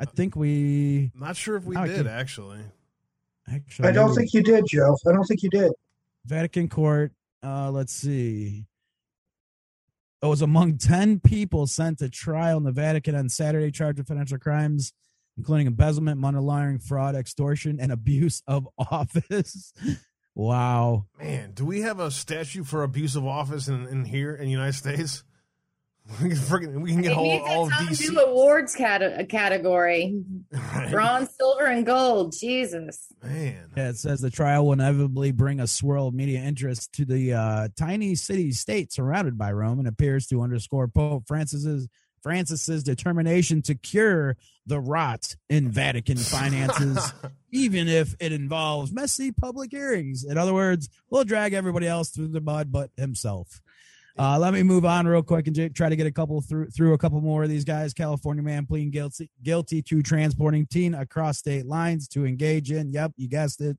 I 0.00 0.06
think 0.06 0.34
we. 0.34 1.12
I'm 1.14 1.20
not 1.20 1.36
sure 1.36 1.56
if 1.56 1.64
we 1.64 1.76
did 1.76 1.96
can, 1.98 2.06
actually. 2.08 2.58
Actually, 3.48 3.88
I 3.88 3.92
don't 3.92 4.14
think 4.14 4.34
you 4.34 4.42
did, 4.42 4.64
Joe. 4.66 4.96
I 5.06 5.12
don't 5.12 5.24
think 5.24 5.42
you 5.42 5.50
did. 5.50 5.70
Vatican 6.24 6.68
court. 6.68 7.12
Uh, 7.44 7.70
let's 7.70 7.92
see. 7.92 8.66
It 10.22 10.26
was 10.26 10.40
among 10.40 10.78
10 10.78 11.18
people 11.18 11.66
sent 11.66 11.98
to 11.98 12.08
trial 12.08 12.56
in 12.56 12.62
the 12.62 12.70
Vatican 12.70 13.16
on 13.16 13.28
Saturday 13.28 13.72
charged 13.72 13.98
with 13.98 14.06
financial 14.06 14.38
crimes, 14.38 14.92
including 15.36 15.66
embezzlement, 15.66 16.20
money 16.20 16.38
laundering, 16.38 16.78
fraud, 16.78 17.16
extortion, 17.16 17.80
and 17.80 17.90
abuse 17.90 18.40
of 18.46 18.68
office. 18.78 19.72
Wow. 20.36 21.06
Man, 21.18 21.52
do 21.54 21.64
we 21.64 21.80
have 21.80 21.98
a 21.98 22.12
statute 22.12 22.68
for 22.68 22.84
abuse 22.84 23.16
of 23.16 23.26
office 23.26 23.66
in, 23.66 23.88
in 23.88 24.04
here 24.04 24.32
in 24.32 24.44
the 24.44 24.52
United 24.52 24.74
States? 24.74 25.24
We 26.20 26.28
can, 26.30 26.38
freaking, 26.38 26.82
we 26.82 26.92
can 26.92 27.02
get 27.02 27.16
all, 27.16 27.40
all 27.46 27.66
of 27.66 27.72
these 27.88 28.16
awards 28.16 28.74
cat- 28.74 29.28
category: 29.28 30.22
right. 30.52 30.90
bronze, 30.90 31.30
silver, 31.38 31.66
and 31.66 31.86
gold. 31.86 32.34
Jesus, 32.38 33.06
man. 33.22 33.70
Yeah, 33.76 33.90
it 33.90 33.96
says 33.96 34.20
the 34.20 34.30
trial 34.30 34.66
will 34.66 34.72
inevitably 34.72 35.32
bring 35.32 35.60
a 35.60 35.66
swirl 35.66 36.08
of 36.08 36.14
media 36.14 36.40
interest 36.40 36.92
to 36.94 37.04
the 37.04 37.34
uh, 37.34 37.68
tiny 37.76 38.14
city 38.14 38.50
state 38.52 38.92
surrounded 38.92 39.38
by 39.38 39.52
Rome, 39.52 39.78
and 39.78 39.86
appears 39.86 40.26
to 40.28 40.42
underscore 40.42 40.88
Pope 40.88 41.24
Francis's 41.28 41.88
Francis's 42.22 42.82
determination 42.82 43.62
to 43.62 43.74
cure 43.74 44.36
the 44.66 44.80
rot 44.80 45.36
in 45.48 45.70
Vatican 45.70 46.16
finances, 46.16 47.12
even 47.50 47.88
if 47.88 48.14
it 48.20 48.32
involves 48.32 48.92
messy 48.92 49.32
public 49.32 49.70
hearings. 49.72 50.24
In 50.24 50.38
other 50.38 50.54
words, 50.54 50.88
we'll 51.10 51.24
drag 51.24 51.52
everybody 51.52 51.86
else 51.86 52.10
through 52.10 52.28
the 52.28 52.40
mud 52.40 52.70
but 52.70 52.90
himself. 52.96 53.61
Uh, 54.18 54.38
let 54.38 54.52
me 54.52 54.62
move 54.62 54.84
on 54.84 55.06
real 55.06 55.22
quick 55.22 55.46
and 55.46 55.74
try 55.74 55.88
to 55.88 55.96
get 55.96 56.06
a 56.06 56.12
couple 56.12 56.40
through 56.42 56.68
through 56.68 56.92
a 56.92 56.98
couple 56.98 57.20
more 57.20 57.42
of 57.42 57.48
these 57.48 57.64
guys. 57.64 57.94
California 57.94 58.42
man 58.42 58.66
pleading 58.66 58.90
guilty 58.90 59.30
guilty 59.42 59.80
to 59.82 60.02
transporting 60.02 60.66
teen 60.66 60.94
across 60.94 61.38
state 61.38 61.66
lines 61.66 62.08
to 62.08 62.26
engage 62.26 62.70
in. 62.70 62.90
Yep, 62.90 63.12
you 63.16 63.28
guessed 63.28 63.60
it, 63.60 63.78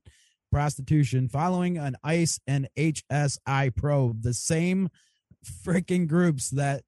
prostitution. 0.50 1.28
Following 1.28 1.78
an 1.78 1.96
ICE 2.02 2.40
and 2.46 2.68
HSI 2.76 3.74
probe, 3.76 4.22
the 4.22 4.34
same 4.34 4.88
freaking 5.64 6.08
groups 6.08 6.50
that 6.50 6.82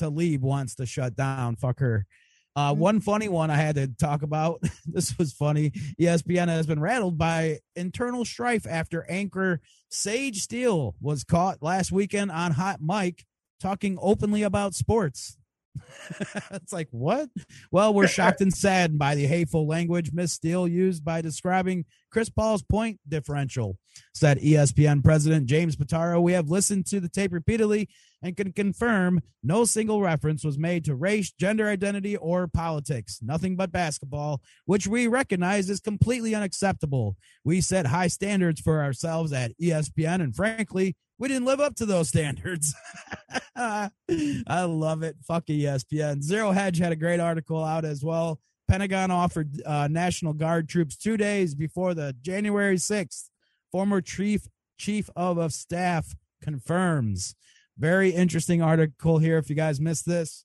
Tlaib 0.00 0.40
wants 0.40 0.74
to 0.76 0.86
shut 0.86 1.14
down. 1.14 1.56
Fuck 1.56 1.80
her. 1.80 2.06
Uh, 2.56 2.72
mm-hmm. 2.72 2.80
one 2.80 3.00
funny 3.00 3.28
one 3.28 3.50
I 3.50 3.56
had 3.56 3.76
to 3.76 3.88
talk 3.88 4.22
about. 4.22 4.60
this 4.86 5.16
was 5.18 5.32
funny. 5.32 5.70
ESPN 6.00 6.48
has 6.48 6.66
been 6.66 6.80
rattled 6.80 7.18
by 7.18 7.58
internal 7.76 8.24
strife 8.24 8.66
after 8.68 9.06
anchor 9.08 9.60
Sage 9.90 10.42
Steele 10.42 10.94
was 11.00 11.24
caught 11.24 11.62
last 11.62 11.90
weekend 11.90 12.30
on 12.30 12.52
Hot 12.52 12.80
Mic 12.80 13.24
talking 13.60 13.98
openly 14.00 14.42
about 14.42 14.74
sports. 14.74 15.36
it's 16.50 16.72
like 16.72 16.88
what? 16.90 17.28
Well, 17.70 17.94
we're 17.94 18.08
shocked 18.08 18.40
and 18.40 18.52
saddened 18.52 18.98
by 18.98 19.14
the 19.14 19.26
hateful 19.26 19.66
language 19.66 20.12
Miss 20.12 20.32
Steele 20.32 20.66
used 20.66 21.04
by 21.04 21.20
describing 21.20 21.84
Chris 22.10 22.28
Paul's 22.28 22.62
point 22.62 22.98
differential, 23.08 23.78
said 24.14 24.38
ESPN 24.38 25.02
President 25.04 25.46
James 25.46 25.76
Pitaro. 25.76 26.20
We 26.20 26.32
have 26.32 26.48
listened 26.48 26.86
to 26.86 27.00
the 27.00 27.08
tape 27.08 27.32
repeatedly 27.32 27.88
and 28.22 28.36
can 28.36 28.52
confirm 28.52 29.20
no 29.42 29.64
single 29.64 30.00
reference 30.00 30.44
was 30.44 30.58
made 30.58 30.84
to 30.84 30.94
race, 30.94 31.32
gender 31.32 31.68
identity, 31.68 32.16
or 32.16 32.46
politics. 32.46 33.20
Nothing 33.22 33.56
but 33.56 33.72
basketball, 33.72 34.40
which 34.66 34.86
we 34.86 35.06
recognize 35.06 35.70
is 35.70 35.80
completely 35.80 36.34
unacceptable. 36.34 37.16
We 37.44 37.60
set 37.60 37.86
high 37.86 38.08
standards 38.08 38.60
for 38.60 38.82
ourselves 38.82 39.32
at 39.32 39.52
ESPN, 39.58 40.22
and 40.22 40.34
frankly, 40.34 40.96
we 41.18 41.28
didn't 41.28 41.44
live 41.44 41.60
up 41.60 41.74
to 41.76 41.86
those 41.86 42.08
standards. 42.08 42.74
I 43.56 43.90
love 44.64 45.02
it. 45.02 45.16
Fuck 45.26 45.46
ESPN. 45.46 46.22
Zero 46.22 46.50
Hedge 46.50 46.78
had 46.78 46.92
a 46.92 46.96
great 46.96 47.20
article 47.20 47.62
out 47.62 47.84
as 47.84 48.02
well. 48.02 48.40
Pentagon 48.68 49.10
offered 49.10 49.60
uh, 49.66 49.88
National 49.90 50.32
Guard 50.32 50.68
troops 50.68 50.96
two 50.96 51.16
days 51.16 51.54
before 51.54 51.92
the 51.92 52.14
January 52.22 52.76
6th. 52.76 53.28
Former 53.72 54.00
chief 54.00 54.48
chief 54.78 55.10
of, 55.14 55.36
of 55.36 55.52
staff 55.52 56.16
confirms. 56.42 57.34
Very 57.80 58.10
interesting 58.10 58.60
article 58.60 59.16
here. 59.16 59.38
If 59.38 59.48
you 59.48 59.56
guys 59.56 59.80
missed 59.80 60.04
this, 60.04 60.44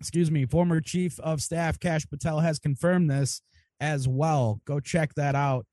excuse 0.00 0.30
me, 0.30 0.46
former 0.46 0.80
chief 0.80 1.20
of 1.20 1.42
staff 1.42 1.78
Kash 1.78 2.08
Patel 2.08 2.40
has 2.40 2.58
confirmed 2.58 3.10
this 3.10 3.42
as 3.78 4.08
well. 4.08 4.62
Go 4.64 4.80
check 4.80 5.12
that 5.16 5.34
out. 5.34 5.66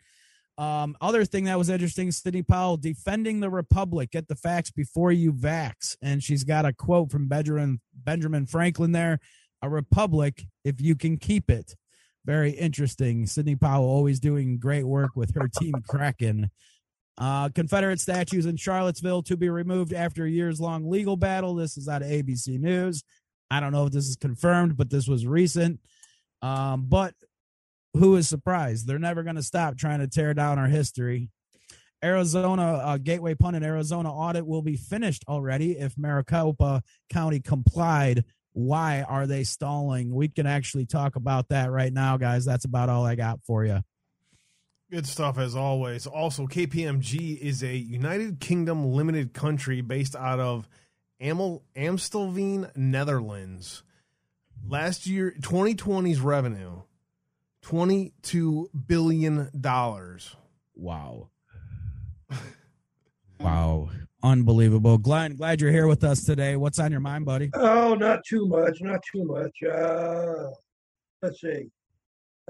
Um, 0.58 0.98
other 1.00 1.24
thing 1.24 1.46
that 1.46 1.58
was 1.58 1.70
interesting, 1.70 2.12
Sidney 2.12 2.44
Powell 2.44 2.76
defending 2.76 3.40
the 3.40 3.50
Republic. 3.50 4.12
Get 4.12 4.28
the 4.28 4.36
facts 4.36 4.72
before 4.72 5.14
you 5.14 5.32
vax. 5.32 5.96
And 6.02 6.22
she's 6.22 6.44
got 6.44 6.66
a 6.66 6.74
quote 6.74 7.10
from 7.10 7.30
Benjamin 7.30 7.80
Benjamin 7.94 8.46
Franklin 8.46 8.92
there: 8.92 9.20
"A 9.62 9.70
republic, 9.70 10.48
if 10.66 10.82
you 10.82 10.96
can 10.96 11.16
keep 11.16 11.50
it." 11.50 11.76
very 12.26 12.52
interesting. 12.52 13.26
Sidney 13.26 13.56
Powell 13.56 13.86
always 13.86 14.20
doing 14.20 14.60
great 14.60 14.86
work 14.86 15.16
with 15.16 15.34
her 15.34 15.48
team 15.48 15.74
Kraken. 15.88 16.52
Uh, 17.20 17.50
Confederate 17.50 18.00
statues 18.00 18.46
in 18.46 18.56
Charlottesville 18.56 19.24
to 19.24 19.36
be 19.36 19.50
removed 19.50 19.94
after 19.94 20.24
a 20.24 20.30
years 20.30 20.62
long 20.62 20.90
legal 20.90 21.18
battle. 21.18 21.54
This 21.54 21.78
is 21.78 21.90
out 21.90 22.02
of 22.02 22.08
ABC 22.08 22.60
News. 22.60 23.04
I 23.52 23.60
don't 23.60 23.74
know 23.74 23.86
if 23.86 23.92
this 23.92 24.08
is 24.08 24.16
confirmed, 24.16 24.78
but 24.78 24.90
this 24.90 25.08
was 25.08 25.28
recent. 25.28 25.82
Um, 26.42 26.86
but 26.88 27.14
who 27.94 28.16
is 28.16 28.30
surprised? 28.30 28.88
They're 28.88 29.00
never 29.00 29.24
going 29.24 29.36
to 29.36 29.44
stop 29.44 29.78
trying 29.78 30.00
to 30.00 30.08
tear 30.08 30.34
down 30.34 30.60
our 30.60 30.68
history. 30.68 31.30
Arizona 32.02 32.64
uh, 32.64 32.98
Gateway 32.98 33.36
Pun 33.36 33.56
and 33.56 33.66
Arizona 33.66 34.14
audit 34.14 34.48
will 34.48 34.62
be 34.62 34.78
finished 34.78 35.26
already 35.28 35.78
if 35.78 35.98
Maricopa 35.98 36.82
County 37.10 37.42
complied. 37.42 38.24
Why 38.54 39.04
are 39.04 39.28
they 39.28 39.44
stalling? 39.44 40.14
We 40.14 40.30
can 40.30 40.48
actually 40.48 40.86
talk 40.86 41.18
about 41.18 41.50
that 41.50 41.72
right 41.72 41.92
now, 41.92 42.16
guys. 42.16 42.46
That's 42.46 42.66
about 42.66 42.88
all 42.88 43.06
I 43.06 43.16
got 43.16 43.40
for 43.46 43.66
you. 43.66 43.82
Good 44.92 45.06
stuff 45.06 45.38
as 45.38 45.56
always. 45.56 46.08
Also, 46.08 46.48
KPMG 46.48 47.38
is 47.38 47.62
a 47.62 47.76
United 47.76 48.40
Kingdom 48.40 48.92
limited 48.92 49.34
country 49.34 49.82
based 49.82 50.16
out 50.16 50.40
of 50.40 50.68
Amel, 51.22 51.64
Amstelveen, 51.76 52.76
Netherlands. 52.76 53.84
Last 54.68 55.06
year, 55.06 55.36
2020's 55.42 56.20
revenue, 56.22 56.82
$22 57.64 58.66
billion. 58.88 59.52
Wow. 60.76 61.30
wow. 63.40 63.90
Unbelievable. 64.24 64.98
Glenn, 64.98 65.36
glad 65.36 65.62
you're 65.62 65.72
here 65.72 65.88
with 65.88 66.04
us 66.04 66.24
today. 66.24 66.56
What's 66.56 66.80
on 66.80 66.92
your 66.92 67.00
mind, 67.00 67.26
buddy? 67.26 67.52
Oh, 67.54 67.94
not 67.94 68.22
too 68.28 68.48
much, 68.48 68.82
not 68.82 69.02
too 69.12 69.24
much. 69.24 69.56
Uh, 69.64 70.50
let's 71.22 71.40
see. 71.40 71.70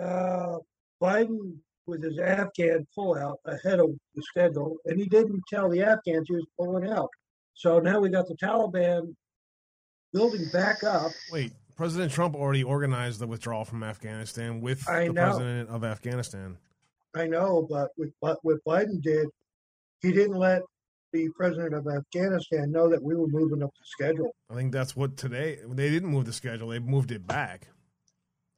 Uh, 0.02 0.60
Biden 1.02 1.58
with 1.90 2.04
his 2.04 2.20
Afghan 2.20 2.86
pullout 2.98 3.36
ahead 3.46 3.80
of 3.80 3.90
the 4.16 4.22
schedule, 4.22 4.78
and 4.86 5.00
he 5.00 5.08
didn't 5.08 5.42
tell 5.50 5.70
the 5.70 5.82
Afghans 5.82 6.28
he 6.28 6.36
was 6.36 6.46
pulling 6.58 6.90
out. 6.90 7.10
So 7.54 7.80
now 7.80 8.00
we 8.00 8.10
got 8.10 8.28
the 8.28 8.36
Taliban 8.36 9.14
building 10.14 10.46
back 10.54 10.84
up. 10.84 11.12
Wait, 11.32 11.52
President 11.76 12.12
Trump 12.12 12.36
already 12.36 12.64
organized 12.64 13.20
the 13.20 13.28
withdrawal 13.28 13.66
from 13.66 13.84
Afghanistan 13.84 14.62
with 14.62 14.88
I 14.88 15.08
the 15.08 15.14
know. 15.14 15.24
president 15.24 15.70
of 15.70 15.84
Afghanistan. 15.84 16.58
I 17.16 17.26
know, 17.26 17.66
but 17.70 17.90
with 17.98 18.12
what 18.20 18.38
what 18.44 18.58
Biden 18.68 19.02
did, 19.02 19.28
he 20.02 20.12
didn't 20.12 20.38
let 20.38 20.62
the 21.12 21.30
president 21.36 21.74
of 21.74 21.88
Afghanistan 21.88 22.72
know 22.72 22.88
that 22.90 23.02
we 23.02 23.16
were 23.16 23.28
moving 23.28 23.64
up 23.64 23.72
the 23.72 23.86
schedule. 23.86 24.36
I 24.50 24.54
think 24.54 24.72
that's 24.72 24.96
what 24.96 25.18
today 25.18 25.60
they 25.68 25.90
didn't 25.90 26.10
move 26.10 26.26
the 26.26 26.34
schedule; 26.34 26.70
they 26.70 26.80
moved 26.80 27.12
it 27.12 27.26
back. 27.26 27.68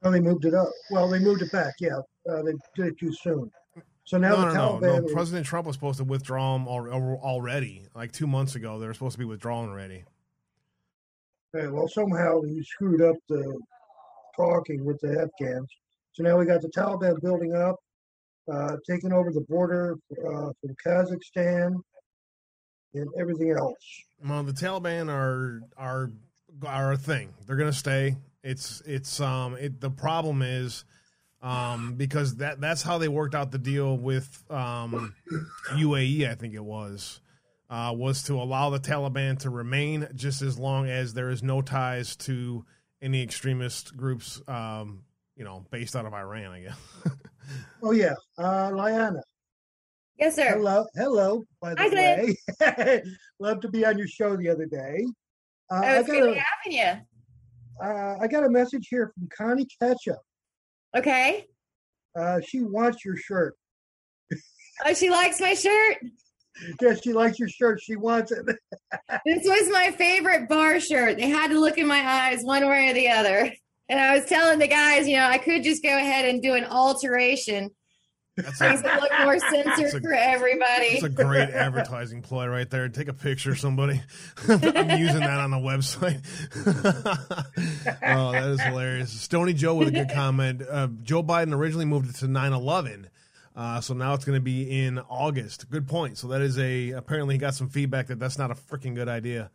Oh, 0.03 0.11
they 0.11 0.19
moved 0.19 0.45
it 0.45 0.53
up. 0.53 0.69
Well, 0.89 1.07
they 1.09 1.19
moved 1.19 1.41
it 1.41 1.51
back. 1.51 1.75
Yeah, 1.79 1.97
uh, 2.29 2.41
they 2.41 2.53
did 2.75 2.87
it 2.87 2.99
too 2.99 3.13
soon. 3.13 3.51
So 4.03 4.17
now 4.17 4.31
no, 4.31 4.41
the 4.41 4.45
no, 4.47 4.53
no, 4.53 4.59
Taliban. 4.79 5.01
no. 5.01 5.05
is- 5.07 5.13
President 5.13 5.45
Trump 5.45 5.67
was 5.67 5.75
supposed 5.75 5.97
to 5.99 6.03
withdraw 6.03 6.53
them 6.53 6.67
al- 6.67 6.91
al- 6.91 7.19
already, 7.23 7.85
like 7.95 8.11
two 8.11 8.27
months 8.27 8.55
ago. 8.55 8.79
They 8.79 8.87
were 8.87 8.93
supposed 8.93 9.13
to 9.13 9.19
be 9.19 9.25
withdrawn 9.25 9.69
already. 9.69 10.03
Okay, 11.55 11.67
well, 11.67 11.87
somehow 11.87 12.41
he 12.41 12.63
screwed 12.63 13.01
up 13.01 13.15
the 13.29 13.59
talking 14.35 14.83
with 14.85 14.99
the 15.01 15.21
Afghans. 15.21 15.69
So 16.13 16.23
now 16.23 16.37
we 16.37 16.45
got 16.45 16.61
the 16.61 16.69
Taliban 16.69 17.21
building 17.21 17.53
up, 17.53 17.75
uh, 18.51 18.77
taking 18.89 19.13
over 19.13 19.31
the 19.31 19.41
border 19.41 19.95
uh, 20.11 20.51
from 20.61 20.75
Kazakhstan 20.85 21.75
and 22.93 23.07
everything 23.17 23.51
else. 23.51 23.75
Well, 24.25 24.43
the 24.43 24.51
Taliban 24.53 25.09
are 25.09 25.61
are 25.77 26.11
are 26.65 26.91
a 26.93 26.97
thing. 26.97 27.33
They're 27.45 27.55
going 27.55 27.71
to 27.71 27.77
stay. 27.77 28.15
It's 28.43 28.81
it's 28.85 29.19
um 29.19 29.55
it, 29.55 29.79
the 29.79 29.89
problem 29.91 30.41
is 30.41 30.83
um 31.41 31.95
because 31.95 32.35
that 32.37 32.59
that's 32.61 32.81
how 32.81 32.97
they 32.97 33.07
worked 33.07 33.35
out 33.35 33.51
the 33.51 33.57
deal 33.57 33.97
with 33.97 34.43
um 34.49 35.13
UAE. 35.71 36.29
I 36.29 36.35
think 36.35 36.53
it 36.53 36.63
was 36.63 37.19
uh, 37.69 37.93
was 37.95 38.23
to 38.23 38.33
allow 38.33 38.69
the 38.69 38.79
Taliban 38.79 39.39
to 39.39 39.49
remain 39.49 40.07
just 40.13 40.41
as 40.41 40.59
long 40.59 40.89
as 40.89 41.13
there 41.13 41.29
is 41.29 41.41
no 41.41 41.61
ties 41.61 42.17
to 42.17 42.65
any 43.01 43.23
extremist 43.23 43.95
groups. 43.95 44.41
Um, 44.47 45.03
you 45.37 45.45
know, 45.45 45.65
based 45.71 45.95
out 45.95 46.05
of 46.05 46.13
Iran, 46.13 46.51
I 46.51 46.59
guess. 46.61 46.77
Oh 47.83 47.91
yeah, 47.91 48.13
uh, 48.37 48.69
Liana. 48.71 49.21
Yes, 50.17 50.35
sir. 50.35 50.51
Hello, 50.57 50.85
hello. 50.95 51.43
By 51.59 51.73
the 51.73 51.81
Hi, 51.81 51.89
Glenn. 51.89 52.35
way, 52.77 53.03
love 53.39 53.59
to 53.61 53.67
be 53.69 53.83
on 53.85 53.97
your 53.97 54.07
show 54.07 54.37
the 54.37 54.47
other 54.47 54.67
day. 54.67 55.03
Uh, 55.69 55.81
Oh, 55.83 55.83
I 55.83 55.97
it's 55.97 56.07
got 56.07 56.13
good 56.13 56.27
to 56.27 56.31
be 56.33 56.37
a 56.37 56.43
having 56.43 56.97
you. 56.97 57.01
Uh, 57.83 58.17
I 58.19 58.27
got 58.27 58.43
a 58.43 58.49
message 58.49 58.87
here 58.89 59.11
from 59.13 59.27
Connie 59.35 59.67
Ketchup. 59.81 60.19
Okay. 60.95 61.47
Uh, 62.17 62.39
she 62.45 62.61
wants 62.61 63.03
your 63.05 63.17
shirt. 63.17 63.55
Oh, 64.85 64.93
she 64.93 65.09
likes 65.09 65.39
my 65.39 65.53
shirt. 65.53 65.97
Yeah, 66.81 66.95
she 66.95 67.13
likes 67.13 67.39
your 67.39 67.47
shirt. 67.47 67.81
She 67.81 67.95
wants 67.95 68.31
it. 68.31 68.45
This 69.25 69.45
was 69.45 69.69
my 69.71 69.91
favorite 69.91 70.49
bar 70.49 70.79
shirt. 70.79 71.17
They 71.17 71.29
had 71.29 71.49
to 71.49 71.59
look 71.59 71.77
in 71.77 71.87
my 71.87 71.99
eyes 71.99 72.43
one 72.43 72.67
way 72.67 72.89
or 72.89 72.93
the 72.93 73.09
other. 73.09 73.53
And 73.89 73.99
I 73.99 74.15
was 74.15 74.25
telling 74.25 74.59
the 74.59 74.67
guys, 74.67 75.07
you 75.07 75.17
know, 75.17 75.25
I 75.25 75.37
could 75.37 75.63
just 75.63 75.83
go 75.83 75.95
ahead 75.95 76.25
and 76.25 76.41
do 76.41 76.53
an 76.53 76.65
alteration. 76.65 77.69
That's 78.41 78.59
Makes 78.59 78.81
it 78.81 79.01
look 79.01 79.11
more 79.19 79.39
That's 79.39 79.53
a- 79.53 79.63
censored 79.75 80.03
for 80.03 80.13
everybody. 80.13 80.85
It's 80.85 81.03
a 81.03 81.09
great 81.09 81.49
advertising 81.49 82.21
ploy 82.21 82.47
right 82.47 82.69
there. 82.69 82.89
Take 82.89 83.07
a 83.07 83.13
picture 83.13 83.55
somebody. 83.55 84.01
I'm 84.47 84.99
using 84.99 85.19
that 85.19 85.39
on 85.39 85.51
the 85.51 85.57
website. 85.57 86.21
oh, 88.03 88.31
that 88.31 88.49
is 88.49 88.61
hilarious. 88.61 89.11
Stony 89.11 89.53
Joe 89.53 89.75
with 89.75 89.87
a 89.87 89.91
good 89.91 90.11
comment. 90.11 90.61
Uh, 90.69 90.87
Joe 91.03 91.23
Biden 91.23 91.53
originally 91.53 91.85
moved 91.85 92.09
it 92.09 92.15
to 92.17 92.27
9 92.27 92.53
11. 92.53 93.09
Uh, 93.55 93.81
so 93.81 93.93
now 93.93 94.13
it's 94.13 94.23
going 94.25 94.37
to 94.37 94.43
be 94.43 94.83
in 94.85 94.99
August. 95.09 95.69
Good 95.69 95.87
point. 95.87 96.17
So 96.17 96.27
that 96.29 96.41
is 96.41 96.57
a 96.57 96.91
apparently 96.91 97.35
he 97.35 97.39
got 97.39 97.53
some 97.53 97.69
feedback 97.69 98.07
that 98.07 98.19
that's 98.19 98.37
not 98.37 98.49
a 98.51 98.55
freaking 98.55 98.95
good 98.95 99.09
idea. 99.09 99.51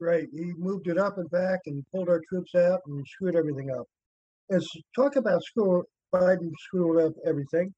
Right. 0.00 0.28
He 0.32 0.52
moved 0.56 0.88
it 0.88 0.96
up 0.96 1.18
and 1.18 1.28
back 1.30 1.60
and 1.66 1.84
pulled 1.92 2.08
our 2.08 2.20
troops 2.28 2.54
out 2.54 2.80
and 2.86 3.04
screwed 3.06 3.36
everything 3.36 3.70
up. 3.70 3.86
As 4.50 4.66
talk 4.96 5.16
about 5.16 5.42
screw 5.42 5.84
Biden 6.14 6.50
screwed 6.60 7.02
up 7.04 7.12
everything. 7.24 7.74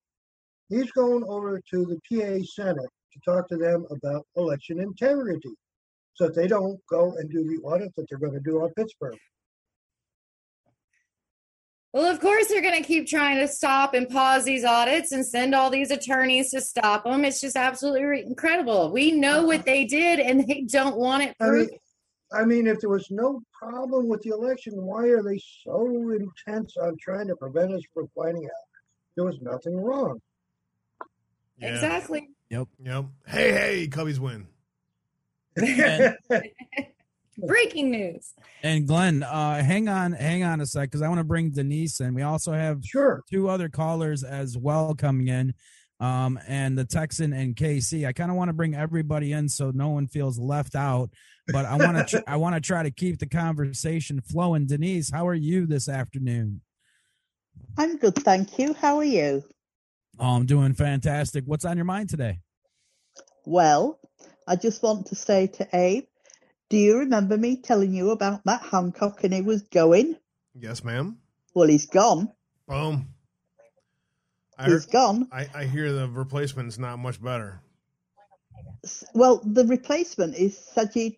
He's 0.68 0.90
going 0.92 1.24
over 1.24 1.60
to 1.70 1.84
the 1.84 1.98
PA 2.08 2.44
Senate 2.44 2.90
to 3.12 3.20
talk 3.24 3.48
to 3.48 3.56
them 3.56 3.86
about 3.90 4.24
election 4.36 4.80
integrity, 4.80 5.50
so 6.14 6.26
that 6.26 6.34
they 6.34 6.46
don't 6.46 6.78
go 6.88 7.14
and 7.16 7.30
do 7.30 7.44
the 7.44 7.60
audit 7.64 7.94
that 7.96 8.06
they're 8.08 8.18
going 8.18 8.34
to 8.34 8.40
do 8.40 8.62
on 8.62 8.70
Pittsburgh. 8.74 9.18
Well, 11.92 12.06
of 12.06 12.20
course, 12.20 12.46
they're 12.46 12.62
going 12.62 12.80
to 12.80 12.86
keep 12.86 13.08
trying 13.08 13.38
to 13.38 13.48
stop 13.48 13.94
and 13.94 14.08
pause 14.08 14.44
these 14.44 14.64
audits 14.64 15.10
and 15.10 15.26
send 15.26 15.56
all 15.56 15.70
these 15.70 15.90
attorneys 15.90 16.52
to 16.52 16.60
stop 16.60 17.02
them. 17.02 17.24
It's 17.24 17.40
just 17.40 17.56
absolutely 17.56 18.22
incredible. 18.22 18.92
We 18.92 19.10
know 19.10 19.44
what 19.44 19.56
uh-huh. 19.56 19.64
they 19.66 19.86
did, 19.86 20.20
and 20.20 20.46
they 20.46 20.66
don't 20.70 20.96
want 20.96 21.24
it 21.24 21.34
I 21.40 21.44
mean, 21.44 21.52
proved. 21.52 21.72
I 22.32 22.44
mean, 22.44 22.66
if 22.66 22.80
there 22.80 22.90
was 22.90 23.10
no 23.10 23.42
problem 23.52 24.08
with 24.08 24.22
the 24.22 24.30
election, 24.30 24.74
why 24.76 25.08
are 25.08 25.22
they 25.22 25.40
so 25.64 25.86
intense 26.12 26.76
on 26.76 26.96
trying 27.00 27.26
to 27.28 27.36
prevent 27.36 27.72
us 27.72 27.82
from 27.92 28.08
finding 28.14 28.44
out 28.44 28.50
there 29.16 29.24
was 29.24 29.40
nothing 29.40 29.76
wrong? 29.76 30.20
Yeah. 31.58 31.74
Exactly. 31.74 32.28
Yep. 32.50 32.68
Yep. 32.84 33.04
Hey, 33.26 33.52
hey, 33.52 33.88
Cubbies 33.88 34.18
win. 34.18 34.46
Breaking 37.38 37.90
news. 37.90 38.34
And 38.62 38.86
Glenn, 38.86 39.22
uh, 39.22 39.62
hang 39.62 39.88
on, 39.88 40.12
hang 40.12 40.42
on 40.44 40.60
a 40.60 40.66
sec, 40.66 40.88
because 40.90 41.02
I 41.02 41.08
want 41.08 41.18
to 41.18 41.24
bring 41.24 41.50
Denise 41.50 42.00
in. 42.00 42.14
We 42.14 42.22
also 42.22 42.52
have 42.52 42.84
sure 42.84 43.22
two 43.30 43.48
other 43.48 43.68
callers 43.68 44.22
as 44.22 44.56
well 44.56 44.94
coming 44.94 45.28
in, 45.28 45.54
um, 46.00 46.38
and 46.48 46.76
the 46.76 46.84
Texan 46.84 47.32
and 47.32 47.54
KC. 47.54 48.06
I 48.06 48.12
kind 48.12 48.30
of 48.30 48.36
want 48.36 48.48
to 48.48 48.54
bring 48.54 48.74
everybody 48.74 49.32
in 49.32 49.48
so 49.48 49.70
no 49.72 49.90
one 49.90 50.06
feels 50.06 50.38
left 50.38 50.74
out. 50.74 51.10
But 51.52 51.66
I 51.66 51.76
want 51.76 51.96
to, 51.98 52.04
tr- 52.04 52.24
I 52.26 52.36
want 52.36 52.54
to 52.54 52.60
try 52.60 52.82
to 52.82 52.90
keep 52.90 53.18
the 53.18 53.26
conversation 53.26 54.20
flowing. 54.20 54.66
Denise, 54.66 55.10
how 55.10 55.28
are 55.28 55.34
you 55.34 55.66
this 55.66 55.88
afternoon? 55.88 56.62
I'm 57.76 57.98
good, 57.98 58.16
thank 58.16 58.58
you. 58.58 58.72
How 58.74 58.96
are 58.98 59.04
you? 59.04 59.44
Oh, 60.18 60.36
I'm 60.36 60.46
doing 60.46 60.74
fantastic. 60.74 61.44
What's 61.46 61.64
on 61.64 61.76
your 61.76 61.84
mind 61.84 62.08
today? 62.08 62.40
Well, 63.44 63.98
I 64.46 64.56
just 64.56 64.82
want 64.82 65.06
to 65.06 65.14
say 65.14 65.48
to 65.48 65.68
Abe, 65.72 66.04
do 66.68 66.76
you 66.76 66.98
remember 66.98 67.36
me 67.36 67.60
telling 67.60 67.92
you 67.92 68.10
about 68.10 68.46
Matt 68.46 68.62
Hancock 68.62 69.24
and 69.24 69.34
he 69.34 69.42
was 69.42 69.62
going? 69.62 70.16
Yes, 70.54 70.84
ma'am. 70.84 71.18
Well, 71.54 71.68
he's 71.68 71.86
gone. 71.86 72.30
Boom. 72.68 73.09
I 74.60 74.64
He's 74.64 74.84
heard, 74.84 74.92
gone. 74.92 75.28
I, 75.32 75.48
I 75.54 75.64
hear 75.64 75.92
the 75.92 76.08
replacement's 76.08 76.78
not 76.78 76.98
much 76.98 77.22
better. 77.22 77.60
Well, 79.14 79.40
the 79.44 79.64
replacement 79.64 80.34
is 80.36 80.58
Sajid 80.76 81.16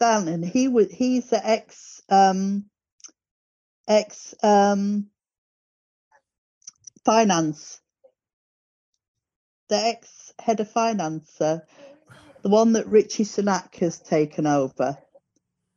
Dalan. 0.00 0.44
He 0.44 0.68
was 0.68 0.90
he's 0.90 1.30
the 1.30 1.46
ex 1.46 2.00
um 2.08 2.66
ex 3.88 4.34
um 4.42 5.08
finance 7.04 7.80
the 9.70 9.76
ex 9.76 10.34
head 10.38 10.60
of 10.60 10.70
finance, 10.70 11.40
uh, 11.40 11.60
the 12.42 12.50
one 12.50 12.72
that 12.72 12.86
Rishi 12.88 13.24
Sunak 13.24 13.74
has 13.76 13.98
taken 13.98 14.46
over, 14.46 14.98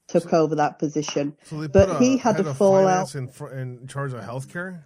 took 0.09 0.33
over 0.33 0.55
that 0.55 0.79
position. 0.79 1.37
So 1.43 1.61
they 1.61 1.67
but 1.67 2.01
he 2.01 2.17
had 2.17 2.39
a 2.39 2.53
fallout. 2.53 3.15
in, 3.15 3.29
in 3.53 3.87
charge 3.87 4.11
of 4.11 4.21
healthcare. 4.21 4.83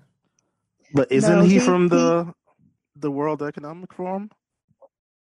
But 0.93 1.11
isn't 1.11 1.29
No, 1.29 1.43
he, 1.43 1.59
he- 1.59 1.59
from 1.59 1.89
he- 1.89 1.89
the 1.89 2.33
the 2.95 3.11
World 3.11 3.43
Economic 3.43 3.93
Forum? 3.93 4.31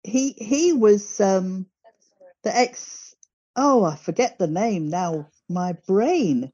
He 0.04 0.32
he 0.34 0.74
was 0.74 1.20
um 1.22 1.68
the 2.44 2.56
ex. 2.56 3.16
Oh, 3.56 3.84
I 3.86 3.96
forget 3.98 4.40
the 4.40 4.48
name 4.48 4.90
now. 4.90 5.30
My 5.50 5.74
brain. 5.88 6.52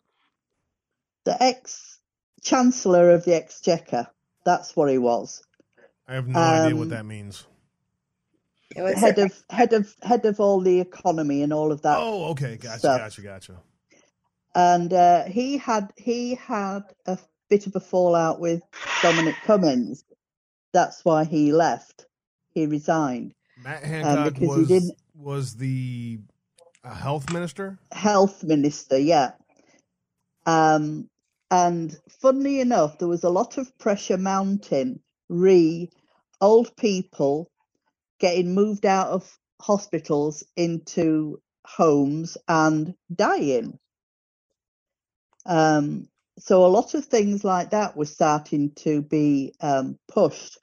The 1.26 1.41
ex 1.41 1.99
chancellor 2.44 3.11
of 3.11 3.26
the 3.26 3.36
Exchequer. 3.36 4.07
That's 4.45 4.76
what 4.76 4.90
he 4.90 4.98
was. 4.98 5.44
I 6.07 6.15
have 6.15 6.28
no 6.28 6.40
idea 6.40 6.76
what 6.76 6.86
Um, 6.86 6.90
that 6.90 7.06
means. 7.06 7.45
Head 8.76 9.19
of 9.19 9.44
head 9.49 9.74
of 9.74 9.95
head 10.02 10.26
of 10.26 10.40
all 10.40 10.61
the 10.61 10.80
economy 10.82 11.41
and 11.44 11.53
all 11.53 11.72
of 11.72 11.82
that. 11.84 11.98
Oh, 11.99 12.32
okay, 12.32 12.57
gotcha, 12.57 12.80
stuff. 12.80 12.98
gotcha, 12.99 13.22
gotcha. 13.22 13.53
and 14.56 14.94
uh, 14.94 15.26
he 15.26 15.57
had 15.57 15.94
he 15.98 16.36
had 16.36 16.84
a 17.06 17.18
bit 17.49 17.68
of 17.68 17.76
a 17.76 17.80
fallout 17.80 18.40
with 18.40 18.61
Dominic 19.02 19.36
Cummings. 19.45 20.03
That's 20.74 21.03
why 21.03 21.24
he 21.26 21.52
left. 21.53 22.06
He 22.53 22.65
resigned. 22.65 23.34
Matt 23.64 23.84
Hancock 23.84 24.34
because 24.34 24.40
he 24.56 24.60
was 24.60 24.68
didn't- 24.68 24.98
was 25.15 25.56
the 25.56 26.19
uh, 26.84 26.94
health 26.94 27.32
minister. 27.32 27.80
Health 27.91 28.44
minister, 28.44 28.98
yeah. 28.98 29.32
Um, 30.45 31.10
and 31.49 31.98
funnily 32.22 32.60
enough, 32.60 32.99
there 32.99 33.07
was 33.07 33.24
a 33.24 33.30
lot 33.30 33.57
of 33.57 33.78
pressure 33.78 34.18
mounting 34.18 34.99
re 35.30 35.90
old 36.40 36.76
people 36.78 37.49
getting 38.19 38.53
moved 38.53 38.86
out 38.86 39.10
of 39.10 39.38
hospitals 39.60 40.44
into 40.56 41.41
homes 41.65 42.38
and 42.48 42.94
dying. 43.14 43.80
Um, 45.45 46.07
so 46.39 46.65
a 46.65 46.68
lot 46.68 46.93
of 46.93 47.05
things 47.05 47.43
like 47.43 47.72
that 47.72 47.95
were 47.97 48.05
starting 48.05 48.72
to 48.77 49.01
be 49.01 49.53
um, 49.61 49.97
pushed, 50.07 50.57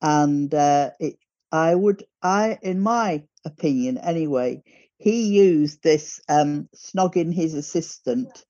and 0.00 0.52
uh, 0.54 0.90
it. 1.00 1.16
I 1.52 1.74
would, 1.74 2.04
I, 2.22 2.58
in 2.62 2.80
my 2.80 3.24
opinion, 3.44 3.98
anyway, 3.98 4.62
he 4.96 5.28
used 5.34 5.82
this 5.82 6.20
um, 6.28 6.68
snogging 6.74 7.34
his 7.34 7.54
assistant 7.54 8.44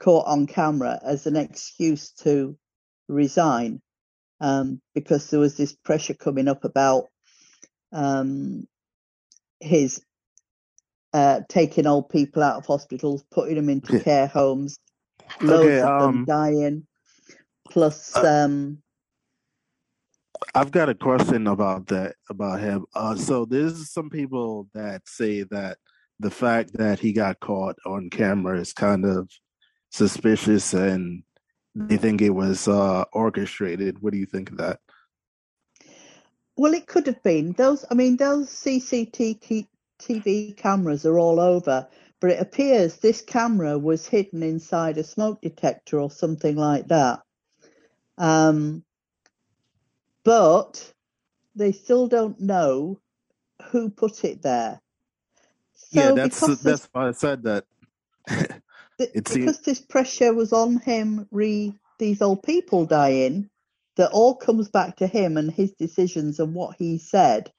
caught 0.00 0.26
on 0.26 0.46
camera 0.46 0.98
as 1.04 1.26
an 1.26 1.36
excuse 1.36 2.12
to 2.12 2.56
resign 3.08 3.80
um, 4.40 4.80
because 4.94 5.30
there 5.30 5.40
was 5.40 5.56
this 5.56 5.74
pressure 5.74 6.14
coming 6.14 6.48
up 6.48 6.64
about 6.64 7.06
um, 7.92 8.66
his 9.60 10.02
uh, 11.12 11.40
taking 11.48 11.86
old 11.86 12.08
people 12.08 12.42
out 12.42 12.56
of 12.56 12.66
hospitals, 12.66 13.24
putting 13.30 13.54
them 13.56 13.68
into 13.68 13.94
Yeah. 13.94 14.00
care 14.00 14.26
homes, 14.26 14.78
loads 15.40 15.66
Okay, 15.66 15.80
of 15.80 16.02
them 16.02 16.18
um, 16.18 16.24
dying. 16.24 16.86
Plus, 17.70 18.16
uh, 18.16 18.44
um, 18.44 18.78
I've 20.54 20.70
got 20.70 20.88
a 20.88 20.94
question 20.94 21.46
about 21.46 21.86
that 21.88 22.16
about 22.28 22.60
him. 22.60 22.84
Uh, 22.94 23.16
so 23.16 23.44
there's 23.44 23.90
some 23.90 24.10
people 24.10 24.68
that 24.74 25.02
say 25.08 25.42
that 25.44 25.78
the 26.20 26.30
fact 26.30 26.74
that 26.74 27.00
he 27.00 27.12
got 27.12 27.40
caught 27.40 27.76
on 27.86 28.10
camera 28.10 28.60
is 28.60 28.72
kind 28.72 29.04
of 29.04 29.28
suspicious, 29.90 30.74
and 30.74 31.22
they 31.74 31.96
think 31.96 32.22
it 32.22 32.30
was 32.30 32.68
uh, 32.68 33.04
orchestrated. 33.12 34.00
What 34.00 34.12
do 34.12 34.18
you 34.18 34.26
think 34.26 34.50
of 34.50 34.58
that? 34.58 34.78
well, 36.56 36.74
it 36.74 36.86
could 36.86 37.06
have 37.06 37.22
been 37.22 37.52
those. 37.52 37.84
I 37.90 37.94
mean, 37.94 38.16
those 38.16 38.48
CCTV 38.48 39.66
cameras 40.56 41.04
are 41.04 41.18
all 41.18 41.40
over, 41.40 41.86
but 42.24 42.30
it 42.32 42.40
appears 42.40 42.96
this 42.96 43.20
camera 43.20 43.78
was 43.78 44.08
hidden 44.08 44.42
inside 44.42 44.96
a 44.96 45.04
smoke 45.04 45.42
detector 45.42 46.00
or 46.00 46.10
something 46.10 46.56
like 46.56 46.88
that. 46.88 47.20
Um, 48.16 48.82
but 50.24 50.90
they 51.54 51.72
still 51.72 52.08
don't 52.08 52.40
know 52.40 52.98
who 53.66 53.90
put 53.90 54.24
it 54.24 54.40
there. 54.40 54.80
So 55.74 56.00
yeah, 56.00 56.12
that's 56.12 56.40
this, 56.40 56.62
that's 56.62 56.88
why 56.92 57.08
I 57.08 57.10
said 57.10 57.42
that. 57.42 57.64
th- 58.96 59.10
it 59.12 59.28
seems- 59.28 59.44
because 59.44 59.60
this 59.60 59.82
pressure 59.82 60.32
was 60.32 60.54
on 60.54 60.78
him, 60.78 61.28
re 61.30 61.74
these 61.98 62.22
old 62.22 62.42
people 62.42 62.86
dying, 62.86 63.50
that 63.96 64.12
all 64.12 64.34
comes 64.34 64.70
back 64.70 64.96
to 64.96 65.06
him 65.06 65.36
and 65.36 65.50
his 65.52 65.72
decisions 65.74 66.40
and 66.40 66.54
what 66.54 66.76
he 66.78 66.96
said. 66.96 67.52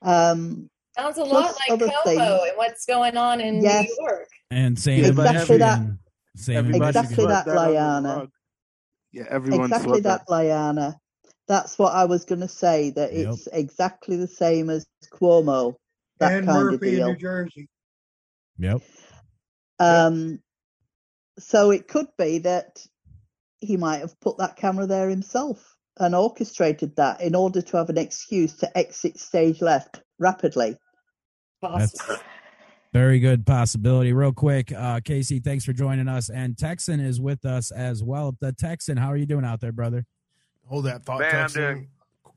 Um, 0.00 0.70
Sounds 0.96 1.18
a 1.18 1.24
Plus 1.24 1.32
lot 1.32 1.56
like 1.60 1.70
other 1.70 1.86
Cuomo 1.88 2.04
things. 2.04 2.20
and 2.20 2.56
what's 2.56 2.86
going 2.86 3.16
on 3.16 3.40
in 3.40 3.60
Yes. 3.62 3.86
New 3.88 3.96
York. 4.06 4.28
And 4.50 4.78
same 4.78 5.04
Exactly 5.04 5.54
in 5.56 5.60
that. 5.60 5.78
Michigan. 5.80 5.98
Same 6.36 6.74
Exactly 6.74 6.80
Michigan. 6.80 7.28
that, 7.28 7.44
swept 7.44 7.48
under 7.48 7.52
the 7.52 7.70
Liana. 7.72 8.28
Yeah, 9.12 9.24
everyone 9.30 9.64
exactly 9.66 10.00
swept 10.00 10.26
that, 10.28 10.32
Liana. 10.32 10.98
That's 11.46 11.78
what 11.78 11.92
I 11.94 12.04
was 12.04 12.24
going 12.24 12.40
to 12.40 12.48
say. 12.48 12.90
That 12.90 13.12
Yep. 13.12 13.28
it's 13.32 13.46
exactly 13.48 14.16
the 14.16 14.28
same 14.28 14.70
as 14.70 14.86
Cuomo. 15.12 15.74
That 16.20 16.32
and 16.32 16.46
kind 16.46 16.58
of 16.68 16.72
Murphy 16.80 17.00
in. 17.00 17.06
New 17.06 17.16
Jersey. 17.16 17.68
Yep. 18.58 18.82
Um, 19.80 20.40
so 21.38 21.70
it 21.70 21.88
could 21.88 22.06
be 22.16 22.38
that 22.38 22.86
he 23.58 23.76
might 23.76 23.98
have 23.98 24.18
put 24.20 24.38
that 24.38 24.56
camera 24.56 24.86
there 24.86 25.08
himself 25.08 25.76
and 25.98 26.14
orchestrated 26.14 26.94
that 26.96 27.20
in 27.20 27.34
order 27.34 27.60
to 27.62 27.76
have 27.76 27.88
an 27.90 27.98
excuse 27.98 28.54
to 28.58 28.78
exit 28.78 29.18
stage 29.18 29.60
left 29.60 30.00
rapidly. 30.18 30.76
That's 31.78 31.92
Possible. 31.98 32.22
very 32.92 33.18
good 33.20 33.44
possibility. 33.46 34.12
Real 34.12 34.32
quick, 34.32 34.72
uh, 34.72 35.00
Casey, 35.04 35.40
thanks 35.40 35.64
for 35.64 35.72
joining 35.72 36.08
us. 36.08 36.28
And 36.30 36.56
Texan 36.56 37.00
is 37.00 37.20
with 37.20 37.44
us 37.44 37.70
as 37.70 38.02
well. 38.02 38.36
The 38.40 38.52
Texan, 38.52 38.96
how 38.96 39.08
are 39.08 39.16
you 39.16 39.26
doing 39.26 39.44
out 39.44 39.60
there, 39.60 39.72
brother? 39.72 40.04
Hold 40.66 40.84
that 40.86 41.04
thought, 41.04 41.20
Man, 41.20 41.30
Texan. 41.30 41.88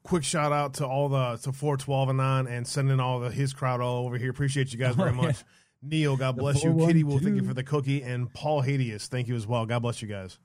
Quick 0.04 0.24
shout 0.24 0.52
out 0.52 0.74
to 0.76 0.86
all 0.88 1.10
the 1.10 1.36
to 1.44 1.52
four 1.52 1.76
twelve 1.78 2.08
and 2.10 2.18
nine 2.18 2.48
and 2.48 2.66
sending 2.66 3.00
all 3.00 3.20
the 3.20 3.30
his 3.30 3.54
crowd 3.54 3.82
all 3.82 4.06
over 4.06 4.18
here. 4.18 4.30
Appreciate 4.32 4.72
you 4.72 4.80
guys 4.80 4.96
very 4.96 5.10
Oh, 5.12 5.14
yeah. 5.16 5.22
much. 5.22 5.44
Neil, 5.84 6.16
God 6.18 6.38
bless 6.38 6.64
you. 6.64 6.74
Kitty 6.76 7.04
will 7.04 7.20
thank 7.20 7.36
you 7.36 7.44
for 7.44 7.54
the 7.54 7.64
cookie, 7.64 8.02
and 8.02 8.34
Paul 8.34 8.64
Hadius, 8.64 9.08
thank 9.08 9.28
you 9.28 9.36
as 9.36 9.46
well. 9.46 9.66
God 9.66 9.82
bless 9.84 10.02
you 10.02 10.08
guys. 10.08 10.40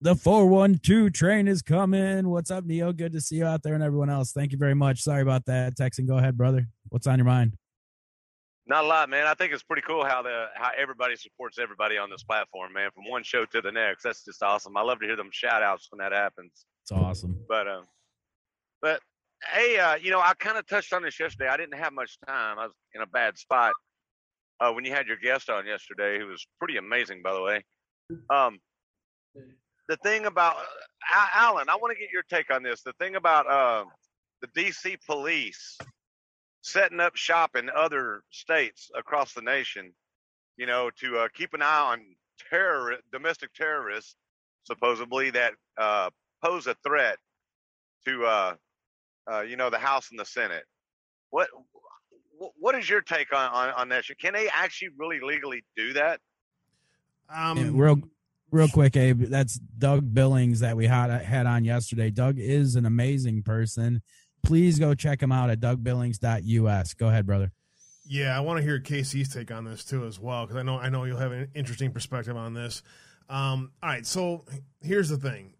The 0.00 0.14
412 0.14 1.12
train 1.12 1.48
is 1.48 1.60
coming. 1.62 2.28
What's 2.28 2.50
up, 2.52 2.64
Neil? 2.64 2.92
Good 2.92 3.12
to 3.12 3.20
see 3.20 3.36
you 3.36 3.44
out 3.44 3.62
there 3.64 3.74
and 3.74 3.82
everyone 3.82 4.08
else. 4.08 4.30
Thank 4.32 4.52
you 4.52 4.58
very 4.58 4.74
much. 4.74 5.00
Sorry 5.02 5.20
about 5.22 5.44
that. 5.46 5.76
Texan, 5.76 6.06
go 6.06 6.16
ahead, 6.18 6.36
brother. 6.38 6.68
What's 6.88 7.06
on 7.08 7.18
your 7.18 7.26
mind? 7.26 7.54
Not 8.68 8.84
a 8.84 8.86
lot, 8.86 9.08
man. 9.08 9.26
I 9.26 9.32
think 9.32 9.54
it's 9.54 9.62
pretty 9.62 9.82
cool 9.82 10.04
how 10.04 10.22
the 10.22 10.46
how 10.54 10.70
everybody 10.76 11.16
supports 11.16 11.58
everybody 11.58 11.96
on 11.96 12.10
this 12.10 12.22
platform, 12.22 12.74
man. 12.74 12.90
From 12.94 13.08
one 13.08 13.22
show 13.22 13.46
to 13.46 13.62
the 13.62 13.72
next, 13.72 14.02
that's 14.02 14.24
just 14.24 14.42
awesome. 14.42 14.76
I 14.76 14.82
love 14.82 15.00
to 15.00 15.06
hear 15.06 15.16
them 15.16 15.30
shout 15.32 15.62
outs 15.62 15.88
when 15.90 15.98
that 16.00 16.12
happens. 16.12 16.66
It's 16.82 16.92
awesome. 16.92 17.34
But 17.48 17.66
um, 17.66 17.86
but 18.82 19.00
hey, 19.50 19.78
uh, 19.78 19.96
you 19.96 20.10
know, 20.10 20.20
I 20.20 20.34
kind 20.38 20.58
of 20.58 20.66
touched 20.66 20.92
on 20.92 21.02
this 21.02 21.18
yesterday. 21.18 21.48
I 21.48 21.56
didn't 21.56 21.78
have 21.78 21.94
much 21.94 22.18
time. 22.26 22.58
I 22.58 22.66
was 22.66 22.74
in 22.94 23.00
a 23.00 23.06
bad 23.06 23.38
spot 23.38 23.72
uh, 24.60 24.70
when 24.72 24.84
you 24.84 24.92
had 24.92 25.06
your 25.06 25.16
guest 25.16 25.48
on 25.48 25.66
yesterday, 25.66 26.18
who 26.18 26.26
was 26.26 26.46
pretty 26.58 26.76
amazing, 26.76 27.22
by 27.22 27.32
the 27.32 27.42
way. 27.42 27.64
Um, 28.28 28.58
the 29.88 29.96
thing 30.02 30.26
about 30.26 30.56
Al- 31.10 31.52
Alan, 31.52 31.70
I 31.70 31.76
want 31.76 31.96
to 31.96 31.98
get 31.98 32.12
your 32.12 32.22
take 32.30 32.52
on 32.52 32.62
this. 32.62 32.82
The 32.82 32.92
thing 32.94 33.16
about 33.16 33.50
uh, 33.50 33.84
the 34.42 34.48
DC 34.48 34.98
police 35.06 35.78
setting 36.68 37.00
up 37.00 37.16
shop 37.16 37.56
in 37.56 37.70
other 37.70 38.22
states 38.30 38.90
across 38.96 39.32
the 39.32 39.42
nation, 39.42 39.92
you 40.56 40.66
know, 40.66 40.90
to 41.00 41.18
uh, 41.18 41.28
keep 41.34 41.54
an 41.54 41.62
eye 41.62 41.92
on 41.92 42.00
terror, 42.50 42.94
domestic 43.12 43.52
terrorists, 43.54 44.16
supposedly 44.64 45.30
that 45.30 45.52
uh, 45.78 46.10
pose 46.44 46.66
a 46.66 46.74
threat 46.84 47.16
to, 48.06 48.24
uh, 48.24 48.54
uh, 49.30 49.40
you 49.40 49.56
know, 49.56 49.70
the 49.70 49.78
House 49.78 50.10
and 50.10 50.18
the 50.18 50.24
Senate. 50.24 50.64
What 51.30 51.48
what 52.60 52.76
is 52.76 52.88
your 52.88 53.00
take 53.00 53.32
on, 53.34 53.50
on, 53.50 53.70
on 53.70 53.88
that? 53.88 54.04
Can 54.20 54.32
they 54.32 54.48
actually 54.48 54.90
really 54.96 55.18
legally 55.20 55.64
do 55.76 55.92
that? 55.94 56.20
Um, 57.28 57.58
Yeah, 57.58 57.70
real 57.72 58.00
real 58.50 58.68
quick, 58.68 58.96
Abe. 58.96 59.24
That's 59.24 59.58
Doug 59.58 60.14
Billings 60.14 60.60
that 60.60 60.76
we 60.76 60.86
had 60.86 61.10
had 61.22 61.46
on 61.46 61.64
yesterday. 61.64 62.10
Doug 62.10 62.38
is 62.38 62.76
an 62.76 62.86
amazing 62.86 63.42
person. 63.42 64.02
Please 64.42 64.78
go 64.78 64.94
check 64.94 65.22
him 65.22 65.32
out 65.32 65.50
at 65.50 65.60
dougbillings.us. 65.60 66.94
Go 66.94 67.08
ahead, 67.08 67.26
brother. 67.26 67.52
Yeah, 68.06 68.36
I 68.36 68.40
want 68.40 68.58
to 68.58 68.62
hear 68.62 68.80
Casey's 68.80 69.32
take 69.32 69.50
on 69.50 69.64
this 69.64 69.84
too 69.84 70.06
as 70.06 70.18
well 70.18 70.46
because 70.46 70.56
I 70.56 70.62
know 70.62 70.78
I 70.78 70.88
know 70.88 71.04
you'll 71.04 71.18
have 71.18 71.32
an 71.32 71.50
interesting 71.54 71.92
perspective 71.92 72.36
on 72.36 72.54
this. 72.54 72.82
Um, 73.28 73.72
all 73.82 73.90
right, 73.90 74.06
so 74.06 74.46
here's 74.80 75.10
the 75.10 75.18
thing: 75.18 75.52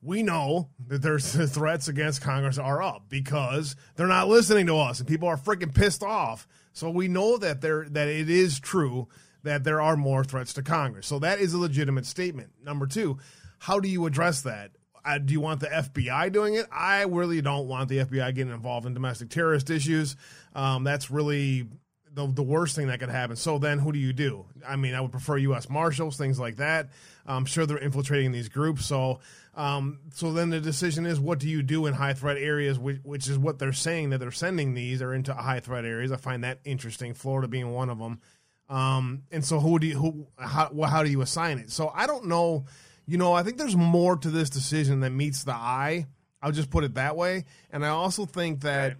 we 0.00 0.22
know 0.22 0.68
that 0.86 1.02
there's 1.02 1.32
the 1.32 1.46
threats 1.46 1.88
against 1.88 2.22
Congress 2.22 2.58
are 2.58 2.82
up 2.82 3.06
because 3.08 3.74
they're 3.96 4.06
not 4.06 4.28
listening 4.28 4.66
to 4.66 4.76
us 4.76 5.00
and 5.00 5.08
people 5.08 5.28
are 5.28 5.36
freaking 5.36 5.74
pissed 5.74 6.02
off. 6.02 6.46
So 6.72 6.90
we 6.90 7.08
know 7.08 7.36
that 7.38 7.60
there 7.60 7.88
that 7.90 8.08
it 8.08 8.30
is 8.30 8.60
true 8.60 9.08
that 9.42 9.64
there 9.64 9.80
are 9.80 9.96
more 9.96 10.24
threats 10.24 10.52
to 10.54 10.62
Congress. 10.62 11.06
So 11.06 11.18
that 11.18 11.40
is 11.40 11.52
a 11.52 11.58
legitimate 11.58 12.06
statement. 12.06 12.50
Number 12.62 12.86
two, 12.86 13.18
how 13.58 13.80
do 13.80 13.88
you 13.88 14.06
address 14.06 14.42
that? 14.42 14.72
Uh, 15.04 15.18
do 15.18 15.32
you 15.32 15.40
want 15.40 15.60
the 15.60 15.66
FBI 15.66 16.32
doing 16.32 16.54
it? 16.54 16.66
I 16.70 17.02
really 17.02 17.42
don't 17.42 17.66
want 17.66 17.88
the 17.88 17.98
FBI 17.98 18.34
getting 18.34 18.52
involved 18.52 18.86
in 18.86 18.94
domestic 18.94 19.30
terrorist 19.30 19.70
issues. 19.70 20.16
Um, 20.54 20.84
that's 20.84 21.10
really 21.10 21.66
the 22.14 22.26
the 22.26 22.42
worst 22.42 22.76
thing 22.76 22.88
that 22.88 23.00
could 23.00 23.08
happen. 23.08 23.36
So 23.36 23.58
then, 23.58 23.78
who 23.78 23.92
do 23.92 23.98
you 23.98 24.12
do? 24.12 24.46
I 24.66 24.76
mean, 24.76 24.94
I 24.94 25.00
would 25.00 25.12
prefer 25.12 25.36
U.S. 25.38 25.68
Marshals, 25.68 26.16
things 26.16 26.38
like 26.38 26.56
that. 26.56 26.90
I'm 27.26 27.44
sure 27.44 27.66
they're 27.66 27.78
infiltrating 27.78 28.32
these 28.32 28.48
groups. 28.48 28.86
So, 28.86 29.20
um, 29.54 30.00
so 30.12 30.32
then 30.32 30.50
the 30.50 30.60
decision 30.60 31.06
is, 31.06 31.20
what 31.20 31.38
do 31.38 31.48
you 31.48 31.62
do 31.62 31.86
in 31.86 31.94
high 31.94 32.14
threat 32.14 32.36
areas, 32.36 32.78
which, 32.78 32.98
which 33.02 33.28
is 33.28 33.38
what 33.38 33.58
they're 33.58 33.72
saying 33.72 34.10
that 34.10 34.18
they're 34.18 34.30
sending 34.30 34.74
these 34.74 35.00
are 35.02 35.14
into 35.14 35.32
high 35.32 35.60
threat 35.60 35.84
areas. 35.84 36.12
I 36.12 36.16
find 36.16 36.44
that 36.44 36.60
interesting. 36.64 37.14
Florida 37.14 37.48
being 37.48 37.72
one 37.72 37.90
of 37.90 37.98
them. 37.98 38.20
Um, 38.68 39.24
and 39.30 39.44
so 39.44 39.60
who 39.60 39.78
do 39.78 39.86
you 39.86 39.98
who 39.98 40.26
how 40.38 40.70
how 40.84 41.02
do 41.02 41.10
you 41.10 41.20
assign 41.20 41.58
it? 41.58 41.70
So 41.70 41.92
I 41.94 42.06
don't 42.06 42.26
know. 42.26 42.64
You 43.06 43.18
know, 43.18 43.32
I 43.32 43.42
think 43.42 43.58
there's 43.58 43.76
more 43.76 44.16
to 44.16 44.30
this 44.30 44.50
decision 44.50 45.00
than 45.00 45.16
meets 45.16 45.44
the 45.44 45.52
eye. 45.52 46.06
I'll 46.40 46.52
just 46.52 46.70
put 46.70 46.84
it 46.84 46.94
that 46.94 47.16
way. 47.16 47.44
And 47.70 47.84
I 47.84 47.88
also 47.88 48.26
think 48.26 48.62
that 48.62 48.96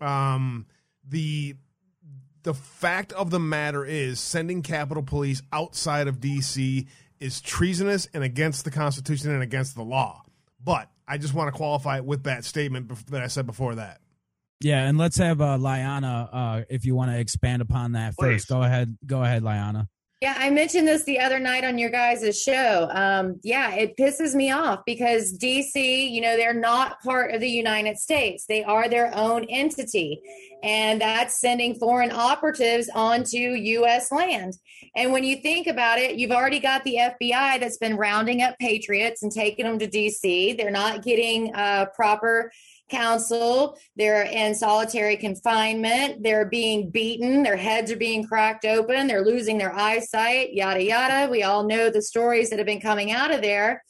um, 0.00 0.66
the 1.08 1.54
the 2.42 2.54
fact 2.54 3.12
of 3.12 3.30
the 3.30 3.38
matter 3.38 3.84
is 3.84 4.18
sending 4.18 4.62
Capitol 4.62 5.02
Police 5.02 5.42
outside 5.52 6.08
of 6.08 6.18
DC 6.18 6.86
is 7.20 7.40
treasonous 7.40 8.08
and 8.12 8.24
against 8.24 8.64
the 8.64 8.70
Constitution 8.70 9.30
and 9.30 9.42
against 9.42 9.76
the 9.76 9.82
law. 9.82 10.24
But 10.62 10.88
I 11.06 11.18
just 11.18 11.34
want 11.34 11.52
to 11.52 11.56
qualify 11.56 11.98
it 11.98 12.04
with 12.04 12.24
that 12.24 12.44
statement 12.44 12.90
that 13.10 13.22
I 13.22 13.28
said 13.28 13.46
before 13.46 13.76
that. 13.76 14.00
Yeah, 14.60 14.86
and 14.86 14.96
let's 14.96 15.18
have 15.18 15.40
uh, 15.40 15.56
Liana, 15.56 16.28
uh, 16.32 16.62
if 16.68 16.84
you 16.84 16.94
want 16.94 17.10
to 17.10 17.18
expand 17.18 17.62
upon 17.62 17.92
that 17.92 18.16
Please. 18.16 18.42
first. 18.42 18.48
Go 18.48 18.62
ahead. 18.62 18.96
Go 19.04 19.22
ahead, 19.22 19.42
Liana. 19.42 19.88
Yeah, 20.22 20.36
I 20.38 20.50
mentioned 20.50 20.86
this 20.86 21.02
the 21.02 21.18
other 21.18 21.40
night 21.40 21.64
on 21.64 21.78
your 21.78 21.90
guys' 21.90 22.40
show. 22.40 22.88
Um, 22.92 23.40
yeah, 23.42 23.74
it 23.74 23.96
pisses 23.96 24.36
me 24.36 24.52
off 24.52 24.84
because 24.86 25.36
DC, 25.36 26.12
you 26.12 26.20
know, 26.20 26.36
they're 26.36 26.54
not 26.54 27.02
part 27.02 27.34
of 27.34 27.40
the 27.40 27.50
United 27.50 27.98
States. 27.98 28.46
They 28.46 28.62
are 28.62 28.88
their 28.88 29.12
own 29.16 29.44
entity. 29.50 30.20
And 30.62 31.00
that's 31.00 31.40
sending 31.40 31.74
foreign 31.74 32.12
operatives 32.12 32.88
onto 32.94 33.36
U.S. 33.36 34.12
land. 34.12 34.58
And 34.94 35.12
when 35.12 35.24
you 35.24 35.38
think 35.38 35.66
about 35.66 35.98
it, 35.98 36.14
you've 36.14 36.30
already 36.30 36.60
got 36.60 36.84
the 36.84 36.98
FBI 37.00 37.58
that's 37.58 37.78
been 37.78 37.96
rounding 37.96 38.42
up 38.42 38.56
patriots 38.60 39.24
and 39.24 39.32
taking 39.32 39.64
them 39.64 39.80
to 39.80 39.88
DC. 39.88 40.56
They're 40.56 40.70
not 40.70 41.02
getting 41.02 41.52
uh, 41.52 41.86
proper 41.96 42.52
counsel. 42.92 43.76
They're 43.96 44.22
in 44.22 44.54
solitary 44.54 45.16
confinement. 45.16 46.22
They're 46.22 46.44
being 46.44 46.90
beaten. 46.90 47.42
Their 47.42 47.56
heads 47.56 47.90
are 47.90 47.96
being 47.96 48.24
cracked 48.24 48.64
open. 48.64 49.08
They're 49.08 49.24
losing 49.24 49.58
their 49.58 49.74
eyesight, 49.74 50.54
yada, 50.54 50.84
yada. 50.84 51.28
We 51.28 51.42
all 51.42 51.64
know 51.64 51.90
the 51.90 52.02
stories 52.02 52.50
that 52.50 52.60
have 52.60 52.66
been 52.66 52.80
coming 52.80 53.10
out 53.10 53.34
of 53.34 53.42
there. 53.42 53.82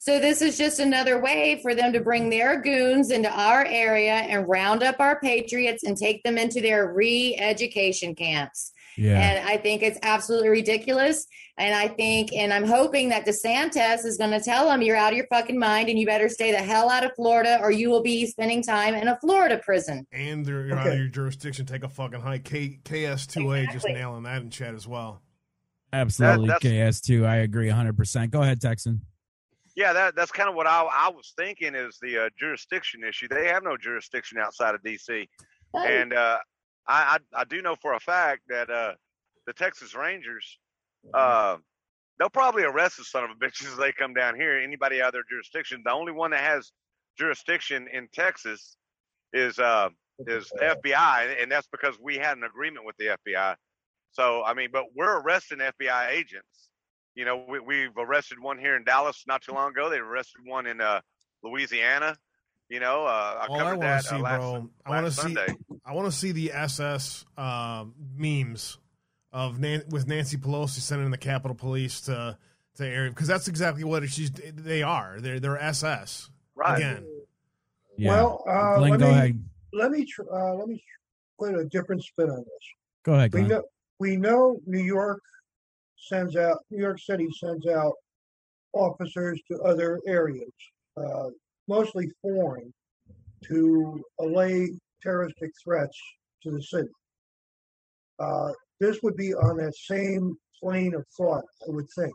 So, 0.00 0.20
this 0.20 0.42
is 0.42 0.56
just 0.56 0.78
another 0.78 1.20
way 1.20 1.58
for 1.60 1.74
them 1.74 1.92
to 1.92 2.00
bring 2.00 2.30
their 2.30 2.60
goons 2.60 3.10
into 3.10 3.30
our 3.30 3.64
area 3.64 4.12
and 4.12 4.48
round 4.48 4.84
up 4.84 5.00
our 5.00 5.18
patriots 5.20 5.82
and 5.82 5.96
take 5.96 6.22
them 6.22 6.38
into 6.38 6.60
their 6.60 6.92
re 6.92 7.36
education 7.36 8.14
camps. 8.14 8.72
Yeah. 8.98 9.20
And 9.20 9.48
I 9.48 9.56
think 9.56 9.82
it's 9.82 9.98
absolutely 10.02 10.48
ridiculous. 10.48 11.26
And 11.56 11.74
I 11.74 11.86
think, 11.86 12.32
and 12.32 12.52
I'm 12.52 12.66
hoping 12.66 13.08
that 13.10 13.24
DeSantis 13.24 14.04
is 14.04 14.16
going 14.16 14.32
to 14.32 14.40
tell 14.40 14.66
them 14.66 14.82
you're 14.82 14.96
out 14.96 15.12
of 15.12 15.16
your 15.16 15.26
fucking 15.28 15.58
mind 15.58 15.88
and 15.88 15.98
you 15.98 16.04
better 16.04 16.28
stay 16.28 16.50
the 16.50 16.58
hell 16.58 16.90
out 16.90 17.04
of 17.04 17.12
Florida 17.14 17.58
or 17.62 17.70
you 17.70 17.90
will 17.90 18.02
be 18.02 18.26
spending 18.26 18.62
time 18.62 18.94
in 18.94 19.06
a 19.06 19.16
Florida 19.20 19.60
prison. 19.64 20.06
And 20.10 20.44
they're 20.44 20.66
you're 20.66 20.76
out 20.76 20.88
of 20.88 20.98
your 20.98 21.08
jurisdiction. 21.08 21.64
Take 21.64 21.84
a 21.84 21.88
fucking 21.88 22.20
hike. 22.20 22.44
K, 22.44 22.80
KS2A 22.84 23.72
just 23.72 23.86
nailing 23.86 24.24
that 24.24 24.42
in 24.42 24.50
chat 24.50 24.74
as 24.74 24.88
well. 24.88 25.22
Absolutely. 25.92 26.48
That- 26.48 26.60
KS2. 26.60 27.24
I 27.24 27.36
agree 27.36 27.68
100%. 27.68 28.30
Go 28.30 28.42
ahead, 28.42 28.60
Texan. 28.60 29.02
Yeah, 29.76 29.92
that 29.92 30.16
that's 30.16 30.32
kind 30.32 30.48
of 30.48 30.56
what 30.56 30.66
I, 30.66 30.82
I 30.82 31.08
was 31.08 31.34
thinking 31.36 31.76
is 31.76 31.98
the 32.02 32.24
uh, 32.24 32.28
jurisdiction 32.36 33.04
issue. 33.04 33.28
They 33.28 33.46
have 33.46 33.62
no 33.62 33.76
jurisdiction 33.76 34.38
outside 34.38 34.74
of 34.74 34.82
DC, 34.82 35.28
and 35.72 36.12
uh, 36.12 36.38
I, 36.88 37.18
I 37.34 37.40
I 37.40 37.44
do 37.44 37.62
know 37.62 37.76
for 37.76 37.94
a 37.94 38.00
fact 38.00 38.42
that 38.48 38.70
uh, 38.70 38.92
the 39.46 39.52
Texas 39.52 39.94
Rangers, 39.94 40.58
uh, 41.14 41.56
they'll 42.18 42.30
probably 42.30 42.64
arrest 42.64 42.96
the 42.96 43.04
son 43.04 43.24
of 43.24 43.30
a 43.30 43.34
bitch 43.34 43.64
as 43.70 43.76
they 43.76 43.92
come 43.92 44.14
down 44.14 44.34
here. 44.36 44.58
Anybody 44.58 45.00
out 45.00 45.08
of 45.08 45.12
their 45.12 45.24
jurisdiction. 45.30 45.82
The 45.84 45.92
only 45.92 46.12
one 46.12 46.30
that 46.30 46.40
has 46.40 46.72
jurisdiction 47.18 47.88
in 47.92 48.08
Texas 48.12 48.76
is 49.32 49.58
uh, 49.58 49.90
is 50.26 50.48
the 50.50 50.76
FBI, 50.84 51.42
and 51.42 51.50
that's 51.50 51.68
because 51.68 51.96
we 52.00 52.16
had 52.16 52.36
an 52.36 52.44
agreement 52.44 52.86
with 52.86 52.96
the 52.96 53.16
FBI. 53.26 53.54
So 54.12 54.42
I 54.44 54.54
mean, 54.54 54.70
but 54.72 54.84
we're 54.96 55.20
arresting 55.20 55.58
FBI 55.58 56.10
agents. 56.10 56.70
You 57.14 57.24
know, 57.24 57.44
we, 57.48 57.58
we've 57.58 57.96
arrested 57.96 58.38
one 58.40 58.58
here 58.58 58.76
in 58.76 58.84
Dallas 58.84 59.24
not 59.26 59.42
too 59.42 59.52
long 59.52 59.70
ago. 59.70 59.90
They 59.90 59.98
arrested 59.98 60.40
one 60.44 60.66
in 60.66 60.80
uh, 60.80 61.00
Louisiana. 61.42 62.16
You 62.68 62.80
know, 62.80 63.04
uh, 63.06 63.08
I 63.08 63.46
All 63.48 63.56
I 63.56 63.58
covered 63.58 63.78
want 63.78 63.80
to 63.80 63.86
that 63.86 64.04
see, 64.04 64.14
uh, 64.16 64.18
last, 64.20 64.38
bro, 64.40 64.70
I 64.84 64.90
want 64.90 65.12
to 65.12 65.22
last 65.22 65.22
see, 65.22 65.54
I 65.86 65.94
want 65.94 66.12
to 66.12 66.12
see 66.18 66.32
the 66.32 66.52
SS 66.52 67.24
um 67.38 67.94
memes 68.16 68.78
of 69.32 69.58
Nan- 69.58 69.84
with 69.88 70.06
Nancy 70.06 70.36
Pelosi 70.36 70.80
sending 70.80 71.10
the 71.10 71.16
Capitol 71.18 71.54
Police 71.54 72.02
to 72.02 72.36
to 72.76 72.86
area 72.86 73.10
because 73.10 73.26
that's 73.26 73.48
exactly 73.48 73.84
what 73.84 74.06
she's. 74.10 74.30
They 74.30 74.82
are. 74.82 75.16
They're 75.18 75.40
they're 75.40 75.58
SS 75.58 76.30
Right. 76.54 76.76
again. 76.76 77.06
Yeah. 77.96 78.10
Well, 78.10 78.44
uh, 78.48 78.76
Glenn, 78.78 78.90
let 78.92 79.00
go 79.00 79.06
me 79.06 79.12
ahead. 79.12 79.44
let 79.72 79.90
me 79.90 80.04
tr- 80.04 80.30
uh, 80.30 80.54
let 80.54 80.68
me 80.68 80.82
put 81.38 81.54
a 81.58 81.64
different 81.64 82.02
spin 82.04 82.28
on 82.30 82.38
this. 82.38 82.68
Go 83.02 83.14
ahead, 83.14 83.32
We 83.32 83.42
know 83.42 83.62
we 83.98 84.16
know 84.16 84.60
New 84.66 84.82
York 84.82 85.22
sends 85.96 86.36
out 86.36 86.58
New 86.70 86.80
York 86.82 87.00
City 87.00 87.28
sends 87.32 87.66
out 87.66 87.94
officers 88.74 89.40
to 89.50 89.58
other 89.62 89.98
areas, 90.06 90.52
uh, 90.96 91.30
mostly 91.68 92.10
foreign, 92.20 92.72
to 93.44 94.02
allay 94.20 94.68
terroristic 95.02 95.50
threats 95.62 95.96
to 96.42 96.50
the 96.50 96.62
city. 96.62 96.88
Uh, 98.18 98.50
this 98.80 99.00
would 99.02 99.16
be 99.16 99.32
on 99.34 99.58
that 99.58 99.74
same 99.76 100.36
plane 100.60 100.94
of 100.94 101.04
thought, 101.16 101.44
I 101.66 101.70
would 101.70 101.86
think. 101.96 102.14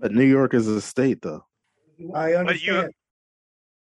But 0.00 0.12
New 0.12 0.24
York 0.24 0.54
is 0.54 0.66
a 0.66 0.80
state, 0.80 1.22
though. 1.22 1.44
I 2.14 2.34
understand. 2.34 2.92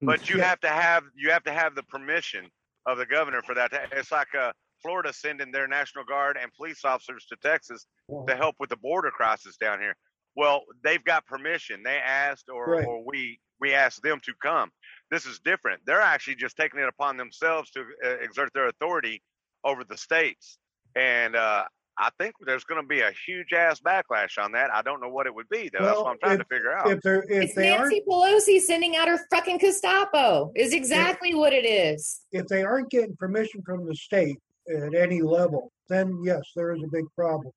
But 0.02 0.28
you 0.30 0.38
Yeah. 0.38 0.46
have 0.46 0.60
to 0.62 0.68
have 0.68 1.04
you 1.16 1.30
have 1.32 1.44
to 1.44 1.52
have 1.54 1.76
the 1.76 1.84
permission 1.84 2.50
of 2.88 2.98
the 2.98 3.06
governor 3.06 3.42
for 3.44 3.54
that. 3.54 3.72
It's 3.92 4.12
like 4.12 4.34
uh, 4.34 4.52
Florida 4.82 5.14
sending 5.14 5.52
their 5.52 5.68
National 5.68 6.04
Guard 6.04 6.38
and 6.42 6.52
police 6.54 6.84
officers 6.84 7.26
to 7.28 7.36
Texas 7.38 7.86
to 8.28 8.36
help 8.36 8.56
with 8.60 8.72
the 8.72 8.78
border 8.78 9.12
crisis 9.12 9.58
down 9.58 9.80
here. 9.80 9.96
Well, 10.36 10.62
they've 10.84 11.04
got 11.04 11.26
permission. 11.26 11.84
They 11.84 11.98
asked, 11.98 12.50
or, 12.50 12.66
Right. 12.66 12.86
or 12.86 13.04
we 13.06 13.40
we 13.60 13.74
asked 13.76 14.02
them 14.02 14.20
to 14.26 14.34
come. 14.42 14.72
This 15.12 15.26
is 15.28 15.40
different. 15.40 15.82
They're 15.86 16.02
actually 16.02 16.36
just 16.36 16.58
taking 16.58 16.80
it 16.80 16.88
upon 16.88 17.16
themselves 17.18 17.70
to 17.72 17.82
uh, 18.04 18.10
exert 18.22 18.50
their 18.56 18.68
authority 18.68 19.22
over 19.64 19.84
the 19.84 19.96
states. 19.98 20.58
And 20.96 21.36
uh, 21.36 21.66
I 22.00 22.10
think 22.20 22.34
there's 22.44 22.64
going 22.64 22.82
to 22.82 22.88
be 22.88 23.02
a 23.02 23.12
huge 23.28 23.54
ass 23.54 23.80
backlash 23.80 24.44
on 24.44 24.52
that. 24.54 24.74
I 24.74 24.82
don't 24.82 25.00
know 25.00 25.10
what 25.10 25.28
it 25.28 25.36
would 25.36 25.48
be 25.50 25.70
though. 25.72 25.86
That's 25.86 25.96
Well, 25.96 26.06
what 26.06 26.12
I'm 26.14 26.18
trying 26.24 26.40
if- 26.40 26.48
to 26.48 26.56
figure 26.56 26.76
out. 26.76 26.90
If 26.90 27.02
they're 27.02 27.22
if 27.24 27.44
It's 27.44 27.56
they 27.56 27.70
aren't 27.70 27.92
Nancy 27.92 28.04
Pelosi 28.10 28.60
sending 28.62 28.96
out 28.96 29.08
her 29.08 29.20
fucking 29.30 29.60
Gestapo, 29.60 30.52
is 30.56 30.74
exactly 30.74 31.36
what 31.36 31.54
it 31.54 31.66
is. 31.66 32.22
if 32.32 32.48
they 32.48 32.64
aren't 32.64 32.90
getting 32.90 33.16
permission 33.18 33.62
from 33.64 33.86
the 33.86 33.94
state 33.96 34.38
at 34.76 34.96
any 34.96 35.22
level, 35.22 35.72
then 35.88 36.20
yes, 36.24 36.42
there 36.56 36.74
is 36.74 36.82
a 36.82 36.88
big 36.92 37.06
problem. 37.16 37.52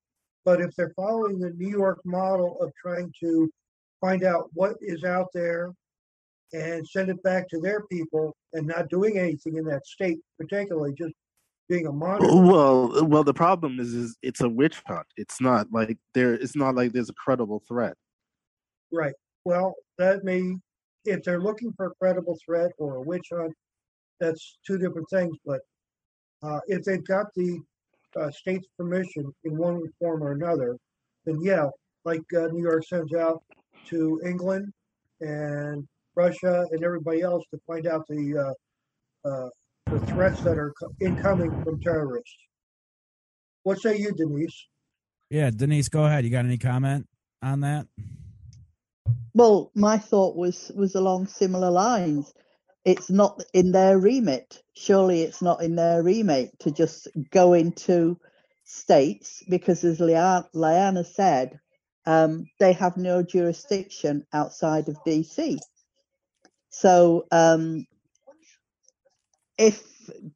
But 0.44 0.60
if 0.60 0.74
they're 0.76 0.92
following 0.94 1.38
the 1.38 1.50
New 1.50 1.70
York 1.70 2.00
model 2.04 2.58
of 2.60 2.72
trying 2.80 3.12
to 3.20 3.50
find 4.00 4.24
out 4.24 4.50
what 4.52 4.76
is 4.80 5.04
out 5.04 5.28
there 5.32 5.72
and 6.52 6.86
send 6.86 7.08
it 7.08 7.22
back 7.22 7.48
to 7.48 7.60
their 7.60 7.84
people 7.86 8.36
and 8.52 8.66
not 8.66 8.88
doing 8.88 9.18
anything 9.18 9.56
in 9.56 9.64
that 9.64 9.86
state, 9.86 10.18
particularly 10.38 10.92
just 10.96 11.14
being 11.68 11.86
a 11.86 11.92
monitor. 11.92 12.26
Well, 12.26 13.04
well, 13.06 13.24
the 13.24 13.34
problem 13.34 13.80
is, 13.80 13.94
is 13.94 14.16
it's 14.22 14.42
a 14.42 14.48
witch 14.48 14.82
hunt. 14.86 15.06
It's 15.16 15.40
not 15.40 15.68
like 15.72 15.96
there. 16.12 16.34
It's 16.34 16.54
not 16.54 16.74
like 16.74 16.92
there's 16.92 17.10
a 17.10 17.14
credible 17.14 17.62
threat. 17.66 17.94
Right. 18.92 19.14
Well, 19.44 19.74
that 19.98 20.24
may, 20.24 20.56
if 21.04 21.22
they're 21.22 21.40
looking 21.40 21.72
for 21.76 21.86
a 21.86 21.94
credible 22.00 22.38
threat 22.44 22.72
or 22.78 22.96
a 22.96 23.02
witch 23.02 23.28
hunt, 23.32 23.54
that's 24.20 24.58
two 24.66 24.78
different 24.78 25.08
things. 25.10 25.36
But 25.44 25.60
uh, 26.42 26.60
if 26.68 26.84
they've 26.84 27.04
got 27.04 27.26
the 27.34 27.60
uh, 28.16 28.30
state's 28.30 28.66
permission 28.78 29.32
in 29.44 29.56
one 29.56 29.82
form 29.98 30.22
or 30.22 30.32
another, 30.32 30.76
then 31.24 31.40
yeah, 31.42 31.66
like 32.04 32.22
uh, 32.36 32.46
New 32.52 32.62
York 32.62 32.84
sends 32.86 33.14
out 33.14 33.42
to 33.86 34.20
England 34.24 34.72
and 35.20 35.86
Russia 36.14 36.66
and 36.70 36.84
everybody 36.84 37.22
else 37.22 37.44
to 37.52 37.60
find 37.66 37.86
out 37.86 38.06
the 38.08 38.54
uh, 39.24 39.28
uh, 39.28 39.48
the 39.86 40.00
threats 40.06 40.40
that 40.42 40.58
are 40.58 40.72
co- 40.80 40.92
incoming 41.00 41.50
from 41.62 41.80
terrorists. 41.80 42.36
What 43.62 43.80
say 43.80 43.96
you, 43.96 44.12
Denise? 44.12 44.66
Yeah, 45.30 45.50
Denise, 45.50 45.88
go 45.88 46.04
ahead. 46.04 46.24
You 46.24 46.30
got 46.30 46.44
any 46.44 46.58
comment 46.58 47.06
on 47.42 47.60
that? 47.60 47.86
Well, 49.32 49.70
my 49.74 49.98
thought 49.98 50.36
was 50.36 50.70
was 50.76 50.94
along 50.94 51.26
similar 51.26 51.70
lines. 51.70 52.32
It's 52.84 53.10
not 53.10 53.44
in 53.54 53.72
their 53.72 53.98
remit. 53.98 54.62
Surely 54.74 55.22
it's 55.22 55.42
not 55.42 55.62
in 55.62 55.76
their 55.76 56.02
remit 56.02 56.58
to 56.60 56.72
just 56.72 57.08
go 57.32 57.54
into 57.54 58.18
states 58.64 59.44
because, 59.48 59.84
as 59.84 60.00
Lia- 60.00 60.48
Liana 60.54 61.04
said, 61.04 61.60
um, 62.06 62.46
they 62.60 62.74
have 62.74 62.98
no 62.98 63.22
jurisdiction 63.22 64.26
outside 64.34 64.88
of 64.90 64.98
DC. 65.06 65.58
So, 66.70 67.26
um, 67.32 67.86
if 69.58 69.82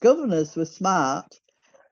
governors 0.01 0.57
were 0.57 0.65
smart 0.67 1.41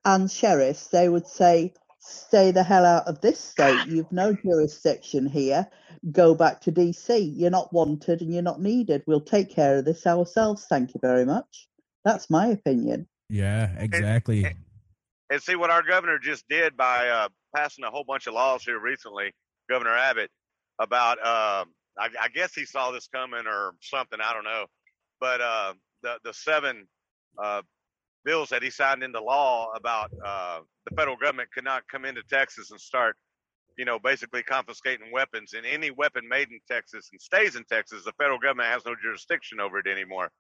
and 0.05 0.31
sheriffs, 0.31 0.89
they 0.89 1.09
would 1.09 1.27
say, 1.29 1.75
"Stay 2.07 2.51
the 2.51 2.63
hell 2.63 2.85
out 2.85 3.07
of 3.07 3.21
this 3.21 3.41
state. 3.41 3.87
You've 3.87 4.13
no 4.13 4.33
jurisdiction 4.35 5.27
here. 5.27 5.67
Go 6.13 6.35
back 6.35 6.61
to 6.63 6.73
DC. 6.73 7.33
You're 7.35 7.51
not 7.51 7.73
wanted 7.73 8.21
and 8.21 8.33
you're 8.33 8.43
not 8.43 8.61
needed. 8.61 9.03
We'll 9.07 9.21
take 9.21 9.51
care 9.51 9.79
of 9.79 9.85
this 9.85 10.07
ourselves. 10.07 10.67
Thank 10.69 10.95
you 10.95 11.01
very 11.01 11.25
much." 11.25 11.69
That's 12.05 12.31
my 12.31 12.47
opinion. 12.47 13.09
Yeah, 13.29 13.75
exactly. 13.79 14.47
and 15.31 15.43
see 15.43 15.57
what 15.57 15.71
our 15.71 15.83
governor 15.83 16.19
just 16.19 16.49
did 16.49 16.77
by 16.77 17.09
uh, 17.09 17.29
passing 17.55 17.85
a 17.85 17.91
whole 17.91 18.05
bunch 18.05 18.27
of 18.27 18.35
laws 18.35 18.63
here 18.63 18.79
recently, 18.79 19.33
Governor 19.69 19.97
Abbott, 19.97 20.31
about 20.79 21.19
uh, 21.19 21.65
I, 21.99 22.09
I 22.21 22.29
guess 22.29 22.55
he 22.55 22.65
saw 22.65 22.91
this 22.93 23.09
coming 23.09 23.47
or 23.47 23.73
something. 23.81 24.21
I 24.23 24.33
don't 24.33 24.45
know, 24.45 24.67
but 25.21 25.41
uh, 25.41 25.75
the 26.03 26.19
the 26.25 26.33
seven 26.33 26.87
uh, 27.43 27.63
bills 28.27 28.49
that 28.51 28.63
he 28.63 28.69
signed 28.69 29.03
into 29.03 29.23
law 29.23 29.71
about 29.75 30.11
uh, 30.23 30.59
the 30.91 30.95
federal 30.97 31.17
government 31.17 31.49
could 31.55 31.65
not 31.65 31.85
come 31.89 32.05
into 32.05 32.23
Texas 32.29 32.73
and 32.73 32.81
start, 32.81 33.17
you 33.79 33.85
know, 33.85 33.99
basically 33.99 34.43
confiscating 34.43 35.13
weapons. 35.13 35.55
And 35.55 35.65
any 35.65 35.93
weapon 35.93 36.29
made 36.29 36.51
in 36.51 36.59
Texas 36.69 37.09
and 37.13 37.21
stays 37.21 37.55
in 37.55 37.65
Texas, 37.65 38.05
the 38.05 38.13
federal 38.19 38.39
government 38.39 38.69
has 38.69 38.85
no 38.85 38.95
jurisdiction 39.01 39.61
over 39.61 39.79
it 39.79 39.87
anymore. 39.87 40.31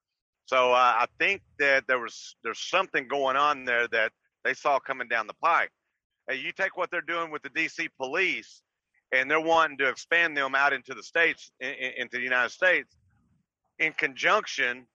So 0.47 0.73
uh, 0.73 0.95
I 0.99 1.07
think 1.19 1.43
that 1.59 1.85
there 1.89 1.99
was 1.99 2.37
there's 2.45 2.69
something 2.69 3.09
going 3.09 3.37
on 3.37 3.65
there 3.65 3.89
that 3.89 4.13
they 4.45 4.55
saw 4.55 4.79
coming 4.79 5.09
down 5.09 5.27
the 5.27 5.35
pike. 5.43 5.71
Hey, 6.29 6.37
you 6.37 6.53
take 6.53 6.77
what 6.77 6.91
they're 6.91 7.01
doing 7.01 7.31
with 7.31 7.43
the 7.43 7.51
DC 7.51 7.89
police, 8.01 8.63
and 9.13 9.31
they're 9.31 9.41
wanting 9.41 9.79
to 9.79 9.89
expand 9.89 10.37
them 10.37 10.55
out 10.55 10.73
into 10.73 10.93
the 10.95 11.03
states, 11.03 11.51
in, 11.61 11.71
in, 11.71 11.93
into 11.99 12.17
the 12.19 12.23
United 12.23 12.51
States, 12.51 12.97
in 13.79 13.93
conjunction 13.93 14.87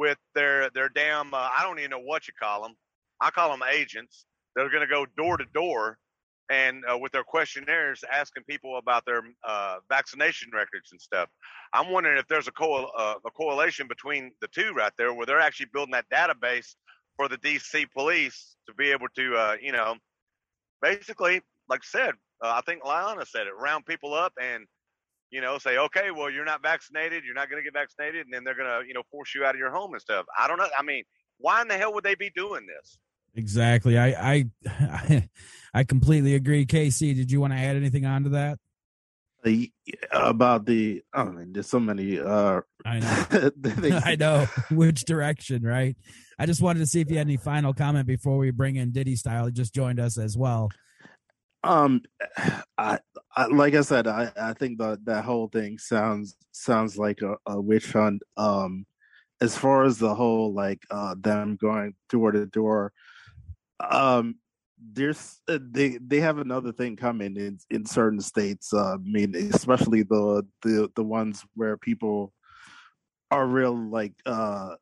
with 0.00 0.16
their 0.34 0.70
their 0.70 0.88
damn 0.88 1.34
uh, 1.34 1.48
I 1.56 1.62
don't 1.62 1.78
even 1.78 1.90
know 1.90 2.00
what 2.00 2.26
you 2.26 2.32
call 2.42 2.62
them. 2.62 2.72
I 3.20 3.30
call 3.30 3.50
them 3.50 3.60
agents. 3.70 4.24
They're 4.56 4.70
going 4.70 4.80
to 4.80 4.86
go 4.86 5.04
door 5.14 5.36
to 5.36 5.44
door 5.52 5.98
and 6.50 6.82
uh, 6.90 6.96
with 6.96 7.12
their 7.12 7.22
questionnaires 7.22 8.02
asking 8.10 8.44
people 8.48 8.78
about 8.78 9.04
their 9.04 9.22
uh, 9.46 9.76
vaccination 9.90 10.50
records 10.54 10.88
and 10.90 11.00
stuff. 11.00 11.28
I'm 11.74 11.92
wondering 11.92 12.16
if 12.16 12.26
there's 12.28 12.48
a, 12.48 12.52
co- 12.52 12.90
uh, 12.98 13.16
a 13.24 13.30
correlation 13.30 13.86
between 13.86 14.32
the 14.40 14.48
two 14.48 14.72
right 14.72 14.92
there, 14.96 15.12
where 15.12 15.26
they're 15.26 15.38
actually 15.38 15.68
building 15.72 15.92
that 15.92 16.06
database 16.10 16.74
for 17.16 17.28
the 17.28 17.36
DC 17.36 17.86
police 17.92 18.56
to 18.66 18.74
be 18.74 18.90
able 18.90 19.06
to, 19.16 19.36
uh, 19.36 19.56
you 19.60 19.70
know, 19.70 19.94
basically, 20.82 21.42
like 21.68 21.80
I 21.82 21.98
said, 21.98 22.14
uh, 22.42 22.54
I 22.56 22.62
think 22.62 22.84
Liana 22.84 23.26
said 23.26 23.46
it, 23.46 23.52
round 23.56 23.84
people 23.84 24.14
up 24.14 24.32
and, 24.40 24.64
you 25.30 25.40
know, 25.40 25.58
say, 25.58 25.78
okay, 25.78 26.10
well, 26.10 26.30
you're 26.30 26.44
not 26.44 26.62
vaccinated, 26.62 27.24
you're 27.24 27.34
not 27.34 27.48
going 27.50 27.62
to 27.62 27.64
get 27.64 27.72
vaccinated, 27.72 28.26
and 28.26 28.34
then 28.34 28.44
they're 28.44 28.54
going 28.54 28.68
to, 28.68 28.86
you 28.86 28.94
know, 28.94 29.02
force 29.10 29.34
you 29.34 29.44
out 29.44 29.54
of 29.54 29.58
your 29.58 29.70
home 29.70 29.92
and 29.92 30.00
stuff. 30.00 30.26
I 30.38 30.48
don't 30.48 30.58
know. 30.58 30.68
I 30.78 30.82
mean, 30.82 31.04
why 31.38 31.62
in 31.62 31.68
the 31.68 31.78
hell 31.78 31.94
would 31.94 32.04
they 32.04 32.14
be 32.14 32.30
doing 32.30 32.66
this? 32.66 32.98
Exactly. 33.34 33.96
I 33.98 34.44
I 34.66 35.28
I 35.74 35.84
completely 35.84 36.34
agree. 36.34 36.66
Casey, 36.66 37.14
did 37.14 37.30
you 37.30 37.40
want 37.40 37.52
to 37.52 37.58
add 37.58 37.76
anything 37.76 38.04
on 38.04 38.24
to 38.24 38.30
that? 38.30 38.58
About 40.12 40.66
the, 40.66 41.02
I 41.14 41.24
mean, 41.24 41.52
there's 41.52 41.68
so 41.68 41.80
many. 41.80 42.18
uh 42.18 42.60
I 42.84 42.98
know. 42.98 43.50
I 44.04 44.16
know 44.16 44.46
which 44.70 45.04
direction, 45.04 45.62
right? 45.62 45.96
I 46.38 46.46
just 46.46 46.60
wanted 46.60 46.80
to 46.80 46.86
see 46.86 47.00
if 47.00 47.10
you 47.10 47.18
had 47.18 47.26
any 47.26 47.36
final 47.36 47.72
comment 47.72 48.06
before 48.06 48.36
we 48.36 48.50
bring 48.50 48.76
in 48.76 48.92
Diddy 48.92 49.16
Style. 49.16 49.46
He 49.46 49.52
just 49.52 49.74
joined 49.74 50.00
us 50.00 50.18
as 50.18 50.36
well. 50.36 50.70
Um, 51.62 52.02
I, 52.78 52.98
I 53.36 53.46
like 53.46 53.74
I 53.74 53.82
said, 53.82 54.06
I, 54.06 54.32
I 54.40 54.54
think 54.54 54.78
that 54.78 55.04
that 55.04 55.24
whole 55.24 55.48
thing 55.48 55.78
sounds 55.78 56.36
sounds 56.52 56.96
like 56.96 57.22
a, 57.22 57.36
a 57.46 57.60
witch 57.60 57.92
hunt. 57.92 58.22
Um, 58.36 58.86
as 59.40 59.56
far 59.56 59.84
as 59.84 59.98
the 59.98 60.14
whole 60.14 60.52
like 60.52 60.82
uh 60.90 61.14
them 61.18 61.56
going 61.60 61.94
door 62.08 62.32
to 62.32 62.46
door, 62.46 62.92
um, 63.88 64.36
there's 64.92 65.40
uh, 65.48 65.58
they 65.70 65.98
they 65.98 66.20
have 66.20 66.38
another 66.38 66.72
thing 66.72 66.96
coming 66.96 67.36
in 67.36 67.58
in 67.70 67.84
certain 67.86 68.20
states. 68.20 68.72
Uh, 68.72 68.94
I 68.94 68.96
mean, 68.98 69.34
especially 69.34 70.02
the 70.02 70.46
the 70.62 70.90
the 70.96 71.04
ones 71.04 71.44
where 71.54 71.76
people 71.76 72.32
are 73.30 73.46
real 73.46 73.76
like 73.76 74.14
uh 74.26 74.74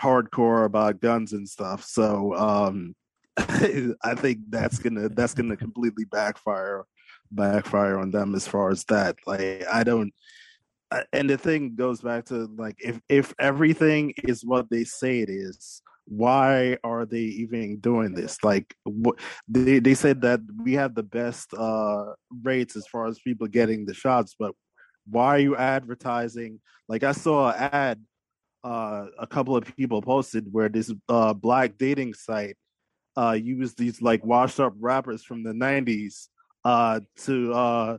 hardcore 0.00 0.64
about 0.64 1.00
guns 1.00 1.32
and 1.32 1.48
stuff. 1.48 1.84
So 1.84 2.34
um 2.36 2.94
I 4.02 4.14
think 4.14 4.40
that's 4.48 4.78
gonna 4.78 5.08
that's 5.08 5.34
gonna 5.34 5.56
completely 5.56 6.04
backfire 6.04 6.84
backfire 7.30 7.98
on 7.98 8.10
them 8.10 8.34
as 8.34 8.48
far 8.48 8.70
as 8.70 8.84
that. 8.84 9.16
Like 9.26 9.64
I 9.72 9.84
don't 9.84 10.12
uh, 10.90 11.02
and 11.12 11.28
the 11.28 11.38
thing 11.38 11.74
goes 11.74 12.00
back 12.00 12.24
to 12.26 12.48
like 12.56 12.76
if 12.78 13.00
if 13.08 13.34
everything 13.38 14.14
is 14.24 14.44
what 14.44 14.70
they 14.70 14.84
say 14.84 15.20
it 15.20 15.30
is 15.30 15.82
why 16.06 16.78
are 16.82 17.04
they 17.04 17.20
even 17.20 17.78
doing 17.80 18.14
this 18.14 18.42
like 18.42 18.74
what 18.84 19.18
they 19.46 19.78
they 19.78 19.94
said 19.94 20.22
that 20.22 20.40
we 20.62 20.72
have 20.72 20.94
the 20.94 21.02
best 21.02 21.52
uh 21.52 22.06
rates 22.42 22.76
as 22.76 22.86
far 22.86 23.06
as 23.06 23.18
people 23.18 23.46
getting 23.46 23.84
the 23.84 23.92
shots 23.92 24.34
but 24.38 24.54
why 25.06 25.26
are 25.26 25.38
you 25.38 25.54
advertising 25.54 26.58
like 26.88 27.02
i 27.02 27.12
saw 27.12 27.50
an 27.50 27.68
ad 27.72 28.04
uh 28.64 29.04
a 29.18 29.26
couple 29.26 29.54
of 29.54 29.76
people 29.76 30.00
posted 30.00 30.46
where 30.50 30.70
this 30.70 30.90
uh 31.10 31.34
black 31.34 31.76
dating 31.76 32.14
site 32.14 32.56
uh 33.18 33.32
used 33.32 33.76
these 33.78 34.00
like 34.00 34.24
washed 34.24 34.60
up 34.60 34.74
rappers 34.78 35.24
from 35.24 35.42
the 35.42 35.52
90s 35.52 36.28
uh 36.64 37.00
to 37.16 37.52
uh 37.52 37.98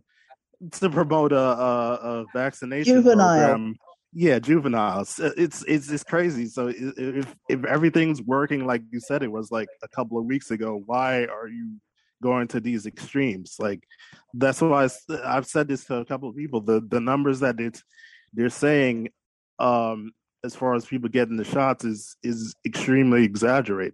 to 0.71 0.89
promote 0.89 1.31
a, 1.31 1.37
a, 1.37 1.93
a 1.93 2.25
vaccination 2.33 2.95
Juvenile. 2.95 3.39
program. 3.39 3.75
Yeah, 4.11 4.39
juveniles. 4.39 5.19
It's 5.19 5.63
it's 5.67 5.89
it's 5.89 6.03
crazy. 6.03 6.47
So 6.47 6.71
if 6.75 7.35
if 7.47 7.63
everything's 7.65 8.21
working 8.21 8.65
like 8.65 8.81
you 8.91 8.99
said 8.99 9.21
it 9.21 9.31
was 9.31 9.51
like 9.51 9.69
a 9.83 9.87
couple 9.87 10.17
of 10.17 10.25
weeks 10.25 10.49
ago, 10.49 10.81
why 10.85 11.25
are 11.25 11.47
you 11.47 11.75
going 12.21 12.47
to 12.49 12.59
these 12.59 12.87
extremes? 12.87 13.55
Like 13.59 13.83
that's 14.33 14.61
why 14.61 14.89
I, 15.23 15.33
have 15.35 15.45
said 15.45 15.67
this 15.67 15.85
to 15.85 15.97
a 15.97 16.05
couple 16.05 16.27
of 16.27 16.35
people. 16.35 16.61
The 16.61 16.81
the 16.81 16.99
numbers 16.99 17.41
that 17.41 17.59
it's 17.59 17.83
they're 18.33 18.49
saying 18.49 19.09
um 19.59 20.11
as 20.43 20.55
far 20.55 20.73
as 20.73 20.85
people 20.85 21.09
getting 21.09 21.37
the 21.37 21.43
shots 21.43 21.85
is 21.85 22.15
is 22.23 22.55
extremely 22.65 23.23
exaggerated. 23.23 23.93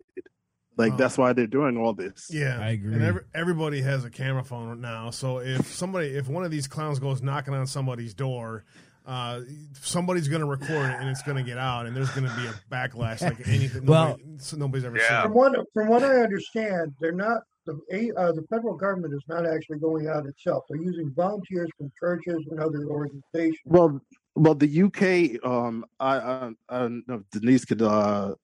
Like 0.77 0.93
Oh. 0.93 0.97
that's 0.97 1.17
why 1.17 1.33
they're 1.33 1.47
doing 1.47 1.77
all 1.77 1.93
this. 1.93 2.29
Yeah, 2.31 2.59
I 2.59 2.69
agree. 2.71 2.93
And 2.95 3.03
every, 3.03 3.21
everybody 3.33 3.81
has 3.81 4.03
a 4.05 4.09
camera 4.09 4.43
phone 4.43 4.81
now, 4.81 5.09
so 5.09 5.39
if 5.39 5.67
somebody, 5.73 6.07
if 6.09 6.27
one 6.27 6.43
of 6.43 6.51
these 6.51 6.67
clowns 6.67 6.99
goes 6.99 7.21
knocking 7.21 7.53
on 7.53 7.65
somebody's 7.67 8.13
door, 8.13 8.65
uh, 9.05 9.41
somebody's 9.81 10.27
going 10.27 10.41
to 10.41 10.47
record 10.47 10.89
it 10.89 10.99
and 10.99 11.07
it's 11.09 11.21
going 11.21 11.37
to 11.37 11.43
get 11.43 11.57
out, 11.57 11.85
and 11.85 11.95
there's 11.95 12.09
going 12.11 12.27
to 12.27 12.35
be 12.35 12.45
a 12.47 12.53
backlash 12.71 13.21
like 13.21 13.47
anything. 13.47 13.85
Well- 13.85 14.17
nobody, 14.17 14.57
nobody's 14.57 14.85
ever 14.85 14.97
Yeah. 14.97 15.21
From 15.23 15.31
seen. 15.31 15.37
what 15.37 15.65
from 15.73 15.87
what 15.89 16.03
I 16.03 16.17
understand, 16.21 16.93
they're 16.99 17.11
not 17.11 17.41
the 17.65 17.79
a- 17.91 18.11
uh, 18.19 18.31
the 18.31 18.43
federal 18.49 18.75
government 18.75 19.13
is 19.13 19.23
not 19.27 19.45
actually 19.45 19.79
going 19.79 20.07
out 20.07 20.25
itself. 20.25 20.63
They're 20.69 20.81
using 20.81 21.11
volunteers 21.15 21.69
from 21.77 21.91
churches 21.99 22.45
and 22.51 22.59
other 22.59 22.85
organizations. 22.87 23.57
Well, 23.65 24.01
well, 24.35 24.53
the 24.55 24.83
UK. 24.83 25.43
Um, 25.49 25.85
I, 25.99 26.17
I, 26.17 26.51
I 26.69 26.79
don't 26.79 27.07
know 27.07 27.15
if 27.15 27.29
Denise 27.41 27.63
could 27.65 27.81
uh, 27.81 28.35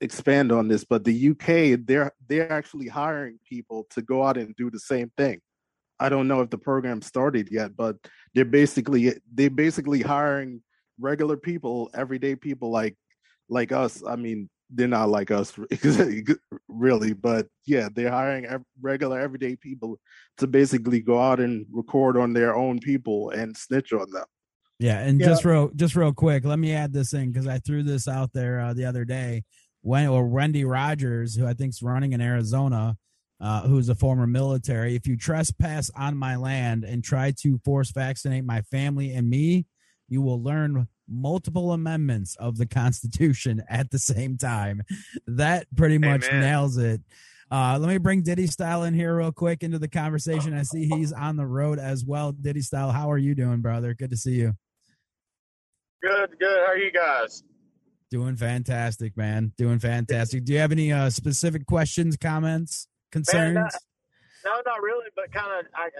expand 0.00 0.52
on 0.52 0.68
this, 0.68 0.84
but 0.84 1.04
the 1.04 1.30
UK 1.30 1.78
they're 1.86 2.12
they're 2.28 2.50
actually 2.50 2.88
hiring 2.88 3.38
people 3.48 3.86
to 3.90 4.02
go 4.02 4.24
out 4.24 4.36
and 4.36 4.54
do 4.56 4.70
the 4.70 4.80
same 4.80 5.10
thing. 5.16 5.40
I 5.98 6.08
don't 6.08 6.28
know 6.28 6.40
if 6.40 6.50
the 6.50 6.58
program 6.58 7.02
started 7.02 7.48
yet, 7.50 7.76
but 7.76 7.96
they're 8.34 8.44
basically 8.44 9.14
they're 9.32 9.50
basically 9.50 10.00
hiring 10.00 10.62
regular 10.98 11.36
people, 11.36 11.90
everyday 11.94 12.34
people 12.36 12.70
like 12.70 12.96
like 13.48 13.72
us. 13.72 14.02
I 14.06 14.16
mean, 14.16 14.48
they're 14.70 14.88
not 14.88 15.10
like 15.10 15.30
us 15.30 15.58
really, 16.68 17.12
but 17.12 17.48
yeah, 17.66 17.88
they're 17.94 18.10
hiring 18.10 18.46
regular 18.80 19.20
everyday 19.20 19.56
people 19.56 19.98
to 20.38 20.46
basically 20.46 21.00
go 21.00 21.20
out 21.20 21.40
and 21.40 21.66
record 21.70 22.16
on 22.16 22.32
their 22.32 22.54
own 22.54 22.78
people 22.78 23.30
and 23.30 23.56
snitch 23.56 23.92
on 23.92 24.10
them. 24.10 24.24
Yeah, 24.78 25.00
and 25.00 25.20
Yeah. 25.20 25.26
just 25.26 25.44
real 25.44 25.70
just 25.76 25.94
real 25.94 26.14
quick, 26.14 26.44
let 26.46 26.58
me 26.58 26.72
add 26.72 26.92
this 26.92 27.12
in 27.12 27.30
because 27.30 27.46
I 27.46 27.58
threw 27.58 27.82
this 27.82 28.08
out 28.08 28.32
there 28.32 28.60
uh, 28.60 28.72
the 28.72 28.86
other 28.86 29.04
day. 29.04 29.44
When 29.82 30.08
or 30.08 30.26
Wendy 30.26 30.64
Rogers, 30.64 31.34
who 31.34 31.46
I 31.46 31.54
think's 31.54 31.82
running 31.82 32.12
in 32.12 32.20
Arizona, 32.20 32.96
uh, 33.40 33.62
who's 33.62 33.88
a 33.88 33.94
former 33.94 34.26
military, 34.26 34.94
if 34.94 35.06
you 35.06 35.16
trespass 35.16 35.90
on 35.96 36.16
my 36.16 36.36
land 36.36 36.84
and 36.84 37.02
try 37.02 37.32
to 37.40 37.58
force 37.64 37.90
vaccinate 37.90 38.44
my 38.44 38.60
family 38.62 39.12
and 39.12 39.28
me, 39.28 39.66
you 40.08 40.20
will 40.20 40.42
learn 40.42 40.88
multiple 41.08 41.72
amendments 41.72 42.36
of 42.36 42.58
the 42.58 42.66
Constitution 42.66 43.62
at 43.70 43.90
the 43.90 43.98
same 43.98 44.36
time. 44.36 44.82
That 45.26 45.66
pretty 45.74 45.98
much 45.98 46.28
Amen. 46.28 46.40
nails 46.40 46.76
it. 46.76 47.00
Uh, 47.50 47.76
let 47.80 47.88
me 47.88 47.98
bring 47.98 48.22
Diddy 48.22 48.46
Style 48.46 48.84
in 48.84 48.94
here 48.94 49.16
real 49.16 49.32
quick 49.32 49.64
into 49.64 49.78
the 49.78 49.88
conversation. 49.88 50.54
I 50.54 50.62
see 50.62 50.86
he's 50.86 51.12
on 51.12 51.36
the 51.36 51.46
road 51.46 51.80
as 51.80 52.04
well. 52.04 52.30
Diddy 52.30 52.60
Style, 52.60 52.92
how 52.92 53.10
are 53.10 53.18
you 53.18 53.34
doing, 53.34 53.60
brother? 53.60 53.92
Good 53.92 54.10
to 54.10 54.16
see 54.16 54.34
you. 54.34 54.54
Good, 56.00 56.30
good. 56.38 56.58
How 56.58 56.72
are 56.72 56.78
you 56.78 56.92
guys? 56.92 57.42
Doing 58.10 58.36
fantastic, 58.36 59.16
man. 59.16 59.52
Doing 59.56 59.78
fantastic. 59.78 60.44
Do 60.44 60.52
you 60.52 60.58
have 60.58 60.72
any 60.72 60.92
uh, 60.92 61.10
specific 61.10 61.64
questions, 61.66 62.16
comments, 62.16 62.88
concerns? 63.12 63.54
Man, 63.54 63.64
uh, 63.64 63.68
no, 64.44 64.62
not 64.66 64.82
really, 64.82 65.06
but 65.14 65.30
kind 65.32 65.60
of. 65.60 65.66
I, 65.74 65.90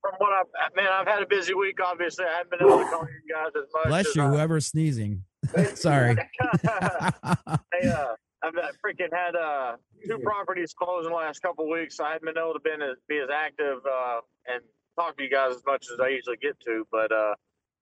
from 0.00 0.14
what 0.18 0.32
I've 0.32 0.74
man, 0.74 0.88
I've 0.92 1.06
had 1.06 1.22
a 1.22 1.26
busy 1.26 1.54
week. 1.54 1.78
Obviously, 1.84 2.24
I 2.24 2.38
haven't 2.38 2.50
been 2.58 2.66
able 2.66 2.78
to 2.78 2.90
call 2.90 3.02
you 3.02 3.34
guys 3.34 3.52
as 3.56 3.68
much. 3.72 3.86
Bless 3.86 4.08
as 4.08 4.16
you, 4.16 4.22
I- 4.22 4.28
whoever's 4.28 4.66
sneezing. 4.66 5.22
Sorry. 5.74 6.16
hey, 6.40 7.88
uh, 7.88 8.14
I've 8.42 8.54
freaking 8.84 9.12
had 9.12 9.36
uh, 9.36 9.76
two 10.06 10.18
properties 10.18 10.74
closed 10.74 11.06
in 11.06 11.12
the 11.12 11.16
last 11.16 11.40
couple 11.42 11.64
of 11.64 11.70
weeks. 11.70 11.96
So 11.96 12.04
I 12.04 12.12
haven't 12.12 12.34
been 12.34 12.42
able 12.42 12.54
to 12.54 12.60
been 12.60 12.82
as, 12.82 12.96
be 13.08 13.18
as 13.18 13.28
active 13.32 13.78
uh, 13.86 14.20
and 14.46 14.62
talk 14.98 15.16
to 15.16 15.22
you 15.22 15.30
guys 15.30 15.56
as 15.56 15.62
much 15.66 15.86
as 15.92 16.00
I 16.00 16.08
usually 16.08 16.36
get 16.38 16.58
to. 16.60 16.86
But 16.90 17.12
uh, 17.12 17.34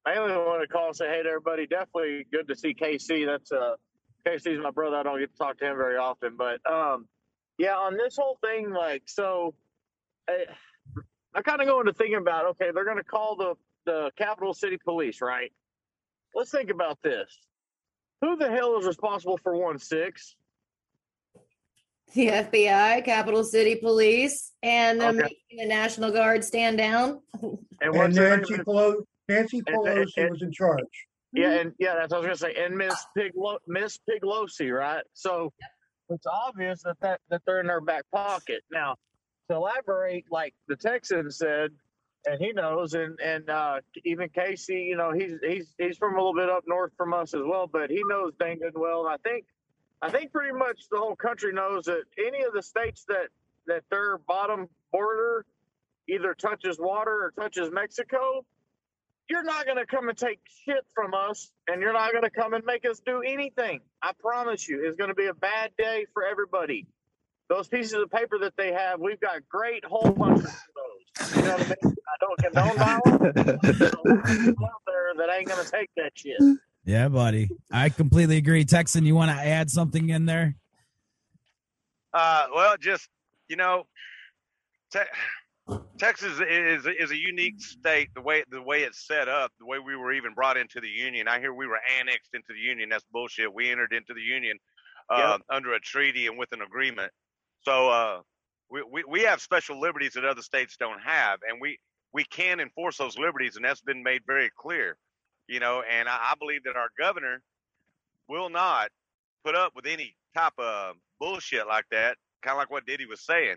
I 0.04 0.16
only 0.16 0.34
want 0.36 0.62
to 0.62 0.68
call 0.68 0.88
and 0.88 0.96
say 0.96 1.08
hey 1.08 1.22
to 1.22 1.28
everybody. 1.28 1.66
Definitely 1.66 2.26
good 2.32 2.48
to 2.48 2.56
see 2.56 2.74
KC. 2.74 3.24
That's 3.26 3.52
uh, 3.52 3.74
KC's 4.26 4.60
my 4.62 4.70
brother. 4.70 4.96
I 4.96 5.02
don't 5.02 5.18
get 5.20 5.30
to 5.32 5.38
talk 5.38 5.58
to 5.58 5.64
him 5.66 5.76
very 5.76 5.96
often, 5.96 6.36
but 6.36 6.58
um, 6.70 7.06
yeah, 7.58 7.74
on 7.76 7.96
this 7.96 8.16
whole 8.16 8.38
thing, 8.44 8.72
like 8.72 9.02
so, 9.06 9.54
I, 10.28 10.44
I 11.34 11.42
kind 11.42 11.60
of 11.60 11.68
go 11.68 11.80
into 11.80 11.92
thinking 11.92 12.16
about 12.16 12.46
okay, 12.46 12.70
they're 12.74 12.84
going 12.84 12.96
to 12.96 13.04
call 13.04 13.36
the 13.36 13.54
the 13.84 14.10
capital 14.16 14.54
city 14.54 14.78
police, 14.84 15.20
right? 15.20 15.52
Let's 16.34 16.50
think 16.50 16.70
about 16.70 16.98
this. 17.02 17.28
Who 18.22 18.36
the 18.36 18.48
hell 18.50 18.78
is 18.78 18.86
responsible 18.86 19.38
for 19.42 19.56
one 19.56 19.78
six? 19.78 20.34
The 22.14 22.26
FBI, 22.28 23.04
Capital 23.06 23.42
City 23.42 23.76
Police, 23.76 24.52
and 24.62 25.00
them 25.00 25.14
Okay. 25.16 25.22
making 25.50 25.58
the 25.58 25.66
National 25.66 26.10
Guard 26.12 26.44
stand 26.44 26.76
down. 26.76 27.20
And 27.40 27.58
And 27.80 27.94
what's 27.94 28.16
her 28.18 28.38
Nancy? 29.28 29.62
Pelosi, 29.62 30.00
And- 30.00 30.12
and- 30.16 30.30
was 30.30 30.42
in 30.42 30.52
charge. 30.52 31.06
Yeah, 31.34 31.52
and 31.52 31.74
yeah, 31.78 31.94
that's 31.94 32.10
what 32.12 32.18
I 32.26 32.28
was 32.28 32.40
gonna 32.42 32.52
say. 32.54 32.62
And 32.62 32.76
Miss 32.76 32.94
Piglo- 33.16 33.58
Miss 33.66 33.98
Piglosi, 34.08 34.70
right? 34.76 35.02
So 35.14 35.50
it's 36.10 36.26
obvious 36.26 36.82
that, 36.82 37.00
that 37.00 37.20
that 37.30 37.40
they're 37.46 37.60
in 37.60 37.66
their 37.66 37.80
back 37.80 38.04
pocket. 38.12 38.62
Now, 38.70 38.96
to 39.48 39.54
elaborate, 39.56 40.26
like 40.30 40.54
the 40.68 40.76
Texan 40.76 41.30
said, 41.30 41.70
and 42.26 42.38
he 42.38 42.52
knows, 42.52 42.92
and 42.92 43.18
and 43.18 43.48
uh, 43.48 43.80
even 44.04 44.28
Casey, 44.28 44.82
you 44.82 44.96
know, 44.96 45.10
he's 45.12 45.38
he's 45.42 45.74
he's 45.78 45.96
from 45.96 46.14
a 46.14 46.18
little 46.18 46.34
bit 46.34 46.50
up 46.50 46.64
north 46.66 46.92
from 46.98 47.14
us 47.14 47.32
as 47.32 47.40
well, 47.42 47.66
but 47.66 47.88
he 47.88 48.02
knows 48.08 48.34
dang 48.38 48.58
good 48.58 48.74
well. 48.76 49.06
And 49.06 49.14
I 49.14 49.16
think 49.26 49.46
I 50.02 50.10
think 50.10 50.32
pretty 50.32 50.52
much 50.52 50.82
the 50.90 50.98
whole 50.98 51.16
country 51.16 51.54
knows 51.54 51.86
that 51.86 52.02
any 52.18 52.42
of 52.44 52.52
the 52.52 52.62
states 52.62 53.06
that 53.08 53.28
that 53.68 53.84
their 53.90 54.18
bottom 54.18 54.68
border 54.92 55.46
either 56.10 56.34
touches 56.34 56.78
water 56.78 57.24
or 57.24 57.32
touches 57.40 57.70
Mexico, 57.72 58.44
you're 59.32 59.42
not 59.42 59.64
going 59.64 59.78
to 59.78 59.86
come 59.86 60.10
and 60.10 60.18
take 60.18 60.40
shit 60.66 60.84
from 60.94 61.14
us 61.14 61.50
and 61.66 61.80
you're 61.80 61.94
not 61.94 62.12
going 62.12 62.22
to 62.22 62.30
come 62.30 62.52
and 62.52 62.62
make 62.66 62.84
us 62.84 63.00
do 63.04 63.22
anything. 63.22 63.80
I 64.02 64.12
promise 64.20 64.68
you, 64.68 64.84
it's 64.86 64.94
going 64.94 65.08
to 65.08 65.14
be 65.14 65.26
a 65.26 65.32
bad 65.34 65.70
day 65.78 66.04
for 66.12 66.22
everybody. 66.22 66.86
Those 67.48 67.66
pieces 67.66 67.94
of 67.94 68.10
paper 68.10 68.38
that 68.40 68.52
they 68.58 68.74
have, 68.74 69.00
we've 69.00 69.20
got 69.20 69.40
great 69.48 69.86
whole 69.86 70.12
punches 70.12 70.44
of 70.44 70.52
those. 70.76 71.36
You 71.36 71.42
know 71.44 71.56
what 71.56 71.60
I 71.62 71.68
mean? 71.82 71.96
I 72.12 72.16
don't 72.20 72.38
condone 72.42 72.76
violence. 72.76 73.32
but 73.34 73.62
there's 73.62 73.80
a 73.80 73.84
lot 74.04 74.18
of 74.18 74.24
people 74.24 74.66
out 74.66 74.82
there 74.86 75.26
that 75.26 75.34
ain't 75.34 75.48
going 75.48 75.64
to 75.64 75.70
take 75.70 75.90
that 75.96 76.12
shit. 76.14 76.36
Yeah, 76.84 77.08
buddy. 77.08 77.48
I 77.70 77.88
completely 77.88 78.36
agree. 78.36 78.66
Texan, 78.66 79.06
you 79.06 79.14
want 79.14 79.30
to 79.30 79.36
add 79.36 79.70
something 79.70 80.10
in 80.10 80.26
there? 80.26 80.56
Uh, 82.12 82.48
well, 82.54 82.76
just 82.78 83.08
you 83.48 83.56
know, 83.56 83.86
te- 84.92 84.98
Texas 85.98 86.40
is 86.48 86.86
is 86.86 87.10
a 87.10 87.16
unique 87.16 87.60
state. 87.60 88.08
The 88.14 88.20
way 88.20 88.44
the 88.50 88.62
way 88.62 88.82
it's 88.82 89.06
set 89.06 89.28
up, 89.28 89.52
the 89.58 89.66
way 89.66 89.78
we 89.78 89.96
were 89.96 90.12
even 90.12 90.34
brought 90.34 90.56
into 90.56 90.80
the 90.80 90.88
union. 90.88 91.28
I 91.28 91.40
hear 91.40 91.54
we 91.54 91.66
were 91.66 91.80
annexed 92.00 92.30
into 92.34 92.52
the 92.52 92.60
union. 92.60 92.88
That's 92.88 93.04
bullshit. 93.12 93.52
We 93.52 93.70
entered 93.70 93.92
into 93.92 94.14
the 94.14 94.20
union 94.20 94.58
uh, 95.10 95.38
under 95.50 95.74
a 95.74 95.80
treaty 95.80 96.26
and 96.26 96.38
with 96.38 96.52
an 96.52 96.62
agreement. 96.62 97.12
So 97.62 97.88
uh, 97.90 98.20
we, 98.70 98.82
we 98.90 99.04
we 99.08 99.20
have 99.22 99.40
special 99.40 99.80
liberties 99.80 100.12
that 100.14 100.24
other 100.24 100.42
states 100.42 100.76
don't 100.78 101.00
have, 101.00 101.40
and 101.48 101.60
we 101.60 101.78
we 102.12 102.24
can 102.24 102.60
enforce 102.60 102.96
those 102.98 103.18
liberties, 103.18 103.56
and 103.56 103.64
that's 103.64 103.80
been 103.80 104.02
made 104.02 104.22
very 104.26 104.50
clear. 104.56 104.96
You 105.48 105.60
know, 105.60 105.82
and 105.88 106.08
I, 106.08 106.16
I 106.16 106.34
believe 106.38 106.64
that 106.64 106.76
our 106.76 106.88
governor 106.98 107.42
will 108.28 108.48
not 108.48 108.88
put 109.44 109.54
up 109.54 109.72
with 109.74 109.86
any 109.86 110.16
type 110.36 110.52
of 110.58 110.96
bullshit 111.20 111.66
like 111.66 111.84
that, 111.90 112.16
kind 112.42 112.54
of 112.54 112.58
like 112.58 112.70
what 112.70 112.86
Diddy 112.86 113.06
was 113.06 113.20
saying. 113.20 113.56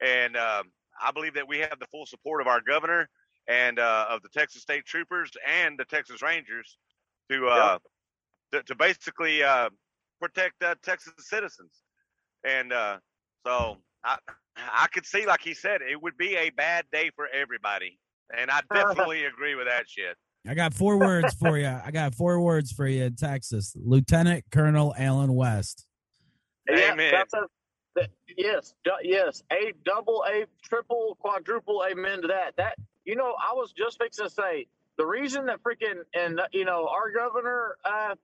And 0.00 0.36
um, 0.36 0.70
I 1.02 1.12
believe 1.12 1.34
that 1.34 1.48
we 1.48 1.58
have 1.58 1.78
the 1.78 1.86
full 1.86 2.06
support 2.06 2.40
of 2.40 2.46
our 2.46 2.60
governor 2.60 3.08
and 3.48 3.78
uh, 3.78 4.06
of 4.08 4.22
the 4.22 4.28
Texas 4.28 4.62
State 4.62 4.84
Troopers 4.84 5.30
and 5.46 5.78
the 5.78 5.84
Texas 5.84 6.22
Rangers 6.22 6.78
to 7.30 7.48
uh, 7.48 7.78
to, 8.52 8.62
to 8.62 8.74
basically 8.74 9.42
uh, 9.42 9.70
protect 10.20 10.62
uh, 10.62 10.74
Texas 10.82 11.12
citizens. 11.18 11.72
And 12.44 12.72
uh, 12.72 12.98
so 13.46 13.78
I 14.04 14.18
I 14.56 14.86
could 14.92 15.06
see, 15.06 15.26
like 15.26 15.42
he 15.42 15.54
said, 15.54 15.80
it 15.82 16.00
would 16.00 16.16
be 16.16 16.36
a 16.36 16.50
bad 16.50 16.84
day 16.92 17.10
for 17.14 17.28
everybody. 17.28 17.98
And 18.36 18.50
I 18.50 18.60
definitely 18.72 19.24
agree 19.32 19.54
with 19.54 19.66
that 19.66 19.88
shit. 19.88 20.16
I 20.48 20.54
got 20.54 20.74
four 20.74 20.98
words 20.98 21.34
for 21.34 21.58
you. 21.58 21.66
I 21.66 21.90
got 21.90 22.14
four 22.14 22.40
words 22.40 22.70
for 22.70 22.86
you 22.86 23.04
in 23.04 23.16
Texas. 23.16 23.76
Lieutenant 23.76 24.44
Colonel 24.52 24.94
Allen 24.96 25.34
West. 25.34 25.86
Yeah, 26.68 26.92
Amen. 26.92 27.12
that's 27.12 27.34
a, 27.34 27.46
that, 27.96 28.10
yes, 28.36 28.74
du- 28.84 28.90
yes, 29.02 29.42
a 29.52 29.72
double, 29.84 30.24
a 30.28 30.44
triple, 30.62 31.16
quadruple, 31.20 31.84
amen 31.90 32.22
to 32.22 32.28
that. 32.28 32.56
That 32.56 32.76
you 33.04 33.16
know, 33.16 33.34
I 33.38 33.54
was 33.54 33.72
just 33.72 33.98
fixing 33.98 34.26
to 34.26 34.30
say 34.30 34.66
the 34.96 35.06
reason 35.06 35.46
that 35.46 35.62
freaking 35.62 36.02
and 36.14 36.40
you 36.52 36.64
know 36.64 36.88
our 36.88 37.10
governor 37.12 37.76
uh, 37.84 38.14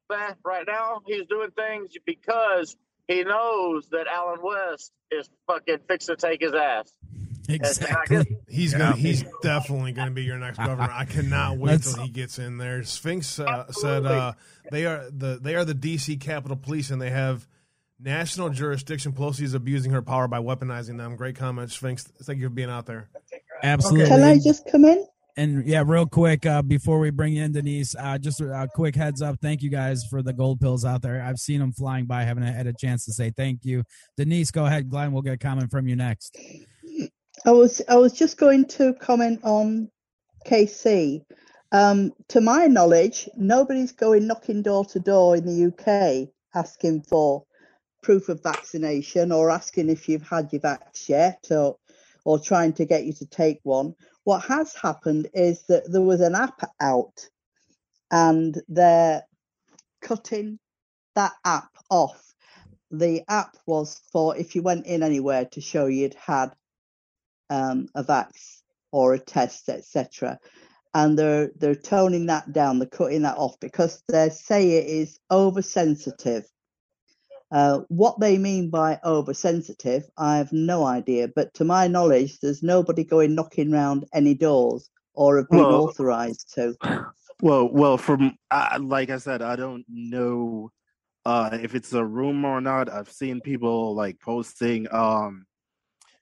right 0.44 0.64
now 0.66 1.00
he's 1.06 1.26
doing 1.26 1.50
things 1.50 1.92
because 2.06 2.76
he 3.08 3.24
knows 3.24 3.88
that 3.90 4.06
Allen 4.06 4.38
West 4.42 4.92
is 5.10 5.28
fucking 5.46 5.78
fixing 5.88 6.16
to 6.16 6.26
take 6.28 6.40
his 6.40 6.54
ass. 6.54 6.92
Exactly. 7.48 8.36
He's 8.48 8.72
gonna. 8.72 8.96
He's 8.96 9.24
definitely 9.42 9.92
gonna 9.92 10.12
be 10.12 10.22
your 10.22 10.38
next 10.38 10.58
governor. 10.58 10.88
I 10.90 11.04
cannot 11.04 11.56
wait 11.58 11.72
That's- 11.72 11.94
till 11.94 12.04
he 12.04 12.08
gets 12.10 12.38
in 12.38 12.58
there. 12.58 12.82
Sphinx 12.84 13.38
uh, 13.40 13.70
said 13.72 14.06
uh, 14.06 14.32
they 14.70 14.86
are 14.86 15.04
the 15.10 15.38
they 15.42 15.54
are 15.56 15.64
the 15.64 15.74
DC 15.74 16.20
Capitol 16.20 16.56
Police 16.56 16.90
and 16.90 17.02
they 17.02 17.10
have 17.10 17.46
national 18.02 18.50
jurisdiction. 18.50 19.12
Pelosi 19.12 19.42
is 19.42 19.54
abusing 19.54 19.92
her 19.92 20.02
power 20.02 20.28
by 20.28 20.38
weaponizing 20.38 20.98
them. 20.98 21.16
Great 21.16 21.36
comment, 21.36 21.70
Sphinx. 21.70 22.04
Thank 22.22 22.40
you 22.40 22.46
for 22.46 22.54
being 22.54 22.70
out 22.70 22.86
there. 22.86 23.08
Absolutely. 23.62 24.08
Can 24.08 24.22
I 24.22 24.38
just 24.38 24.66
come 24.70 24.84
in? 24.84 25.06
And 25.36 25.66
yeah, 25.66 25.82
real 25.86 26.06
quick 26.06 26.44
uh, 26.44 26.60
before 26.60 26.98
we 26.98 27.10
bring 27.10 27.36
in, 27.36 27.52
Denise, 27.52 27.94
uh, 27.98 28.18
just 28.18 28.40
a 28.42 28.68
quick 28.74 28.94
heads 28.94 29.22
up. 29.22 29.38
Thank 29.40 29.62
you 29.62 29.70
guys 29.70 30.04
for 30.04 30.22
the 30.22 30.32
gold 30.32 30.60
pills 30.60 30.84
out 30.84 31.00
there. 31.00 31.22
I've 31.22 31.38
seen 31.38 31.60
them 31.60 31.72
flying 31.72 32.04
by. 32.04 32.24
Haven't 32.24 32.42
had 32.42 32.66
a 32.66 32.74
chance 32.74 33.06
to 33.06 33.12
say 33.12 33.30
thank 33.30 33.64
you. 33.64 33.82
Denise, 34.18 34.50
go 34.50 34.66
ahead. 34.66 34.90
Glenn, 34.90 35.12
we'll 35.12 35.22
get 35.22 35.34
a 35.34 35.38
comment 35.38 35.70
from 35.70 35.88
you 35.88 35.96
next. 35.96 36.36
I 37.46 37.50
was 37.50 37.80
I 37.88 37.96
was 37.96 38.12
just 38.12 38.36
going 38.36 38.66
to 38.66 38.94
comment 38.94 39.40
on 39.42 39.90
KC. 40.46 41.24
Um, 41.72 42.12
to 42.28 42.42
my 42.42 42.66
knowledge, 42.66 43.28
nobody's 43.34 43.92
going 43.92 44.26
knocking 44.26 44.60
door 44.60 44.84
to 44.86 45.00
door 45.00 45.36
in 45.36 45.46
the 45.46 45.72
UK 45.72 46.28
asking 46.54 47.02
for 47.02 47.44
proof 48.02 48.28
of 48.28 48.42
vaccination 48.42 49.32
or 49.32 49.50
asking 49.50 49.88
if 49.88 50.08
you've 50.08 50.28
had 50.28 50.52
your 50.52 50.60
vax 50.60 51.08
yet 51.08 51.46
or 51.50 51.76
or 52.24 52.38
trying 52.38 52.72
to 52.72 52.84
get 52.84 53.04
you 53.04 53.12
to 53.12 53.26
take 53.26 53.58
one. 53.64 53.94
What 54.24 54.44
has 54.44 54.74
happened 54.74 55.28
is 55.34 55.64
that 55.68 55.90
there 55.90 56.02
was 56.02 56.20
an 56.20 56.36
app 56.36 56.60
out 56.80 57.28
and 58.12 58.60
they're 58.68 59.22
cutting 60.00 60.58
that 61.14 61.32
app 61.44 61.70
off. 61.90 62.32
The 62.90 63.22
app 63.28 63.56
was 63.66 64.00
for 64.12 64.36
if 64.36 64.54
you 64.54 64.62
went 64.62 64.86
in 64.86 65.02
anywhere 65.02 65.46
to 65.46 65.60
show 65.60 65.86
you'd 65.86 66.14
had 66.14 66.52
um, 67.50 67.88
a 67.94 68.04
vax 68.04 68.60
or 68.92 69.14
a 69.14 69.18
test, 69.18 69.68
etc. 69.68 70.38
And 70.94 71.18
they're 71.18 71.50
they're 71.56 71.74
toning 71.74 72.26
that 72.26 72.52
down, 72.52 72.78
they're 72.78 72.88
cutting 72.88 73.22
that 73.22 73.38
off 73.38 73.58
because 73.60 74.02
they 74.08 74.28
say 74.28 74.72
it 74.72 74.86
is 74.86 75.18
oversensitive. 75.30 76.44
Uh, 77.52 77.80
what 77.88 78.18
they 78.18 78.38
mean 78.38 78.70
by 78.70 78.98
oversensitive, 79.04 80.04
I 80.16 80.38
have 80.38 80.52
no 80.52 80.86
idea. 80.86 81.28
But 81.28 81.52
to 81.54 81.64
my 81.64 81.86
knowledge, 81.86 82.40
there's 82.40 82.62
nobody 82.62 83.04
going 83.04 83.34
knocking 83.34 83.70
round 83.70 84.06
any 84.14 84.34
doors 84.34 84.88
or 85.14 85.36
have 85.36 85.50
been 85.50 85.60
Well- 85.60 85.84
authorised 85.84 86.54
to. 86.54 86.74
Well, 87.42 87.68
well, 87.68 87.98
from 87.98 88.38
uh, 88.52 88.78
like 88.80 89.10
I 89.10 89.18
said, 89.18 89.42
I 89.42 89.56
don't 89.56 89.84
know 89.88 90.70
uh, 91.24 91.58
if 91.60 91.74
it's 91.74 91.92
a 91.92 92.04
rumor 92.04 92.48
or 92.48 92.60
not. 92.60 92.88
I've 92.88 93.10
seen 93.10 93.40
people 93.40 93.94
like 93.96 94.20
posting 94.20 94.86
um, 94.94 95.44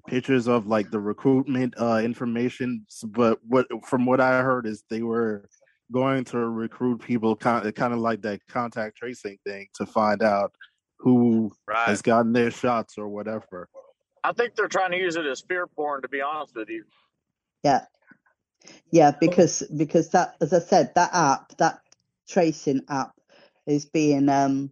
pictures 0.07 0.49
of 0.49 0.67
like 0.67 0.91
the 0.91 0.99
recruitment 0.99 1.75
uh, 1.79 2.01
information, 2.03 2.87
but 3.05 3.39
what 3.47 3.67
from 3.87 4.07
what 4.07 4.21
I 4.21 4.41
heard 4.41 4.67
is 4.67 4.83
they 4.89 5.03
were 5.03 5.49
going 5.93 6.25
to 6.25 6.39
recruit 6.39 7.03
people, 7.03 7.37
kind 7.37 7.67
of, 7.67 7.75
kind 7.75 7.93
of 7.93 7.99
like 7.99 8.23
that 8.23 8.41
contact 8.49 8.97
tracing 8.97 9.39
thing, 9.45 9.69
to 9.75 9.87
find 9.87 10.23
out 10.23 10.55
who 11.01 11.51
Right. 11.67 11.89
has 11.89 12.03
gotten 12.03 12.33
their 12.33 12.51
shots 12.51 12.99
or 12.99 13.09
whatever. 13.09 13.69
I 14.23 14.33
think 14.33 14.55
they're 14.55 14.69
trying 14.69 14.91
to 14.93 14.99
use 14.99 15.17
it 15.17 15.27
as 15.27 15.41
fear 15.41 15.67
porn. 15.67 16.03
To 16.03 16.09
be 16.09 16.21
honest 16.21 16.55
with 16.55 16.69
you. 16.69 16.85
Yeah. 17.63 17.87
Yeah, 18.91 19.13
because 19.19 19.63
because 19.77 20.11
that 20.11 20.37
as 20.41 20.53
I 20.53 20.59
said, 20.59 20.93
that 20.95 21.11
app, 21.15 21.57
that 21.57 21.81
tracing 22.29 22.83
app 22.89 23.13
is 23.67 23.87
being 23.87 24.29
um 24.29 24.71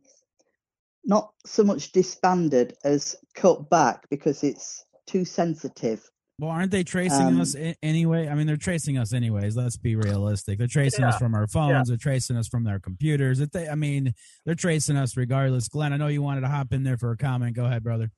not 1.04 1.32
so 1.46 1.64
much 1.64 1.92
disbanded 1.92 2.76
as 2.84 3.16
cut 3.34 3.70
back 3.70 4.08
because 4.10 4.44
it's 4.44 4.84
too 5.06 5.24
sensitive 5.24 6.10
Well, 6.38 6.50
aren't 6.50 6.70
they 6.70 6.84
tracing 6.84 7.26
Um, 7.26 7.40
us 7.40 7.56
a- 7.56 7.76
anyway? 7.82 8.28
I 8.28 8.34
mean, 8.36 8.46
they're 8.46 8.56
tracing 8.56 8.96
us 8.96 9.12
anyways. 9.12 9.56
Let's 9.56 9.76
be 9.76 9.96
realistic. 9.96 10.58
They're 10.58 10.68
tracing 10.68 11.04
us 11.04 11.18
from 11.18 11.34
our 11.34 11.48
phones. 11.48 11.70
Yeah. 11.72 11.82
They're 11.84 11.96
tracing 11.96 12.36
us 12.36 12.46
from 12.46 12.62
their 12.62 12.78
computers. 12.78 13.40
If 13.40 13.50
they, 13.50 13.68
I 13.68 13.74
mean, 13.74 14.14
they're 14.44 14.54
tracing 14.54 14.96
us 14.96 15.16
regardless. 15.16 15.66
Glenn, 15.68 15.92
I 15.92 15.96
know 15.96 16.06
you 16.06 16.22
wanted 16.22 16.42
to 16.42 16.48
hop 16.48 16.72
in 16.72 16.84
there 16.84 16.96
for 16.96 17.10
a 17.10 17.16
comment. 17.16 17.56
Go 17.56 17.64
ahead, 17.64 17.82
brother. 17.82 18.12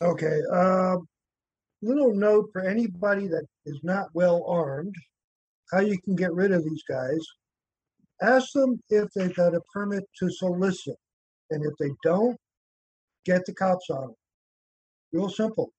Okay. 0.00 0.40
Um, 0.52 1.08
little 1.82 2.14
note 2.14 2.50
for 2.52 2.62
anybody 2.62 3.26
that 3.26 3.44
is 3.66 3.80
not 3.82 4.06
well 4.14 4.44
armed, 4.46 4.94
how 5.72 5.80
you 5.80 5.98
can 6.00 6.14
get 6.14 6.32
rid 6.32 6.52
of 6.52 6.62
these 6.62 6.82
guys. 6.88 7.18
Ask 8.22 8.52
them 8.52 8.78
if 8.88 9.08
they've 9.16 9.34
got 9.34 9.52
a 9.54 9.60
permit 9.72 10.04
to 10.20 10.30
solicit, 10.30 10.96
and 11.50 11.64
if 11.64 11.72
they 11.80 11.90
don't, 12.04 12.38
get 13.24 13.44
the 13.46 13.52
cops 13.52 13.90
on 13.90 14.02
them. 14.02 14.14
Real 15.12 15.28
simple. 15.28 15.72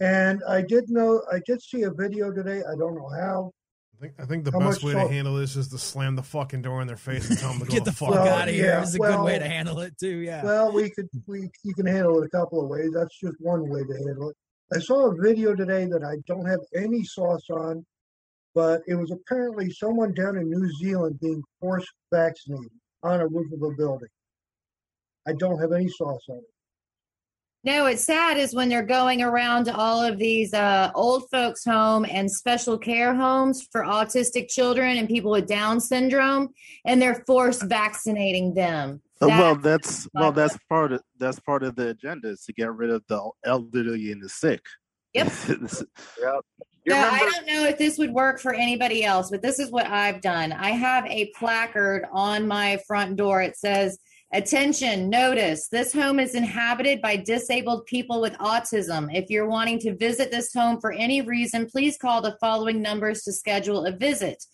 And 0.00 0.42
I 0.48 0.62
did 0.62 0.88
know, 0.88 1.22
I 1.30 1.40
did 1.46 1.62
see 1.62 1.82
a 1.82 1.90
video 1.90 2.32
today. 2.32 2.62
I 2.66 2.74
don't 2.76 2.94
know 2.96 3.08
how. 3.10 3.52
I 3.94 4.00
think, 4.00 4.14
I 4.18 4.24
think 4.24 4.44
the 4.44 4.50
How 4.52 4.60
best 4.60 4.82
much 4.82 4.94
way 4.94 5.02
to 5.02 5.08
handle 5.12 5.34
this 5.36 5.56
is 5.56 5.68
to 5.68 5.78
slam 5.78 6.16
the 6.16 6.22
fucking 6.22 6.62
door 6.62 6.80
in 6.80 6.86
their 6.88 6.96
face 6.96 7.28
and 7.28 7.38
tell 7.38 7.50
them 7.50 7.58
to 7.60 7.66
go 7.66 7.70
Get 7.70 7.84
the 7.84 7.90
the 7.90 7.96
fuck 7.96 8.14
fuck 8.14 8.24
Well, 8.24 8.34
out 8.34 8.48
of 8.48 8.54
here. 8.54 8.64
yeah, 8.64 8.82
It's 8.82 8.94
a 8.94 8.98
good 8.98 9.22
way 9.22 9.38
to 9.38 9.46
handle 9.46 9.80
it 9.80 9.98
too. 9.98 10.16
Yeah. 10.20 10.42
Well, 10.42 10.72
we 10.72 10.88
could 10.88 11.06
we 11.26 11.50
you 11.64 11.74
can 11.74 11.84
handle 11.84 12.18
it 12.22 12.24
a 12.26 12.30
couple 12.30 12.62
of 12.62 12.68
ways. 12.70 12.92
That's 12.94 13.14
just 13.20 13.36
one 13.40 13.68
way 13.68 13.80
to 13.84 13.92
handle 14.06 14.30
it. 14.30 14.36
I 14.74 14.78
saw 14.78 15.10
a 15.10 15.14
video 15.14 15.54
today 15.54 15.84
that 15.84 16.02
I 16.02 16.14
don't 16.26 16.46
have 16.46 16.60
any 16.74 17.04
sauce 17.04 17.44
on, 17.50 17.84
but 18.54 18.80
it 18.86 18.94
was 18.94 19.10
apparently 19.10 19.70
someone 19.70 20.14
down 20.14 20.38
in 20.38 20.48
New 20.48 20.66
Zealand 20.76 21.20
being 21.20 21.42
forced 21.60 21.92
vaccinated 22.10 22.70
on 23.02 23.20
a 23.20 23.26
roof 23.26 23.52
of 23.52 23.62
a 23.62 23.74
building. 23.76 24.08
I 25.28 25.34
don't 25.34 25.60
have 25.60 25.72
any 25.72 25.88
sauce 25.88 26.24
on 26.30 26.38
it. 26.38 26.49
No, 27.62 27.86
it's 27.86 28.04
sad 28.04 28.38
is 28.38 28.54
when 28.54 28.70
they're 28.70 28.82
going 28.82 29.20
around 29.20 29.66
to 29.66 29.76
all 29.76 30.02
of 30.02 30.18
these 30.18 30.54
uh, 30.54 30.90
old 30.94 31.28
folks' 31.30 31.64
home 31.64 32.06
and 32.08 32.30
special 32.30 32.78
care 32.78 33.14
homes 33.14 33.66
for 33.70 33.82
autistic 33.82 34.48
children 34.48 34.96
and 34.96 35.06
people 35.06 35.30
with 35.30 35.46
Down 35.46 35.78
syndrome, 35.78 36.48
and 36.86 37.02
they're 37.02 37.22
forced 37.26 37.62
vaccinating 37.62 38.54
them. 38.54 39.02
Uh, 39.20 39.26
well, 39.28 39.56
that's 39.56 40.08
well, 40.14 40.32
that's 40.32 40.56
part 40.70 40.92
of 40.92 41.02
that's 41.18 41.38
part 41.40 41.62
of 41.62 41.76
the 41.76 41.88
agenda 41.88 42.30
is 42.30 42.44
to 42.46 42.54
get 42.54 42.72
rid 42.74 42.88
of 42.88 43.02
the 43.08 43.30
elderly 43.44 44.10
and 44.10 44.22
the 44.22 44.28
sick. 44.28 44.62
Yep. 45.14 45.32
Yep. 46.20 46.44
You 46.84 46.94
No, 46.94 46.98
I 46.98 47.18
don't 47.18 47.46
know 47.46 47.64
if 47.66 47.76
this 47.76 47.98
would 47.98 48.12
work 48.12 48.40
for 48.40 48.54
anybody 48.54 49.04
else, 49.04 49.30
but 49.30 49.42
this 49.42 49.58
is 49.58 49.70
what 49.70 49.86
I've 49.86 50.22
done. 50.22 50.52
I 50.52 50.70
have 50.70 51.04
a 51.06 51.30
placard 51.38 52.06
on 52.10 52.48
my 52.48 52.80
front 52.86 53.16
door. 53.16 53.42
It 53.42 53.56
says, 53.56 53.98
Attention, 54.32 55.10
notice 55.10 55.66
this 55.66 55.92
home 55.92 56.20
is 56.20 56.36
inhabited 56.36 57.02
by 57.02 57.16
disabled 57.16 57.84
people 57.86 58.20
with 58.20 58.32
autism. 58.34 59.12
If 59.12 59.28
you're 59.28 59.48
wanting 59.48 59.80
to 59.80 59.96
visit 59.96 60.30
this 60.30 60.54
home 60.54 60.80
for 60.80 60.92
any 60.92 61.20
reason, 61.20 61.66
please 61.66 61.98
call 61.98 62.22
the 62.22 62.36
following 62.40 62.80
numbers 62.80 63.24
to 63.24 63.32
schedule 63.32 63.86
a 63.86 63.90
visit. 63.90 64.44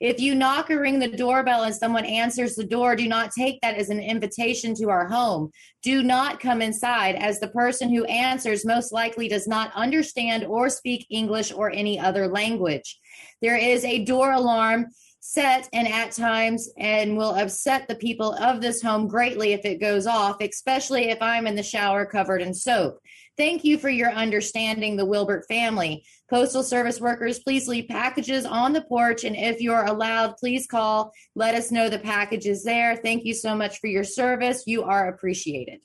If 0.00 0.20
you 0.20 0.34
knock 0.34 0.70
or 0.70 0.80
ring 0.80 0.98
the 0.98 1.14
doorbell 1.14 1.64
and 1.64 1.74
someone 1.74 2.06
answers 2.06 2.54
the 2.54 2.64
door, 2.64 2.96
do 2.96 3.06
not 3.06 3.30
take 3.30 3.60
that 3.60 3.76
as 3.76 3.90
an 3.90 4.00
invitation 4.00 4.74
to 4.76 4.88
our 4.88 5.06
home. 5.06 5.50
Do 5.82 6.02
not 6.02 6.40
come 6.40 6.62
inside, 6.62 7.16
as 7.16 7.38
the 7.38 7.48
person 7.48 7.94
who 7.94 8.06
answers 8.06 8.64
most 8.64 8.90
likely 8.90 9.28
does 9.28 9.46
not 9.46 9.70
understand 9.74 10.44
or 10.44 10.70
speak 10.70 11.06
English 11.10 11.52
or 11.52 11.70
any 11.70 12.00
other 12.00 12.26
language. 12.26 12.98
There 13.42 13.56
is 13.58 13.84
a 13.84 14.02
door 14.06 14.32
alarm 14.32 14.86
set 15.28 15.68
and 15.72 15.88
at 15.88 16.12
times 16.12 16.70
and 16.78 17.16
will 17.16 17.34
upset 17.34 17.88
the 17.88 17.96
people 17.96 18.32
of 18.34 18.60
this 18.60 18.80
home 18.80 19.08
greatly 19.08 19.52
if 19.52 19.64
it 19.64 19.80
goes 19.80 20.06
off, 20.06 20.36
especially 20.40 21.10
if 21.10 21.20
I'm 21.20 21.48
in 21.48 21.56
the 21.56 21.64
shower 21.64 22.06
covered 22.06 22.40
in 22.42 22.54
soap. 22.54 23.00
Thank 23.36 23.64
you 23.64 23.76
for 23.76 23.90
your 23.90 24.12
understanding, 24.12 24.96
the 24.96 25.04
Wilbert 25.04 25.44
family. 25.48 26.04
Postal 26.30 26.62
Service 26.62 27.00
workers, 27.00 27.40
please 27.40 27.66
leave 27.66 27.88
packages 27.88 28.46
on 28.46 28.72
the 28.72 28.82
porch. 28.82 29.24
And 29.24 29.36
if 29.36 29.60
you're 29.60 29.84
allowed, 29.84 30.36
please 30.36 30.66
call. 30.66 31.12
Let 31.34 31.54
us 31.56 31.72
know 31.72 31.88
the 31.88 31.98
package 31.98 32.46
is 32.46 32.62
there. 32.62 32.96
Thank 32.96 33.24
you 33.24 33.34
so 33.34 33.56
much 33.56 33.78
for 33.80 33.88
your 33.88 34.04
service. 34.04 34.62
You 34.66 34.84
are 34.84 35.08
appreciated. 35.08 35.80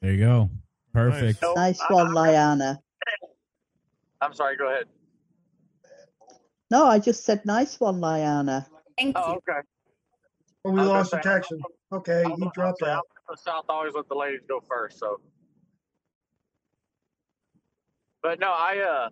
There 0.00 0.12
you 0.12 0.18
go. 0.24 0.50
Perfect. 0.92 1.42
No, 1.42 1.54
Nice 1.54 1.80
I- 1.80 1.92
one, 1.92 2.14
Liana. 2.14 2.80
I'm 4.20 4.32
sorry. 4.34 4.56
Go 4.56 4.68
ahead. 4.70 4.86
No, 6.72 6.86
I 6.86 7.00
just 7.00 7.26
said 7.26 7.46
nice 7.46 7.80
one, 7.80 8.00
Liana. 8.00 8.66
Thank 8.98 9.16
Oh, 9.16 9.32
you. 9.32 9.34
okay. 9.36 9.60
Oh, 10.64 10.72
we 10.72 10.80
I 10.80 10.84
was 10.84 10.92
gonna 10.92 10.98
lost 10.98 11.10
the 11.12 11.18
say, 11.18 11.22
Texan. 11.22 11.62
Okay, 11.92 12.24
I'm 12.24 12.32
he 12.38 12.48
dropped 12.54 12.82
I'm 12.82 12.88
out. 12.90 13.04
The 13.30 13.36
South 13.36 13.66
always 13.68 13.94
let 13.94 14.08
the 14.08 14.16
ladies 14.16 14.40
go 14.48 14.60
first. 14.68 14.98
So, 14.98 15.20
but 18.22 18.40
no, 18.40 18.48
I 18.52 18.78
uh, 18.80 19.10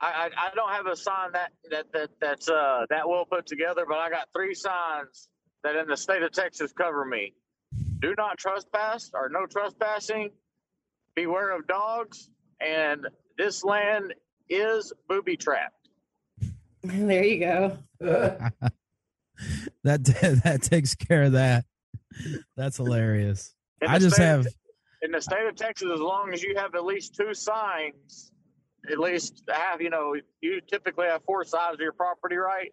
I 0.00 0.30
I, 0.36 0.48
I 0.48 0.50
don't 0.56 0.70
have 0.72 0.86
a 0.86 0.96
sign 0.96 1.32
that 1.34 1.52
that 1.70 1.86
that 1.94 2.10
that's 2.20 2.48
uh 2.50 2.86
that 2.90 3.08
well 3.08 3.26
put 3.26 3.46
together, 3.46 3.84
but 3.88 3.98
I 3.98 4.10
got 4.10 4.28
three 4.34 4.54
signs 4.54 5.28
that 5.64 5.76
in 5.76 5.88
the 5.88 5.98
state 5.98 6.22
of 6.22 6.32
Texas 6.32 6.72
cover 6.72 7.04
me. 7.04 7.34
Do 8.00 8.14
not 8.18 8.38
trespass 8.38 9.10
or 9.14 9.28
no 9.30 9.46
trespassing. 9.46 10.30
Beware 11.16 11.56
of 11.56 11.66
dogs, 11.68 12.30
and 12.60 13.06
this 13.38 13.64
land 13.64 14.14
is 14.50 14.92
booby 15.08 15.36
trapped. 15.36 15.81
There 16.84 17.24
you 17.24 17.38
go. 17.38 17.78
that 18.00 18.52
that 20.44 20.62
takes 20.62 20.94
care 20.94 21.24
of 21.24 21.32
that. 21.32 21.64
That's 22.56 22.76
hilarious. 22.76 23.54
I 23.86 23.98
just 23.98 24.16
state- 24.16 24.24
have 24.24 24.46
in 25.02 25.10
the 25.10 25.20
state 25.20 25.46
of 25.46 25.56
Texas, 25.56 25.88
as 25.92 26.00
long 26.00 26.32
as 26.32 26.42
you 26.42 26.54
have 26.56 26.74
at 26.74 26.84
least 26.84 27.14
two 27.14 27.34
signs, 27.34 28.32
at 28.90 28.98
least 28.98 29.44
have 29.48 29.80
you 29.80 29.90
know 29.90 30.14
you 30.40 30.60
typically 30.60 31.06
have 31.06 31.22
four 31.24 31.44
sides 31.44 31.74
of 31.74 31.80
your 31.80 31.92
property, 31.92 32.36
right? 32.36 32.72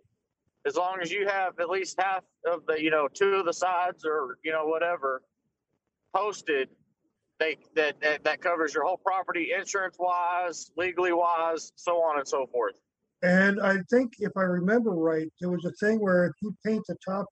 As 0.66 0.76
long 0.76 0.98
as 1.02 1.12
you 1.12 1.28
have 1.28 1.60
at 1.60 1.70
least 1.70 2.00
half 2.00 2.24
of 2.52 2.66
the 2.68 2.82
you 2.82 2.90
know 2.90 3.08
two 3.08 3.36
of 3.36 3.46
the 3.46 3.54
sides 3.54 4.06
or 4.06 4.38
you 4.44 4.52
know 4.52 4.66
whatever 4.66 5.22
posted, 6.16 6.70
they 7.40 7.58
that 7.76 8.02
that, 8.02 8.24
that 8.24 8.42
covers 8.42 8.74
your 8.74 8.86
whole 8.86 8.98
property, 8.98 9.52
insurance 9.58 9.98
wise, 10.00 10.72
legally 10.76 11.14
wise, 11.14 11.72
so 11.76 11.98
on 11.98 12.18
and 12.18 12.28
so 12.28 12.48
forth. 12.48 12.74
And 13.22 13.62
I 13.62 13.78
think 13.90 14.14
if 14.20 14.32
I 14.38 14.42
remember 14.44 14.92
right, 14.92 15.28
there 15.42 15.50
was 15.50 15.66
a 15.66 15.72
thing 15.72 16.00
where 16.00 16.26
if 16.26 16.34
you 16.42 16.56
paint 16.66 16.84
the 16.88 16.96
top 17.06 17.26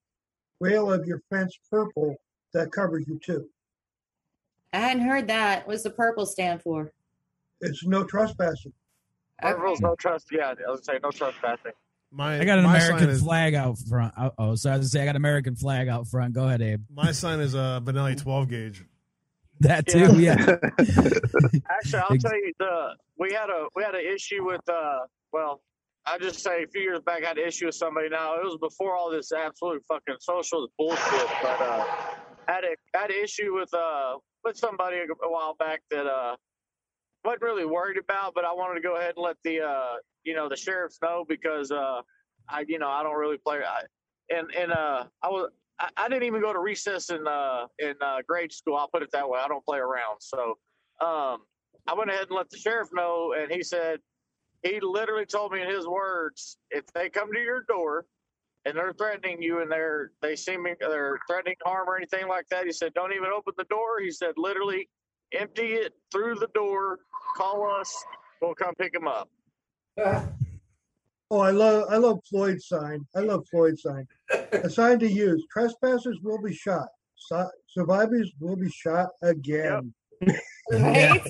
rail 0.59 0.91
of 0.91 1.05
your 1.05 1.21
fence 1.29 1.57
purple, 1.71 2.15
that 2.53 2.71
covers 2.71 3.05
you 3.07 3.19
too. 3.25 3.47
I 4.73 4.79
hadn't 4.79 5.03
heard 5.07 5.27
that. 5.27 5.67
What's 5.67 5.83
the 5.83 5.91
purple 5.91 6.25
stand 6.25 6.61
for? 6.61 6.91
It's 7.61 7.85
no 7.85 8.03
trespassing. 8.03 8.73
Rules 9.43 9.79
no 9.81 9.95
trust. 9.95 10.27
Yeah, 10.31 10.53
I 10.67 10.71
was 10.71 10.83
say 10.83 10.99
no 11.01 11.11
trespassing. 11.11 11.71
My 12.11 12.39
I 12.39 12.45
got 12.45 12.57
an 12.59 12.65
my 12.65 12.79
sign 12.79 12.87
American 12.89 13.09
is- 13.09 13.21
flag 13.21 13.53
out 13.53 13.77
front. 13.89 14.13
Oh, 14.17 14.31
oh, 14.37 14.55
so 14.55 14.71
I 14.71 14.77
was 14.77 14.87
to 14.87 14.89
say 14.89 15.01
I 15.01 15.05
got 15.05 15.11
an 15.11 15.15
American 15.17 15.55
flag 15.55 15.87
out 15.87 16.07
front. 16.07 16.33
Go 16.33 16.45
ahead, 16.47 16.61
Abe. 16.61 16.81
My 16.93 17.11
sign 17.11 17.39
is 17.39 17.53
a 17.53 17.81
Benelli 17.83 18.19
12 18.21 18.49
gauge. 18.49 18.85
That 19.59 19.87
too, 19.87 20.19
yeah. 20.19 20.35
Actually, 20.79 21.99
I'll 21.99 22.13
Ex- 22.13 22.23
tell 22.23 22.35
you 22.35 22.53
the 22.59 22.89
we 23.17 23.33
had 23.33 23.49
a 23.49 23.67
we 23.75 23.83
had 23.83 23.95
an 23.95 24.05
issue 24.05 24.45
with 24.45 24.61
uh 24.69 24.99
well 25.33 25.61
I 26.07 26.17
just 26.17 26.41
say 26.41 26.63
a 26.63 26.67
few 26.67 26.81
years 26.81 27.01
back 27.01 27.23
I 27.23 27.29
had 27.29 27.37
an 27.37 27.47
issue 27.47 27.65
with 27.65 27.75
somebody. 27.75 28.09
Now 28.09 28.35
it 28.35 28.43
was 28.43 28.57
before 28.61 28.95
all 28.95 29.11
this 29.11 29.31
absolute 29.33 29.83
fucking 29.87 30.15
social 30.21 30.69
bullshit, 30.77 31.31
but 31.41 31.61
uh 31.61 31.83
had 32.47 32.63
a 32.63 32.75
had 32.97 33.11
an 33.11 33.23
issue 33.23 33.53
with 33.53 33.73
uh 33.73 34.15
with 34.45 34.57
somebody 34.57 34.97
a 34.99 35.29
while 35.29 35.55
back 35.55 35.81
that 35.91 36.07
uh 36.07 36.37
wasn't 37.25 37.41
really 37.41 37.65
worried 37.65 37.97
about, 37.97 38.33
but 38.35 38.45
I 38.45 38.53
wanted 38.53 38.75
to 38.75 38.81
go 38.87 38.95
ahead 38.95 39.15
and 39.17 39.23
let 39.23 39.37
the 39.43 39.61
uh 39.61 39.95
you 40.23 40.33
know 40.33 40.47
the 40.49 40.55
sheriffs 40.55 40.99
know 41.01 41.25
because 41.27 41.71
uh 41.71 42.01
I 42.49 42.65
you 42.67 42.79
know 42.79 42.89
I 42.89 43.03
don't 43.03 43.17
really 43.17 43.37
play 43.37 43.59
I, 43.67 43.83
and 44.33 44.47
and 44.55 44.71
uh 44.71 45.05
I 45.21 45.27
was 45.27 45.51
I, 45.79 45.89
I 45.97 46.09
didn't 46.09 46.23
even 46.23 46.41
go 46.41 46.53
to 46.53 46.59
recess 46.59 47.09
in 47.09 47.27
uh 47.27 47.67
in 47.79 47.95
uh 48.01 48.19
grade 48.27 48.53
school. 48.53 48.77
I'll 48.77 48.87
put 48.89 49.03
it 49.03 49.09
that 49.11 49.27
way. 49.29 49.39
I 49.43 49.47
don't 49.49 49.65
play 49.65 49.79
around. 49.79 50.19
So 50.21 50.57
um 51.01 51.43
I 51.87 51.93
went 51.97 52.09
ahead 52.09 52.27
and 52.29 52.37
let 52.37 52.49
the 52.49 52.57
sheriff 52.57 52.89
know 52.93 53.33
and 53.37 53.51
he 53.51 53.61
said 53.61 53.99
he 54.63 54.79
literally 54.81 55.25
told 55.25 55.51
me 55.51 55.61
in 55.61 55.69
his 55.69 55.87
words, 55.87 56.57
if 56.71 56.85
they 56.93 57.09
come 57.09 57.31
to 57.33 57.39
your 57.39 57.63
door 57.63 58.05
and 58.65 58.77
they're 58.77 58.93
threatening 58.93 59.41
you 59.41 59.61
and 59.61 59.71
they're 59.71 60.11
they 60.21 60.35
seem 60.35 60.65
they're 60.79 61.19
threatening 61.29 61.55
harm 61.65 61.87
or 61.87 61.97
anything 61.97 62.27
like 62.27 62.47
that, 62.49 62.65
he 62.65 62.71
said, 62.71 62.93
Don't 62.93 63.13
even 63.13 63.29
open 63.35 63.53
the 63.57 63.65
door. 63.65 63.99
He 64.01 64.11
said 64.11 64.33
literally 64.37 64.89
empty 65.33 65.73
it 65.73 65.93
through 66.11 66.35
the 66.35 66.47
door, 66.53 66.99
call 67.35 67.69
us, 67.79 67.93
we'll 68.41 68.55
come 68.55 68.73
pick 68.75 68.93
him 68.93 69.07
up. 69.07 69.29
Oh, 71.29 71.39
I 71.39 71.51
love 71.51 71.87
I 71.89 71.97
love 71.97 72.19
Floyd's 72.29 72.67
sign. 72.67 73.05
I 73.15 73.19
love 73.19 73.45
Floyd's 73.51 73.81
sign. 73.81 74.07
A 74.51 74.69
sign 74.69 74.99
to 74.99 75.11
use: 75.11 75.45
trespassers 75.51 76.19
will 76.23 76.41
be 76.41 76.53
shot. 76.53 76.87
Su- 77.15 77.51
survivors 77.67 78.31
will 78.39 78.55
be 78.55 78.69
shot 78.69 79.09
again. 79.21 79.93
Right? 80.71 81.21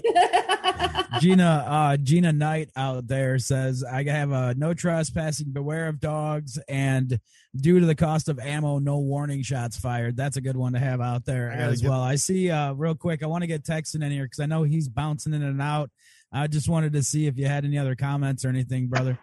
Gina 1.19 1.65
uh 1.68 1.97
Gina 1.97 2.31
Knight 2.34 2.69
out 2.76 3.07
there 3.07 3.39
says 3.39 3.84
I 3.84 4.03
have 4.03 4.31
a 4.31 4.53
no 4.55 4.73
trespassing, 4.73 5.51
beware 5.51 5.88
of 5.88 5.99
dogs, 5.99 6.59
and 6.68 7.19
due 7.55 7.80
to 7.80 7.85
the 7.85 7.95
cost 7.95 8.30
of 8.30 8.39
ammo, 8.39 8.80
no 8.80 8.99
warning 8.99 9.41
shots 9.41 9.77
fired. 9.77 10.15
That's 10.15 10.38
a 10.38 10.41
good 10.41 10.57
one 10.57 10.73
to 10.73 10.80
have 10.80 11.01
out 11.01 11.26
there 11.26 11.51
as 11.51 11.81
get- 11.81 11.89
well. 11.89 12.01
I 12.01 12.15
see 12.15 12.49
uh 12.51 12.73
real 12.73 12.95
quick, 12.95 13.23
I 13.23 13.27
want 13.27 13.41
to 13.43 13.47
get 13.47 13.64
Texan 13.65 14.03
in 14.03 14.11
here 14.11 14.26
because 14.26 14.39
I 14.39 14.45
know 14.45 14.64
he's 14.64 14.88
bouncing 14.89 15.34
in 15.34 15.43
and 15.43 15.61
out. 15.61 15.89
I 16.31 16.47
just 16.47 16.68
wanted 16.69 16.93
to 16.93 17.03
see 17.03 17.26
if 17.27 17.38
you 17.38 17.47
had 17.47 17.64
any 17.65 17.77
other 17.77 17.95
comments 17.95 18.43
or 18.43 18.49
anything, 18.49 18.88
brother. 18.88 19.18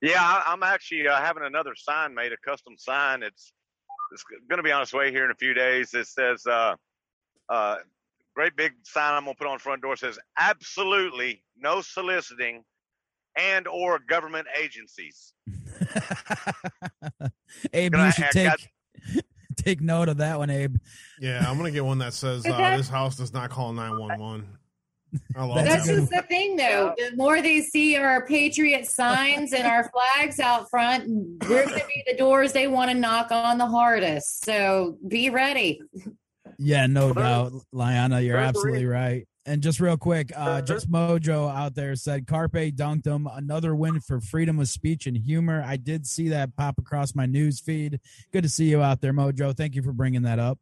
Yeah, 0.00 0.20
I, 0.22 0.44
I'm 0.46 0.62
actually 0.62 1.08
uh, 1.08 1.16
having 1.16 1.42
another 1.44 1.74
sign 1.74 2.14
made, 2.14 2.32
a 2.32 2.36
custom 2.38 2.74
sign. 2.78 3.22
It's 3.22 3.52
it's 4.12 4.24
going 4.48 4.58
to 4.58 4.62
be 4.62 4.70
on 4.72 4.82
its 4.82 4.92
way 4.92 5.10
here 5.10 5.24
in 5.24 5.30
a 5.30 5.34
few 5.34 5.52
days. 5.52 5.92
It 5.92 6.06
says, 6.06 6.46
uh, 6.46 6.76
uh, 7.48 7.76
great 8.36 8.54
big 8.54 8.72
sign 8.84 9.14
I'm 9.14 9.24
going 9.24 9.34
to 9.34 9.38
put 9.38 9.48
on 9.48 9.56
the 9.56 9.60
front 9.62 9.80
door 9.82 9.96
says, 9.96 10.18
absolutely 10.38 11.42
no 11.58 11.80
soliciting 11.80 12.62
and 13.36 13.66
or 13.66 13.98
government 13.98 14.46
agencies. 14.62 15.32
Abe, 17.72 17.92
Gonna- 17.92 18.06
you 18.06 18.12
should 18.12 18.24
I 18.24 18.28
take 18.30 18.46
got- 18.48 19.24
take 19.56 19.80
note 19.80 20.08
of 20.10 20.18
that 20.18 20.38
one, 20.38 20.50
Abe. 20.50 20.76
Yeah, 21.18 21.44
I'm 21.48 21.56
gonna 21.56 21.70
get 21.70 21.84
one 21.84 21.98
that 21.98 22.12
says 22.12 22.44
uh, 22.46 22.56
that- 22.56 22.76
this 22.76 22.88
house 22.88 23.16
does 23.16 23.32
not 23.32 23.50
call 23.50 23.72
911. 23.72 24.46
I 25.34 25.44
love 25.44 25.56
That's 25.64 25.68
That's 25.68 25.86
that. 25.86 25.94
just 25.94 26.10
the 26.10 26.22
thing, 26.22 26.56
though. 26.56 26.92
The 26.98 27.16
more 27.16 27.40
they 27.40 27.62
see 27.62 27.96
our 27.96 28.26
patriot 28.26 28.86
signs 28.86 29.54
and 29.54 29.66
our 29.66 29.88
flags 29.90 30.38
out 30.40 30.68
front, 30.68 31.08
we're 31.48 31.64
going 31.64 31.78
to 31.78 31.86
be 31.86 32.02
the 32.06 32.16
doors 32.18 32.52
they 32.52 32.66
want 32.66 32.90
to 32.90 32.94
knock 32.96 33.30
on 33.30 33.56
the 33.56 33.64
hardest. 33.66 34.44
So 34.44 34.98
be 35.08 35.30
ready. 35.30 35.80
Yeah, 36.58 36.86
no 36.86 37.06
Well, 37.06 37.14
there's- 37.14 37.52
doubt, 37.52 37.62
Liana, 37.72 38.20
you're 38.20 38.36
absolutely 38.36 38.84
reason- 38.86 38.88
right. 38.92 39.28
And 39.48 39.62
just 39.62 39.78
real 39.78 39.96
quick, 39.96 40.32
uh, 40.34 40.60
just 40.60 40.90
Mojo 40.90 41.48
out 41.48 41.76
there 41.76 41.94
said 41.94 42.26
Carpe 42.26 42.72
Donktum. 42.74 43.26
Another 43.32 43.76
win 43.76 44.00
for 44.00 44.20
freedom 44.20 44.58
of 44.58 44.68
speech 44.68 45.06
and 45.06 45.16
humor. 45.16 45.62
I 45.64 45.76
did 45.76 46.04
see 46.04 46.28
that 46.30 46.56
pop 46.56 46.78
across 46.78 47.14
my 47.14 47.26
news 47.26 47.60
feed. 47.60 48.00
Good 48.32 48.42
to 48.42 48.48
see 48.48 48.68
you 48.68 48.82
out 48.82 49.00
there, 49.02 49.12
Mojo. 49.12 49.56
Thank 49.56 49.76
you 49.76 49.82
for 49.82 49.92
bringing 49.92 50.22
that 50.22 50.40
up. 50.40 50.58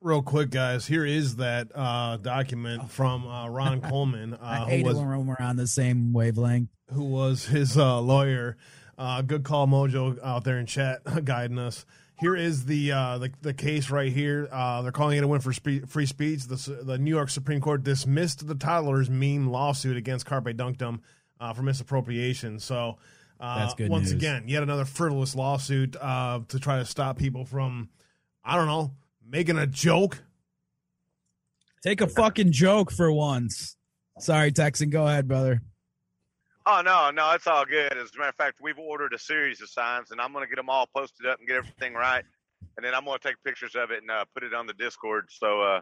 Real 0.00 0.22
quick, 0.22 0.50
guys. 0.50 0.86
Here 0.86 1.04
is 1.04 1.36
that 1.36 1.68
uh, 1.74 2.16
document 2.16 2.90
from 2.90 3.26
uh, 3.28 3.48
Ron 3.48 3.80
Coleman, 3.88 4.34
uh, 4.34 4.38
I 4.40 4.58
who 4.58 4.64
hate 4.66 4.84
was 4.84 4.96
when 4.96 5.26
we're 5.26 5.36
on 5.38 5.54
the 5.56 5.66
same 5.68 6.12
wavelength. 6.12 6.70
who 6.92 7.04
was 7.04 7.46
his 7.46 7.76
uh, 7.78 8.00
lawyer. 8.00 8.56
Uh, 8.96 9.22
good 9.22 9.44
call, 9.44 9.68
Mojo, 9.68 10.18
out 10.24 10.42
there 10.42 10.58
in 10.58 10.66
chat 10.66 11.00
guiding 11.24 11.58
us. 11.60 11.84
Here 12.20 12.34
is 12.34 12.64
the 12.64 12.92
uh, 12.92 13.18
the, 13.18 13.32
the 13.42 13.54
case 13.54 13.90
right 13.90 14.12
here. 14.12 14.48
Uh, 14.50 14.82
they're 14.82 14.92
calling 14.92 15.18
it 15.18 15.24
a 15.24 15.28
win 15.28 15.40
for 15.40 15.52
spe- 15.52 15.86
free 15.86 16.06
speech. 16.06 16.44
The, 16.44 16.80
the 16.82 16.98
New 16.98 17.10
York 17.10 17.30
Supreme 17.30 17.60
Court 17.60 17.84
dismissed 17.84 18.46
the 18.46 18.56
toddler's 18.56 19.08
meme 19.08 19.50
lawsuit 19.50 19.96
against 19.96 20.26
Carpe 20.26 20.46
Donktum 20.46 21.00
uh, 21.40 21.52
for 21.52 21.62
misappropriation. 21.62 22.58
So, 22.58 22.98
uh, 23.38 23.70
once 23.80 24.10
news. 24.10 24.12
again, 24.12 24.44
yet 24.48 24.64
another 24.64 24.84
frivolous 24.84 25.36
lawsuit 25.36 25.94
uh, 26.00 26.40
to 26.48 26.58
try 26.58 26.78
to 26.78 26.84
stop 26.84 27.18
people 27.18 27.44
from, 27.44 27.88
I 28.44 28.56
don't 28.56 28.66
know, 28.66 28.92
making 29.24 29.56
a 29.56 29.66
joke. 29.66 30.22
Take 31.84 32.00
a 32.00 32.08
fucking 32.08 32.50
joke 32.50 32.90
for 32.90 33.12
once. 33.12 33.76
Sorry, 34.18 34.50
Texan. 34.50 34.90
Go 34.90 35.06
ahead, 35.06 35.28
brother. 35.28 35.62
Oh 36.70 36.82
no, 36.82 37.10
no, 37.10 37.30
it's 37.30 37.46
all 37.46 37.64
good. 37.64 37.94
As 37.94 38.10
a 38.14 38.18
matter 38.18 38.28
of 38.28 38.34
fact, 38.34 38.58
we've 38.60 38.78
ordered 38.78 39.14
a 39.14 39.18
series 39.18 39.62
of 39.62 39.70
signs, 39.70 40.10
and 40.10 40.20
I'm 40.20 40.34
going 40.34 40.44
to 40.44 40.48
get 40.50 40.56
them 40.56 40.68
all 40.68 40.86
posted 40.94 41.24
up 41.24 41.38
and 41.38 41.48
get 41.48 41.56
everything 41.56 41.94
right, 41.94 42.22
and 42.76 42.84
then 42.84 42.94
I'm 42.94 43.06
going 43.06 43.18
to 43.18 43.26
take 43.26 43.42
pictures 43.42 43.74
of 43.74 43.90
it 43.90 44.02
and 44.02 44.10
uh, 44.10 44.26
put 44.34 44.42
it 44.42 44.52
on 44.52 44.66
the 44.66 44.74
Discord. 44.74 45.28
So 45.30 45.62
uh, 45.62 45.80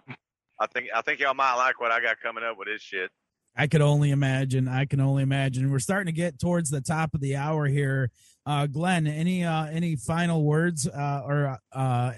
I 0.61 0.69
think 0.69 0.87
I 0.95 1.03
think 1.03 1.19
y'all 1.19 1.35
might 1.35 1.55
like 1.55 1.81
what 1.81 1.91
I 1.91 2.01
got 2.01 2.21
coming 2.21 2.45
up 2.45 2.57
with 2.57 2.69
this 2.69 2.83
shit. 2.83 3.11
I 3.57 3.67
could 3.67 3.81
only 3.81 4.13
imagine. 4.13 4.69
I 4.69 4.85
can 4.85 5.01
only 5.01 5.25
imagine. 5.25 5.73
We're 5.73 5.81
starting 5.81 6.07
to 6.07 6.13
get 6.13 6.39
towards 6.39 6.71
the 6.71 6.81
top 6.81 7.15
of 7.15 7.21
the 7.21 7.35
hour 7.35 7.67
here. 7.67 8.13
Uh, 8.47 8.65
Glenn, 8.69 9.09
any 9.09 9.45
uh, 9.45 9.67
any 9.67 9.97
final 9.97 10.45
words 10.45 10.87
uh, 10.87 11.23
or 11.27 11.59
uh, 11.73 11.77
uh, 11.77 12.13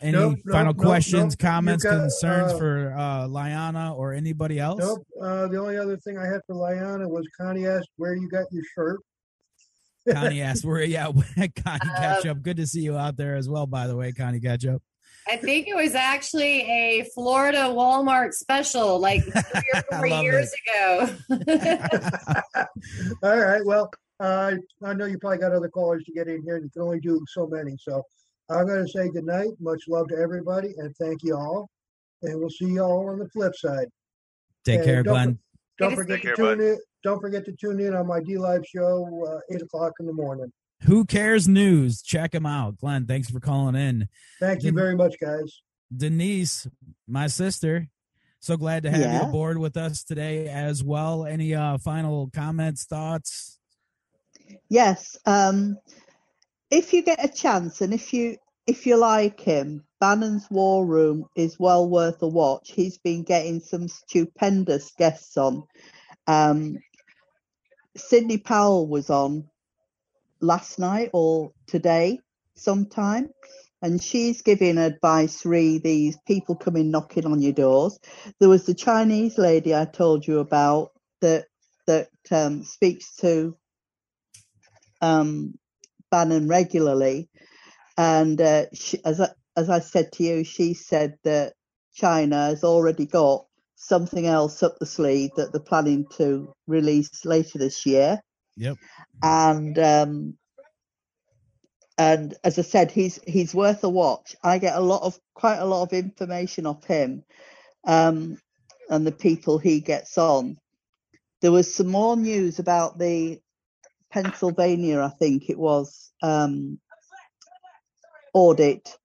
any 0.00 0.12
Nope, 0.12 0.38
nope, 0.44 0.52
final 0.54 0.72
nope, 0.72 0.82
questions, 0.82 1.34
nope. 1.34 1.38
comments, 1.38 1.84
got, 1.84 1.98
concerns 1.98 2.52
uh, 2.54 2.58
for 2.58 2.94
uh, 2.96 3.26
Liana 3.26 3.94
or 3.94 4.14
anybody 4.14 4.58
else? 4.58 4.80
Nope. 4.80 5.06
Uh, 5.20 5.46
the 5.48 5.58
only 5.58 5.76
other 5.76 5.98
thing 5.98 6.16
I 6.16 6.24
had 6.24 6.40
for 6.46 6.54
Liana 6.54 7.06
was 7.06 7.28
Connie 7.38 7.66
asked 7.66 7.90
where 7.96 8.14
you 8.14 8.30
got 8.30 8.46
your 8.50 8.62
shirt. 8.74 9.00
Connie 10.10 10.40
asked 10.40 10.64
where. 10.64 10.82
Yeah, 10.82 11.08
Connie 11.36 11.90
Ketchup. 11.98 12.40
Good 12.40 12.56
to 12.56 12.66
see 12.66 12.80
you 12.80 12.96
out 12.96 13.18
there 13.18 13.36
as 13.36 13.46
well. 13.46 13.66
By 13.66 13.86
the 13.86 13.94
way, 13.94 14.12
Connie 14.12 14.40
Ketchup. 14.40 14.82
I 15.28 15.36
think 15.36 15.68
it 15.68 15.74
was 15.74 15.94
actually 15.94 16.62
a 16.62 17.04
Florida 17.14 17.68
Walmart 17.68 18.32
special 18.32 18.98
like 18.98 19.22
three 19.22 19.72
or 19.74 19.82
four 19.90 20.08
love 20.08 20.22
years 20.22 20.50
ago. 20.66 21.10
All 23.22 23.38
right. 23.38 23.64
Well, 23.64 23.90
uh, 24.20 24.52
I 24.84 24.94
know 24.94 25.06
you 25.06 25.18
probably 25.18 25.38
got 25.38 25.52
other 25.52 25.68
callers 25.68 26.04
to 26.04 26.12
get 26.12 26.28
in 26.28 26.42
here, 26.44 26.56
and 26.56 26.64
you 26.64 26.70
can 26.70 26.82
only 26.82 27.00
do 27.00 27.24
so 27.28 27.46
many. 27.46 27.76
So 27.78 28.02
I'm 28.50 28.66
going 28.66 28.84
to 28.84 28.90
say 28.90 29.08
good 29.08 29.24
night. 29.24 29.48
Much 29.60 29.82
love 29.88 30.08
to 30.08 30.16
everybody, 30.16 30.74
and 30.78 30.94
thank 30.96 31.22
you 31.22 31.36
all. 31.36 31.68
And 32.22 32.38
we'll 32.40 32.50
see 32.50 32.66
you 32.66 32.80
all 32.82 33.08
on 33.10 33.18
the 33.18 33.28
flip 33.28 33.54
side. 33.54 33.88
Take 34.64 34.76
And 34.78 34.84
care, 34.84 35.02
don't 35.02 35.14
Glenn. 35.14 35.38
Don't 35.78 35.94
forget 35.96 36.20
to 36.20 36.26
care, 36.26 36.36
tune 36.36 36.58
bud. 36.58 36.64
in. 36.64 36.78
Don't 37.02 37.20
forget 37.20 37.44
to 37.44 37.52
tune 37.52 37.80
in 37.80 37.94
on 37.94 38.06
my 38.06 38.20
DLive 38.20 38.64
show, 38.66 39.26
uh, 39.28 39.54
eight 39.54 39.60
o'clock 39.60 39.92
in 40.00 40.06
the 40.06 40.12
morning. 40.12 40.50
Who 40.84 41.04
cares 41.04 41.46
news? 41.48 42.00
Check 42.00 42.34
him 42.34 42.46
out, 42.46 42.78
Glenn. 42.78 43.06
Thanks 43.06 43.30
for 43.30 43.40
calling 43.40 43.74
in. 43.74 44.08
Thank 44.40 44.62
you 44.62 44.72
very 44.72 44.96
much, 44.96 45.16
guys. 45.20 45.60
Denise, 45.94 46.66
my 47.06 47.26
sister. 47.26 47.88
So 48.40 48.56
glad 48.56 48.82
to 48.82 48.90
have 48.90 49.22
you 49.22 49.28
aboard 49.28 49.58
with 49.58 49.76
us 49.76 50.04
today 50.04 50.48
as 50.48 50.84
well. 50.84 51.24
Any 51.24 51.54
uh, 51.54 51.78
final 51.78 52.30
comments, 52.32 52.84
thoughts? 52.84 53.53
Yes. 54.68 55.16
Um, 55.26 55.78
if 56.70 56.92
you 56.92 57.02
get 57.02 57.24
a 57.24 57.28
chance, 57.32 57.80
and 57.80 57.94
if 57.94 58.12
you 58.12 58.36
if 58.66 58.86
you 58.86 58.96
like 58.96 59.40
him, 59.40 59.84
Bannon's 60.00 60.48
War 60.50 60.84
Room 60.86 61.26
is 61.36 61.58
well 61.58 61.88
worth 61.88 62.22
a 62.22 62.28
watch. 62.28 62.72
He's 62.72 62.98
been 62.98 63.22
getting 63.22 63.60
some 63.60 63.88
stupendous 63.88 64.92
guests 64.98 65.36
on. 65.36 65.64
Um, 66.26 66.78
Sidney 67.96 68.38
Powell 68.38 68.88
was 68.88 69.10
on 69.10 69.48
last 70.40 70.78
night 70.78 71.10
or 71.12 71.52
today 71.66 72.18
sometime, 72.56 73.28
and 73.82 74.02
she's 74.02 74.42
giving 74.42 74.78
advice 74.78 75.44
re 75.44 75.78
these 75.78 76.18
people 76.26 76.56
coming 76.56 76.90
knocking 76.90 77.26
on 77.26 77.42
your 77.42 77.52
doors. 77.52 77.98
There 78.40 78.48
was 78.48 78.64
the 78.66 78.74
Chinese 78.74 79.38
lady 79.38 79.74
I 79.74 79.84
told 79.84 80.26
you 80.26 80.38
about 80.38 80.90
that 81.20 81.46
that 81.86 82.08
um, 82.30 82.64
speaks 82.64 83.14
to 83.16 83.56
um, 85.04 85.54
Bannon 86.10 86.48
regularly, 86.48 87.28
and 87.98 88.40
uh, 88.40 88.66
she, 88.74 89.00
as 89.04 89.20
I, 89.20 89.30
as 89.56 89.70
I 89.70 89.80
said 89.80 90.12
to 90.14 90.24
you, 90.24 90.44
she 90.44 90.74
said 90.74 91.16
that 91.24 91.54
China 91.94 92.46
has 92.48 92.64
already 92.64 93.06
got 93.06 93.46
something 93.76 94.26
else 94.26 94.62
up 94.62 94.78
the 94.80 94.86
sleeve 94.86 95.30
that 95.36 95.52
they're 95.52 95.60
planning 95.60 96.06
to 96.18 96.52
release 96.66 97.24
later 97.24 97.58
this 97.58 97.86
year, 97.86 98.20
Yep. 98.56 98.78
and 99.22 99.78
um, 99.78 100.36
and 101.98 102.34
as 102.44 102.58
I 102.58 102.62
said, 102.62 102.90
he's 102.90 103.20
he's 103.26 103.54
worth 103.54 103.84
a 103.84 103.88
watch. 103.88 104.36
I 104.42 104.58
get 104.58 104.76
a 104.76 104.80
lot 104.80 105.02
of 105.02 105.18
quite 105.34 105.58
a 105.58 105.64
lot 105.66 105.82
of 105.84 105.92
information 105.92 106.66
off 106.66 106.84
him, 106.84 107.24
um, 107.86 108.38
and 108.90 109.06
the 109.06 109.12
people 109.12 109.58
he 109.58 109.80
gets 109.80 110.18
on. 110.18 110.58
There 111.42 111.52
was 111.52 111.74
some 111.74 111.88
more 111.88 112.16
news 112.16 112.58
about 112.60 112.98
the 112.98 113.40
Pennsylvania, 114.14 115.00
I 115.00 115.08
think 115.08 115.50
it 115.50 115.58
was, 115.58 116.12
um, 116.22 116.78
audit 118.32 118.96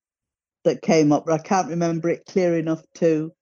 that 0.64 0.84
came 0.84 1.12
up. 1.12 1.26
but 1.26 1.34
I 1.34 1.44
can't 1.44 1.70
remember 1.70 2.10
it 2.10 2.28
clear 2.28 2.56
enough 2.56 2.84
to 2.96 3.34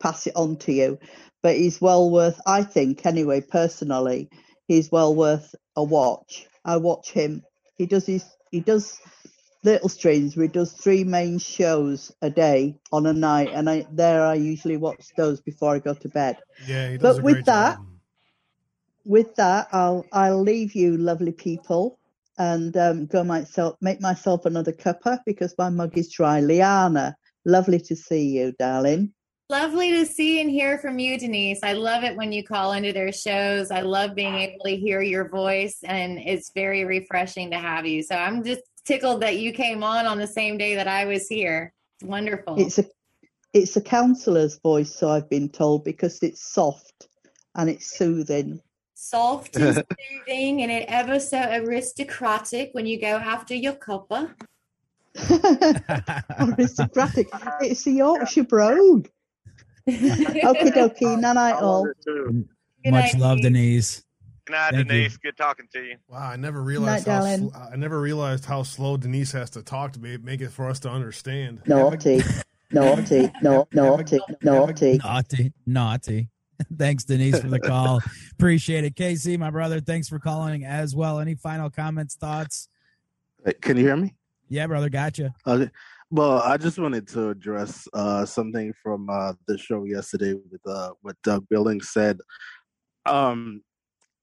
pass 0.00 0.26
it 0.26 0.34
on 0.34 0.56
to 0.56 0.72
you. 0.72 0.98
But 1.40 1.54
he's 1.54 1.80
well 1.80 2.10
worth, 2.10 2.40
I 2.46 2.64
think, 2.64 3.06
anyway, 3.06 3.42
personally, 3.42 4.28
he's 4.66 4.90
well 4.90 5.14
worth 5.14 5.54
a 5.76 5.84
watch. 5.84 6.48
I 6.64 6.78
watch 6.78 7.12
him. 7.12 7.44
He 7.76 7.86
does 7.86 8.06
his, 8.06 8.24
he 8.50 8.58
does 8.58 8.98
little 9.62 9.88
streams 9.88 10.36
where 10.36 10.46
he 10.46 10.52
does 10.52 10.72
three 10.72 11.04
main 11.04 11.38
shows 11.38 12.10
a 12.22 12.30
day 12.30 12.76
on 12.90 13.06
a 13.06 13.12
night, 13.12 13.50
and 13.54 13.70
I 13.70 13.86
there 13.92 14.26
I 14.26 14.34
usually 14.34 14.78
watch 14.78 15.06
those 15.16 15.40
before 15.40 15.76
I 15.76 15.78
go 15.78 15.94
to 15.94 16.08
bed. 16.08 16.38
Yeah, 16.66 16.96
But 16.96 17.20
a 17.20 17.22
with 17.22 17.44
that, 17.44 17.76
job. 17.76 17.86
With 19.04 19.34
that, 19.36 19.68
I'll 19.72 20.04
I'll 20.12 20.42
leave 20.42 20.74
you, 20.74 20.96
lovely 20.96 21.32
people, 21.32 21.98
and 22.38 22.76
um, 22.76 23.06
go 23.06 23.22
myself 23.24 23.76
make 23.80 24.00
myself 24.00 24.46
another 24.46 24.72
cuppa 24.72 25.20
because 25.26 25.54
my 25.58 25.70
mug 25.70 25.96
is 25.96 26.10
dry. 26.10 26.40
Liana, 26.40 27.16
lovely 27.44 27.78
to 27.80 27.96
see 27.96 28.28
you, 28.28 28.52
darling. 28.58 29.12
Lovely 29.50 29.90
to 29.90 30.06
see 30.06 30.40
and 30.40 30.50
hear 30.50 30.78
from 30.78 30.98
you, 30.98 31.18
Denise. 31.18 31.60
I 31.62 31.74
love 31.74 32.02
it 32.02 32.16
when 32.16 32.32
you 32.32 32.42
call 32.42 32.72
into 32.72 32.94
their 32.94 33.12
shows. 33.12 33.70
I 33.70 33.82
love 33.82 34.14
being 34.14 34.34
able 34.34 34.64
to 34.64 34.74
hear 34.74 35.02
your 35.02 35.28
voice, 35.28 35.78
and 35.84 36.18
it's 36.18 36.50
very 36.54 36.84
refreshing 36.84 37.50
to 37.50 37.58
have 37.58 37.86
you. 37.86 38.02
So 38.02 38.14
I'm 38.16 38.42
just 38.42 38.62
tickled 38.86 39.20
that 39.20 39.36
you 39.36 39.52
came 39.52 39.84
on 39.84 40.06
on 40.06 40.18
the 40.18 40.26
same 40.26 40.56
day 40.56 40.74
that 40.76 40.88
I 40.88 41.04
was 41.04 41.28
here. 41.28 41.74
It's 42.00 42.08
wonderful. 42.08 42.58
It's 42.58 42.78
a 42.78 42.84
it's 43.52 43.76
a 43.76 43.80
counsellor's 43.80 44.58
voice, 44.58 44.92
so 44.94 45.10
I've 45.10 45.28
been 45.28 45.50
told, 45.50 45.84
because 45.84 46.22
it's 46.22 46.52
soft 46.52 47.08
and 47.54 47.68
it's 47.68 47.96
soothing. 47.96 48.60
Soft 48.94 49.56
and 49.56 49.74
soothing, 50.26 50.62
and 50.62 50.70
it 50.70 50.86
ever 50.88 51.18
so 51.20 51.38
aristocratic 51.38 52.70
when 52.72 52.86
you 52.86 53.00
go 53.00 53.16
after 53.16 53.54
your 53.54 53.74
copper. 53.74 54.34
Aristocratic. 56.38 57.28
It's 57.60 57.84
the 57.84 57.92
Yorkshire 57.92 58.44
brogue. 58.44 59.08
Okie 59.88 60.72
dokie, 60.72 61.20
night 61.20 61.34
night 61.34 61.54
all. 61.54 61.86
it 61.86 61.96
too. 62.04 62.46
Good 62.84 62.90
Much 62.90 63.14
night, 63.14 63.18
love, 63.20 63.38
Denise. 63.40 64.02
Denise. 64.02 64.04
Good 64.46 64.52
night, 64.52 64.74
Thank 64.88 64.90
you. 64.92 65.18
Good 65.22 65.36
talking 65.36 65.66
to 65.72 65.80
you. 65.80 65.96
Wow, 66.08 66.18
I 66.18 66.36
never 66.36 66.60
realized 66.62 67.06
night, 67.06 67.22
how 67.22 67.36
sl- 67.36 67.56
I 67.72 67.76
never 67.76 68.00
realized 68.00 68.44
how 68.44 68.62
slow 68.62 68.96
Denise 68.96 69.32
has 69.32 69.50
to 69.50 69.62
talk 69.62 69.92
to 69.94 69.98
be 69.98 70.18
make 70.18 70.40
it 70.40 70.50
for 70.50 70.68
us 70.68 70.80
to 70.80 70.90
understand. 70.90 71.62
Naughty, 71.66 72.22
naughty, 72.70 73.30
no, 73.42 73.66
naughty, 73.72 74.18
naughty. 74.42 75.00
Naughty, 75.02 75.52
naughty. 75.66 76.28
Thanks, 76.78 77.04
Denise, 77.04 77.40
for 77.40 77.48
the 77.48 77.60
call. 77.60 78.00
Appreciate 78.32 78.84
it. 78.84 78.96
Casey, 78.96 79.36
my 79.36 79.50
brother, 79.50 79.80
thanks 79.80 80.08
for 80.08 80.18
calling 80.18 80.64
as 80.64 80.94
well. 80.94 81.20
Any 81.20 81.34
final 81.34 81.70
comments, 81.70 82.14
thoughts? 82.14 82.68
Can 83.60 83.76
you 83.76 83.84
hear 83.84 83.96
me? 83.96 84.14
Yeah, 84.48 84.66
brother, 84.66 84.88
gotcha. 84.88 85.34
Okay. 85.46 85.70
Well, 86.10 86.38
I 86.40 86.56
just 86.56 86.78
wanted 86.78 87.08
to 87.08 87.30
address 87.30 87.88
uh, 87.92 88.24
something 88.24 88.72
from 88.82 89.08
uh, 89.10 89.32
the 89.48 89.58
show 89.58 89.84
yesterday 89.84 90.34
with 90.34 90.60
uh, 90.66 90.90
what 91.02 91.16
Doug 91.22 91.46
Billings 91.48 91.90
said. 91.90 92.18
Um, 93.06 93.62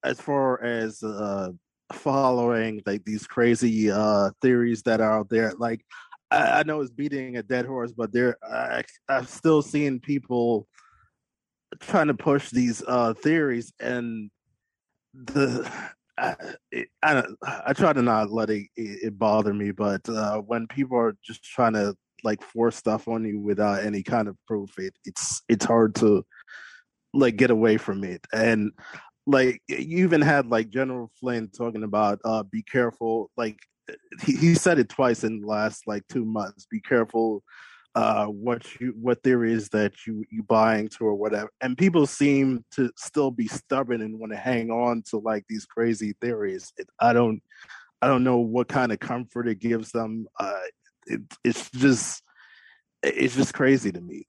as 0.03 0.19
far 0.19 0.63
as 0.63 1.03
uh, 1.03 1.49
following 1.93 2.81
like 2.85 3.03
these 3.03 3.27
crazy 3.27 3.91
uh, 3.91 4.30
theories 4.41 4.81
that 4.84 5.01
are 5.01 5.19
out 5.19 5.30
there, 5.30 5.53
like 5.57 5.81
I, 6.31 6.59
I 6.59 6.63
know 6.63 6.81
it's 6.81 6.91
beating 6.91 7.38
a 7.38 7.43
dead 7.43 7.65
horse, 7.65 7.91
but 7.91 8.13
there 8.13 8.38
I, 8.43 8.84
I've 9.09 9.30
still 9.30 9.61
seen 9.61 9.99
people 9.99 10.68
trying 11.80 12.07
to 12.07 12.14
push 12.14 12.49
these 12.49 12.84
uh, 12.88 13.14
theories, 13.14 13.73
and 13.80 14.30
the 15.14 15.69
I, 16.18 16.35
I 17.03 17.23
I 17.65 17.73
try 17.73 17.93
to 17.93 18.02
not 18.02 18.31
let 18.31 18.49
it, 18.49 18.68
it, 18.76 19.03
it 19.03 19.19
bother 19.19 19.53
me, 19.53 19.72
but 19.72 20.07
uh, 20.07 20.38
when 20.39 20.68
people 20.68 20.98
are 20.98 21.15
just 21.23 21.43
trying 21.43 21.73
to 21.73 21.95
like 22.23 22.41
force 22.43 22.76
stuff 22.76 23.07
on 23.07 23.26
you 23.26 23.39
without 23.39 23.84
any 23.84 24.03
kind 24.03 24.27
of 24.27 24.38
proof, 24.48 24.77
it 24.77 24.93
it's 25.06 25.41
it's 25.49 25.65
hard 25.65 25.95
to 25.95 26.23
like 27.14 27.35
get 27.35 27.52
away 27.52 27.77
from 27.77 28.03
it. 28.03 28.26
And 28.34 28.72
like 29.27 29.61
you 29.68 30.03
even 30.03 30.22
had 30.22 30.48
like 30.48 30.69
General 30.69 31.11
Flynn 31.19 31.49
talking 31.49 31.84
about 31.84 32.19
uh, 32.26 32.43
be 32.43 32.64
careful. 32.64 33.31
Like 33.38 33.60
he, 34.23 34.35
he 34.35 34.53
said 34.56 34.80
it 34.80 34.89
twice 34.89 35.23
in 35.23 35.41
the 35.41 35.48
last 35.48 35.88
like 35.88 36.03
two 36.07 36.26
months. 36.26 36.68
Be 36.69 36.81
careful 36.81 37.43
uh 37.95 38.26
what 38.26 38.80
you 38.80 38.93
what 39.01 39.22
theories 39.22 39.68
that 39.69 39.91
you 40.07 40.23
you 40.31 40.43
buy 40.43 40.77
into 40.77 41.03
or 41.03 41.13
whatever 41.13 41.49
and 41.61 41.77
people 41.77 42.05
seem 42.07 42.63
to 42.72 42.89
still 42.95 43.31
be 43.31 43.47
stubborn 43.47 44.01
and 44.01 44.18
want 44.18 44.31
to 44.31 44.38
hang 44.38 44.72
on 44.72 45.01
to 45.01 45.18
like 45.18 45.43
these 45.49 45.65
crazy 45.65 46.13
theories 46.22 46.72
it, 46.77 46.88
i 46.99 47.11
don't 47.11 47.41
i 48.01 48.07
don't 48.07 48.23
know 48.23 48.38
what 48.38 48.69
kind 48.69 48.91
of 48.91 48.99
comfort 48.99 49.47
it 49.47 49.59
gives 49.59 49.91
them 49.91 50.26
uh 50.39 50.59
it, 51.07 51.22
it's 51.43 51.69
just 51.72 52.23
it's 53.03 53.35
just 53.35 53.53
crazy 53.53 53.91
to 53.91 53.99
me 53.99 54.26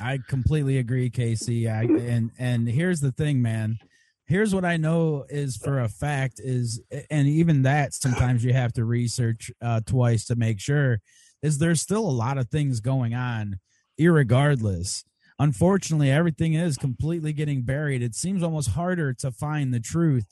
I 0.00 0.18
completely 0.26 0.78
agree, 0.78 1.10
Casey. 1.10 1.68
I, 1.68 1.82
and 1.82 2.30
and 2.38 2.68
here's 2.68 3.00
the 3.00 3.12
thing, 3.12 3.42
man. 3.42 3.78
Here's 4.26 4.54
what 4.54 4.64
I 4.64 4.76
know 4.76 5.24
is 5.28 5.56
for 5.56 5.80
a 5.80 5.88
fact 5.88 6.40
is, 6.42 6.80
and 7.10 7.28
even 7.28 7.62
that 7.62 7.92
sometimes 7.92 8.42
you 8.42 8.54
have 8.54 8.72
to 8.74 8.84
research 8.84 9.50
uh, 9.60 9.80
twice 9.86 10.24
to 10.26 10.36
make 10.36 10.60
sure. 10.60 11.00
Is 11.44 11.58
there's 11.58 11.80
still 11.82 12.00
a 12.08 12.10
lot 12.10 12.38
of 12.38 12.48
things 12.48 12.80
going 12.80 13.14
on, 13.14 13.60
irregardless. 14.00 15.04
Unfortunately, 15.38 16.10
everything 16.10 16.54
is 16.54 16.76
completely 16.78 17.32
getting 17.32 17.62
buried. 17.62 18.02
It 18.02 18.14
seems 18.14 18.42
almost 18.42 18.70
harder 18.70 19.12
to 19.14 19.30
find 19.30 19.74
the 19.74 19.80
truth, 19.80 20.26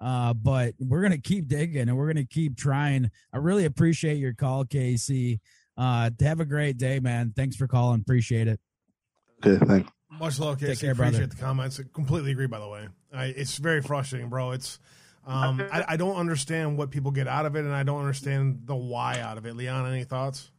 uh, 0.00 0.32
but 0.32 0.74
we're 0.78 1.02
gonna 1.02 1.18
keep 1.18 1.48
digging 1.48 1.88
and 1.88 1.96
we're 1.96 2.06
gonna 2.06 2.24
keep 2.24 2.56
trying. 2.56 3.10
I 3.32 3.38
really 3.38 3.64
appreciate 3.66 4.16
your 4.16 4.32
call, 4.32 4.64
Casey. 4.64 5.40
Uh, 5.76 6.08
have 6.20 6.40
a 6.40 6.44
great 6.44 6.78
day, 6.78 6.98
man. 7.00 7.32
Thanks 7.36 7.56
for 7.56 7.66
calling. 7.66 8.00
Appreciate 8.00 8.48
it. 8.48 8.60
okay 9.44 9.62
thanks 9.66 9.90
Much 10.12 10.38
love, 10.38 10.58
Take 10.60 10.68
Casey. 10.70 10.86
care, 10.86 10.94
brother. 10.94 11.16
Appreciate 11.16 11.30
the 11.36 11.44
comments. 11.44 11.80
I 11.80 11.82
completely 11.92 12.30
agree. 12.30 12.46
By 12.46 12.60
the 12.60 12.68
way, 12.68 12.88
I, 13.12 13.26
it's 13.26 13.58
very 13.58 13.82
frustrating, 13.82 14.28
bro. 14.30 14.52
It's 14.52 14.78
um, 15.26 15.60
I, 15.72 15.84
I 15.88 15.96
don't 15.96 16.16
understand 16.16 16.78
what 16.78 16.90
people 16.90 17.10
get 17.10 17.26
out 17.26 17.44
of 17.46 17.56
it, 17.56 17.64
and 17.64 17.74
I 17.74 17.82
don't 17.82 17.98
understand 18.00 18.60
the 18.66 18.76
why 18.76 19.18
out 19.20 19.36
of 19.36 19.46
it. 19.46 19.56
Leon, 19.56 19.90
any 19.90 20.04
thoughts? 20.04 20.50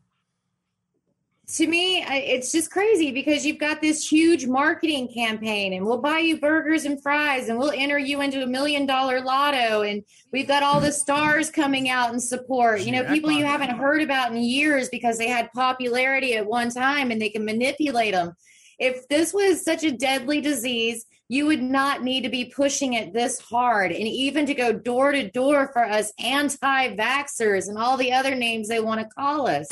To 1.47 1.67
me, 1.67 2.03
it's 2.07 2.51
just 2.51 2.72
crazy 2.72 3.11
because 3.11 3.45
you've 3.45 3.59
got 3.59 3.81
this 3.81 4.07
huge 4.07 4.47
marketing 4.47 5.07
campaign, 5.13 5.73
and 5.73 5.85
we'll 5.85 6.01
buy 6.01 6.19
you 6.19 6.39
burgers 6.39 6.85
and 6.85 7.01
fries, 7.01 7.49
and 7.49 7.59
we'll 7.59 7.72
enter 7.72 7.97
you 7.97 8.22
into 8.22 8.41
a 8.41 8.47
million 8.47 8.85
dollar 8.85 9.22
lotto, 9.22 9.84
and 9.84 10.03
we've 10.31 10.47
got 10.47 10.63
all 10.63 10.80
the 10.80 10.91
stars 10.91 11.49
coming 11.49 11.89
out 11.89 12.13
in 12.13 12.19
support. 12.19 12.81
You 12.81 12.91
know, 12.93 13.03
people 13.05 13.31
you 13.31 13.45
haven't 13.45 13.77
heard 13.77 14.01
about 14.01 14.31
in 14.31 14.38
years 14.38 14.89
because 14.89 15.17
they 15.17 15.27
had 15.27 15.51
popularity 15.53 16.34
at 16.35 16.45
one 16.45 16.69
time, 16.69 17.11
and 17.11 17.22
they 17.22 17.30
can 17.30 17.45
manipulate 17.45 18.13
them. 18.13 18.34
If 18.80 19.07
this 19.07 19.34
was 19.34 19.63
such 19.63 19.84
a 19.84 19.91
deadly 19.91 20.41
disease, 20.41 21.05
you 21.27 21.45
would 21.45 21.61
not 21.61 22.03
need 22.03 22.22
to 22.22 22.30
be 22.30 22.45
pushing 22.45 22.93
it 22.93 23.13
this 23.13 23.39
hard, 23.39 23.91
and 23.91 24.07
even 24.07 24.45
to 24.45 24.53
go 24.53 24.73
door 24.73 25.11
to 25.11 25.30
door 25.31 25.69
for 25.73 25.84
us 25.84 26.11
anti-vaxxers 26.19 27.67
and 27.67 27.77
all 27.77 27.97
the 27.97 28.13
other 28.13 28.35
names 28.35 28.67
they 28.67 28.80
want 28.80 28.99
to 29.01 29.07
call 29.15 29.47
us. 29.47 29.67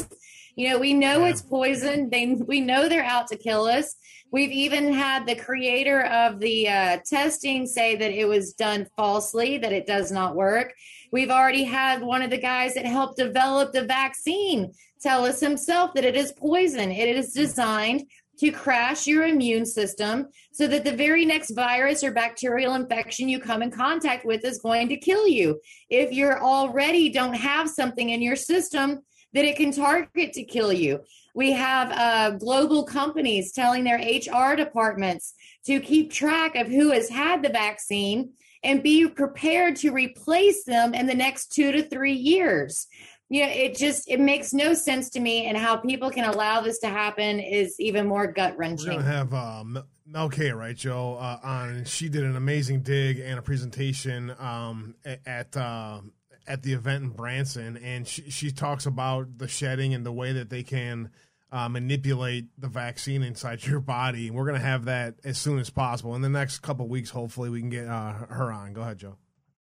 You 0.55 0.69
know, 0.69 0.79
we 0.79 0.93
know 0.93 1.25
it's 1.25 1.41
poison. 1.41 2.09
They 2.09 2.27
we 2.27 2.61
know 2.61 2.87
they're 2.87 3.03
out 3.03 3.27
to 3.29 3.37
kill 3.37 3.65
us. 3.65 3.95
We've 4.31 4.51
even 4.51 4.93
had 4.93 5.25
the 5.25 5.35
creator 5.35 6.01
of 6.01 6.39
the 6.39 6.67
uh, 6.67 6.97
testing 7.05 7.65
say 7.65 7.95
that 7.95 8.11
it 8.11 8.27
was 8.27 8.53
done 8.53 8.87
falsely, 8.95 9.57
that 9.59 9.73
it 9.73 9.85
does 9.85 10.11
not 10.11 10.35
work. 10.35 10.73
We've 11.11 11.29
already 11.29 11.63
had 11.63 12.01
one 12.01 12.21
of 12.21 12.31
the 12.31 12.39
guys 12.39 12.73
that 12.73 12.85
helped 12.85 13.17
develop 13.17 13.73
the 13.73 13.85
vaccine 13.85 14.73
tell 15.01 15.25
us 15.25 15.39
himself 15.39 15.93
that 15.93 16.05
it 16.05 16.15
is 16.15 16.31
poison. 16.31 16.91
It 16.91 17.15
is 17.15 17.33
designed 17.33 18.05
to 18.39 18.51
crash 18.51 19.05
your 19.05 19.25
immune 19.27 19.65
system 19.65 20.27
so 20.51 20.67
that 20.67 20.83
the 20.83 20.95
very 20.95 21.25
next 21.25 21.51
virus 21.51 22.03
or 22.03 22.11
bacterial 22.11 22.73
infection 22.73 23.29
you 23.29 23.39
come 23.39 23.61
in 23.61 23.69
contact 23.69 24.25
with 24.25 24.43
is 24.43 24.59
going 24.59 24.89
to 24.89 24.97
kill 24.97 25.27
you. 25.27 25.59
If 25.89 26.11
you're 26.11 26.41
already 26.41 27.09
don't 27.09 27.35
have 27.35 27.69
something 27.69 28.09
in 28.09 28.21
your 28.21 28.35
system, 28.35 29.01
that 29.33 29.45
it 29.45 29.55
can 29.55 29.71
target 29.71 30.33
to 30.33 30.43
kill 30.43 30.71
you. 30.71 31.01
We 31.35 31.51
have 31.53 31.91
uh, 31.91 32.37
global 32.37 32.83
companies 32.83 33.51
telling 33.51 33.83
their 33.83 33.97
HR 33.97 34.55
departments 34.55 35.33
to 35.65 35.79
keep 35.79 36.11
track 36.11 36.55
of 36.55 36.67
who 36.67 36.91
has 36.91 37.09
had 37.09 37.41
the 37.41 37.49
vaccine 37.49 38.33
and 38.63 38.83
be 38.83 39.07
prepared 39.07 39.75
to 39.77 39.91
replace 39.91 40.63
them 40.63 40.93
in 40.93 41.07
the 41.07 41.15
next 41.15 41.51
two 41.51 41.71
to 41.71 41.83
three 41.83 42.13
years. 42.13 42.87
You 43.29 43.43
know, 43.43 43.51
it 43.51 43.75
just 43.77 44.09
it 44.09 44.19
makes 44.19 44.53
no 44.53 44.75
sense 44.75 45.09
to 45.11 45.19
me, 45.19 45.47
and 45.47 45.57
how 45.57 45.77
people 45.77 46.11
can 46.11 46.25
allow 46.25 46.61
this 46.61 46.79
to 46.79 46.87
happen 46.87 47.39
is 47.39 47.75
even 47.79 48.07
more 48.07 48.27
gut 48.27 48.55
wrenching. 48.57 48.89
We're 48.89 48.93
gonna 48.97 49.05
have 49.05 49.33
uh, 49.33 49.63
Mel- 50.05 50.29
K, 50.29 50.51
right, 50.51 50.75
Joe, 50.75 51.15
uh, 51.15 51.39
on, 51.41 51.83
she 51.85 52.09
did 52.09 52.23
an 52.23 52.35
amazing 52.35 52.81
dig 52.81 53.19
and 53.19 53.39
a 53.39 53.41
presentation 53.41 54.35
um, 54.37 54.93
a- 55.03 55.17
at 55.27 55.57
uh, 55.57 56.01
at 56.47 56.63
the 56.63 56.73
event 56.73 57.03
in 57.03 57.09
Branson, 57.11 57.77
and 57.77 58.07
she 58.07 58.29
she 58.29 58.51
talks 58.51 58.85
about 58.85 59.37
the 59.37 59.47
shedding 59.47 59.93
and 59.93 60.05
the 60.05 60.11
way 60.11 60.33
that 60.33 60.49
they 60.49 60.63
can 60.63 61.09
uh, 61.51 61.69
manipulate 61.69 62.45
the 62.57 62.67
vaccine 62.67 63.23
inside 63.23 63.65
your 63.65 63.79
body. 63.79 64.27
And 64.27 64.35
we're 64.35 64.45
gonna 64.45 64.59
have 64.59 64.85
that 64.85 65.15
as 65.23 65.37
soon 65.37 65.59
as 65.59 65.69
possible 65.69 66.15
in 66.15 66.21
the 66.21 66.29
next 66.29 66.59
couple 66.59 66.87
weeks. 66.87 67.09
Hopefully, 67.09 67.49
we 67.49 67.59
can 67.59 67.69
get 67.69 67.87
uh, 67.87 68.13
her 68.29 68.51
on. 68.51 68.73
Go 68.73 68.81
ahead, 68.81 68.97
Joe. 68.99 69.17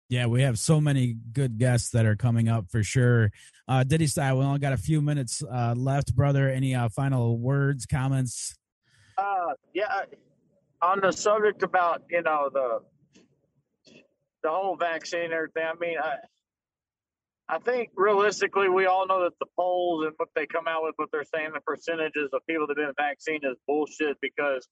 Yeah, 0.10 0.28
we 0.28 0.42
have 0.44 0.58
so 0.58 0.80
many 0.80 1.18
good 1.34 1.58
guests 1.58 1.90
that 1.92 2.06
are 2.06 2.16
coming 2.16 2.48
up 2.48 2.72
for 2.72 2.82
sure. 2.82 3.30
Uh, 3.68 3.84
Diddy 3.84 4.08
style, 4.08 4.38
we 4.38 4.46
only 4.46 4.60
got 4.60 4.72
a 4.72 4.78
few 4.78 5.02
minutes 5.02 5.44
uh, 5.44 5.74
left, 5.76 6.16
brother. 6.16 6.50
Any 6.50 6.74
uh, 6.74 6.88
final 6.88 7.38
words, 7.38 7.86
comments? 7.86 8.56
Uh, 9.18 9.54
yeah. 9.74 10.04
On 10.82 11.02
the 11.02 11.12
subject 11.12 11.64
about 11.64 12.04
you 12.10 12.22
know 12.22 12.50
the 12.54 12.80
the 14.44 14.50
whole 14.50 14.78
vaccine 14.78 15.26
and 15.26 15.34
everything, 15.34 15.64
I 15.66 15.74
mean, 15.80 15.98
I 16.02 16.16
I 17.50 17.60
think 17.60 17.92
realistically, 17.96 18.68
we 18.68 18.88
all 18.88 19.08
know 19.08 19.24
that 19.24 19.40
the 19.40 19.46
polls 19.56 20.06
and 20.06 20.14
what 20.18 20.30
they 20.36 20.46
come 20.46 20.68
out 20.68 20.84
with, 20.84 20.96
what 20.98 21.10
they're 21.12 21.24
saying, 21.24 21.52
the 21.54 21.62
percentages 21.62 22.30
of 22.34 22.42
people 22.48 22.68
that 22.68 22.78
have 22.78 22.88
been 22.88 23.06
vaccinated 23.06 23.52
is 23.52 23.58
bullshit. 23.66 24.18
Because 24.22 24.68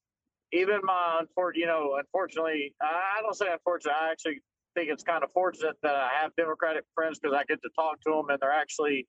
even 0.52 0.80
my 0.82 1.22
you 1.54 1.66
know, 1.66 1.96
unfortunately, 1.98 2.74
I 2.82 3.22
don't 3.22 3.34
say 3.34 3.46
unfortunate. 3.50 3.94
I 3.94 4.10
actually 4.12 4.40
think 4.74 4.90
it's 4.90 5.02
kind 5.02 5.24
of 5.24 5.32
fortunate 5.32 5.76
that 5.82 5.94
I 5.94 6.10
have 6.20 6.36
Democratic 6.36 6.84
friends 6.94 7.18
because 7.18 7.34
I 7.34 7.44
get 7.44 7.62
to 7.62 7.70
talk 7.74 8.00
to 8.02 8.10
them, 8.10 8.28
and 8.28 8.38
they're 8.40 8.52
actually 8.52 9.06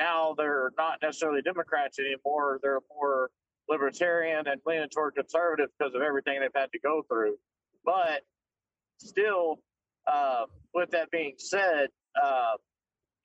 now 0.00 0.34
they're 0.36 0.70
not 0.78 0.98
necessarily 1.02 1.42
Democrats 1.42 1.98
anymore. 1.98 2.60
They're 2.62 2.80
more 2.96 3.28
libertarian 3.68 4.46
and 4.46 4.60
leaning 4.66 4.88
toward 4.88 5.14
conservative 5.14 5.68
because 5.78 5.94
of 5.94 6.00
everything 6.00 6.40
they've 6.40 6.50
had 6.54 6.72
to 6.72 6.78
go 6.80 7.02
through. 7.08 7.36
But 7.84 8.22
still, 8.98 9.58
uh, 10.10 10.46
with 10.74 10.90
that 10.92 11.10
being 11.10 11.34
said, 11.36 11.88
uh, 12.20 12.56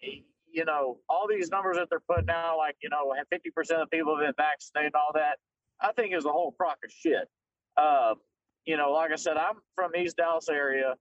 you 0.01 0.65
know, 0.65 0.97
all 1.09 1.27
these 1.29 1.49
numbers 1.49 1.77
that 1.77 1.87
they're 1.89 2.01
putting 2.07 2.29
out, 2.29 2.57
like, 2.57 2.75
you 2.81 2.89
know, 2.89 3.13
50% 3.31 3.81
of 3.81 3.89
people 3.89 4.15
have 4.17 4.25
been 4.25 4.33
vaccinated 4.37 4.93
and 4.93 4.95
all 4.95 5.11
that, 5.13 5.37
I 5.81 5.91
think 5.93 6.15
is 6.15 6.25
a 6.25 6.31
whole 6.31 6.51
crock 6.51 6.77
of 6.83 6.91
shit. 6.91 7.27
Uh, 7.77 8.15
you 8.65 8.77
know, 8.77 8.91
like 8.91 9.11
I 9.11 9.15
said, 9.15 9.37
I'm 9.37 9.55
from 9.75 9.95
East 9.95 10.17
Dallas 10.17 10.49
area. 10.49 10.95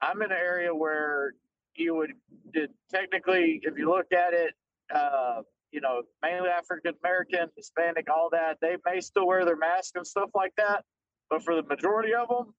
I'm 0.00 0.22
in 0.22 0.30
an 0.30 0.38
area 0.38 0.74
where 0.74 1.34
you 1.74 1.94
would 1.94 2.12
technically, 2.92 3.60
if 3.62 3.76
you 3.76 3.88
look 3.90 4.12
at 4.12 4.32
it, 4.32 4.54
uh, 4.94 5.42
you 5.72 5.80
know, 5.80 6.02
mainly 6.22 6.48
African 6.48 6.94
American, 7.04 7.48
Hispanic, 7.56 8.08
all 8.10 8.28
that, 8.32 8.58
they 8.60 8.76
may 8.84 9.00
still 9.00 9.26
wear 9.26 9.44
their 9.44 9.56
mask 9.56 9.96
and 9.96 10.06
stuff 10.06 10.30
like 10.34 10.52
that. 10.56 10.84
But 11.28 11.44
for 11.44 11.54
the 11.54 11.62
majority 11.62 12.14
of 12.14 12.28
them, 12.28 12.54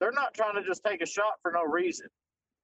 they're 0.00 0.12
not 0.12 0.34
trying 0.34 0.54
to 0.54 0.62
just 0.62 0.82
take 0.84 1.02
a 1.02 1.06
shot 1.06 1.34
for 1.42 1.52
no 1.52 1.62
reason. 1.62 2.08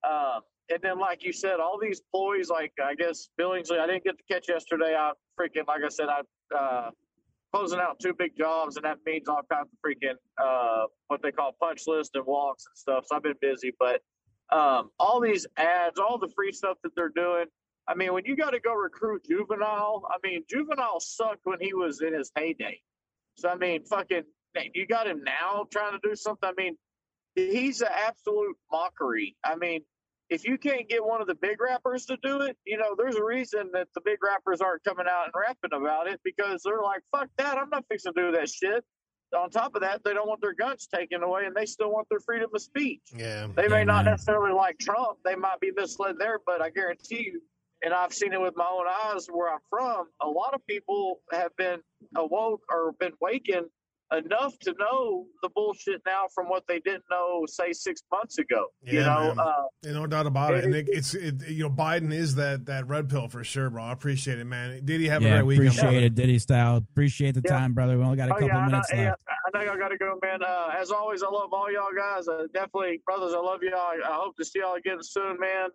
Uh, 0.02 0.40
and 0.68 0.80
then, 0.82 0.98
like 0.98 1.24
you 1.24 1.32
said, 1.32 1.60
all 1.60 1.78
these 1.80 2.00
ploys, 2.12 2.48
like 2.48 2.72
I 2.84 2.94
guess 2.94 3.28
Billingsley, 3.40 3.78
I 3.78 3.86
didn't 3.86 4.04
get 4.04 4.16
to 4.18 4.24
catch 4.30 4.48
yesterday. 4.48 4.96
I 4.98 5.12
freaking, 5.38 5.66
like 5.68 5.82
I 5.84 5.88
said, 5.88 6.06
I 6.08 6.56
uh, 6.56 6.90
closing 7.54 7.78
out 7.78 7.98
two 8.00 8.14
big 8.18 8.36
jobs, 8.36 8.76
and 8.76 8.84
that 8.84 8.98
means 9.06 9.28
all 9.28 9.42
kinds 9.50 9.68
of 9.72 9.78
freaking 9.84 10.16
uh, 10.42 10.86
what 11.08 11.22
they 11.22 11.30
call 11.30 11.52
punch 11.60 11.82
list 11.86 12.12
and 12.14 12.26
walks 12.26 12.64
and 12.66 12.76
stuff. 12.76 13.04
So 13.06 13.16
I've 13.16 13.22
been 13.22 13.34
busy, 13.40 13.72
but 13.78 14.00
um, 14.52 14.90
all 14.98 15.20
these 15.20 15.46
ads, 15.56 15.98
all 15.98 16.18
the 16.18 16.30
free 16.34 16.52
stuff 16.52 16.76
that 16.82 16.92
they're 16.96 17.12
doing. 17.14 17.46
I 17.88 17.94
mean, 17.94 18.12
when 18.12 18.24
you 18.24 18.36
got 18.36 18.50
to 18.50 18.60
go 18.60 18.74
recruit 18.74 19.24
juvenile, 19.28 20.02
I 20.10 20.16
mean, 20.26 20.42
juvenile 20.50 20.98
sucked 20.98 21.42
when 21.44 21.58
he 21.60 21.72
was 21.72 22.00
in 22.00 22.12
his 22.12 22.32
heyday. 22.36 22.80
So 23.36 23.48
I 23.48 23.56
mean, 23.56 23.84
fucking, 23.84 24.24
you 24.74 24.86
got 24.86 25.06
him 25.06 25.22
now 25.22 25.66
trying 25.70 25.92
to 25.92 26.00
do 26.02 26.16
something. 26.16 26.48
I 26.48 26.52
mean, 26.60 26.76
he's 27.36 27.82
an 27.82 27.88
absolute 27.92 28.56
mockery. 28.72 29.36
I 29.44 29.56
mean, 29.56 29.82
if 30.28 30.44
you 30.44 30.58
can't 30.58 30.88
get 30.88 31.04
one 31.04 31.20
of 31.20 31.26
the 31.26 31.34
big 31.36 31.60
rappers 31.60 32.04
to 32.06 32.16
do 32.22 32.40
it, 32.42 32.56
you 32.64 32.76
know, 32.78 32.94
there's 32.98 33.16
a 33.16 33.24
reason 33.24 33.70
that 33.72 33.88
the 33.94 34.00
big 34.04 34.18
rappers 34.22 34.60
aren't 34.60 34.82
coming 34.84 35.06
out 35.08 35.24
and 35.26 35.32
rapping 35.36 35.72
about 35.78 36.08
it 36.08 36.20
because 36.24 36.62
they're 36.64 36.82
like, 36.82 37.02
fuck 37.12 37.28
that, 37.38 37.56
I'm 37.58 37.70
not 37.70 37.84
fixing 37.88 38.12
to 38.14 38.22
do 38.22 38.32
that 38.32 38.48
shit. 38.48 38.84
On 39.36 39.50
top 39.50 39.74
of 39.74 39.82
that, 39.82 40.02
they 40.04 40.14
don't 40.14 40.28
want 40.28 40.40
their 40.40 40.54
guns 40.54 40.86
taken 40.86 41.22
away 41.22 41.46
and 41.46 41.54
they 41.54 41.66
still 41.66 41.90
want 41.92 42.08
their 42.08 42.20
freedom 42.20 42.50
of 42.54 42.60
speech. 42.62 43.02
Yeah. 43.14 43.48
They 43.56 43.68
may 43.68 43.78
Yeah, 43.78 43.84
not 43.84 44.04
man. 44.04 44.12
necessarily 44.14 44.52
like 44.52 44.78
Trump, 44.78 45.18
they 45.24 45.34
might 45.34 45.60
be 45.60 45.70
misled 45.76 46.16
there, 46.18 46.38
but 46.46 46.62
I 46.62 46.70
guarantee 46.70 47.24
you, 47.32 47.40
and 47.84 47.92
I've 47.92 48.12
seen 48.12 48.32
it 48.32 48.40
with 48.40 48.54
my 48.56 48.66
own 48.66 48.86
eyes 48.88 49.26
where 49.26 49.52
I'm 49.52 49.58
from, 49.68 50.08
a 50.20 50.28
lot 50.28 50.54
of 50.54 50.64
people 50.66 51.20
have 51.32 51.54
been 51.56 51.80
awoke 52.16 52.62
or 52.70 52.92
been 52.98 53.12
wakened 53.20 53.66
enough 54.12 54.56
to 54.60 54.72
know 54.78 55.26
the 55.42 55.48
bullshit 55.54 56.00
now 56.06 56.24
from 56.34 56.48
what 56.48 56.62
they 56.68 56.78
didn't 56.80 57.02
know, 57.10 57.44
say, 57.46 57.72
six 57.72 58.02
months 58.12 58.38
ago. 58.38 58.66
you 58.82 59.00
know, 59.00 59.34
uh, 59.36 59.64
Yeah, 59.82 59.92
no 59.92 60.06
doubt 60.06 60.26
about 60.26 60.54
it. 60.54 60.58
it- 60.58 60.64
And 60.64 60.74
it, 60.74 60.88
it's 60.88 61.14
it, 61.14 61.48
you 61.48 61.64
know 61.64 61.70
Biden 61.70 62.12
is 62.12 62.34
that 62.36 62.66
that 62.66 62.86
red 62.86 63.08
pill 63.08 63.28
for 63.28 63.42
sure, 63.42 63.68
bro. 63.70 63.82
I 63.82 63.92
appreciate 63.92 64.38
it, 64.38 64.44
man. 64.44 64.84
Did 64.84 65.00
he 65.00 65.08
have 65.08 65.22
a 65.22 65.24
yeah, 65.24 65.34
great 65.38 65.46
weekend? 65.46 65.68
appreciate 65.68 65.90
brother? 65.90 66.06
it, 66.06 66.14
Diddy 66.14 66.38
style. 66.38 66.76
Appreciate 66.76 67.34
the 67.34 67.42
Yeah. 67.44 67.58
time, 67.58 67.72
brother. 67.74 67.98
We 67.98 68.04
only 68.04 68.16
got 68.16 68.28
a 68.28 68.32
Oh, 68.32 68.34
couple 68.34 68.48
yeah, 68.48 68.56
I 68.58 68.60
know, 68.66 68.70
minutes 68.70 68.90
yeah, 68.94 69.04
left. 69.10 69.20
I 69.28 69.58
know 69.58 69.64
y'all 69.64 69.78
got 69.78 69.88
to 69.88 69.98
go, 69.98 70.18
man. 70.22 70.42
Uh, 70.42 70.68
as 70.80 70.90
always, 70.90 71.22
I 71.22 71.28
love 71.28 71.52
all 71.52 71.70
y'all 71.72 71.88
guys. 71.96 72.28
Uh, 72.28 72.46
definitely, 72.54 73.00
brothers, 73.04 73.32
I 73.34 73.38
love 73.38 73.60
y'all. 73.62 73.74
I, 73.76 73.98
I 74.04 74.14
hope 74.14 74.36
to 74.36 74.44
see 74.44 74.60
y'all 74.60 74.74
again 74.74 74.98
soon, 75.02 75.38
man. 75.40 75.68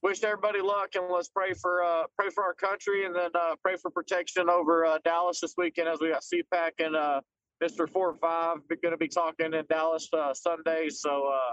Wish 0.00 0.22
everybody 0.22 0.60
luck, 0.60 0.90
and 0.94 1.06
let's 1.10 1.28
pray 1.28 1.52
for 1.54 1.82
uh, 1.82 2.04
pray 2.16 2.30
for 2.30 2.44
our 2.44 2.54
country, 2.54 3.04
and 3.04 3.14
then 3.14 3.30
uh, 3.34 3.56
pray 3.64 3.74
for 3.76 3.90
protection 3.90 4.48
over 4.48 4.86
uh, 4.86 4.98
Dallas 5.04 5.40
this 5.40 5.54
weekend 5.58 5.88
as 5.88 5.98
we 6.00 6.10
got 6.10 6.22
CPAC 6.22 6.70
and 6.78 6.94
uh, 6.94 7.20
Mr. 7.60 7.90
Four 7.90 8.14
Five. 8.14 8.58
Going 8.80 8.92
to 8.92 8.96
be 8.96 9.08
talking 9.08 9.52
in 9.54 9.64
Dallas 9.68 10.08
uh, 10.12 10.32
Sunday, 10.32 10.88
so 10.88 11.32
uh, 11.34 11.52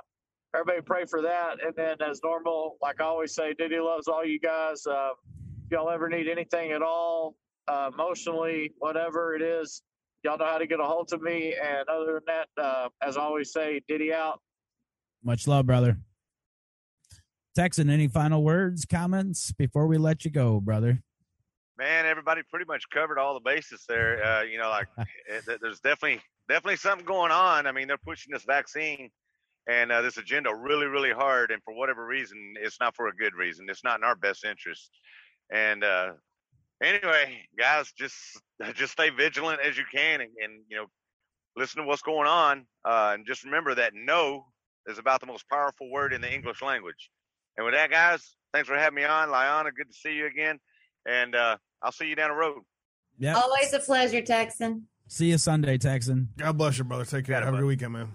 everybody 0.56 0.82
pray 0.82 1.06
for 1.06 1.24
that. 1.24 1.58
And 1.66 1.74
then, 1.76 1.96
as 2.08 2.22
normal, 2.24 2.78
like 2.84 3.02
I 3.02 3.06
always 3.06 3.34
say, 3.34 3.56
Diddy 3.58 3.80
loves 3.80 4.08
all 4.08 4.24
you 4.24 4.40
guys. 4.40 4.84
If 4.86 5.72
y'all 5.72 5.90
ever 5.90 6.08
need 6.08 6.28
anything 6.28 6.72
at 6.72 6.84
all, 6.84 7.36
emotionally, 7.68 8.74
whatever 8.78 9.34
it 9.34 9.42
is, 9.42 9.82
y'all 10.24 10.38
know 10.38 10.46
how 10.46 10.60
to 10.60 10.68
get 10.68 10.80
a 10.80 10.86
hold 10.86 11.12
of 11.14 11.22
me. 11.24 11.56
And 11.60 11.90
other 11.90 12.22
than 12.28 12.46
that, 12.56 12.92
as 13.02 13.18
I 13.18 13.22
always 13.22 13.52
say, 13.52 13.82
Diddy 13.88 14.14
out. 14.14 14.40
Much 15.24 15.48
love, 15.48 15.66
brother. 15.66 15.98
Texan, 17.56 17.90
any 17.90 18.10
final 18.10 18.44
words, 18.44 18.86
comments 18.86 19.54
before 19.54 19.88
we 19.88 19.98
let 19.98 20.26
you 20.26 20.32
go, 20.32 20.60
brother? 20.60 21.02
Man, 21.78 22.06
everybody 22.06 22.42
pretty 22.50 22.66
much 22.66 22.84
covered 22.90 23.18
all 23.18 23.34
the 23.34 23.40
bases 23.40 23.86
there. 23.88 24.24
Uh, 24.24 24.42
you 24.44 24.58
know, 24.58 24.70
like 24.70 24.88
it, 25.30 25.60
there's 25.62 25.80
definitely 25.80 26.22
definitely 26.50 26.76
something 26.76 27.06
going 27.06 27.32
on. 27.32 27.66
I 27.66 27.72
mean, 27.72 27.88
they're 27.88 27.98
pushing 27.98 28.34
this 28.34 28.44
vaccine 28.44 29.10
and 29.68 29.92
uh, 29.92 30.02
this 30.02 30.18
agenda 30.18 30.54
really, 30.54 30.86
really 30.86 31.12
hard, 31.12 31.52
and 31.52 31.62
for 31.64 31.74
whatever 31.74 32.06
reason, 32.06 32.38
it's 32.62 32.80
not 32.80 32.96
for 32.96 33.08
a 33.08 33.16
good 33.16 33.34
reason. 33.34 33.66
It's 33.70 33.84
not 33.84 34.00
in 34.00 34.04
our 34.04 34.16
best 34.16 34.46
interest. 34.46 34.92
And 35.52 35.84
uh, 35.84 36.12
anyway, 36.84 37.40
guys, 37.58 37.92
just 37.98 38.16
just 38.74 38.94
stay 38.94 39.10
vigilant 39.10 39.62
as 39.62 39.78
you 39.78 39.86
can, 39.94 40.22
and, 40.22 40.32
and 40.44 40.62
you 40.70 40.76
know, 40.76 40.86
listen 41.56 41.82
to 41.82 41.88
what's 41.88 42.02
going 42.02 42.28
on, 42.28 42.66
uh, 42.84 43.12
and 43.14 43.26
just 43.26 43.46
remember 43.46 43.76
that 43.76 43.94
no 43.96 44.46
is 44.88 45.00
about 45.00 45.20
the 45.20 45.26
most 45.26 45.50
powerful 45.50 45.90
word 45.90 46.14
in 46.14 46.22
the 46.22 46.32
English 46.32 46.62
language. 46.62 47.10
And 47.58 47.66
with 47.66 47.74
that, 47.74 47.90
guys, 47.90 48.36
thanks 48.54 48.68
for 48.68 48.76
having 48.78 48.96
me 48.96 49.04
on, 49.04 49.30
Liana. 49.32 49.72
Good 49.72 49.88
to 49.92 49.94
see 49.98 50.14
you 50.14 50.28
again, 50.28 50.60
and 51.08 51.36
uh, 51.36 51.58
I'll 51.82 51.92
see 51.92 52.08
you 52.08 52.16
down 52.16 52.30
the 52.30 52.36
road. 52.36 52.62
Yeah. 53.18 53.36
Always 53.36 53.74
a 53.74 53.80
pleasure, 53.80 54.22
Texan. 54.22 54.88
See 55.08 55.28
you 55.30 55.38
Sunday, 55.38 55.78
Texan. 55.78 56.30
God 56.38 56.58
bless 56.58 56.78
you, 56.78 56.84
brother. 56.84 57.06
Take 57.06 57.26
care. 57.26 57.36
Got 57.36 57.44
it, 57.44 57.46
Have 57.46 57.54
a 57.54 57.58
good 57.58 57.68
weekend, 57.68 57.94
man. 57.94 58.12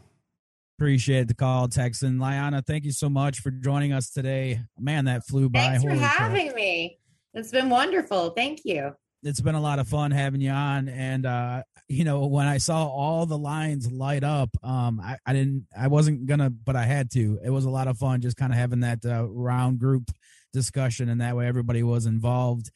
Appreciate 0.79 1.29
the 1.29 1.35
call, 1.35 1.69
Texan. 1.69 2.19
Liana, 2.19 2.63
thank 2.63 2.85
you 2.85 2.93
so 2.93 3.09
much 3.09 3.41
for 3.41 3.51
joining 3.51 3.93
us 3.93 4.11
today. 4.11 4.61
Man, 4.79 5.05
that 5.07 5.27
flew 5.27 5.49
by. 5.49 5.61
Thanks 5.61 5.83
for 5.83 5.91
Holy 5.91 6.01
crap. 6.01 6.17
having 6.17 6.55
me. 6.55 6.99
It's 7.35 7.51
been 7.51 7.71
wonderful. 7.71 8.31
Thank 8.31 8.61
you. 8.65 8.93
It's 9.23 9.41
been 9.41 9.55
a 9.55 9.61
lot 9.61 9.79
of 9.79 9.89
fun 9.89 10.11
having 10.11 10.41
you 10.41 10.51
on. 10.51 10.89
And 10.89 11.27
uh 11.27 11.63
you 11.89 12.05
know 12.05 12.27
when 12.27 12.47
i 12.47 12.59
saw 12.59 12.87
all 12.87 13.27
the 13.27 13.37
lines 13.37 13.91
light 13.91 14.23
up 14.23 14.51
um 14.63 15.01
i, 15.01 15.17
I 15.27 15.33
didn't 15.33 15.67
i 15.77 15.89
wasn't 15.89 16.27
gonna 16.27 16.49
but 16.49 16.77
i 16.77 16.85
had 16.85 17.11
to. 17.13 17.39
It 17.45 17.51
was 17.51 17.65
a 17.65 17.71
lot 17.71 17.89
of 17.89 17.99
fun 17.99 18.21
just 18.21 18.37
kind 18.37 18.53
of 18.53 18.59
having 18.59 18.81
that 18.81 19.05
uh, 19.05 19.27
round 19.29 19.81
group 19.81 20.11
discussion 20.53 21.09
and 21.09 21.21
that 21.21 21.37
way 21.37 21.47
everybody 21.47 21.83
was 21.83 22.07
involved. 22.07 22.71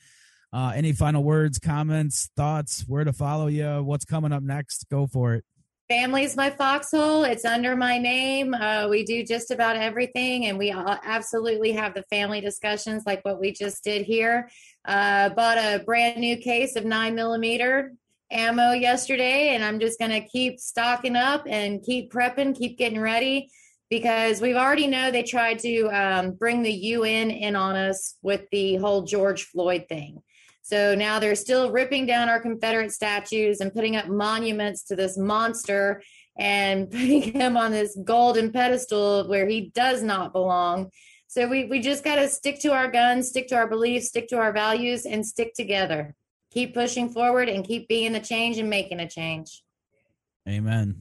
Uh 0.53 0.73
any 0.75 0.93
final 0.93 1.23
words 1.23 1.59
comments 1.59 2.29
thoughts 2.37 2.85
where 2.89 3.05
to 3.05 3.13
follow 3.13 3.47
you 3.47 3.83
what's 3.85 4.05
coming 4.05 4.33
up 4.33 4.43
next? 4.43 4.87
Go 4.91 5.07
for 5.07 5.35
it 5.35 5.45
Family's 5.89 6.35
my 6.35 6.49
foxhole. 6.49 7.25
It's 7.25 7.45
under 7.45 7.77
my 7.77 7.99
name. 7.99 8.55
Uh, 8.55 8.89
we 8.89 9.05
do 9.05 9.23
just 9.23 9.51
about 9.51 9.77
everything, 9.77 10.47
and 10.47 10.57
we 10.57 10.71
absolutely 10.71 11.73
have 11.73 11.93
the 11.93 12.05
family 12.05 12.41
discussions 12.41 13.03
like 13.05 13.23
what 13.23 13.39
we 13.39 13.53
just 13.53 13.85
did 13.85 14.07
here. 14.07 14.49
Uh, 14.87 15.29
bought 15.29 15.59
a 15.59 15.83
brand 15.85 16.21
new 16.21 16.39
case 16.39 16.77
of 16.77 16.87
nine 16.87 17.15
millimeter 17.15 17.93
ammo 18.31 18.73
yesterday, 18.73 19.55
and 19.55 19.63
I'm 19.63 19.79
just 19.79 19.99
going 19.99 20.11
to 20.11 20.27
keep 20.27 20.59
stocking 20.59 21.17
up 21.17 21.45
and 21.47 21.83
keep 21.83 22.11
prepping, 22.11 22.57
keep 22.57 22.79
getting 22.79 23.01
ready 23.01 23.51
because 23.91 24.41
we've 24.41 24.57
already 24.57 24.87
know 24.87 25.11
they 25.11 25.23
tried 25.23 25.59
to 25.61 25.89
um, 25.89 26.33
bring 26.33 26.63
the 26.63 26.73
UN 26.73 27.31
in 27.31 27.57
on 27.57 27.77
us 27.77 28.17
with 28.23 28.43
the 28.51 28.77
whole 28.77 29.03
George 29.03 29.45
Floyd 29.45 29.85
thing. 29.91 30.23
So 30.65 30.95
now 30.95 31.19
they're 31.19 31.35
still 31.35 31.71
ripping 31.71 32.07
down 32.07 32.31
our 32.31 32.41
Confederate 32.41 32.91
statues 32.91 33.61
and 33.61 33.71
putting 33.71 33.97
up 33.97 34.09
monuments 34.09 34.83
to 34.85 34.97
this 34.97 35.19
monster 35.19 36.03
and 36.39 36.91
putting 36.91 37.21
him 37.21 37.59
on 37.59 37.71
this 37.71 37.99
golden 38.03 38.51
pedestal 38.51 39.29
where 39.29 39.47
he 39.47 39.71
does 39.75 40.03
not 40.03 40.33
belong. 40.33 40.91
So 41.27 41.47
we, 41.47 41.67
we 41.67 41.81
just 41.81 42.03
got 42.03 42.15
to 42.15 42.29
stick 42.29 42.61
to 42.61 42.73
our 42.73 42.91
guns, 42.91 43.29
stick 43.29 43.47
to 43.49 43.57
our 43.57 43.69
beliefs, 43.69 44.09
stick 44.09 44.27
to 44.29 44.39
our 44.39 44.55
values, 44.55 45.05
and 45.05 45.25
stick 45.27 45.53
together. 45.53 46.15
Keep 46.51 46.73
pushing 46.73 47.11
forward 47.11 47.51
and 47.51 47.63
keep 47.63 47.87
being 47.87 48.15
the 48.15 48.21
change 48.21 48.57
and 48.57 48.71
making 48.71 49.01
a 49.01 49.09
change. 49.09 49.63
amen 50.49 50.97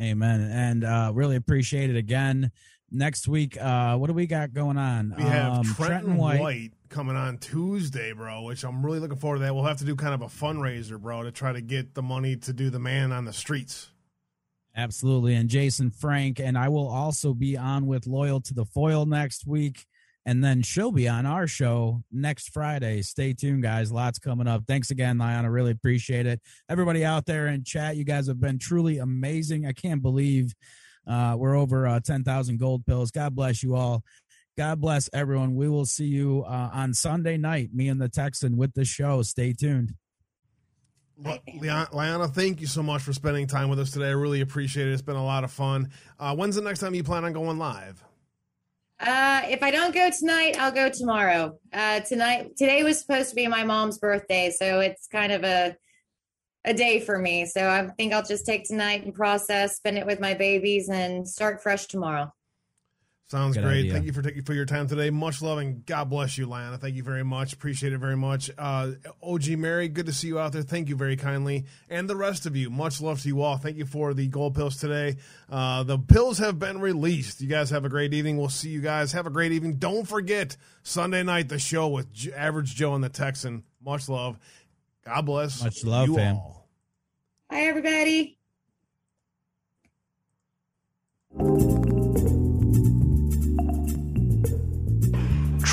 amen 0.00 0.40
and 0.52 0.84
uh 0.84 1.10
really 1.12 1.34
appreciate 1.34 1.90
it 1.90 1.96
again 1.96 2.52
next 2.90 3.26
week 3.26 3.60
uh 3.60 3.96
what 3.96 4.06
do 4.06 4.12
we 4.12 4.26
got 4.26 4.52
going 4.52 4.78
on 4.78 5.12
We 5.16 5.24
have 5.24 5.54
um, 5.54 5.64
Trenton, 5.74 6.16
White. 6.16 6.72
Coming 6.88 7.16
on 7.16 7.38
Tuesday, 7.38 8.12
bro, 8.12 8.42
which 8.42 8.64
I'm 8.64 8.84
really 8.84 8.98
looking 8.98 9.18
forward 9.18 9.38
to 9.38 9.44
that. 9.44 9.54
We'll 9.54 9.64
have 9.64 9.78
to 9.78 9.84
do 9.84 9.96
kind 9.96 10.14
of 10.14 10.22
a 10.22 10.26
fundraiser, 10.26 11.00
bro, 11.00 11.22
to 11.22 11.30
try 11.30 11.52
to 11.52 11.60
get 11.60 11.94
the 11.94 12.02
money 12.02 12.36
to 12.36 12.52
do 12.52 12.70
the 12.70 12.78
man 12.78 13.12
on 13.12 13.24
the 13.24 13.32
streets. 13.32 13.90
Absolutely. 14.76 15.34
And 15.34 15.48
Jason 15.48 15.90
Frank. 15.90 16.38
And 16.38 16.56
I 16.56 16.68
will 16.68 16.88
also 16.88 17.34
be 17.34 17.56
on 17.56 17.86
with 17.86 18.06
Loyal 18.06 18.40
to 18.42 18.54
the 18.54 18.64
Foil 18.64 19.06
next 19.06 19.46
week. 19.46 19.84
And 20.24 20.44
then 20.44 20.62
she'll 20.62 20.92
be 20.92 21.08
on 21.08 21.26
our 21.26 21.46
show 21.46 22.02
next 22.12 22.52
Friday. 22.52 23.02
Stay 23.02 23.32
tuned, 23.32 23.62
guys. 23.62 23.90
Lots 23.90 24.18
coming 24.18 24.46
up. 24.46 24.64
Thanks 24.68 24.90
again, 24.90 25.18
Liana. 25.18 25.50
Really 25.50 25.70
appreciate 25.70 26.26
it. 26.26 26.40
Everybody 26.68 27.04
out 27.04 27.24
there 27.24 27.46
in 27.46 27.64
chat, 27.64 27.96
you 27.96 28.04
guys 28.04 28.26
have 28.28 28.40
been 28.40 28.58
truly 28.58 28.98
amazing. 28.98 29.66
I 29.66 29.72
can't 29.72 30.02
believe 30.02 30.54
uh, 31.08 31.34
we're 31.38 31.56
over 31.56 31.86
uh, 31.86 32.00
10,000 32.00 32.58
gold 32.58 32.84
pills. 32.84 33.10
God 33.10 33.34
bless 33.34 33.62
you 33.62 33.74
all. 33.74 34.04
God 34.58 34.80
bless 34.80 35.08
everyone. 35.12 35.54
We 35.54 35.68
will 35.68 35.86
see 35.86 36.06
you 36.06 36.42
uh, 36.44 36.70
on 36.72 36.92
Sunday 36.92 37.36
night, 37.36 37.72
me 37.72 37.88
and 37.88 38.00
the 38.00 38.08
Texan 38.08 38.56
with 38.56 38.74
the 38.74 38.84
show. 38.84 39.22
Stay 39.22 39.52
tuned. 39.52 39.94
Well, 41.16 41.38
Liana, 41.92 42.26
thank 42.26 42.60
you 42.60 42.66
so 42.66 42.82
much 42.82 43.02
for 43.02 43.12
spending 43.12 43.46
time 43.46 43.68
with 43.68 43.78
us 43.78 43.92
today. 43.92 44.08
I 44.08 44.14
really 44.14 44.40
appreciate 44.40 44.88
it. 44.88 44.92
It's 44.92 45.00
been 45.00 45.14
a 45.14 45.24
lot 45.24 45.44
of 45.44 45.52
fun. 45.52 45.90
Uh, 46.18 46.34
when's 46.34 46.56
the 46.56 46.60
next 46.60 46.80
time 46.80 46.92
you 46.92 47.04
plan 47.04 47.24
on 47.24 47.32
going 47.32 47.56
live? 47.56 48.02
Uh, 48.98 49.42
if 49.44 49.62
I 49.62 49.70
don't 49.70 49.94
go 49.94 50.10
tonight, 50.10 50.56
I'll 50.58 50.72
go 50.72 50.90
tomorrow. 50.90 51.56
Uh, 51.72 52.00
tonight, 52.00 52.56
today 52.56 52.82
was 52.82 52.98
supposed 52.98 53.30
to 53.30 53.36
be 53.36 53.46
my 53.46 53.62
mom's 53.62 53.98
birthday, 53.98 54.50
so 54.50 54.80
it's 54.80 55.06
kind 55.06 55.30
of 55.30 55.44
a 55.44 55.76
a 56.64 56.74
day 56.74 56.98
for 56.98 57.16
me. 57.16 57.46
So 57.46 57.68
I 57.68 57.86
think 57.96 58.12
I'll 58.12 58.24
just 58.24 58.44
take 58.44 58.64
tonight 58.64 59.04
and 59.04 59.14
process, 59.14 59.76
spend 59.76 59.98
it 59.98 60.04
with 60.04 60.18
my 60.18 60.34
babies, 60.34 60.88
and 60.88 61.28
start 61.28 61.62
fresh 61.62 61.86
tomorrow. 61.86 62.32
Sounds 63.30 63.56
Good 63.56 63.64
great. 63.64 63.78
idea. 63.80 63.92
Thank 63.92 64.06
you 64.06 64.12
for 64.14 64.22
taking 64.22 64.42
for 64.42 64.54
your 64.54 64.64
time 64.64 64.88
today. 64.88 65.10
Much 65.10 65.42
love 65.42 65.58
and 65.58 65.84
God 65.84 66.08
bless 66.08 66.38
you, 66.38 66.46
Lana. 66.46 66.78
Thank 66.78 66.96
you 66.96 67.02
very 67.02 67.22
much. 67.22 67.52
Appreciate 67.52 67.92
it 67.92 67.98
very 67.98 68.16
much. 68.16 68.50
Uh, 68.56 68.92
OG 69.22 69.48
Mary, 69.58 69.86
good 69.88 70.06
to 70.06 70.14
see 70.14 70.28
you 70.28 70.38
out 70.38 70.52
there. 70.52 70.62
Thank 70.62 70.88
you 70.88 70.96
very 70.96 71.16
kindly, 71.16 71.66
and 71.90 72.08
the 72.08 72.16
rest 72.16 72.46
of 72.46 72.56
you. 72.56 72.70
Much 72.70 73.02
love 73.02 73.20
to 73.20 73.28
you 73.28 73.42
all. 73.42 73.58
Thank 73.58 73.76
you 73.76 73.84
for 73.84 74.14
the 74.14 74.28
gold 74.28 74.54
pills 74.54 74.78
today. 74.78 75.16
Uh, 75.50 75.82
the 75.82 75.98
pills 75.98 76.38
have 76.38 76.58
been 76.58 76.80
released. 76.80 77.42
You 77.42 77.48
guys 77.48 77.68
have 77.68 77.84
a 77.84 77.90
great 77.90 78.14
evening. 78.14 78.38
We'll 78.38 78.48
see 78.48 78.70
you 78.70 78.80
guys. 78.80 79.12
Have 79.12 79.26
a 79.26 79.30
great 79.30 79.52
evening. 79.52 79.74
Don't 79.74 80.08
forget 80.08 80.56
Sunday 80.82 81.22
night 81.22 81.50
the 81.50 81.58
show 81.58 81.86
with 81.88 82.10
J- 82.10 82.32
Average 82.32 82.74
Joe 82.76 82.94
and 82.94 83.04
the 83.04 83.10
Texan. 83.10 83.62
Much 83.84 84.08
love. 84.08 84.38
God 85.04 85.26
bless. 85.26 85.62
Much 85.62 85.84
love, 85.84 86.08
you 86.08 86.14
fam. 86.16 86.36
all. 86.36 86.66
Hi, 87.50 87.66
everybody. 87.66 88.38